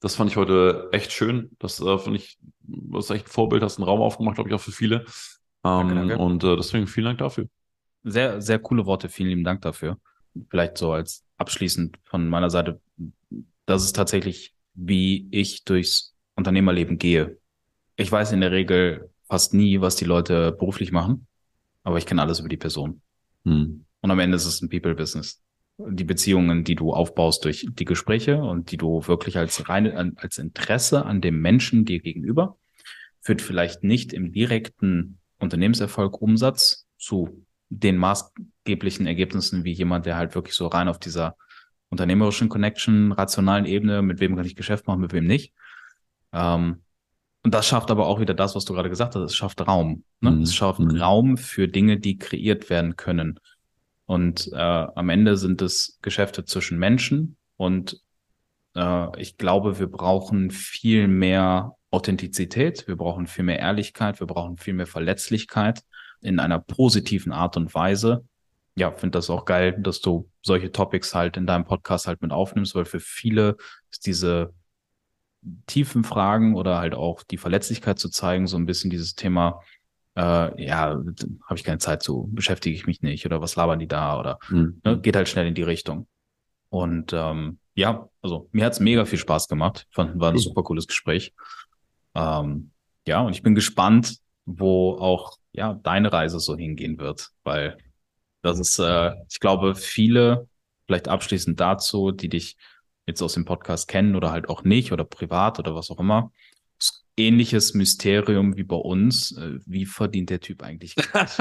das 0.00 0.16
fand 0.16 0.30
ich 0.30 0.36
heute 0.36 0.88
echt 0.92 1.12
schön. 1.12 1.50
Das 1.58 1.80
äh, 1.80 1.98
finde 1.98 2.18
ich, 2.18 2.38
das 2.60 3.06
ist 3.06 3.10
echt 3.10 3.26
ein 3.26 3.30
Vorbild, 3.30 3.62
hast 3.62 3.78
einen 3.78 3.88
Raum 3.88 4.00
aufgemacht, 4.00 4.34
glaube 4.34 4.50
ich, 4.50 4.54
auch 4.54 4.60
für 4.60 4.72
viele. 4.72 5.04
Ähm, 5.64 5.88
danke, 5.88 5.94
danke. 5.94 6.18
Und 6.18 6.44
äh, 6.44 6.56
deswegen 6.56 6.86
vielen 6.86 7.06
Dank 7.06 7.18
dafür. 7.18 7.48
Sehr, 8.04 8.40
sehr 8.40 8.58
coole 8.58 8.86
Worte. 8.86 9.08
Vielen 9.08 9.30
lieben 9.30 9.44
Dank 9.44 9.62
dafür. 9.62 9.98
Vielleicht 10.48 10.78
so 10.78 10.92
als 10.92 11.24
abschließend 11.36 11.98
von 12.04 12.28
meiner 12.28 12.50
Seite. 12.50 12.80
Das 13.66 13.84
ist 13.84 13.94
tatsächlich, 13.94 14.54
wie 14.74 15.28
ich 15.30 15.64
durchs 15.64 16.14
Unternehmerleben 16.34 16.98
gehe. 16.98 17.38
Ich 17.96 18.10
weiß 18.10 18.32
in 18.32 18.40
der 18.40 18.52
Regel 18.52 19.10
fast 19.28 19.54
nie, 19.54 19.80
was 19.80 19.96
die 19.96 20.04
Leute 20.04 20.52
beruflich 20.52 20.92
machen, 20.92 21.26
aber 21.82 21.98
ich 21.98 22.06
kenne 22.06 22.22
alles 22.22 22.40
über 22.40 22.48
die 22.48 22.56
Person. 22.56 23.02
Hm. 23.44 23.84
Und 24.00 24.10
am 24.10 24.18
Ende 24.18 24.36
ist 24.36 24.46
es 24.46 24.62
ein 24.62 24.70
People-Business. 24.70 25.42
Die 25.78 26.04
Beziehungen, 26.04 26.64
die 26.64 26.74
du 26.74 26.92
aufbaust 26.92 27.44
durch 27.44 27.66
die 27.70 27.84
Gespräche 27.84 28.36
und 28.42 28.70
die 28.70 28.76
du 28.76 29.06
wirklich 29.06 29.38
als 29.38 29.68
reine, 29.68 30.14
als 30.16 30.38
Interesse 30.38 31.04
an 31.06 31.20
dem 31.20 31.40
Menschen 31.40 31.84
dir 31.84 32.00
gegenüber, 32.00 32.58
führt 33.20 33.42
vielleicht 33.42 33.82
nicht 33.82 34.12
im 34.12 34.32
direkten 34.32 35.18
Unternehmenserfolg 35.38 36.20
Umsatz 36.20 36.86
zu 36.98 37.46
den 37.70 37.96
maßgeblichen 37.96 39.06
Ergebnissen 39.06 39.64
wie 39.64 39.72
jemand, 39.72 40.04
der 40.04 40.16
halt 40.16 40.34
wirklich 40.34 40.54
so 40.54 40.66
rein 40.66 40.88
auf 40.88 40.98
dieser 40.98 41.36
unternehmerischen 41.88 42.48
Connection, 42.48 43.12
rationalen 43.12 43.64
Ebene, 43.64 44.02
mit 44.02 44.20
wem 44.20 44.36
kann 44.36 44.44
ich 44.44 44.56
Geschäft 44.56 44.86
machen, 44.86 45.00
mit 45.00 45.12
wem 45.12 45.26
nicht. 45.26 45.54
Ähm, 46.32 46.82
und 47.42 47.54
das 47.54 47.66
schafft 47.66 47.90
aber 47.90 48.06
auch 48.06 48.20
wieder 48.20 48.34
das, 48.34 48.54
was 48.54 48.64
du 48.64 48.74
gerade 48.74 48.90
gesagt 48.90 49.14
hast, 49.14 49.22
es 49.22 49.34
schafft 49.34 49.66
Raum. 49.66 50.04
Ne? 50.20 50.32
Mhm. 50.32 50.42
Es 50.42 50.54
schafft 50.54 50.80
mhm. 50.80 50.96
Raum 50.96 51.36
für 51.36 51.68
Dinge, 51.68 51.98
die 51.98 52.18
kreiert 52.18 52.68
werden 52.68 52.96
können. 52.96 53.40
Und 54.04 54.50
äh, 54.52 54.56
am 54.56 55.08
Ende 55.08 55.36
sind 55.36 55.62
es 55.62 55.98
Geschäfte 56.02 56.44
zwischen 56.44 56.78
Menschen 56.78 57.36
und 57.56 58.00
äh, 58.74 59.20
ich 59.20 59.38
glaube, 59.38 59.78
wir 59.78 59.86
brauchen 59.86 60.50
viel 60.50 61.06
mehr 61.06 61.76
Authentizität, 61.90 62.86
wir 62.88 62.96
brauchen 62.96 63.26
viel 63.28 63.44
mehr 63.44 63.60
Ehrlichkeit, 63.60 64.20
wir 64.20 64.26
brauchen 64.26 64.56
viel 64.56 64.74
mehr 64.74 64.86
Verletzlichkeit 64.86 65.84
in 66.20 66.38
einer 66.38 66.58
positiven 66.58 67.32
Art 67.32 67.56
und 67.56 67.74
Weise. 67.74 68.24
Ja, 68.76 68.92
finde 68.92 69.18
das 69.18 69.30
auch 69.30 69.44
geil, 69.44 69.76
dass 69.80 70.00
du 70.00 70.30
solche 70.42 70.72
Topics 70.72 71.14
halt 71.14 71.36
in 71.36 71.46
deinem 71.46 71.64
Podcast 71.64 72.06
halt 72.06 72.22
mit 72.22 72.32
aufnimmst, 72.32 72.74
weil 72.74 72.84
für 72.84 73.00
viele 73.00 73.56
ist 73.90 74.06
diese 74.06 74.52
tiefen 75.66 76.04
Fragen 76.04 76.54
oder 76.54 76.78
halt 76.78 76.94
auch 76.94 77.22
die 77.22 77.38
Verletzlichkeit 77.38 77.98
zu 77.98 78.10
zeigen, 78.10 78.46
so 78.46 78.56
ein 78.56 78.66
bisschen 78.66 78.90
dieses 78.90 79.14
Thema, 79.14 79.60
äh, 80.16 80.64
ja, 80.64 80.90
habe 80.90 81.56
ich 81.56 81.64
keine 81.64 81.78
Zeit 81.78 82.02
zu, 82.02 82.28
beschäftige 82.32 82.74
ich 82.74 82.86
mich 82.86 83.02
nicht 83.02 83.26
oder 83.26 83.40
was 83.40 83.56
labern 83.56 83.78
die 83.78 83.88
da 83.88 84.18
oder 84.18 84.38
mhm. 84.48 84.80
ne, 84.84 85.00
geht 85.00 85.16
halt 85.16 85.28
schnell 85.28 85.46
in 85.46 85.54
die 85.54 85.62
Richtung. 85.62 86.06
Und 86.68 87.12
ähm, 87.12 87.58
ja, 87.74 88.08
also 88.22 88.48
mir 88.52 88.64
hat's 88.64 88.80
mega 88.80 89.04
viel 89.04 89.18
Spaß 89.18 89.48
gemacht. 89.48 89.86
Fand, 89.90 90.20
war 90.20 90.30
ein 90.30 90.38
super 90.38 90.62
cooles 90.62 90.86
Gespräch. 90.86 91.34
Ähm, 92.14 92.70
ja, 93.06 93.20
und 93.22 93.32
ich 93.32 93.42
bin 93.42 93.54
gespannt, 93.54 94.18
wo 94.44 94.92
auch 94.94 95.38
ja 95.52 95.74
deine 95.74 96.12
Reise 96.12 96.40
so 96.40 96.56
hingehen 96.56 96.98
wird, 96.98 97.30
weil 97.44 97.78
das 98.42 98.58
ist, 98.58 98.78
äh, 98.78 99.12
ich 99.30 99.40
glaube, 99.40 99.74
viele, 99.74 100.48
vielleicht 100.86 101.08
abschließend 101.08 101.60
dazu, 101.60 102.10
die 102.12 102.28
dich 102.28 102.56
jetzt 103.06 103.22
aus 103.22 103.34
dem 103.34 103.44
Podcast 103.44 103.88
kennen 103.88 104.16
oder 104.16 104.30
halt 104.32 104.48
auch 104.48 104.64
nicht 104.64 104.92
oder 104.92 105.04
privat 105.04 105.58
oder 105.58 105.74
was 105.74 105.90
auch 105.90 105.98
immer. 105.98 106.32
Es 106.80 107.04
ähnliches 107.16 107.74
Mysterium 107.74 108.56
wie 108.56 108.62
bei 108.64 108.76
uns. 108.76 109.32
Äh, 109.36 109.58
wie 109.66 109.86
verdient 109.86 110.30
der 110.30 110.40
Typ 110.40 110.62
eigentlich 110.62 110.94
Geld? 110.96 111.08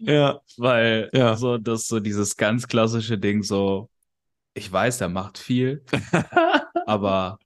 ja. 0.00 0.40
Weil 0.56 1.10
Ja. 1.12 1.36
so 1.36 1.58
das 1.58 1.86
so 1.88 2.00
dieses 2.00 2.36
ganz 2.36 2.66
klassische 2.68 3.18
Ding 3.18 3.42
so, 3.42 3.90
ich 4.54 4.70
weiß, 4.70 4.98
der 4.98 5.08
macht 5.08 5.38
viel, 5.38 5.84
aber 6.86 7.38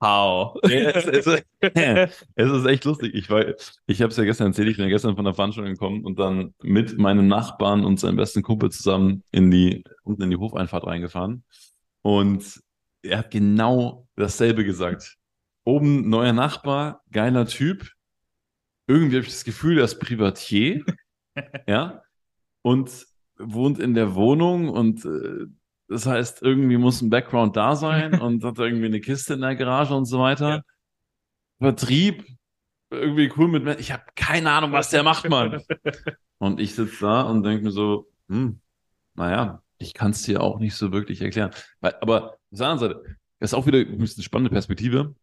how? 0.00 0.56
Es, 0.62 1.06
es, 1.06 1.26
es 2.36 2.50
ist 2.50 2.66
echt 2.66 2.84
lustig. 2.84 3.14
Ich, 3.14 3.30
war- 3.30 3.54
ich 3.86 4.02
habe 4.02 4.10
es 4.10 4.16
ja 4.16 4.24
gestern 4.24 4.48
erzählt, 4.48 4.68
ich 4.68 4.76
bin 4.76 4.84
ja 4.86 4.90
gestern 4.90 5.16
von 5.16 5.24
der 5.24 5.34
Veranstaltung 5.34 5.72
gekommen 5.74 6.04
und 6.04 6.18
dann 6.18 6.54
mit 6.62 6.98
meinem 6.98 7.26
Nachbarn 7.28 7.84
und 7.84 7.98
seinem 8.00 8.16
besten 8.16 8.42
Kumpel 8.42 8.70
zusammen 8.70 9.22
in 9.30 9.50
die, 9.50 9.84
unten 10.04 10.22
in 10.22 10.30
die 10.30 10.36
Hofeinfahrt 10.36 10.86
reingefahren. 10.86 11.44
Und 12.02 12.60
er 13.02 13.18
hat 13.18 13.30
genau 13.30 14.08
dasselbe 14.16 14.64
gesagt. 14.64 15.16
Oben 15.64 16.08
neuer 16.08 16.32
Nachbar, 16.32 17.02
geiler 17.10 17.46
Typ. 17.46 17.90
Irgendwie 18.86 19.16
habe 19.16 19.26
ich 19.26 19.32
das 19.32 19.44
Gefühl, 19.44 19.78
er 19.78 19.84
ist 19.84 19.98
Privatier. 20.00 20.84
ja. 21.66 22.02
Und 22.62 23.06
wohnt 23.38 23.78
in 23.78 23.94
der 23.94 24.14
Wohnung 24.14 24.68
und 24.68 25.04
äh, 25.04 25.46
das 25.88 26.06
heißt, 26.06 26.42
irgendwie 26.42 26.76
muss 26.76 27.00
ein 27.02 27.10
Background 27.10 27.56
da 27.56 27.74
sein 27.74 28.20
und 28.20 28.44
hat 28.44 28.58
irgendwie 28.58 28.86
eine 28.86 29.00
Kiste 29.00 29.34
in 29.34 29.40
der 29.40 29.56
Garage 29.56 29.94
und 29.94 30.04
so 30.04 30.18
weiter. 30.20 30.62
Vertrieb, 31.58 32.24
irgendwie 32.90 33.32
cool 33.36 33.48
mit, 33.48 33.80
ich 33.80 33.92
habe 33.92 34.04
keine 34.14 34.50
Ahnung, 34.50 34.72
was 34.72 34.90
der 34.90 35.02
macht, 35.02 35.28
Mann. 35.28 35.62
Und 36.38 36.60
ich 36.60 36.74
sitze 36.74 37.00
da 37.00 37.22
und 37.22 37.42
denke 37.42 37.64
mir 37.64 37.70
so, 37.70 38.08
hm, 38.28 38.60
naja, 39.14 39.62
ich 39.78 39.94
kann 39.94 40.12
es 40.12 40.22
dir 40.22 40.40
auch 40.40 40.58
nicht 40.58 40.74
so 40.74 40.92
wirklich 40.92 41.20
erklären. 41.20 41.50
Aber 41.80 42.32
auf 42.32 42.38
der 42.50 42.68
anderen 42.68 42.94
Seite, 42.94 43.16
das 43.40 43.50
ist 43.50 43.54
auch 43.54 43.66
wieder 43.66 43.78
eine 43.78 44.06
spannende 44.06 44.50
Perspektive. 44.50 45.14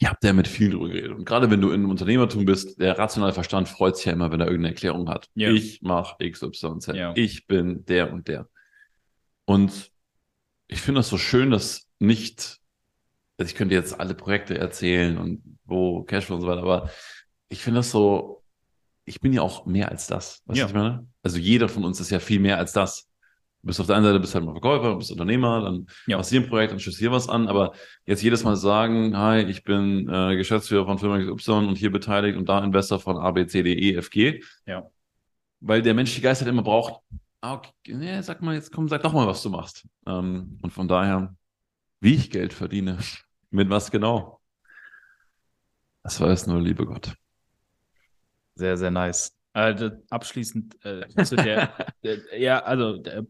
Ich 0.00 0.06
habe 0.06 0.18
da 0.20 0.32
mit 0.32 0.46
vielen 0.46 0.72
drüber 0.72 0.88
geredet. 0.88 1.12
Und 1.12 1.24
gerade 1.24 1.50
wenn 1.50 1.60
du 1.60 1.68
in 1.68 1.80
einem 1.80 1.90
Unternehmertum 1.90 2.44
bist, 2.44 2.80
der 2.80 2.96
rationale 2.96 3.32
Verstand 3.32 3.68
freut 3.68 3.96
sich 3.96 4.06
ja 4.06 4.12
immer, 4.12 4.30
wenn 4.30 4.40
er 4.40 4.46
irgendeine 4.46 4.74
Erklärung 4.74 5.08
hat. 5.08 5.28
Ja. 5.34 5.50
Ich 5.50 5.82
mache 5.82 6.30
XYZ. 6.30 6.86
Ja. 6.94 7.12
Ich 7.16 7.48
bin 7.48 7.84
der 7.84 8.12
und 8.12 8.28
der. 8.28 8.48
Und 9.48 9.90
ich 10.66 10.82
finde 10.82 10.98
das 10.98 11.08
so 11.08 11.16
schön, 11.16 11.50
dass 11.50 11.88
nicht, 11.98 12.58
also 13.38 13.48
ich 13.50 13.54
könnte 13.56 13.74
jetzt 13.74 13.98
alle 13.98 14.14
Projekte 14.14 14.58
erzählen 14.58 15.16
und 15.16 15.42
wo 15.64 16.02
Cashflow 16.02 16.34
und 16.34 16.42
so 16.42 16.46
weiter, 16.48 16.60
aber 16.62 16.90
ich 17.48 17.62
finde 17.62 17.78
das 17.78 17.90
so, 17.90 18.42
ich 19.06 19.22
bin 19.22 19.32
ja 19.32 19.40
auch 19.40 19.64
mehr 19.64 19.88
als 19.90 20.06
das. 20.06 20.42
Weißt 20.44 20.58
du, 20.58 20.60
Ja. 20.60 20.66
ich 20.66 20.74
meine? 20.74 21.08
Also 21.22 21.38
jeder 21.38 21.70
von 21.70 21.84
uns 21.86 21.98
ist 21.98 22.10
ja 22.10 22.20
viel 22.20 22.40
mehr 22.40 22.58
als 22.58 22.74
das. 22.74 23.08
Du 23.62 23.68
bist 23.68 23.80
auf 23.80 23.86
der 23.86 23.96
einen 23.96 24.04
Seite 24.04 24.20
bist 24.20 24.34
halt 24.34 24.44
mal 24.44 24.52
Verkäufer, 24.52 24.96
bist 24.96 25.10
Unternehmer, 25.10 25.62
dann 25.62 25.86
Ja. 26.06 26.18
machst 26.18 26.30
du 26.30 26.36
hier 26.36 26.44
ein 26.46 26.50
Projekt, 26.50 26.72
dann 26.72 26.78
schließt 26.78 26.98
hier 26.98 27.10
was 27.10 27.30
an, 27.30 27.48
aber 27.48 27.72
jetzt 28.04 28.22
jedes 28.22 28.44
Mal 28.44 28.54
sagen, 28.56 29.16
hi, 29.16 29.40
ich 29.44 29.64
bin 29.64 30.10
äh, 30.10 30.36
Geschäftsführer 30.36 30.84
von 30.84 30.98
Firma 30.98 31.18
XY 31.34 31.52
und 31.68 31.76
hier 31.78 31.90
beteiligt 31.90 32.36
und 32.36 32.50
da 32.50 32.62
Investor 32.62 33.00
von 33.00 33.16
A, 33.16 33.30
B, 33.30 33.46
C, 33.46 33.62
D, 33.62 33.72
E, 33.72 33.94
F, 33.94 34.10
G. 34.10 34.42
Ja. 34.66 34.90
Weil 35.60 35.80
der 35.80 35.94
menschliche 35.94 36.20
Geist 36.20 36.42
halt 36.42 36.50
immer 36.50 36.62
braucht, 36.62 37.00
okay, 37.40 37.72
nee, 37.86 38.20
sag 38.22 38.42
mal, 38.42 38.54
jetzt 38.54 38.72
komm, 38.72 38.88
sag 38.88 39.02
doch 39.02 39.12
mal, 39.12 39.26
was 39.26 39.42
du 39.42 39.50
machst. 39.50 39.86
Ähm, 40.06 40.58
und 40.62 40.72
von 40.72 40.88
daher, 40.88 41.34
wie 42.00 42.14
ich 42.14 42.30
Geld 42.30 42.52
verdiene, 42.52 42.98
mit 43.50 43.70
was 43.70 43.90
genau, 43.90 44.38
das 46.02 46.20
weiß 46.20 46.46
nur 46.46 46.60
liebe 46.60 46.86
Gott. 46.86 47.14
Sehr, 48.54 48.76
sehr 48.78 48.90
nice. 48.90 49.36
Also 49.52 49.90
abschließend 50.10 50.84
äh, 50.84 51.24
zu 51.24 51.36
der, 51.36 51.74
der, 52.02 52.40
ja, 52.40 52.60
also 52.60 52.96
der, 52.96 53.26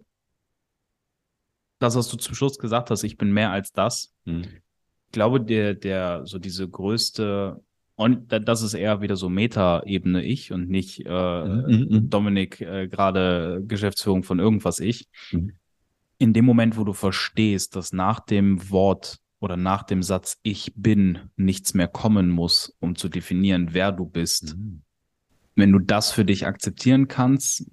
das, 1.80 1.96
was 1.96 2.08
du 2.08 2.16
zum 2.16 2.34
Schluss 2.34 2.58
gesagt 2.58 2.90
hast, 2.90 3.02
ich 3.02 3.16
bin 3.16 3.32
mehr 3.32 3.50
als 3.50 3.72
das. 3.72 4.14
Hm. 4.26 4.42
Ich 4.42 5.12
glaube, 5.12 5.40
der, 5.40 5.74
der, 5.74 6.24
so 6.24 6.38
diese 6.38 6.68
größte, 6.68 7.60
und 7.98 8.30
da- 8.30 8.38
das 8.38 8.62
ist 8.62 8.74
eher 8.74 9.00
wieder 9.00 9.16
so 9.16 9.28
Meta-Ebene 9.28 10.22
ich 10.24 10.52
und 10.52 10.70
nicht 10.70 11.04
äh, 11.04 11.44
Mhm, 11.44 11.86
mhm. 11.90 12.10
Dominik 12.10 12.60
äh, 12.60 12.86
gerade 12.86 13.60
Geschäftsführung 13.66 14.22
von 14.22 14.38
irgendwas 14.38 14.78
ich. 14.78 15.08
Mhm. 15.32 15.52
In 16.18 16.32
dem 16.32 16.44
Moment, 16.44 16.76
wo 16.76 16.84
du 16.84 16.92
verstehst, 16.92 17.74
dass 17.74 17.92
nach 17.92 18.20
dem 18.20 18.70
Wort 18.70 19.18
oder 19.40 19.56
nach 19.56 19.82
dem 19.82 20.02
Satz 20.04 20.38
ich 20.42 20.72
bin 20.76 21.18
nichts 21.36 21.74
mehr 21.74 21.88
kommen 21.88 22.30
muss, 22.30 22.72
um 22.80 22.94
zu 22.94 23.08
definieren, 23.08 23.68
wer 23.72 23.90
du 23.90 24.06
bist, 24.06 24.56
Mhm. 24.56 24.82
wenn 25.56 25.72
du 25.72 25.80
das 25.80 26.12
für 26.12 26.24
dich 26.24 26.46
akzeptieren 26.46 27.08
kannst, 27.08 27.66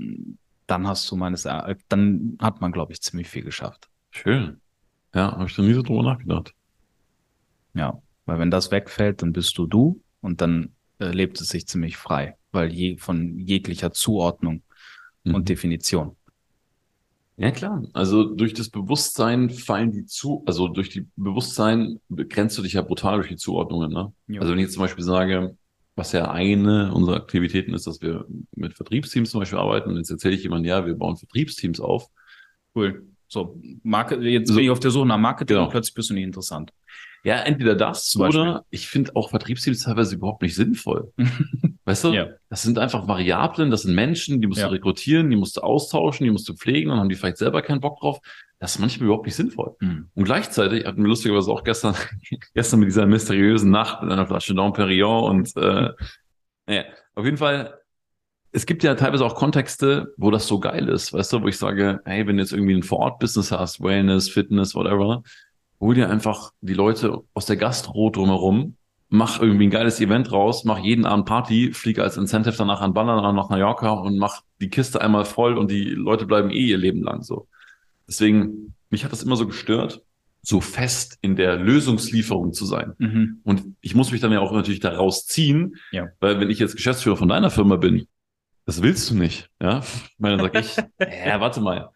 dann 0.65 0.87
hast 0.87 1.09
du 1.11 1.15
meines 1.15 1.45
Er- 1.45 1.77
dann 1.87 2.35
hat 2.41 2.61
man, 2.61 2.71
glaube 2.71 2.93
ich, 2.93 3.01
ziemlich 3.01 3.29
viel 3.29 3.43
geschafft. 3.43 3.89
Schön. 4.09 4.59
Ja, 5.13 5.33
habe 5.33 5.45
ich 5.45 5.55
noch 5.57 5.65
nie 5.65 5.73
so 5.73 5.83
drüber 5.83 6.01
nachgedacht. 6.01 6.55
Ja, 7.75 8.01
weil 8.25 8.39
wenn 8.39 8.49
das 8.49 8.71
wegfällt, 8.71 9.21
dann 9.21 9.33
bist 9.33 9.55
du 9.59 9.67
du 9.67 10.01
und 10.25 10.41
dann 10.41 10.71
äh, 10.99 11.11
lebt 11.11 11.39
es 11.39 11.49
sich 11.49 11.67
ziemlich 11.67 11.97
frei, 11.97 12.35
weil 12.51 12.73
je 12.73 12.97
von 12.97 13.37
jeglicher 13.39 13.91
Zuordnung 13.91 14.61
Mhm. 15.23 15.35
und 15.35 15.49
Definition. 15.49 16.15
Ja, 17.37 17.51
klar. 17.51 17.83
Also 17.93 18.23
durch 18.23 18.53
das 18.53 18.69
Bewusstsein 18.69 19.49
fallen 19.49 19.91
die 19.91 20.05
zu, 20.05 20.43
also 20.45 20.67
durch 20.67 20.89
die 20.89 21.07
Bewusstsein 21.17 21.99
begrenzt 22.09 22.57
du 22.57 22.61
dich 22.61 22.73
ja 22.73 22.81
brutal 22.81 23.15
durch 23.17 23.27
die 23.29 23.35
Zuordnungen, 23.35 23.91
ne? 23.91 24.13
Ja. 24.27 24.39
Also 24.41 24.51
wenn 24.53 24.59
ich 24.59 24.65
jetzt 24.65 24.73
zum 24.75 24.83
Beispiel 24.83 25.03
sage, 25.03 25.57
was 25.97 26.11
ja 26.13 26.31
eine 26.31 26.93
unserer 26.93 27.17
Aktivitäten 27.17 27.73
ist, 27.73 27.87
dass 27.87 28.01
wir 28.01 28.25
mit 28.55 28.73
Vertriebsteams 28.73 29.31
zum 29.31 29.39
Beispiel 29.41 29.59
arbeiten, 29.59 29.89
und 29.89 29.97
jetzt 29.97 30.11
erzähle 30.11 30.35
ich 30.35 30.43
jemandem, 30.43 30.69
ja, 30.69 30.85
wir 30.85 30.95
bauen 30.95 31.17
Vertriebsteams 31.17 31.79
auf. 31.79 32.07
Cool. 32.75 33.05
So, 33.27 33.59
Marke, 33.83 34.15
jetzt 34.21 34.49
So- 34.49 34.55
bin 34.55 34.65
ich 34.65 34.69
auf 34.69 34.79
der 34.79 34.91
Suche 34.91 35.07
nach 35.07 35.17
Marketing 35.17 35.55
Genau. 35.55 35.65
und 35.65 35.71
plötzlich 35.71 35.93
bist 35.95 36.09
du 36.09 36.13
nicht 36.13 36.23
interessant. 36.25 36.71
Ja, 37.25 37.39
entweder 37.39 37.73
das 37.75 38.07
Zum 38.09 38.19
Beispiel. 38.21 38.41
oder 38.41 38.65
ich 38.69 38.87
finde 38.87 39.15
auch 39.15 39.31
Vertriebsteams 39.31 39.81
teilweise 39.83 40.15
überhaupt 40.15 40.43
nicht 40.43 40.53
sinnvoll. 40.55 41.11
Weißt 41.85 42.03
du? 42.03 42.13
Ja. 42.13 42.27
Das 42.49 42.61
sind 42.61 42.77
einfach 42.79 43.07
Variablen, 43.07 43.71
das 43.71 43.81
sind 43.81 43.95
Menschen, 43.95 44.41
die 44.41 44.47
musst 44.47 44.61
Ja. 44.61 44.67
du 44.67 44.73
rekrutieren, 44.73 45.29
die 45.29 45.35
musst 45.35 45.57
du 45.57 45.61
austauschen, 45.61 46.23
die 46.23 46.31
musst 46.31 46.47
du 46.47 46.53
pflegen, 46.55 46.89
dann 46.89 46.99
haben 46.99 47.09
die 47.09 47.15
vielleicht 47.15 47.37
selber 47.37 47.61
keinen 47.61 47.81
Bock 47.81 47.99
drauf. 47.99 48.19
Das 48.59 48.75
ist 48.75 48.79
manchmal 48.79 49.07
überhaupt 49.07 49.25
nicht 49.25 49.35
sinnvoll. 49.35 49.75
Hm. 49.81 50.09
Und 50.13 50.23
gleichzeitig 50.23 50.85
hatten 50.85 51.01
wir 51.01 51.09
lustigerweise 51.09 51.51
auch 51.51 51.63
gestern, 51.63 51.95
gestern 52.53 52.79
mit 52.79 52.89
dieser 52.89 53.05
mysteriösen 53.07 53.71
Nacht 53.71 54.01
mit 54.03 54.11
einer 54.11 54.27
Flasche 54.27 54.53
Dom 54.55 54.73
Perignon 54.73 55.23
und 55.29 55.57
äh, 55.57 55.89
naja, 56.67 56.83
auf 57.15 57.25
jeden 57.25 57.37
Fall, 57.37 57.73
es 58.51 58.65
gibt 58.65 58.83
ja 58.83 58.95
teilweise 58.95 59.25
auch 59.25 59.35
Kontexte, 59.35 60.13
wo 60.17 60.31
das 60.31 60.47
so 60.47 60.59
geil 60.59 60.87
ist, 60.89 61.11
weißt 61.11 61.33
du, 61.33 61.41
wo 61.43 61.47
ich 61.47 61.57
sage, 61.57 62.01
hey, 62.05 62.25
wenn 62.25 62.37
du 62.37 62.43
jetzt 62.43 62.53
irgendwie 62.53 62.75
ein 62.75 62.83
Vor-Ort-Business 62.83 63.51
hast, 63.51 63.81
Wellness, 63.81 64.29
Fitness, 64.29 64.73
whatever, 64.75 65.23
hol 65.85 65.93
dir 65.95 66.09
einfach 66.09 66.51
die 66.61 66.73
Leute 66.73 67.19
aus 67.35 67.45
der 67.45 67.57
Gastro 67.57 68.09
drumherum, 68.09 68.75
mach 69.09 69.39
irgendwie 69.39 69.67
ein 69.67 69.71
geiles 69.71 70.01
Event 70.01 70.31
raus, 70.31 70.63
mach 70.65 70.79
jeden 70.79 71.05
Abend 71.05 71.27
Party, 71.27 71.73
fliege 71.73 72.01
als 72.01 72.17
Incentive 72.17 72.55
danach 72.57 72.81
an 72.81 72.93
Ballern 72.93 73.35
nach 73.35 73.49
Mallorca 73.49 73.91
und 73.91 74.17
mach 74.17 74.41
die 74.59 74.69
Kiste 74.69 74.99
einmal 74.99 75.25
voll 75.25 75.57
und 75.59 75.69
die 75.69 75.85
Leute 75.89 76.25
bleiben 76.25 76.49
eh 76.49 76.65
ihr 76.65 76.77
Leben 76.77 77.03
lang 77.03 77.21
so. 77.21 77.47
Deswegen, 78.07 78.73
mich 78.89 79.05
hat 79.05 79.11
das 79.11 79.21
immer 79.21 79.35
so 79.35 79.45
gestört, 79.45 80.01
so 80.41 80.59
fest 80.59 81.17
in 81.21 81.35
der 81.35 81.55
Lösungslieferung 81.57 82.53
zu 82.53 82.65
sein. 82.65 82.93
Mhm. 82.97 83.41
Und 83.43 83.63
ich 83.81 83.93
muss 83.93 84.11
mich 84.11 84.21
dann 84.21 84.31
ja 84.31 84.39
auch 84.39 84.51
natürlich 84.51 84.79
daraus 84.79 85.25
ziehen, 85.27 85.75
Ja. 85.91 86.07
weil 86.19 86.39
wenn 86.39 86.49
ich 86.49 86.57
jetzt 86.59 86.75
Geschäftsführer 86.75 87.17
von 87.17 87.29
deiner 87.29 87.51
Firma 87.51 87.75
bin, 87.75 88.07
das 88.65 88.81
willst 88.81 89.09
du 89.11 89.15
nicht, 89.15 89.49
ja? 89.61 89.83
Weil 90.17 90.37
dann 90.37 90.51
sag 90.51 90.59
ich, 90.59 90.75
ja, 91.27 91.39
warte 91.39 91.61
mal, 91.61 91.89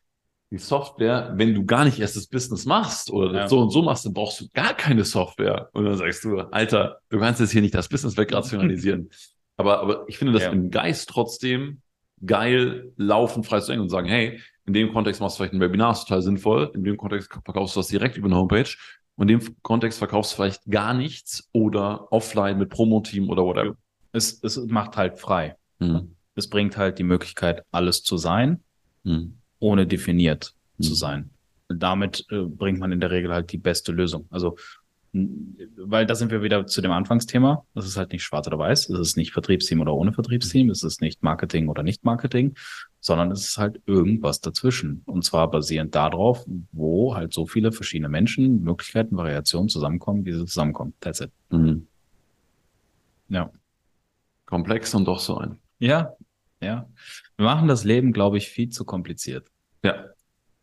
die 0.52 0.58
Software, 0.58 1.32
wenn 1.36 1.54
du 1.54 1.64
gar 1.66 1.86
nicht 1.86 2.00
erst 2.00 2.16
das 2.16 2.28
Business 2.28 2.66
machst 2.66 3.12
oder 3.12 3.34
Ja. 3.42 3.48
so 3.48 3.60
und 3.60 3.70
so 3.70 3.82
machst, 3.84 4.06
dann 4.06 4.14
brauchst 4.14 4.42
du 4.42 4.48
gar 4.54 4.74
keine 4.74 5.04
Software. 5.04 5.70
Und 5.74 5.86
dann 5.86 5.96
sagst 5.98 6.24
du, 6.24 6.40
Alter, 6.40 7.00
du 7.10 7.20
kannst 7.20 7.40
jetzt 7.40 7.52
hier 7.52 7.62
nicht 7.62 7.76
das 7.76 7.88
Business 7.88 8.18
wegrationalisieren. 8.18 9.10
aber, 9.58 9.80
aber 9.80 10.06
ich 10.08 10.18
finde 10.18 10.34
das 10.34 10.44
Ja. 10.44 10.50
im 10.52 10.72
Geist 10.72 11.08
trotzdem 11.10 11.82
geil, 12.26 12.92
laufen, 12.98 13.44
frei 13.44 13.60
zu 13.60 13.68
denken 13.68 13.84
und 13.84 13.90
sagen, 13.90 14.08
hey, 14.08 14.40
in 14.66 14.74
dem 14.74 14.92
Kontext 14.92 15.22
machst 15.22 15.36
du 15.36 15.44
vielleicht 15.44 15.54
ein 15.54 15.62
Webinar, 15.62 15.92
ist 15.94 16.06
total 16.06 16.22
sinnvoll. 16.22 16.72
In 16.74 16.84
dem 16.84 16.98
Kontext 16.98 17.32
verkaufst 17.32 17.76
du 17.76 17.80
das 17.80 17.88
direkt 17.88 18.18
über 18.18 18.28
eine 18.28 18.36
Homepage. 18.36 18.70
Und 19.16 19.30
in 19.30 19.40
dem 19.40 19.56
Kontext 19.62 20.00
verkaufst 20.00 20.32
du 20.32 20.36
vielleicht 20.38 20.64
gar 20.66 20.94
nichts 20.94 21.48
oder 21.54 22.12
offline 22.12 22.58
mit 22.58 22.70
Promo-Team 22.70 23.30
oder 23.30 23.44
whatever. 23.44 23.76
Es, 24.12 24.42
es 24.44 24.58
macht 24.68 24.98
halt 24.98 25.18
frei. 25.20 25.56
Hm. 25.80 26.16
Es 26.36 26.50
bringt 26.50 26.78
halt 26.78 27.00
die 27.00 27.04
Möglichkeit, 27.04 27.64
alles 27.72 28.02
zu 28.04 28.18
sein, 28.18 28.64
Hm. 29.06 29.39
Ohne 29.60 29.86
definiert 29.88 30.54
zu 30.82 30.92
Mhm. 30.92 30.96
sein. 30.96 31.30
Damit 31.68 32.26
äh, 32.32 32.44
bringt 32.44 32.80
man 32.80 32.92
in 32.92 33.00
der 33.00 33.12
Regel 33.12 33.32
halt 33.32 33.52
die 33.52 33.58
beste 33.58 33.92
Lösung. 33.92 34.26
Also, 34.32 34.58
weil 35.12 36.06
da 36.06 36.14
sind 36.16 36.32
wir 36.32 36.44
wieder 36.44 36.66
zu 36.68 36.82
dem 36.82 36.92
Anfangsthema. 36.92 37.66
Das 37.74 37.86
ist 37.86 37.98
halt 37.98 38.12
nicht 38.12 38.24
schwarz 38.24 38.46
oder 38.48 38.60
weiß. 38.60 38.90
Es 38.90 39.00
ist 39.00 39.18
nicht 39.18 39.34
Vertriebsteam 39.34 39.82
oder 39.82 39.94
ohne 39.94 40.14
Vertriebsteam. 40.14 40.70
Es 40.70 40.84
ist 40.84 41.02
nicht 41.02 41.24
Marketing 41.24 41.68
oder 41.68 41.82
nicht 41.84 42.04
Marketing, 42.06 42.56
sondern 43.00 43.32
es 43.32 43.42
ist 43.42 43.58
halt 43.58 43.82
irgendwas 43.88 44.40
dazwischen. 44.42 45.02
Und 45.06 45.24
zwar 45.26 45.50
basierend 45.50 45.96
darauf, 45.96 46.46
wo 46.72 47.16
halt 47.16 47.34
so 47.34 47.46
viele 47.48 47.72
verschiedene 47.72 48.10
Menschen, 48.10 48.64
Möglichkeiten, 48.64 49.18
Variationen 49.18 49.68
zusammenkommen, 49.70 50.26
wie 50.26 50.34
sie 50.34 50.46
zusammenkommen. 50.46 50.94
That's 51.00 51.22
it. 51.22 51.32
Hm. 51.50 51.88
Ja. 53.30 53.52
Komplex 54.46 54.94
und 54.96 55.06
doch 55.06 55.20
so 55.20 55.38
ein. 55.38 55.58
Ja, 55.80 56.14
ja. 56.62 56.90
Wir 57.38 57.46
machen 57.46 57.68
das 57.68 57.84
Leben, 57.84 58.14
glaube 58.14 58.38
ich, 58.38 58.50
viel 58.50 58.70
zu 58.70 58.86
kompliziert. 58.86 59.48
Ja. 59.84 60.06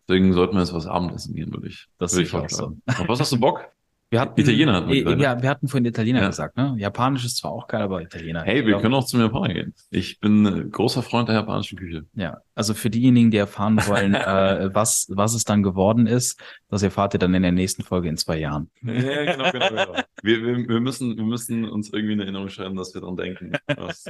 Deswegen 0.08 0.32
sollten 0.32 0.54
wir 0.54 0.60
jetzt 0.60 0.72
was 0.72 0.86
Abendessen 0.86 1.34
gehen, 1.34 1.52
würde 1.52 1.68
ich. 1.68 1.88
Das 1.98 2.12
würde 2.12 2.24
ich 2.24 2.30
vorschlagen. 2.30 2.80
Auf 2.86 3.08
was 3.08 3.20
hast 3.20 3.32
du 3.32 3.40
Bock? 3.40 3.72
Wir 4.08 4.20
hatten, 4.20 4.40
Italiener 4.40 4.74
hatten 4.74 4.88
wir 4.88 5.04
äh. 5.04 5.20
Ja, 5.20 5.42
wir 5.42 5.48
hatten 5.50 5.66
vorhin 5.66 5.84
Italiener 5.84 6.20
Ja. 6.20 6.28
gesagt, 6.28 6.56
ne? 6.56 6.76
Japanisch 6.78 7.24
ist 7.24 7.38
zwar 7.38 7.50
auch 7.50 7.66
geil, 7.66 7.82
aber 7.82 8.02
Italiener. 8.02 8.42
Hey, 8.44 8.64
wir 8.64 8.78
können 8.78 8.94
auch 8.94 9.04
zum 9.04 9.18
Japaner 9.20 9.52
gehen. 9.52 9.74
Ich 9.90 10.20
bin 10.20 10.46
äh, 10.46 10.64
großer 10.64 11.02
Freund 11.02 11.28
der 11.28 11.34
japanischen 11.34 11.76
Küche. 11.76 12.04
Ja, 12.14 12.38
also 12.54 12.72
für 12.74 12.88
diejenigen, 12.88 13.32
die 13.32 13.36
erfahren 13.38 13.76
wollen, 13.88 14.14
äh, 14.14 14.70
was, 14.72 15.06
was 15.10 15.34
es 15.34 15.42
dann 15.42 15.64
geworden 15.64 16.06
ist, 16.06 16.40
das 16.68 16.84
erfahrt 16.84 17.14
ihr 17.14 17.18
dann 17.18 17.34
in 17.34 17.42
der 17.42 17.50
nächsten 17.50 17.82
Folge 17.82 18.08
in 18.08 18.16
zwei 18.16 18.38
Jahren. 18.38 18.70
Ja, 18.82 19.24
genau, 19.32 19.50
genau, 19.50 19.68
genau. 19.68 19.94
Wir, 20.22 20.42
wir, 20.42 20.68
wir, 20.68 20.80
müssen, 20.80 21.16
wir 21.16 21.24
müssen 21.24 21.64
uns 21.68 21.92
irgendwie 21.92 22.12
eine 22.12 22.22
Erinnerung 22.22 22.48
schreiben, 22.48 22.76
dass 22.76 22.94
wir 22.94 23.00
dran 23.00 23.16
denken. 23.16 23.52
Was. 23.76 24.04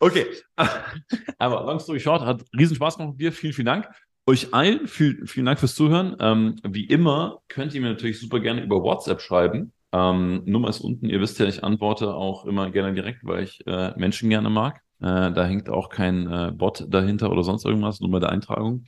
Okay, 0.00 0.26
aber 1.38 1.64
long 1.64 1.78
story 1.80 2.00
short, 2.00 2.22
hat 2.22 2.42
riesen 2.58 2.76
Spaß 2.76 2.96
gemacht 2.96 3.12
mit 3.12 3.20
dir. 3.20 3.32
Vielen, 3.32 3.52
vielen 3.52 3.66
Dank. 3.66 3.88
Euch 4.28 4.52
allen 4.52 4.86
viel, 4.86 5.26
vielen 5.26 5.46
Dank 5.46 5.58
fürs 5.58 5.74
Zuhören. 5.74 6.14
Ähm, 6.20 6.56
wie 6.62 6.84
immer 6.84 7.40
könnt 7.48 7.72
ihr 7.72 7.80
mir 7.80 7.88
natürlich 7.88 8.20
super 8.20 8.40
gerne 8.40 8.62
über 8.62 8.82
WhatsApp 8.82 9.22
schreiben. 9.22 9.72
Ähm, 9.90 10.42
Nummer 10.44 10.68
ist 10.68 10.80
unten. 10.80 11.08
Ihr 11.08 11.18
wisst 11.22 11.38
ja, 11.38 11.46
ich 11.46 11.64
antworte 11.64 12.12
auch 12.12 12.44
immer 12.44 12.70
gerne 12.70 12.92
direkt, 12.92 13.24
weil 13.24 13.44
ich 13.44 13.66
äh, 13.66 13.98
Menschen 13.98 14.28
gerne 14.28 14.50
mag. 14.50 14.82
Äh, 15.00 15.32
da 15.32 15.46
hängt 15.46 15.70
auch 15.70 15.88
kein 15.88 16.30
äh, 16.30 16.52
Bot 16.54 16.84
dahinter 16.90 17.32
oder 17.32 17.42
sonst 17.42 17.64
irgendwas, 17.64 18.00
nur 18.00 18.10
bei 18.10 18.20
der 18.20 18.28
Eintragung. 18.28 18.84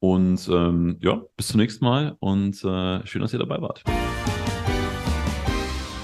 Und 0.00 0.48
ähm, 0.48 0.96
ja, 1.02 1.20
bis 1.36 1.48
zum 1.48 1.60
nächsten 1.60 1.84
Mal 1.84 2.16
und 2.18 2.54
äh, 2.64 3.06
schön, 3.06 3.20
dass 3.20 3.34
ihr 3.34 3.40
dabei 3.40 3.60
wart. 3.60 3.84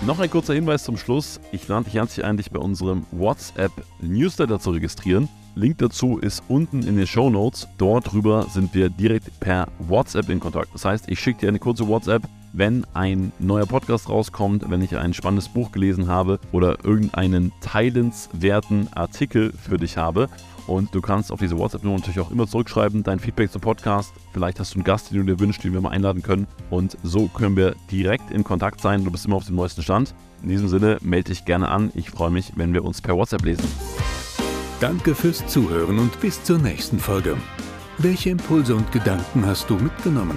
Noch 0.06 0.18
ein 0.18 0.28
kurzer 0.28 0.52
Hinweis 0.52 0.84
zum 0.84 0.98
Schluss. 0.98 1.40
Ich 1.50 1.66
lade 1.66 1.84
dich 1.84 1.94
herzlich 1.94 2.26
ein, 2.26 2.36
dich 2.36 2.50
bei 2.50 2.58
unserem 2.58 3.06
WhatsApp-Newsletter 3.12 4.60
zu 4.60 4.72
registrieren. 4.72 5.30
Link 5.54 5.78
dazu 5.78 6.18
ist 6.18 6.42
unten 6.48 6.82
in 6.82 6.98
den 6.98 7.06
Show 7.06 7.30
Notes. 7.30 7.68
Dort 7.78 8.12
drüber 8.12 8.44
sind 8.50 8.74
wir 8.74 8.90
direkt 8.90 9.40
per 9.40 9.66
WhatsApp 9.78 10.28
in 10.28 10.40
Kontakt. 10.40 10.74
Das 10.74 10.84
heißt, 10.84 11.08
ich 11.08 11.18
schicke 11.20 11.40
dir 11.40 11.48
eine 11.48 11.58
kurze 11.58 11.88
WhatsApp, 11.88 12.22
wenn 12.52 12.84
ein 12.92 13.32
neuer 13.38 13.64
Podcast 13.64 14.10
rauskommt, 14.10 14.68
wenn 14.68 14.82
ich 14.82 14.94
ein 14.94 15.14
spannendes 15.14 15.48
Buch 15.48 15.72
gelesen 15.72 16.06
habe 16.06 16.38
oder 16.52 16.84
irgendeinen 16.84 17.50
teilenswerten 17.62 18.92
Artikel 18.92 19.54
für 19.54 19.78
dich 19.78 19.96
habe. 19.96 20.28
Und 20.66 20.94
du 20.94 21.00
kannst 21.00 21.30
auf 21.30 21.40
diese 21.40 21.58
WhatsApp-Nummer 21.58 21.98
natürlich 21.98 22.20
auch 22.20 22.30
immer 22.30 22.46
zurückschreiben, 22.46 23.02
dein 23.02 23.18
Feedback 23.18 23.52
zum 23.52 23.60
Podcast. 23.60 24.12
Vielleicht 24.32 24.60
hast 24.60 24.74
du 24.74 24.78
einen 24.78 24.84
Gast, 24.84 25.10
den 25.10 25.18
du 25.18 25.34
dir 25.34 25.40
wünschst, 25.40 25.62
den 25.62 25.72
wir 25.72 25.80
mal 25.80 25.90
einladen 25.90 26.22
können. 26.22 26.46
Und 26.70 26.96
so 27.02 27.28
können 27.28 27.56
wir 27.56 27.74
direkt 27.90 28.30
in 28.30 28.44
Kontakt 28.44 28.80
sein. 28.80 29.04
Du 29.04 29.10
bist 29.10 29.26
immer 29.26 29.36
auf 29.36 29.46
dem 29.46 29.56
neuesten 29.56 29.82
Stand. 29.82 30.14
In 30.42 30.48
diesem 30.48 30.68
Sinne, 30.68 30.98
melde 31.02 31.30
dich 31.30 31.44
gerne 31.44 31.68
an. 31.68 31.90
Ich 31.94 32.10
freue 32.10 32.30
mich, 32.30 32.52
wenn 32.56 32.72
wir 32.72 32.84
uns 32.84 33.00
per 33.02 33.16
WhatsApp 33.16 33.44
lesen. 33.44 33.66
Danke 34.80 35.14
fürs 35.14 35.46
Zuhören 35.46 35.98
und 35.98 36.20
bis 36.20 36.42
zur 36.42 36.58
nächsten 36.58 36.98
Folge. 36.98 37.36
Welche 37.98 38.30
Impulse 38.30 38.74
und 38.74 38.90
Gedanken 38.90 39.46
hast 39.46 39.70
du 39.70 39.74
mitgenommen? 39.76 40.36